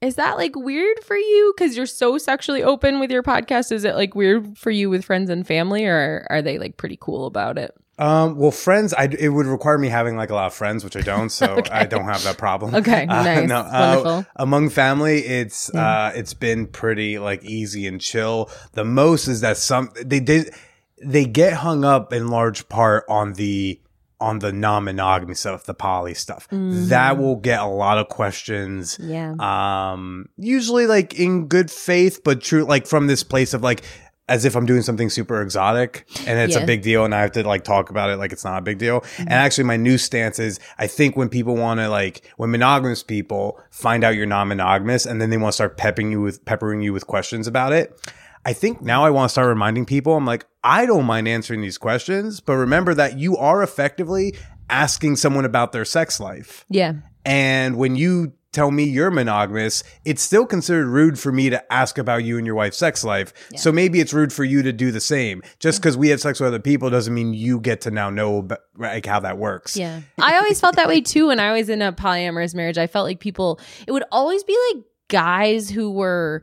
is 0.00 0.14
that 0.14 0.38
like 0.38 0.56
weird 0.56 1.04
for 1.04 1.14
you 1.14 1.52
because 1.54 1.76
you're 1.76 1.84
so 1.84 2.16
sexually 2.16 2.62
open 2.62 2.98
with 2.98 3.10
your 3.10 3.22
podcast? 3.22 3.70
Is 3.72 3.84
it 3.84 3.94
like 3.94 4.14
weird 4.14 4.56
for 4.56 4.70
you 4.70 4.88
with 4.88 5.04
friends 5.04 5.28
and 5.28 5.46
family, 5.46 5.84
or 5.84 6.26
are 6.30 6.40
they 6.40 6.56
like 6.58 6.78
pretty 6.78 6.96
cool 6.98 7.26
about 7.26 7.58
it? 7.58 7.74
Um, 8.00 8.36
well, 8.36 8.50
friends, 8.50 8.94
I, 8.94 9.04
it 9.18 9.28
would 9.28 9.46
require 9.46 9.76
me 9.78 9.88
having 9.88 10.16
like 10.16 10.30
a 10.30 10.34
lot 10.34 10.46
of 10.46 10.54
friends, 10.54 10.82
which 10.84 10.96
I 10.96 11.00
don't, 11.02 11.28
so 11.28 11.60
I 11.70 11.84
don't 11.86 12.04
have 12.04 12.24
that 12.24 12.38
problem. 12.38 12.74
Okay, 12.74 13.06
Uh, 13.08 13.22
nice. 13.22 13.48
no, 13.48 13.58
uh, 13.58 13.92
Wonderful. 14.02 14.26
among 14.36 14.70
family, 14.70 15.18
it's 15.20 15.72
uh, 15.74 16.12
it's 16.14 16.34
been 16.34 16.66
pretty 16.66 17.18
like 17.18 17.44
easy 17.44 17.86
and 17.86 18.00
chill. 18.00 18.50
The 18.72 18.84
most 18.84 19.28
is 19.28 19.42
that 19.42 19.56
some 19.58 19.90
they 20.02 20.20
did 20.20 20.54
they 21.02 21.24
get 21.26 21.52
hung 21.54 21.84
up 21.84 22.12
in 22.12 22.28
large 22.28 22.68
part 22.68 23.04
on 23.08 23.34
the 23.34 23.80
on 24.22 24.40
the 24.40 24.52
non-monogamy 24.52 25.32
stuff, 25.34 25.64
the 25.64 25.72
poly 25.72 26.12
stuff. 26.12 26.46
That 26.50 27.16
will 27.16 27.36
get 27.36 27.58
a 27.60 27.66
lot 27.66 27.96
of 27.96 28.08
questions 28.08 28.98
Yeah. 29.00 29.32
um 29.38 30.28
usually 30.36 30.86
like 30.86 31.18
in 31.18 31.46
good 31.46 31.70
faith 31.70 32.20
but 32.22 32.42
true 32.42 32.64
like 32.64 32.86
from 32.86 33.06
this 33.06 33.22
place 33.22 33.54
of 33.54 33.62
like 33.62 33.82
as 34.30 34.46
if 34.46 34.56
i'm 34.56 34.64
doing 34.64 34.80
something 34.80 35.10
super 35.10 35.42
exotic 35.42 36.06
and 36.26 36.38
it's 36.38 36.56
Yeah. 36.56 36.62
a 36.62 36.66
big 36.66 36.80
deal 36.80 37.04
and 37.04 37.14
i 37.14 37.20
have 37.20 37.32
to 37.32 37.46
like 37.46 37.64
talk 37.64 37.90
about 37.90 38.08
it 38.08 38.16
like 38.16 38.32
it's 38.32 38.44
not 38.44 38.58
a 38.58 38.62
big 38.62 38.78
deal 38.78 39.04
and 39.18 39.28
mm-hmm. 39.28 39.32
actually 39.32 39.64
my 39.64 39.76
new 39.76 39.98
stance 39.98 40.38
is 40.38 40.58
i 40.78 40.86
think 40.86 41.16
when 41.16 41.28
people 41.28 41.56
want 41.56 41.80
to 41.80 41.88
like 41.88 42.22
when 42.38 42.50
monogamous 42.50 43.02
people 43.02 43.60
find 43.70 44.02
out 44.04 44.14
you're 44.14 44.26
non-monogamous 44.26 45.04
and 45.04 45.20
then 45.20 45.28
they 45.28 45.36
want 45.36 45.52
to 45.52 45.56
start 45.56 45.76
peppering 45.76 46.10
you 46.10 46.22
with 46.22 46.42
peppering 46.46 46.80
you 46.80 46.92
with 46.94 47.06
questions 47.06 47.46
about 47.46 47.72
it 47.72 48.00
I 48.42 48.54
think 48.54 48.80
now 48.80 49.04
I 49.04 49.10
want 49.10 49.28
to 49.28 49.32
start 49.32 49.48
reminding 49.48 49.84
people 49.84 50.16
I'm 50.16 50.24
like, 50.24 50.46
I 50.64 50.86
don't 50.86 51.04
mind 51.04 51.28
answering 51.28 51.60
these 51.60 51.76
questions, 51.76 52.40
but 52.40 52.54
remember 52.54 52.94
that 52.94 53.18
you 53.18 53.36
are 53.36 53.62
effectively 53.62 54.34
asking 54.70 55.16
someone 55.16 55.44
about 55.44 55.72
their 55.72 55.84
sex 55.84 56.18
life. 56.20 56.64
Yeah. 56.70 56.94
And 57.26 57.76
when 57.76 57.96
you 57.96 58.32
tell 58.52 58.70
me 58.70 58.84
you're 58.84 59.10
monogamous, 59.10 59.84
it's 60.04 60.22
still 60.22 60.46
considered 60.46 60.86
rude 60.86 61.18
for 61.18 61.30
me 61.30 61.50
to 61.50 61.72
ask 61.72 61.98
about 61.98 62.24
you 62.24 62.36
and 62.36 62.46
your 62.46 62.54
wife's 62.54 62.78
sex 62.78 63.04
life. 63.04 63.32
So 63.56 63.70
maybe 63.70 64.00
it's 64.00 64.12
rude 64.12 64.32
for 64.32 64.44
you 64.44 64.62
to 64.62 64.72
do 64.72 64.90
the 64.90 65.00
same. 65.00 65.42
Just 65.58 65.80
because 65.80 65.96
we 65.96 66.08
have 66.08 66.20
sex 66.20 66.40
with 66.40 66.48
other 66.48 66.58
people 66.58 66.90
doesn't 66.90 67.14
mean 67.14 67.32
you 67.34 67.60
get 67.60 67.82
to 67.82 67.90
now 67.90 68.10
know 68.10 68.38
about, 68.38 68.60
like 68.76 69.06
how 69.06 69.20
that 69.20 69.38
works. 69.38 69.76
Yeah. 69.76 70.00
I 70.18 70.36
always 70.38 70.60
felt 70.60 70.76
that 70.76 70.88
way 70.88 71.00
too 71.00 71.28
when 71.28 71.38
I 71.40 71.52
was 71.52 71.68
in 71.68 71.82
a 71.82 71.92
polyamorous 71.92 72.54
marriage. 72.54 72.78
I 72.78 72.86
felt 72.86 73.04
like 73.04 73.20
people, 73.20 73.60
it 73.86 73.92
would 73.92 74.04
always 74.10 74.42
be 74.42 74.56
like 74.72 74.84
guys 75.08 75.70
who 75.70 75.92
were, 75.92 76.42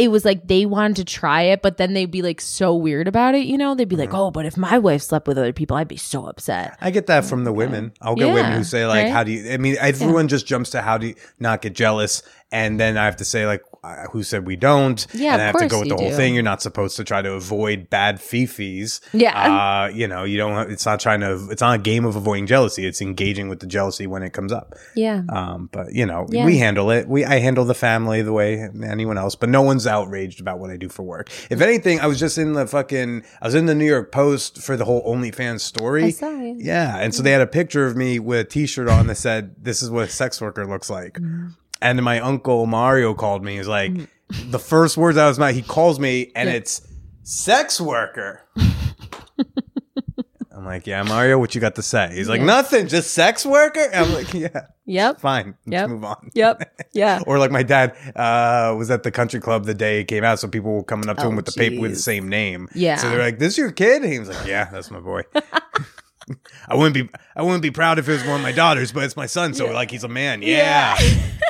it 0.00 0.10
was 0.10 0.24
like 0.24 0.48
they 0.48 0.64
wanted 0.64 0.96
to 0.96 1.04
try 1.04 1.42
it, 1.42 1.60
but 1.60 1.76
then 1.76 1.92
they'd 1.92 2.10
be 2.10 2.22
like 2.22 2.40
so 2.40 2.74
weird 2.74 3.06
about 3.06 3.34
it, 3.34 3.44
you 3.46 3.58
know? 3.58 3.74
They'd 3.74 3.86
be 3.86 3.96
like, 3.96 4.14
uh-huh. 4.14 4.28
oh, 4.28 4.30
but 4.30 4.46
if 4.46 4.56
my 4.56 4.78
wife 4.78 5.02
slept 5.02 5.28
with 5.28 5.36
other 5.36 5.52
people, 5.52 5.76
I'd 5.76 5.88
be 5.88 5.98
so 5.98 6.24
upset. 6.24 6.78
I 6.80 6.90
get 6.90 7.06
that 7.08 7.26
from 7.26 7.44
the 7.44 7.52
women. 7.52 7.92
I'll 8.00 8.14
get 8.14 8.32
women 8.32 8.52
who 8.52 8.64
say 8.64 8.86
like, 8.86 9.04
right? 9.04 9.12
"How 9.12 9.24
do 9.24 9.30
you?" 9.30 9.52
I 9.52 9.58
mean, 9.58 9.76
everyone 9.78 10.28
just 10.28 10.46
jumps 10.46 10.70
to 10.70 10.80
how 10.80 10.96
do 10.96 11.08
you 11.08 11.14
not 11.38 11.60
get 11.60 11.74
jealous, 11.74 12.22
and 12.52 12.78
then 12.80 12.96
I 12.96 13.04
have 13.04 13.16
to 13.16 13.24
say 13.24 13.46
like, 13.46 13.62
"Who 14.12 14.22
said 14.22 14.46
we 14.46 14.56
don't?" 14.56 15.06
Yeah, 15.14 15.32
and 15.34 15.42
I 15.42 15.46
have 15.46 15.58
to 15.58 15.66
go 15.68 15.80
with 15.80 15.88
the 15.88 15.96
whole 15.96 16.10
do. 16.10 16.14
thing. 16.16 16.34
You're 16.34 16.42
not 16.42 16.62
supposed 16.62 16.96
to 16.96 17.04
try 17.04 17.22
to 17.22 17.32
avoid 17.32 17.88
bad 17.90 18.16
fifis. 18.16 19.00
Yeah. 19.12 19.84
uh, 19.84 19.88
you 19.88 20.06
know, 20.08 20.24
you 20.24 20.36
don't. 20.38 20.70
It's 20.70 20.86
not 20.86 21.00
trying 21.00 21.20
to. 21.20 21.48
It's 21.50 21.60
not 21.62 21.76
a 21.78 21.82
game 21.82 22.04
of 22.04 22.16
avoiding 22.16 22.46
jealousy. 22.46 22.86
It's 22.86 23.00
engaging 23.00 23.48
with 23.48 23.60
the 23.60 23.66
jealousy 23.66 24.06
when 24.06 24.22
it 24.22 24.32
comes 24.32 24.52
up. 24.52 24.74
Yeah. 24.94 25.22
Um, 25.28 25.68
but 25.72 25.92
you 25.92 26.06
know, 26.06 26.26
Yeah. 26.30 26.44
we 26.44 26.58
handle 26.58 26.90
it. 26.90 27.08
We 27.08 27.24
I 27.24 27.38
handle 27.38 27.64
the 27.64 27.74
family 27.74 28.22
the 28.22 28.32
way 28.32 28.68
anyone 28.84 29.18
else, 29.18 29.34
but 29.34 29.48
no 29.48 29.62
one's 29.62 29.86
outraged 29.86 30.40
about 30.40 30.58
what 30.58 30.70
I 30.70 30.76
do 30.76 30.88
for 30.88 31.02
work. 31.02 31.30
If 31.50 31.60
anything, 31.60 32.00
I 32.00 32.06
was 32.06 32.18
just 32.18 32.38
in 32.38 32.52
the 32.54 32.66
fucking 32.66 33.22
I 33.40 33.46
was 33.46 33.54
in 33.54 33.66
the 33.66 33.74
New 33.74 33.86
York 33.86 34.12
Post 34.12 34.62
for 34.62 34.76
the 34.76 34.84
whole 34.84 35.02
OnlyFans 35.06 35.60
story. 35.60 36.14
Yeah, 36.58 36.96
and 36.98 37.14
so 37.14 37.22
they 37.22 37.30
had 37.30 37.40
a 37.40 37.46
picture 37.46 37.86
of 37.86 37.96
me 37.96 38.18
with 38.18 38.40
a 38.40 38.44
T-shirt 38.44 38.88
on 38.88 39.06
that 39.06 39.16
said, 39.16 39.54
"This 39.62 39.82
is 39.82 39.90
what 39.90 40.04
a 40.04 40.08
sex 40.10 40.40
worker 40.40 40.66
looks 40.66 40.90
like." 40.90 41.18
And 41.82 42.02
my 42.02 42.20
uncle 42.20 42.66
Mario 42.66 43.14
called 43.14 43.42
me. 43.44 43.56
He's 43.56 43.68
like, 43.68 43.92
the 44.50 44.58
first 44.58 44.96
words 44.96 45.16
out 45.18 45.26
of 45.26 45.30
his 45.32 45.38
mouth, 45.38 45.54
he 45.54 45.62
calls 45.62 45.98
me, 45.98 46.30
and 46.36 46.48
it's 46.48 46.86
sex 47.22 47.80
worker. 47.80 48.42
I'm 50.52 50.66
like, 50.66 50.86
yeah, 50.86 51.02
Mario, 51.04 51.38
what 51.38 51.54
you 51.54 51.60
got 51.60 51.76
to 51.76 51.82
say? 51.82 52.10
He's 52.14 52.28
like, 52.28 52.42
nothing, 52.42 52.86
just 52.86 53.14
sex 53.14 53.46
worker. 53.46 53.88
I'm 53.94 54.12
like, 54.12 54.34
yeah, 54.34 54.66
Yep. 54.84 55.20
fine. 55.20 55.54
Let's 55.66 55.72
Yep. 55.72 55.88
move 55.88 56.04
on. 56.04 56.30
Yep. 56.34 56.80
Yeah. 56.92 57.20
Or 57.26 57.38
like 57.38 57.50
my 57.50 57.62
dad 57.62 57.96
uh, 58.14 58.74
was 58.76 58.90
at 58.90 59.02
the 59.02 59.10
country 59.10 59.40
club 59.40 59.64
the 59.64 59.72
day 59.74 60.00
it 60.00 60.04
came 60.04 60.22
out, 60.22 60.38
so 60.38 60.48
people 60.48 60.72
were 60.74 60.82
coming 60.84 61.08
up 61.08 61.16
to 61.16 61.24
Oh, 61.24 61.28
him 61.30 61.36
with 61.36 61.46
the 61.46 61.52
paper 61.52 61.80
with 61.80 61.92
the 61.92 61.96
geez. 61.96 62.04
same 62.04 62.28
name. 62.28 62.68
Yeah. 62.74 62.96
So 62.96 63.08
they're 63.08 63.20
like, 63.20 63.38
"This 63.38 63.54
is 63.54 63.58
your 63.58 63.72
kid?" 63.72 64.02
And 64.02 64.12
he 64.12 64.18
was 64.18 64.28
like, 64.28 64.46
"Yeah, 64.46 64.68
that's 64.70 64.90
my 64.90 65.00
boy." 65.00 65.22
I 66.68 66.74
wouldn't 66.74 66.94
be 66.94 67.08
I 67.36 67.42
wouldn't 67.42 67.62
be 67.62 67.70
proud 67.70 67.98
if 67.98 68.08
it 68.08 68.12
was 68.12 68.24
one 68.24 68.36
of 68.36 68.42
my 68.42 68.52
daughters, 68.52 68.92
but 68.92 69.04
it's 69.04 69.16
my 69.16 69.26
son, 69.26 69.54
so 69.54 69.66
like 69.66 69.90
he's 69.90 70.04
a 70.04 70.08
man. 70.08 70.42
Yeah. 70.42 70.96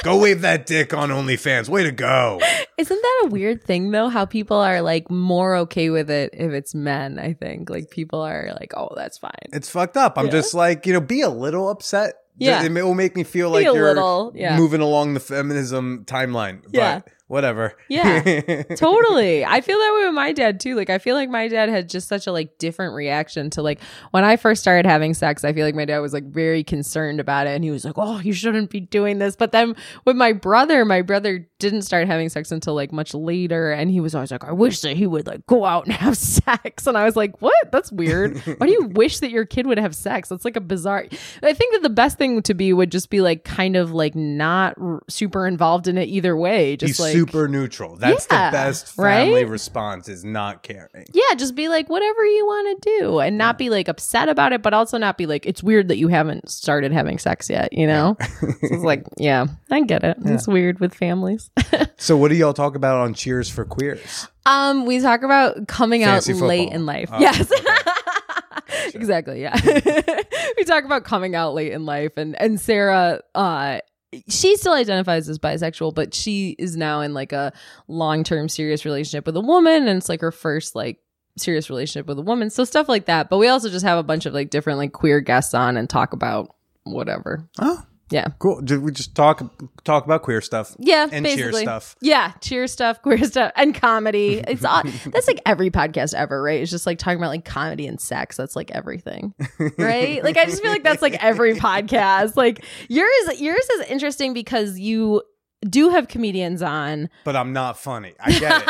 go 0.04 0.18
wave 0.18 0.42
that 0.42 0.66
dick 0.66 0.94
on 0.94 1.10
OnlyFans. 1.10 1.68
Way 1.68 1.84
to 1.84 1.92
go. 1.92 2.40
Isn't 2.78 3.02
that 3.02 3.22
a 3.24 3.28
weird 3.28 3.62
thing 3.62 3.90
though? 3.90 4.08
How 4.08 4.24
people 4.24 4.56
are 4.56 4.80
like 4.82 5.10
more 5.10 5.56
okay 5.56 5.90
with 5.90 6.10
it 6.10 6.30
if 6.32 6.52
it's 6.52 6.74
men, 6.74 7.18
I 7.18 7.34
think. 7.34 7.70
Like 7.70 7.90
people 7.90 8.20
are 8.20 8.54
like, 8.58 8.72
oh, 8.76 8.92
that's 8.96 9.18
fine. 9.18 9.30
It's 9.52 9.68
fucked 9.68 9.96
up. 9.96 10.16
I'm 10.16 10.30
just 10.30 10.54
like, 10.54 10.86
you 10.86 10.92
know, 10.92 11.00
be 11.00 11.22
a 11.22 11.30
little 11.30 11.68
upset. 11.68 12.14
Yeah. 12.38 12.62
It 12.62 12.72
will 12.72 12.94
make 12.94 13.16
me 13.16 13.24
feel 13.24 13.50
Be 13.50 13.56
like 13.56 13.64
you're 13.66 13.88
little, 13.88 14.32
yeah. 14.34 14.56
moving 14.56 14.80
along 14.80 15.12
the 15.14 15.20
feminism 15.20 16.04
timeline. 16.06 16.62
But 16.62 16.74
Yeah. 16.74 17.00
Whatever. 17.30 17.74
Yeah. 17.88 18.62
totally. 18.76 19.44
I 19.44 19.60
feel 19.60 19.78
that 19.78 19.94
way 19.96 20.06
with 20.06 20.14
my 20.14 20.32
dad 20.32 20.58
too. 20.58 20.74
Like 20.74 20.90
I 20.90 20.98
feel 20.98 21.14
like 21.14 21.30
my 21.30 21.46
dad 21.46 21.68
had 21.68 21.88
just 21.88 22.08
such 22.08 22.26
a 22.26 22.32
like 22.32 22.58
different 22.58 22.94
reaction 22.94 23.50
to 23.50 23.62
like 23.62 23.80
when 24.10 24.24
I 24.24 24.36
first 24.36 24.60
started 24.60 24.84
having 24.84 25.14
sex, 25.14 25.44
I 25.44 25.52
feel 25.52 25.64
like 25.64 25.76
my 25.76 25.84
dad 25.84 26.00
was 26.00 26.12
like 26.12 26.24
very 26.24 26.64
concerned 26.64 27.20
about 27.20 27.46
it 27.46 27.50
and 27.50 27.62
he 27.62 27.70
was 27.70 27.84
like, 27.84 27.94
"Oh, 27.96 28.18
you 28.18 28.32
shouldn't 28.32 28.68
be 28.70 28.80
doing 28.80 29.18
this." 29.18 29.36
But 29.36 29.52
then 29.52 29.76
with 30.04 30.16
my 30.16 30.32
brother, 30.32 30.84
my 30.84 31.02
brother 31.02 31.48
didn't 31.60 31.82
start 31.82 32.08
having 32.08 32.28
sex 32.30 32.50
until 32.50 32.74
like 32.74 32.90
much 32.90 33.14
later 33.14 33.70
and 33.70 33.92
he 33.92 34.00
was 34.00 34.12
always 34.12 34.32
like, 34.32 34.44
"I 34.44 34.52
wish 34.52 34.80
that 34.80 34.96
he 34.96 35.06
would 35.06 35.28
like 35.28 35.46
go 35.46 35.64
out 35.64 35.86
and 35.86 35.94
have 36.06 36.16
sex." 36.16 36.88
And 36.88 36.98
I 36.98 37.04
was 37.04 37.14
like, 37.14 37.40
"What? 37.40 37.70
That's 37.70 37.92
weird. 37.92 38.38
Why 38.40 38.66
do 38.66 38.72
you 38.72 38.86
wish 38.94 39.20
that 39.20 39.30
your 39.30 39.44
kid 39.44 39.68
would 39.68 39.78
have 39.78 39.94
sex?" 39.94 40.28
That's 40.28 40.44
like 40.44 40.56
a 40.56 40.60
bizarre 40.60 41.06
I 41.44 41.52
think 41.52 41.74
that 41.74 41.82
the 41.82 41.90
best 41.90 42.18
thing 42.18 42.42
to 42.42 42.54
be 42.54 42.72
would 42.72 42.90
just 42.90 43.08
be 43.08 43.20
like 43.20 43.44
kind 43.44 43.76
of 43.76 43.92
like 43.92 44.16
not 44.16 44.74
r- 44.80 45.00
super 45.08 45.46
involved 45.46 45.86
in 45.86 45.96
it 45.96 46.08
either 46.08 46.36
way, 46.36 46.76
just 46.76 46.88
He's 46.88 47.00
like 47.00 47.19
super 47.20 47.48
neutral. 47.48 47.96
That's 47.96 48.26
Yeah, 48.30 48.50
the 48.50 48.56
best 48.56 48.94
family 48.94 49.44
right? 49.44 49.48
response 49.48 50.08
is 50.08 50.24
not 50.24 50.62
caring. 50.62 51.06
Yeah, 51.12 51.34
just 51.36 51.54
be 51.54 51.68
like 51.68 51.88
whatever 51.88 52.24
you 52.24 52.46
want 52.46 52.82
to 52.82 52.98
do 52.98 53.18
and 53.20 53.36
not 53.38 53.58
be 53.58 53.70
like 53.70 53.88
upset 53.88 54.28
about 54.28 54.52
it, 54.52 54.62
but 54.62 54.72
also 54.74 54.98
not 54.98 55.16
be 55.18 55.26
like 55.26 55.46
it's 55.46 55.62
weird 55.62 55.88
that 55.88 55.98
you 55.98 56.08
haven't 56.08 56.48
started 56.50 56.92
having 56.92 57.18
sex 57.18 57.48
yet, 57.50 57.72
you 57.72 57.86
know? 57.86 58.16
so 58.40 58.48
it's 58.62 58.84
like, 58.84 59.04
yeah, 59.16 59.46
I 59.70 59.80
get 59.82 60.04
it. 60.04 60.16
It's 60.24 60.46
weird 60.48 60.80
with 60.80 60.94
families. 60.94 61.50
So 62.02 62.16
what 62.16 62.28
do 62.28 62.34
y'all 62.34 62.54
talk 62.54 62.76
about 62.76 62.96
on 63.00 63.12
Cheers 63.12 63.50
for 63.50 63.66
Queers? 63.66 64.26
um, 64.46 64.86
we 64.86 65.00
talk 65.00 65.22
about 65.22 65.68
coming 65.68 66.02
Fancy 66.02 66.32
out 66.32 66.38
late 66.40 66.72
in 66.72 66.86
life. 66.86 67.10
Oh, 67.12 67.20
yes. 67.20 67.52
exactly, 68.94 69.42
yeah. 69.42 69.54
we 70.56 70.64
talk 70.64 70.84
about 70.84 71.04
coming 71.04 71.34
out 71.34 71.52
late 71.52 71.72
in 71.72 71.84
life 71.84 72.12
and 72.16 72.40
and 72.40 72.58
Sarah 72.58 73.20
uh 73.34 73.80
she 74.28 74.56
still 74.56 74.72
identifies 74.72 75.28
as 75.28 75.38
bisexual, 75.38 75.94
but 75.94 76.14
she 76.14 76.56
is 76.58 76.76
now 76.76 77.00
in 77.00 77.14
like 77.14 77.32
a 77.32 77.52
long 77.88 78.24
term 78.24 78.48
serious 78.48 78.84
relationship 78.84 79.26
with 79.26 79.36
a 79.36 79.40
woman, 79.40 79.88
and 79.88 79.98
it's 79.98 80.08
like 80.08 80.20
her 80.20 80.32
first 80.32 80.74
like 80.74 80.98
serious 81.36 81.70
relationship 81.70 82.06
with 82.06 82.18
a 82.18 82.22
woman. 82.22 82.50
So 82.50 82.64
stuff 82.64 82.88
like 82.88 83.06
that. 83.06 83.30
But 83.30 83.38
we 83.38 83.48
also 83.48 83.70
just 83.70 83.84
have 83.84 83.98
a 83.98 84.02
bunch 84.02 84.26
of 84.26 84.34
like 84.34 84.50
different 84.50 84.78
like 84.78 84.92
queer 84.92 85.20
guests 85.20 85.54
on 85.54 85.76
and 85.76 85.88
talk 85.88 86.12
about 86.12 86.54
whatever. 86.84 87.48
Oh, 87.60 87.82
Yeah. 88.10 88.26
cool. 88.38 88.60
Did 88.60 88.82
we 88.82 88.92
just 88.92 89.14
talk 89.14 89.42
talk 89.84 90.04
about 90.04 90.22
queer 90.22 90.40
stuff? 90.40 90.74
Yeah, 90.78 91.08
and 91.10 91.22
basically. 91.22 91.52
cheer 91.52 91.62
stuff. 91.62 91.96
Yeah, 92.00 92.32
cheer 92.40 92.66
stuff, 92.66 93.00
queer 93.02 93.18
stuff, 93.24 93.52
and 93.56 93.74
comedy. 93.74 94.42
It's 94.46 94.64
all, 94.64 94.82
that's 95.06 95.28
like 95.28 95.40
every 95.46 95.70
podcast 95.70 96.14
ever, 96.14 96.42
right? 96.42 96.60
It's 96.60 96.70
just 96.70 96.86
like 96.86 96.98
talking 96.98 97.18
about 97.18 97.28
like 97.28 97.44
comedy 97.44 97.86
and 97.86 98.00
sex. 98.00 98.36
That's 98.36 98.56
like 98.56 98.70
everything, 98.72 99.34
right? 99.78 100.22
like 100.24 100.36
I 100.36 100.44
just 100.46 100.62
feel 100.62 100.72
like 100.72 100.82
that's 100.82 101.02
like 101.02 101.22
every 101.22 101.54
podcast. 101.56 102.36
Like 102.36 102.64
yours, 102.88 103.40
yours 103.40 103.64
is 103.78 103.86
interesting 103.88 104.34
because 104.34 104.78
you 104.78 105.22
do 105.68 105.90
have 105.90 106.08
comedians 106.08 106.62
on. 106.62 107.10
But 107.24 107.36
I'm 107.36 107.52
not 107.52 107.78
funny. 107.78 108.14
I 108.18 108.30
get 108.38 108.62
it. 108.62 108.68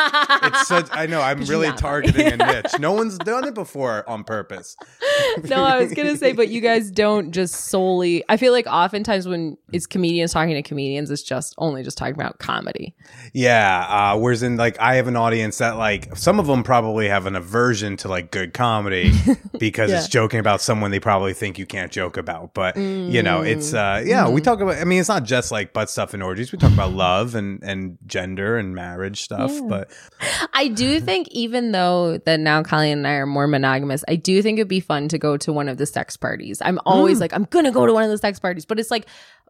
It's 0.53 0.67
such. 0.67 0.87
I 0.91 1.05
know. 1.05 1.21
I'm 1.21 1.41
really 1.45 1.71
targeting 1.71 2.27
a 2.33 2.37
niche. 2.63 2.79
No 2.79 2.91
one's 2.91 3.17
done 3.17 3.47
it 3.47 3.53
before 3.53 4.07
on 4.09 4.23
purpose. 4.25 4.75
no, 5.45 5.63
I 5.63 5.81
was 5.81 5.93
gonna 5.93 6.17
say, 6.17 6.33
but 6.33 6.49
you 6.49 6.59
guys 6.59 6.91
don't 6.91 7.31
just 7.31 7.55
solely. 7.67 8.23
I 8.27 8.35
feel 8.37 8.51
like 8.51 8.67
oftentimes 8.67 9.27
when 9.27 9.57
it's 9.71 9.85
comedians 9.85 10.33
talking 10.33 10.53
to 10.55 10.61
comedians, 10.63 11.09
it's 11.11 11.23
just 11.23 11.55
only 11.57 11.81
just 11.83 11.97
talking 11.97 12.15
about 12.15 12.39
comedy. 12.39 12.95
Yeah. 13.33 13.85
Uh, 13.87 14.17
whereas 14.19 14.43
in 14.43 14.57
like, 14.57 14.77
I 14.79 14.95
have 14.95 15.07
an 15.07 15.15
audience 15.15 15.59
that 15.59 15.77
like 15.77 16.15
some 16.17 16.39
of 16.39 16.47
them 16.47 16.63
probably 16.63 17.07
have 17.07 17.25
an 17.25 17.35
aversion 17.35 17.95
to 17.97 18.07
like 18.09 18.31
good 18.31 18.53
comedy 18.53 19.13
because 19.59 19.89
Yeah. 19.91 19.99
it's 19.99 20.07
joking 20.09 20.39
about 20.39 20.59
someone 20.61 20.91
they 20.91 20.99
probably 20.99 21.33
think 21.33 21.57
you 21.57 21.65
can't 21.65 21.91
joke 21.91 22.17
about. 22.17 22.53
But 22.53 22.75
you 22.77 23.23
know, 23.23 23.41
it's 23.41 23.73
uh, 23.73 24.01
Mm. 24.01 24.07
yeah. 24.07 24.23
Mm-hmm. 24.25 24.33
We 24.33 24.41
talk 24.41 24.59
about. 24.59 24.75
I 24.77 24.83
mean, 24.83 24.99
it's 24.99 25.09
not 25.09 25.23
just 25.23 25.51
like 25.51 25.73
butt 25.73 25.89
stuff 25.89 26.13
and 26.13 26.21
orgies. 26.23 26.51
We 26.51 26.57
talk 26.57 26.71
about 26.71 26.80
love 26.89 27.35
and 27.35 27.63
and 27.63 27.97
gender 28.05 28.57
and 28.57 28.75
marriage 28.75 29.21
stuff. 29.21 29.51
But 29.67 29.91
I 30.53 30.67
do 30.67 30.99
think, 31.01 31.27
even 31.29 31.71
though 31.71 32.17
that 32.19 32.39
now 32.39 32.63
Colleen 32.63 32.99
and 32.99 33.07
I 33.07 33.13
are 33.13 33.25
more 33.25 33.47
monogamous, 33.47 34.03
I 34.07 34.15
do 34.15 34.41
think 34.41 34.59
it'd 34.59 34.67
be 34.67 34.79
fun 34.79 35.07
to 35.09 35.17
go 35.17 35.37
to 35.37 35.53
one 35.53 35.69
of 35.69 35.77
the 35.77 35.85
sex 35.85 36.17
parties. 36.17 36.61
I'm 36.63 36.79
always 36.85 37.17
mm. 37.17 37.21
like, 37.21 37.33
I'm 37.33 37.45
gonna 37.45 37.71
go 37.71 37.85
to 37.85 37.93
one 37.93 38.03
of 38.03 38.09
the 38.09 38.17
sex 38.17 38.39
parties, 38.39 38.65
but 38.65 38.79
it's 38.79 38.91
like 38.91 39.05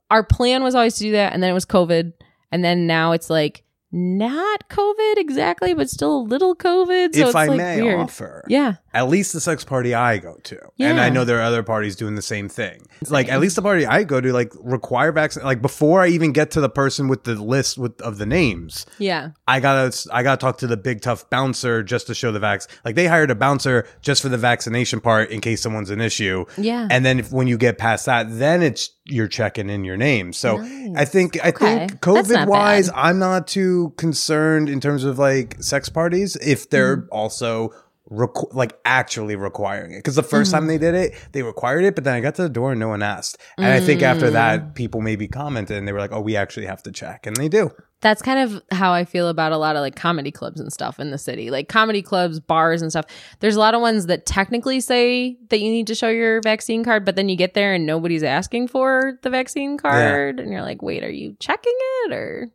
our 0.09 0.23
plan 0.23 0.63
was 0.63 0.75
always 0.75 0.95
to 0.95 1.03
do 1.03 1.11
that, 1.13 1.33
and 1.33 1.41
then 1.41 1.49
it 1.49 1.53
was 1.53 1.65
COVID, 1.65 2.13
and 2.51 2.63
then 2.63 2.87
now 2.87 3.13
it's 3.13 3.29
like 3.29 3.63
not 3.91 4.69
COVID 4.69 5.17
exactly, 5.17 5.73
but 5.73 5.89
still 5.89 6.17
a 6.17 6.23
little 6.23 6.55
COVID. 6.55 7.13
So 7.13 7.21
if 7.21 7.27
it's 7.27 7.35
I 7.35 7.47
like 7.47 7.57
may 7.57 7.81
weird. 7.81 7.99
offer, 7.99 8.43
Yeah. 8.47 8.75
At 8.93 9.07
least 9.07 9.33
the 9.33 9.39
sex 9.41 9.63
party 9.63 9.93
I 9.93 10.17
go 10.17 10.35
to, 10.43 10.59
and 10.79 10.99
I 10.99 11.09
know 11.09 11.23
there 11.25 11.39
are 11.39 11.43
other 11.43 11.63
parties 11.63 11.95
doing 11.95 12.15
the 12.15 12.21
same 12.21 12.49
thing. 12.49 12.85
Like 13.09 13.29
at 13.29 13.39
least 13.39 13.55
the 13.55 13.61
party 13.61 13.85
I 13.85 14.03
go 14.03 14.19
to, 14.21 14.31
like 14.33 14.51
require 14.59 15.11
vaccine. 15.11 15.43
Like 15.43 15.61
before 15.61 16.01
I 16.01 16.07
even 16.07 16.31
get 16.33 16.51
to 16.51 16.61
the 16.61 16.69
person 16.69 17.07
with 17.07 17.23
the 17.23 17.35
list 17.35 17.77
with 17.77 17.99
of 18.01 18.17
the 18.17 18.25
names, 18.25 18.85
Yeah. 18.99 19.31
I 19.47 19.59
gotta 19.59 20.09
I 20.13 20.23
gotta 20.23 20.39
talk 20.39 20.57
to 20.59 20.67
the 20.67 20.77
big 20.77 21.01
tough 21.01 21.29
bouncer 21.29 21.83
just 21.83 22.07
to 22.07 22.13
show 22.13 22.31
the 22.31 22.39
vax. 22.39 22.67
Like 22.85 22.95
they 22.95 23.07
hired 23.07 23.31
a 23.31 23.35
bouncer 23.35 23.87
just 24.01 24.21
for 24.21 24.29
the 24.29 24.37
vaccination 24.37 24.99
part 25.01 25.29
in 25.31 25.41
case 25.41 25.61
someone's 25.61 25.89
an 25.89 26.01
issue. 26.01 26.45
Yeah. 26.57 26.87
and 26.91 27.05
then 27.05 27.19
if, 27.19 27.31
when 27.31 27.47
you 27.47 27.57
get 27.57 27.77
past 27.77 28.05
that, 28.07 28.27
then 28.29 28.61
it's 28.61 28.89
you're 29.05 29.27
checking 29.27 29.69
in 29.69 29.83
your 29.83 29.97
name. 29.97 30.31
So 30.33 30.59
I 30.95 31.05
think 31.05 31.43
I 31.43 31.49
Okay. 31.49 31.87
think 31.87 31.99
COVID 32.01 32.47
wise, 32.47 32.89
bad. 32.89 32.97
I'm 32.99 33.19
not 33.19 33.47
too 33.47 33.93
concerned 33.97 34.69
in 34.69 34.79
terms 34.79 35.03
of 35.03 35.17
like 35.19 35.61
sex 35.61 35.89
parties 35.89 36.35
if 36.37 36.69
they're 36.69 36.97
Mm-hmm. 36.97 37.07
also. 37.11 37.73
Requ- 38.11 38.53
like 38.53 38.77
actually 38.83 39.37
requiring 39.37 39.93
it 39.93 39.99
because 39.99 40.15
the 40.15 40.21
1st 40.21 40.29
Mm-hmm. 40.41 40.51
time 40.51 40.67
they 40.67 40.77
did 40.77 40.95
it 40.95 41.13
they 41.31 41.43
required 41.43 41.85
it 41.85 41.95
but 41.95 42.03
then 42.03 42.13
i 42.13 42.19
got 42.19 42.35
to 42.35 42.41
the 42.43 42.49
door 42.49 42.71
and 42.71 42.79
no 42.79 42.89
one 42.89 43.01
asked 43.01 43.37
and 43.57 43.67
i 43.67 43.79
think 43.79 44.01
after 44.01 44.27
Mm. 44.27 44.33
that 44.33 44.75
people 44.75 44.99
maybe 44.99 45.29
commented 45.29 45.77
and 45.77 45.87
they 45.87 45.93
were 45.93 45.99
like 45.99 46.11
oh 46.11 46.19
we 46.19 46.35
actually 46.35 46.65
have 46.65 46.83
to 46.83 46.91
check 46.91 47.25
and 47.25 47.37
they 47.37 47.47
do 47.47 47.71
that's 48.01 48.23
kind 48.23 48.39
of 48.39 48.63
how 48.71 48.91
I 48.93 49.05
feel 49.05 49.27
about 49.27 49.51
a 49.51 49.57
lot 49.57 49.75
of 49.75 49.81
like 49.81 49.95
comedy 49.95 50.31
clubs 50.31 50.59
and 50.59 50.73
stuff 50.73 50.99
in 50.99 51.11
the 51.11 51.19
city. 51.19 51.51
Like 51.51 51.69
comedy 51.69 52.01
clubs, 52.01 52.39
bars 52.39 52.81
and 52.81 52.89
stuff. 52.89 53.05
There's 53.41 53.55
a 53.55 53.59
lot 53.59 53.75
of 53.75 53.81
ones 53.81 54.07
that 54.07 54.25
technically 54.25 54.79
say 54.79 55.37
that 55.51 55.59
you 55.59 55.69
need 55.71 55.85
to 55.85 55.93
show 55.93 56.09
your 56.09 56.41
vaccine 56.41 56.83
card, 56.83 57.05
but 57.05 57.15
then 57.15 57.29
you 57.29 57.35
get 57.37 57.53
there 57.53 57.75
and 57.75 57.85
nobody's 57.85 58.23
asking 58.23 58.69
for 58.69 59.19
the 59.21 59.29
vaccine 59.29 59.77
card 59.77 60.39
and 60.39 60.51
you're 60.51 60.63
like, 60.63 60.81
"Wait, 60.81 61.03
are 61.03 61.11
you 61.11 61.35
checking 61.39 61.75
it 62.05 62.13
or 62.13 62.49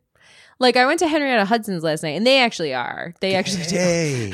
like 0.59 0.75
I 0.75 0.85
went 0.85 0.99
to 0.99 1.07
Henrietta 1.07 1.45
Hudson's 1.45 1.83
last 1.83 2.03
night 2.03 2.15
and 2.17 2.25
they 2.25 2.39
actually 2.39 2.73
are. 2.73 3.13
They 3.21 3.35
actually 3.35 3.63
do. 3.65 3.75
Hey. 3.75 4.31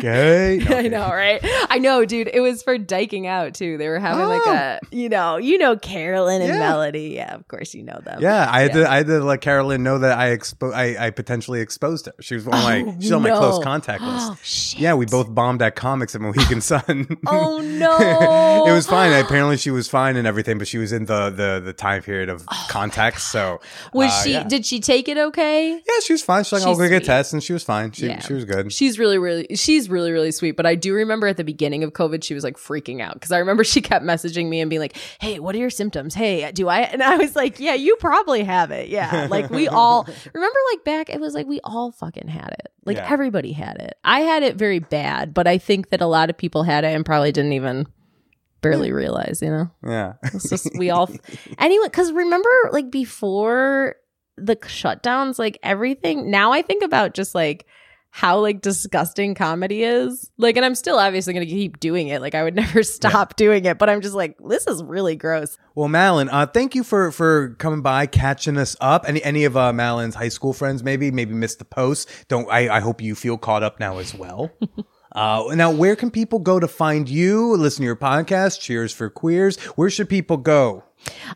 Gay. 0.00 0.58
No, 0.64 0.76
I 0.76 0.88
know, 0.88 1.08
right? 1.08 1.40
I 1.70 1.78
know, 1.78 2.04
dude. 2.04 2.28
It 2.32 2.40
was 2.40 2.62
for 2.62 2.78
diking 2.78 3.26
out 3.26 3.54
too. 3.54 3.76
They 3.78 3.88
were 3.88 3.98
having 3.98 4.26
like 4.26 4.42
Oh. 4.46 4.52
a, 4.52 4.78
you 4.90 5.08
know, 5.08 5.36
you 5.36 5.58
know, 5.58 5.76
Carolyn 5.76 6.42
and 6.42 6.50
Yeah. 6.52 6.58
Melody. 6.58 7.12
Yeah, 7.16 7.34
of 7.34 7.46
course 7.48 7.74
you 7.74 7.82
know 7.82 8.00
them. 8.04 8.20
Yeah, 8.20 8.48
I 8.50 8.60
had 8.62 8.74
Yeah. 8.74 8.80
to 8.84 8.90
I 8.90 8.96
had 8.98 9.06
to 9.06 9.20
let 9.24 9.40
Carolyn 9.40 9.82
know 9.82 9.98
that 9.98 10.18
I 10.18 10.36
expo- 10.36 10.74
I, 10.74 11.06
I 11.06 11.10
potentially 11.10 11.60
exposed 11.60 12.06
her. 12.06 12.12
She 12.20 12.34
was 12.34 12.46
on 12.46 12.52
my 12.52 12.84
Oh, 12.86 12.96
she's 13.00 13.12
on 13.12 13.22
my 13.22 13.30
close 13.30 13.62
contact 13.64 14.02
list. 14.04 14.44
Shit. 14.44 14.80
yeah, 14.80 14.94
we 14.94 15.06
both 15.06 15.32
bombed 15.34 15.62
at 15.62 15.74
comics 15.76 16.14
at 16.14 16.20
Mohegan 16.20 16.60
Sun. 16.70 17.16
Oh 17.26 17.58
no! 17.60 18.64
it 18.68 18.72
was 18.72 18.86
fine. 18.86 19.12
Apparently, 19.12 19.56
she 19.56 19.70
was 19.70 19.88
fine 19.88 20.16
and 20.16 20.26
everything, 20.26 20.58
but 20.58 20.68
she 20.68 20.78
was 20.78 20.92
in 20.92 21.06
the 21.06 21.30
the, 21.30 21.60
the 21.64 21.72
time 21.72 22.02
period 22.02 22.28
of 22.28 22.44
context. 22.68 23.30
So 23.30 23.60
Was 23.92 24.10
uh, 24.12 24.22
she? 24.24 24.32
Yeah. 24.32 24.44
Did 24.44 24.64
she 24.66 24.80
take 24.80 25.08
it 25.08 25.16
okay? 25.18 25.33
Yeah, 25.42 26.00
she 26.04 26.12
was 26.12 26.22
fine. 26.22 26.44
She's 26.44 26.52
like, 26.52 26.62
I'll 26.62 26.68
She's 26.74 26.78
go 26.78 26.88
get 26.88 27.02
sweet. 27.02 27.06
tests, 27.06 27.32
and 27.32 27.42
she 27.42 27.52
was 27.52 27.62
fine. 27.64 27.92
She 27.92 28.06
Yeah. 28.06 28.20
she 28.20 28.32
was 28.34 28.44
good. 28.44 28.72
She's 28.72 28.98
really, 28.98 29.18
really, 29.18 29.46
she's 29.56 29.88
really, 29.88 30.12
really 30.12 30.30
sweet. 30.32 30.52
But 30.56 30.66
I 30.66 30.74
do 30.74 30.94
remember 30.94 31.26
at 31.26 31.36
the 31.36 31.44
beginning 31.44 31.82
of 31.84 31.92
COVID, 31.92 32.22
she 32.24 32.34
was 32.34 32.44
like 32.44 32.56
freaking 32.56 33.00
out 33.00 33.14
because 33.14 33.32
I 33.32 33.38
remember 33.38 33.64
she 33.64 33.80
kept 33.80 34.04
messaging 34.04 34.48
me 34.48 34.60
and 34.60 34.68
being 34.70 34.80
like, 34.80 34.96
"Hey, 35.20 35.38
what 35.40 35.54
are 35.54 35.58
your 35.58 35.70
symptoms? 35.70 36.14
Hey, 36.14 36.50
do 36.52 36.68
I?" 36.68 36.80
And 36.80 37.02
I 37.02 37.16
was 37.16 37.34
like, 37.36 37.60
"Yeah, 37.60 37.74
you 37.74 37.96
probably 37.96 38.44
have 38.44 38.70
it. 38.70 38.88
Yeah, 38.88 39.26
like 39.30 39.50
we 39.50 39.68
all 39.68 40.04
remember. 40.32 40.58
Like 40.72 40.84
back, 40.84 41.10
it 41.10 41.20
was 41.20 41.34
like 41.34 41.46
we 41.46 41.60
all 41.64 41.92
fucking 41.92 42.28
had 42.28 42.48
it. 42.58 42.68
Like 42.84 42.96
Yeah. 42.96 43.08
everybody 43.10 43.52
had 43.52 43.76
it. 43.80 43.94
I 44.04 44.20
had 44.20 44.42
it 44.42 44.56
very 44.56 44.78
bad, 44.78 45.32
but 45.34 45.46
I 45.46 45.58
think 45.58 45.90
that 45.90 46.00
a 46.00 46.06
lot 46.06 46.30
of 46.30 46.36
people 46.36 46.62
had 46.64 46.84
it 46.84 46.94
and 46.94 47.04
probably 47.04 47.32
didn't 47.32 47.52
even 47.54 47.86
barely 48.60 48.92
realize. 48.92 49.40
You 49.42 49.50
know, 49.50 49.70
yeah. 49.86 50.14
it's 50.22 50.48
just 50.48 50.68
we 50.78 50.90
all 50.90 51.10
anyway. 51.58 51.84
Because 51.86 52.12
remember, 52.12 52.48
like 52.72 52.90
before 52.90 53.96
the 54.36 54.56
shutdowns, 54.56 55.38
like 55.38 55.58
everything. 55.62 56.30
Now 56.30 56.52
I 56.52 56.62
think 56.62 56.82
about 56.82 57.14
just 57.14 57.34
like 57.34 57.66
how 58.10 58.38
like 58.38 58.60
disgusting 58.60 59.34
comedy 59.34 59.82
is. 59.82 60.30
Like, 60.38 60.56
and 60.56 60.64
I'm 60.64 60.76
still 60.76 61.00
obviously 61.00 61.34
going 61.34 61.44
to 61.44 61.52
keep 61.52 61.80
doing 61.80 62.06
it. 62.06 62.20
Like, 62.20 62.36
I 62.36 62.44
would 62.44 62.54
never 62.54 62.84
stop 62.84 63.34
doing 63.34 63.64
it, 63.64 63.76
but 63.76 63.90
I'm 63.90 64.00
just 64.00 64.14
like, 64.14 64.36
this 64.48 64.68
is 64.68 64.84
really 64.84 65.16
gross. 65.16 65.58
Well, 65.74 65.88
Malin, 65.88 66.28
uh, 66.28 66.46
thank 66.46 66.76
you 66.76 66.84
for 66.84 67.10
for 67.10 67.56
coming 67.56 67.82
by, 67.82 68.06
catching 68.06 68.56
us 68.56 68.76
up. 68.80 69.04
Any 69.08 69.20
any 69.24 69.44
of 69.44 69.56
uh, 69.56 69.72
Malin's 69.72 70.14
high 70.14 70.28
school 70.28 70.52
friends 70.52 70.84
maybe 70.84 71.10
maybe 71.10 71.34
missed 71.34 71.58
the 71.58 71.64
post. 71.64 72.08
Don't 72.28 72.48
I? 72.48 72.68
I 72.68 72.78
hope 72.78 73.02
you 73.02 73.16
feel 73.16 73.36
caught 73.36 73.64
up 73.64 73.80
now 73.80 73.98
as 73.98 74.14
well. 74.14 74.52
uh, 75.14 75.54
now, 75.54 75.70
where 75.70 75.94
can 75.94 76.10
people 76.10 76.38
go 76.38 76.58
to 76.58 76.66
find 76.66 77.08
you? 77.08 77.56
Listen 77.56 77.82
to 77.82 77.86
your 77.86 77.96
podcast, 77.96 78.60
Cheers 78.60 78.92
for 78.92 79.08
Queers. 79.08 79.56
Where 79.76 79.88
should 79.90 80.08
people 80.08 80.36
go? 80.36 80.82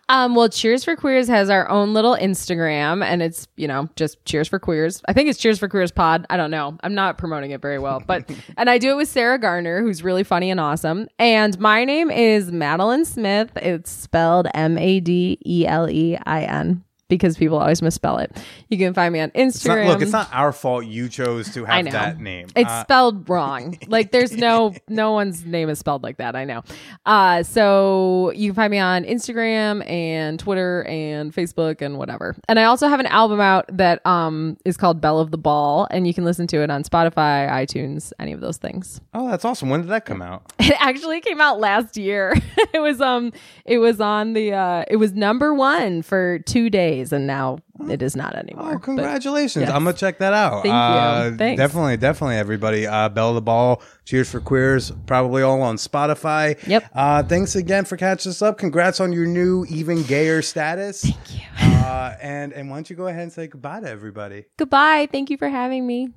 Um, 0.09 0.35
well, 0.35 0.49
Cheers 0.49 0.85
for 0.85 0.97
Queers 0.97 1.29
has 1.29 1.51
our 1.51 1.69
own 1.69 1.95
little 1.95 2.17
Instagram, 2.17 3.05
and 3.05 3.23
it's 3.23 3.47
you 3.57 3.69
know 3.69 3.89
just 3.97 4.25
Cheers 4.25 4.49
for 4.49 4.59
Queers. 4.59 5.03
I 5.07 5.13
think 5.13 5.29
it's 5.29 5.39
Cheers 5.39 5.59
for 5.59 5.69
Queers 5.69 5.93
Pod. 5.93 6.27
I 6.31 6.37
don't 6.37 6.51
know. 6.51 6.77
I'm 6.83 6.95
not 6.95 7.19
promoting 7.19 7.51
it 7.51 7.61
very 7.61 7.79
well, 7.79 8.03
but 8.05 8.29
and 8.57 8.69
I 8.71 8.79
do 8.79 8.91
it 8.91 8.97
with 8.97 9.09
Sarah 9.09 9.39
Garner, 9.39 9.81
who's 9.81 10.03
really 10.03 10.25
funny 10.25 10.51
and 10.51 10.59
awesome. 10.59 11.09
And 11.19 11.59
my 11.61 11.85
name 11.85 12.11
is 12.11 12.51
Madelein 12.51 13.07
Smith. 13.07 13.51
It's 13.57 13.91
spelled 13.91 14.49
M 14.55 14.79
A 14.79 15.01
D 15.01 15.39
E 15.45 15.67
L 15.67 15.89
E 15.89 16.17
I 16.27 16.43
N 16.45 16.85
because 17.09 17.37
people 17.37 17.59
always 17.59 17.81
misspell 17.83 18.19
it. 18.19 18.37
You 18.69 18.79
can 18.79 18.95
find 18.95 19.13
me 19.13 19.21
on 19.21 19.31
Instagram. 19.31 19.47
It's 19.49 19.65
not, 19.67 19.87
look, 19.87 20.03
it's 20.03 20.13
not 20.13 20.29
our 20.33 20.53
fault 20.53 20.85
you 20.87 21.09
chose 21.09 21.53
to 21.55 21.65
have 21.65 21.85
that 21.91 22.21
name. 22.21 22.49
It's 22.55 22.69
Uh, 22.71 22.83
spelled 22.83 23.29
wrong. 23.29 23.79
Like 23.89 24.11
there's 24.13 24.33
no 24.37 24.75
no 24.89 25.13
one's 25.13 25.45
name 25.47 25.69
is 25.71 25.79
spelled 25.79 26.03
like 26.03 26.19
that. 26.19 26.37
I 26.37 26.45
know. 26.45 26.63
Uh 27.07 27.43
so 27.43 28.33
you 28.35 28.51
can 28.51 28.55
find 28.55 28.71
me 28.71 28.79
on 28.79 29.05
Instagram 29.05 29.89
and 29.89 30.39
Twitter 30.39 30.85
and 30.85 31.33
Facebook 31.35 31.81
and 31.81 31.97
whatever. 31.99 32.37
And 32.49 32.59
I 32.61 32.65
also 32.65 32.87
have 32.89 33.01
an 33.01 33.07
album 33.07 33.41
out 33.41 33.65
that 33.77 34.05
um 34.07 34.57
is 34.67 34.77
called 34.77 35.01
Belle 35.01 35.19
of 35.21 35.31
the 35.31 35.39
Ball 35.39 35.87
and 35.91 36.07
you 36.07 36.13
can 36.13 36.25
listen 36.25 36.47
to 36.49 36.63
it 36.63 36.71
on 36.71 36.83
Spotify, 36.83 37.49
iTunes, 37.49 38.13
any 38.19 38.33
of 38.33 38.41
those 38.41 38.59
things. 38.59 39.01
oh, 39.15 39.29
that's 39.31 39.45
awesome. 39.45 39.71
When 39.71 39.81
did 39.81 39.91
that 39.91 40.05
come 40.05 40.21
out? 40.23 40.43
It 40.69 40.77
actually 40.81 41.21
came 41.23 41.41
out 41.41 41.59
last 41.61 41.97
year. 41.97 42.35
it 42.75 42.81
was 42.81 43.01
um 43.01 43.33
it 43.65 43.79
was 43.79 44.01
on 44.03 44.35
the 44.35 44.53
uh 44.53 44.85
it 44.91 44.97
was 44.97 45.15
number 45.15 45.55
1 45.55 46.03
for 46.03 46.41
2 46.41 46.69
days 46.69 46.98
and 47.13 47.27
now 47.27 47.59
it 47.89 48.03
is 48.03 48.17
not 48.17 48.35
anymore. 48.35 48.75
Oh, 48.75 48.79
congratulations! 48.79 49.63
yes. 49.63 49.71
I'm 49.71 49.85
gonna 49.85 49.97
check 49.97 50.19
that 50.19 50.33
out. 50.33 50.63
Thank 50.63 50.67
you. 50.67 50.73
Uh, 50.73 51.37
Thanks. 51.37 51.59
Definitely, 51.59 51.97
definitely, 51.97 52.37
everybody. 52.37 52.87
Uh, 52.87 53.09
Belle 53.09 53.31
of 53.31 53.35
the 53.37 53.43
Ball, 53.43 53.83
Cheers 54.05 54.31
for 54.31 54.41
Queers, 54.41 54.93
probably 55.07 55.43
all 55.43 55.63
on 55.63 55.77
Spotify. 55.77 56.59
Yep. 56.67 56.91
Uh, 56.95 57.23
thanks 57.23 57.57
again 57.57 57.85
for 57.85 57.97
catching 57.97 58.31
us 58.31 58.43
up. 58.43 58.59
Congrats 58.59 59.01
on 59.01 59.13
your 59.13 59.27
new 59.27 59.65
even 59.69 60.03
gayer 60.03 60.43
status. 60.43 61.03
Thank 61.03 61.35
you. 61.35 61.41
Uh, 61.61 62.17
and 62.21 62.53
and 62.53 62.69
why 62.69 62.77
don't 62.77 62.91
you 62.91 62.97
go 62.97 63.07
ahead 63.07 63.23
and 63.23 63.33
say 63.33 63.47
goodbye 63.47 63.81
to 63.81 63.89
everybody? 63.89 64.45
Goodbye. 64.57 65.09
Thank 65.11 65.31
you 65.31 65.37
for 65.37 65.49
having 65.49 65.87
me. 65.87 66.11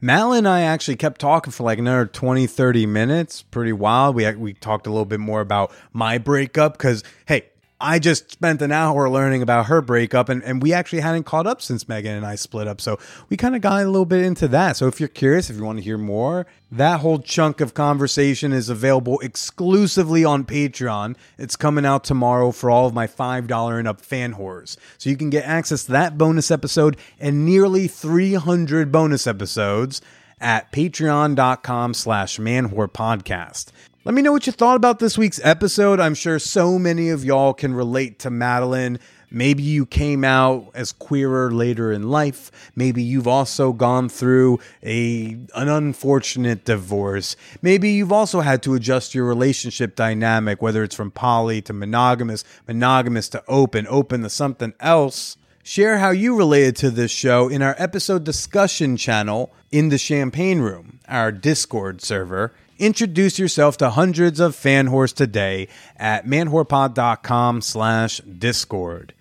Mal 0.00 0.32
and 0.32 0.46
I 0.46 0.60
actually 0.60 0.96
kept 0.96 1.20
talking 1.20 1.52
for 1.52 1.64
like 1.64 1.78
another 1.78 2.06
20, 2.06 2.46
30 2.46 2.86
minutes. 2.86 3.42
Pretty 3.42 3.72
wild. 3.72 4.14
We 4.14 4.30
we 4.36 4.54
talked 4.54 4.86
a 4.86 4.90
little 4.90 5.04
bit 5.04 5.20
more 5.20 5.40
about 5.40 5.72
my 5.92 6.18
breakup 6.18 6.74
because, 6.74 7.02
hey, 7.26 7.46
I 7.80 8.00
just 8.00 8.32
spent 8.32 8.60
an 8.60 8.72
hour 8.72 9.08
learning 9.08 9.42
about 9.42 9.66
her 9.66 9.80
breakup 9.80 10.28
and, 10.28 10.42
and 10.42 10.60
we 10.60 10.72
actually 10.72 11.00
hadn't 11.00 11.24
caught 11.24 11.46
up 11.46 11.62
since 11.62 11.88
Megan 11.88 12.16
and 12.16 12.26
I 12.26 12.34
split 12.34 12.66
up. 12.66 12.80
So 12.80 12.98
we 13.28 13.36
kind 13.36 13.54
of 13.54 13.62
got 13.62 13.82
a 13.82 13.86
little 13.86 14.04
bit 14.04 14.24
into 14.24 14.48
that. 14.48 14.76
So 14.76 14.88
if 14.88 14.98
you're 14.98 15.08
curious, 15.08 15.48
if 15.48 15.56
you 15.56 15.64
want 15.64 15.78
to 15.78 15.84
hear 15.84 15.98
more, 15.98 16.46
that 16.72 17.00
whole 17.00 17.20
chunk 17.20 17.60
of 17.60 17.74
conversation 17.74 18.52
is 18.52 18.68
available 18.68 19.20
exclusively 19.20 20.24
on 20.24 20.44
Patreon. 20.44 21.16
It's 21.38 21.54
coming 21.54 21.86
out 21.86 22.02
tomorrow 22.02 22.50
for 22.50 22.68
all 22.68 22.86
of 22.86 22.94
my 22.94 23.06
$5 23.06 23.78
and 23.78 23.86
up 23.86 24.00
fan 24.00 24.34
whores. 24.34 24.76
So 24.98 25.08
you 25.08 25.16
can 25.16 25.30
get 25.30 25.44
access 25.44 25.84
to 25.84 25.92
that 25.92 26.18
bonus 26.18 26.50
episode 26.50 26.96
and 27.20 27.46
nearly 27.46 27.86
300 27.86 28.90
bonus 28.90 29.26
episodes 29.26 30.00
at 30.40 30.72
patreon.com 30.72 31.94
slash 31.94 32.38
manwhorepodcast. 32.38 33.72
Let 34.04 34.14
me 34.14 34.22
know 34.22 34.30
what 34.30 34.46
you 34.46 34.52
thought 34.52 34.76
about 34.76 35.00
this 35.00 35.18
week's 35.18 35.40
episode. 35.42 35.98
I'm 35.98 36.14
sure 36.14 36.38
so 36.38 36.78
many 36.78 37.08
of 37.08 37.24
y'all 37.24 37.52
can 37.52 37.74
relate 37.74 38.20
to 38.20 38.30
Madelein. 38.30 39.00
Maybe 39.28 39.64
you 39.64 39.86
came 39.86 40.22
out 40.22 40.70
as 40.72 40.92
queerer 40.92 41.50
later 41.50 41.90
in 41.90 42.08
life. 42.08 42.70
Maybe 42.76 43.02
you've 43.02 43.26
also 43.26 43.72
gone 43.72 44.08
through 44.08 44.60
a 44.84 45.36
an 45.52 45.68
unfortunate 45.68 46.64
divorce. 46.64 47.34
Maybe 47.60 47.90
you've 47.90 48.12
also 48.12 48.40
had 48.40 48.62
to 48.62 48.74
adjust 48.74 49.16
your 49.16 49.24
relationship 49.24 49.96
dynamic, 49.96 50.62
whether 50.62 50.84
it's 50.84 50.94
from 50.94 51.10
poly 51.10 51.60
to 51.62 51.72
monogamous, 51.72 52.44
monogamous 52.68 53.28
to 53.30 53.42
open, 53.48 53.84
open 53.88 54.22
to 54.22 54.30
something 54.30 54.74
else. 54.78 55.36
Share 55.64 55.98
how 55.98 56.10
you 56.10 56.36
related 56.36 56.76
to 56.76 56.90
this 56.90 57.10
show 57.10 57.48
in 57.48 57.62
our 57.62 57.74
episode 57.78 58.22
discussion 58.22 58.96
channel 58.96 59.52
in 59.72 59.88
the 59.88 59.98
Champagne 59.98 60.60
Room, 60.60 61.00
our 61.08 61.32
Discord 61.32 62.00
server. 62.00 62.52
Introduce 62.78 63.40
yourself 63.40 63.76
to 63.78 63.90
hundreds 63.90 64.38
of 64.38 64.54
fan 64.54 64.88
whores 64.88 65.12
today 65.12 65.66
at 65.96 66.26
manwhorepod.com 66.26 67.60
slash 67.60 68.18
discord. 68.18 69.14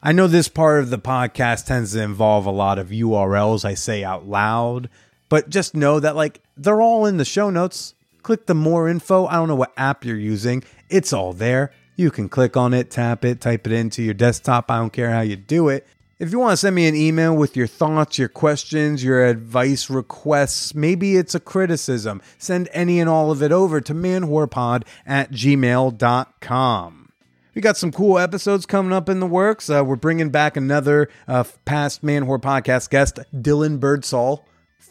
I 0.00 0.12
know 0.12 0.28
this 0.28 0.46
part 0.46 0.78
of 0.80 0.90
the 0.90 1.00
podcast 1.00 1.66
tends 1.66 1.94
to 1.94 2.02
involve 2.02 2.46
a 2.46 2.52
lot 2.52 2.78
of 2.78 2.90
URLs 2.90 3.64
I 3.64 3.74
say 3.74 4.04
out 4.04 4.28
loud, 4.28 4.88
but 5.28 5.48
just 5.48 5.74
know 5.74 5.98
that 5.98 6.14
like 6.14 6.42
they're 6.56 6.80
all 6.80 7.04
in 7.06 7.16
the 7.16 7.24
show 7.24 7.50
notes. 7.50 7.94
Click 8.22 8.46
the 8.46 8.54
more 8.54 8.88
info. 8.88 9.26
I 9.26 9.32
don't 9.32 9.48
know 9.48 9.56
what 9.56 9.72
app 9.76 10.04
you're 10.04 10.16
using. 10.16 10.62
It's 10.88 11.12
all 11.12 11.32
there. 11.32 11.72
You 11.96 12.12
can 12.12 12.28
click 12.28 12.56
on 12.56 12.72
it, 12.72 12.88
tap 12.88 13.24
it, 13.24 13.40
type 13.40 13.66
it 13.66 13.72
into 13.72 14.04
your 14.04 14.14
desktop. 14.14 14.70
I 14.70 14.78
don't 14.78 14.92
care 14.92 15.10
how 15.10 15.22
you 15.22 15.34
do 15.34 15.68
it. 15.68 15.88
If 16.22 16.30
you 16.30 16.38
want 16.38 16.52
to 16.52 16.56
send 16.56 16.76
me 16.76 16.86
an 16.86 16.94
email 16.94 17.36
with 17.36 17.56
your 17.56 17.66
thoughts, 17.66 18.16
your 18.16 18.28
questions, 18.28 19.02
your 19.02 19.26
advice 19.26 19.90
requests, 19.90 20.72
maybe 20.72 21.16
it's 21.16 21.34
a 21.34 21.40
criticism, 21.40 22.22
send 22.38 22.68
any 22.72 23.00
and 23.00 23.10
all 23.10 23.32
of 23.32 23.42
it 23.42 23.50
over 23.50 23.80
to 23.80 23.92
manwhorepod 23.92 24.84
at 25.04 25.32
gmail.com. 25.32 27.12
We 27.56 27.60
got 27.60 27.76
some 27.76 27.90
cool 27.90 28.20
episodes 28.20 28.66
coming 28.66 28.92
up 28.92 29.08
in 29.08 29.18
the 29.18 29.26
works. 29.26 29.68
Uh, 29.68 29.82
we're 29.84 29.96
bringing 29.96 30.30
back 30.30 30.56
another 30.56 31.08
uh, 31.26 31.42
past 31.64 32.04
Man 32.04 32.26
Whore 32.26 32.40
podcast 32.40 32.90
guest, 32.90 33.18
Dylan 33.34 33.80
Birdsall, 33.80 34.46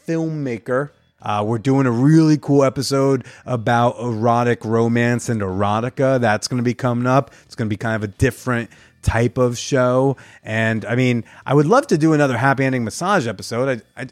filmmaker. 0.06 0.90
Uh, 1.22 1.46
we're 1.48 1.60
doing 1.60 1.86
a 1.86 1.92
really 1.92 2.38
cool 2.38 2.64
episode 2.64 3.26
about 3.46 3.98
erotic 4.02 4.66
romance 4.66 5.30
and 5.30 5.40
erotica. 5.40 6.20
That's 6.20 6.50
going 6.50 6.58
to 6.58 6.64
be 6.64 6.74
coming 6.74 7.08
up. 7.08 7.32
It's 7.46 7.56
going 7.56 7.70
to 7.70 7.74
be 7.74 7.78
kind 7.78 7.96
of 7.96 8.04
a 8.04 8.12
different 8.12 8.70
type 9.02 9.38
of 9.38 9.58
show. 9.58 10.18
And 10.44 10.86
I 10.86 10.96
mean, 10.96 11.24
I 11.46 11.54
would 11.54 11.66
love 11.66 11.88
to 11.88 11.98
do 11.98 12.14
another 12.14 12.38
happy 12.38 12.64
ending 12.64 12.84
massage 12.84 13.28
episode. 13.28 13.84
I, 13.96 14.02
I, 14.02 14.08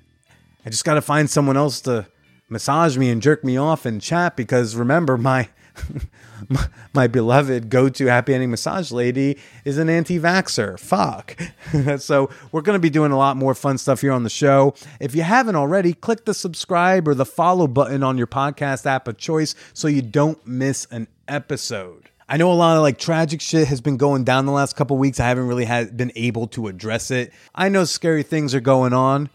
I 0.65 0.69
just 0.69 0.85
got 0.85 0.95
to 0.95 1.01
find 1.01 1.29
someone 1.29 1.57
else 1.57 1.81
to 1.81 2.07
massage 2.49 2.97
me 2.97 3.09
and 3.09 3.21
jerk 3.21 3.43
me 3.43 3.57
off 3.57 3.85
and 3.85 4.01
chat 4.01 4.35
because 4.35 4.75
remember, 4.75 5.17
my 5.17 5.49
my, 6.93 7.07
beloved 7.07 7.69
go-to 7.69 8.07
happy 8.07 8.33
ending 8.33 8.51
massage 8.51 8.91
lady 8.91 9.37
is 9.65 9.77
an 9.77 9.89
anti-vaxxer. 9.89 10.79
Fuck. 10.79 11.37
so 12.01 12.29
we're 12.51 12.61
going 12.61 12.75
to 12.75 12.81
be 12.81 12.89
doing 12.89 13.11
a 13.11 13.17
lot 13.17 13.37
more 13.37 13.53
fun 13.53 13.77
stuff 13.77 14.01
here 14.01 14.11
on 14.11 14.23
the 14.23 14.29
show. 14.29 14.73
If 14.99 15.15
you 15.15 15.23
haven't 15.23 15.55
already, 15.55 15.93
click 15.93 16.25
the 16.25 16.33
subscribe 16.33 17.07
or 17.07 17.15
the 17.15 17.25
follow 17.25 17.67
button 17.67 18.03
on 18.03 18.17
your 18.17 18.27
podcast 18.27 18.85
app 18.85 19.07
of 19.07 19.17
choice 19.17 19.55
so 19.73 19.87
you 19.87 20.01
don't 20.01 20.45
miss 20.45 20.87
an 20.91 21.07
episode. 21.27 22.08
I 22.31 22.37
know 22.37 22.51
a 22.51 22.53
lot 22.53 22.77
of 22.77 22.83
like 22.83 22.99
tragic 22.99 23.41
shit 23.41 23.67
has 23.69 23.81
been 23.81 23.97
going 23.97 24.23
down 24.23 24.45
the 24.45 24.51
last 24.51 24.75
couple 24.75 24.95
weeks. 24.97 25.19
I 25.19 25.27
haven't 25.27 25.47
really 25.47 25.65
had 25.65 25.97
been 25.97 26.11
able 26.15 26.45
to 26.49 26.67
address 26.67 27.09
it. 27.09 27.33
I 27.55 27.69
know 27.69 27.85
scary 27.85 28.21
things 28.21 28.53
are 28.53 28.59
going 28.61 28.93
on. 28.93 29.31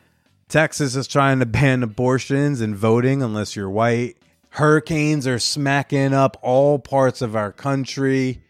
Texas 0.49 0.95
is 0.95 1.09
trying 1.09 1.41
to 1.41 1.47
ban 1.47 1.83
abortions 1.83 2.61
and 2.61 2.77
voting 2.77 3.21
unless 3.21 3.57
you're 3.57 3.69
white. 3.69 4.17
Hurricanes 4.51 5.27
are 5.27 5.41
smacking 5.41 6.15
up 6.15 6.37
all 6.41 6.79
parts 6.79 7.21
of 7.21 7.35
our 7.35 7.51
country. 7.51 8.41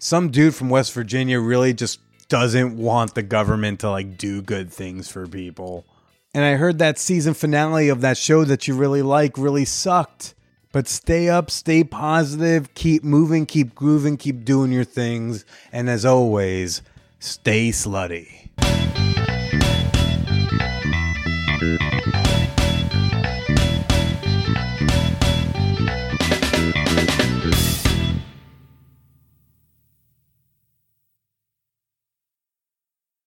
Some 0.00 0.32
dude 0.32 0.56
from 0.56 0.70
West 0.70 0.92
Virginia 0.92 1.38
really 1.38 1.72
just 1.72 2.00
doesn't 2.28 2.76
want 2.76 3.14
the 3.14 3.22
government 3.22 3.78
to 3.80 3.90
like 3.90 4.18
do 4.18 4.42
good 4.42 4.72
things 4.72 5.08
for 5.08 5.28
people. 5.28 5.84
And 6.34 6.44
I 6.44 6.56
heard 6.56 6.80
that 6.80 6.98
season 6.98 7.32
finale 7.32 7.90
of 7.90 8.00
that 8.00 8.16
show 8.16 8.44
that 8.44 8.66
you 8.66 8.74
really 8.74 9.02
like 9.02 9.38
really 9.38 9.64
sucked. 9.64 10.33
But 10.74 10.88
stay 10.88 11.28
up, 11.28 11.52
stay 11.52 11.84
positive, 11.84 12.74
keep 12.74 13.04
moving, 13.04 13.46
keep 13.46 13.76
grooving, 13.76 14.16
keep 14.16 14.44
doing 14.44 14.72
your 14.72 14.82
things. 14.82 15.44
And 15.70 15.88
as 15.88 16.04
always, 16.04 16.82
stay 17.20 17.68
slutty. 17.68 18.50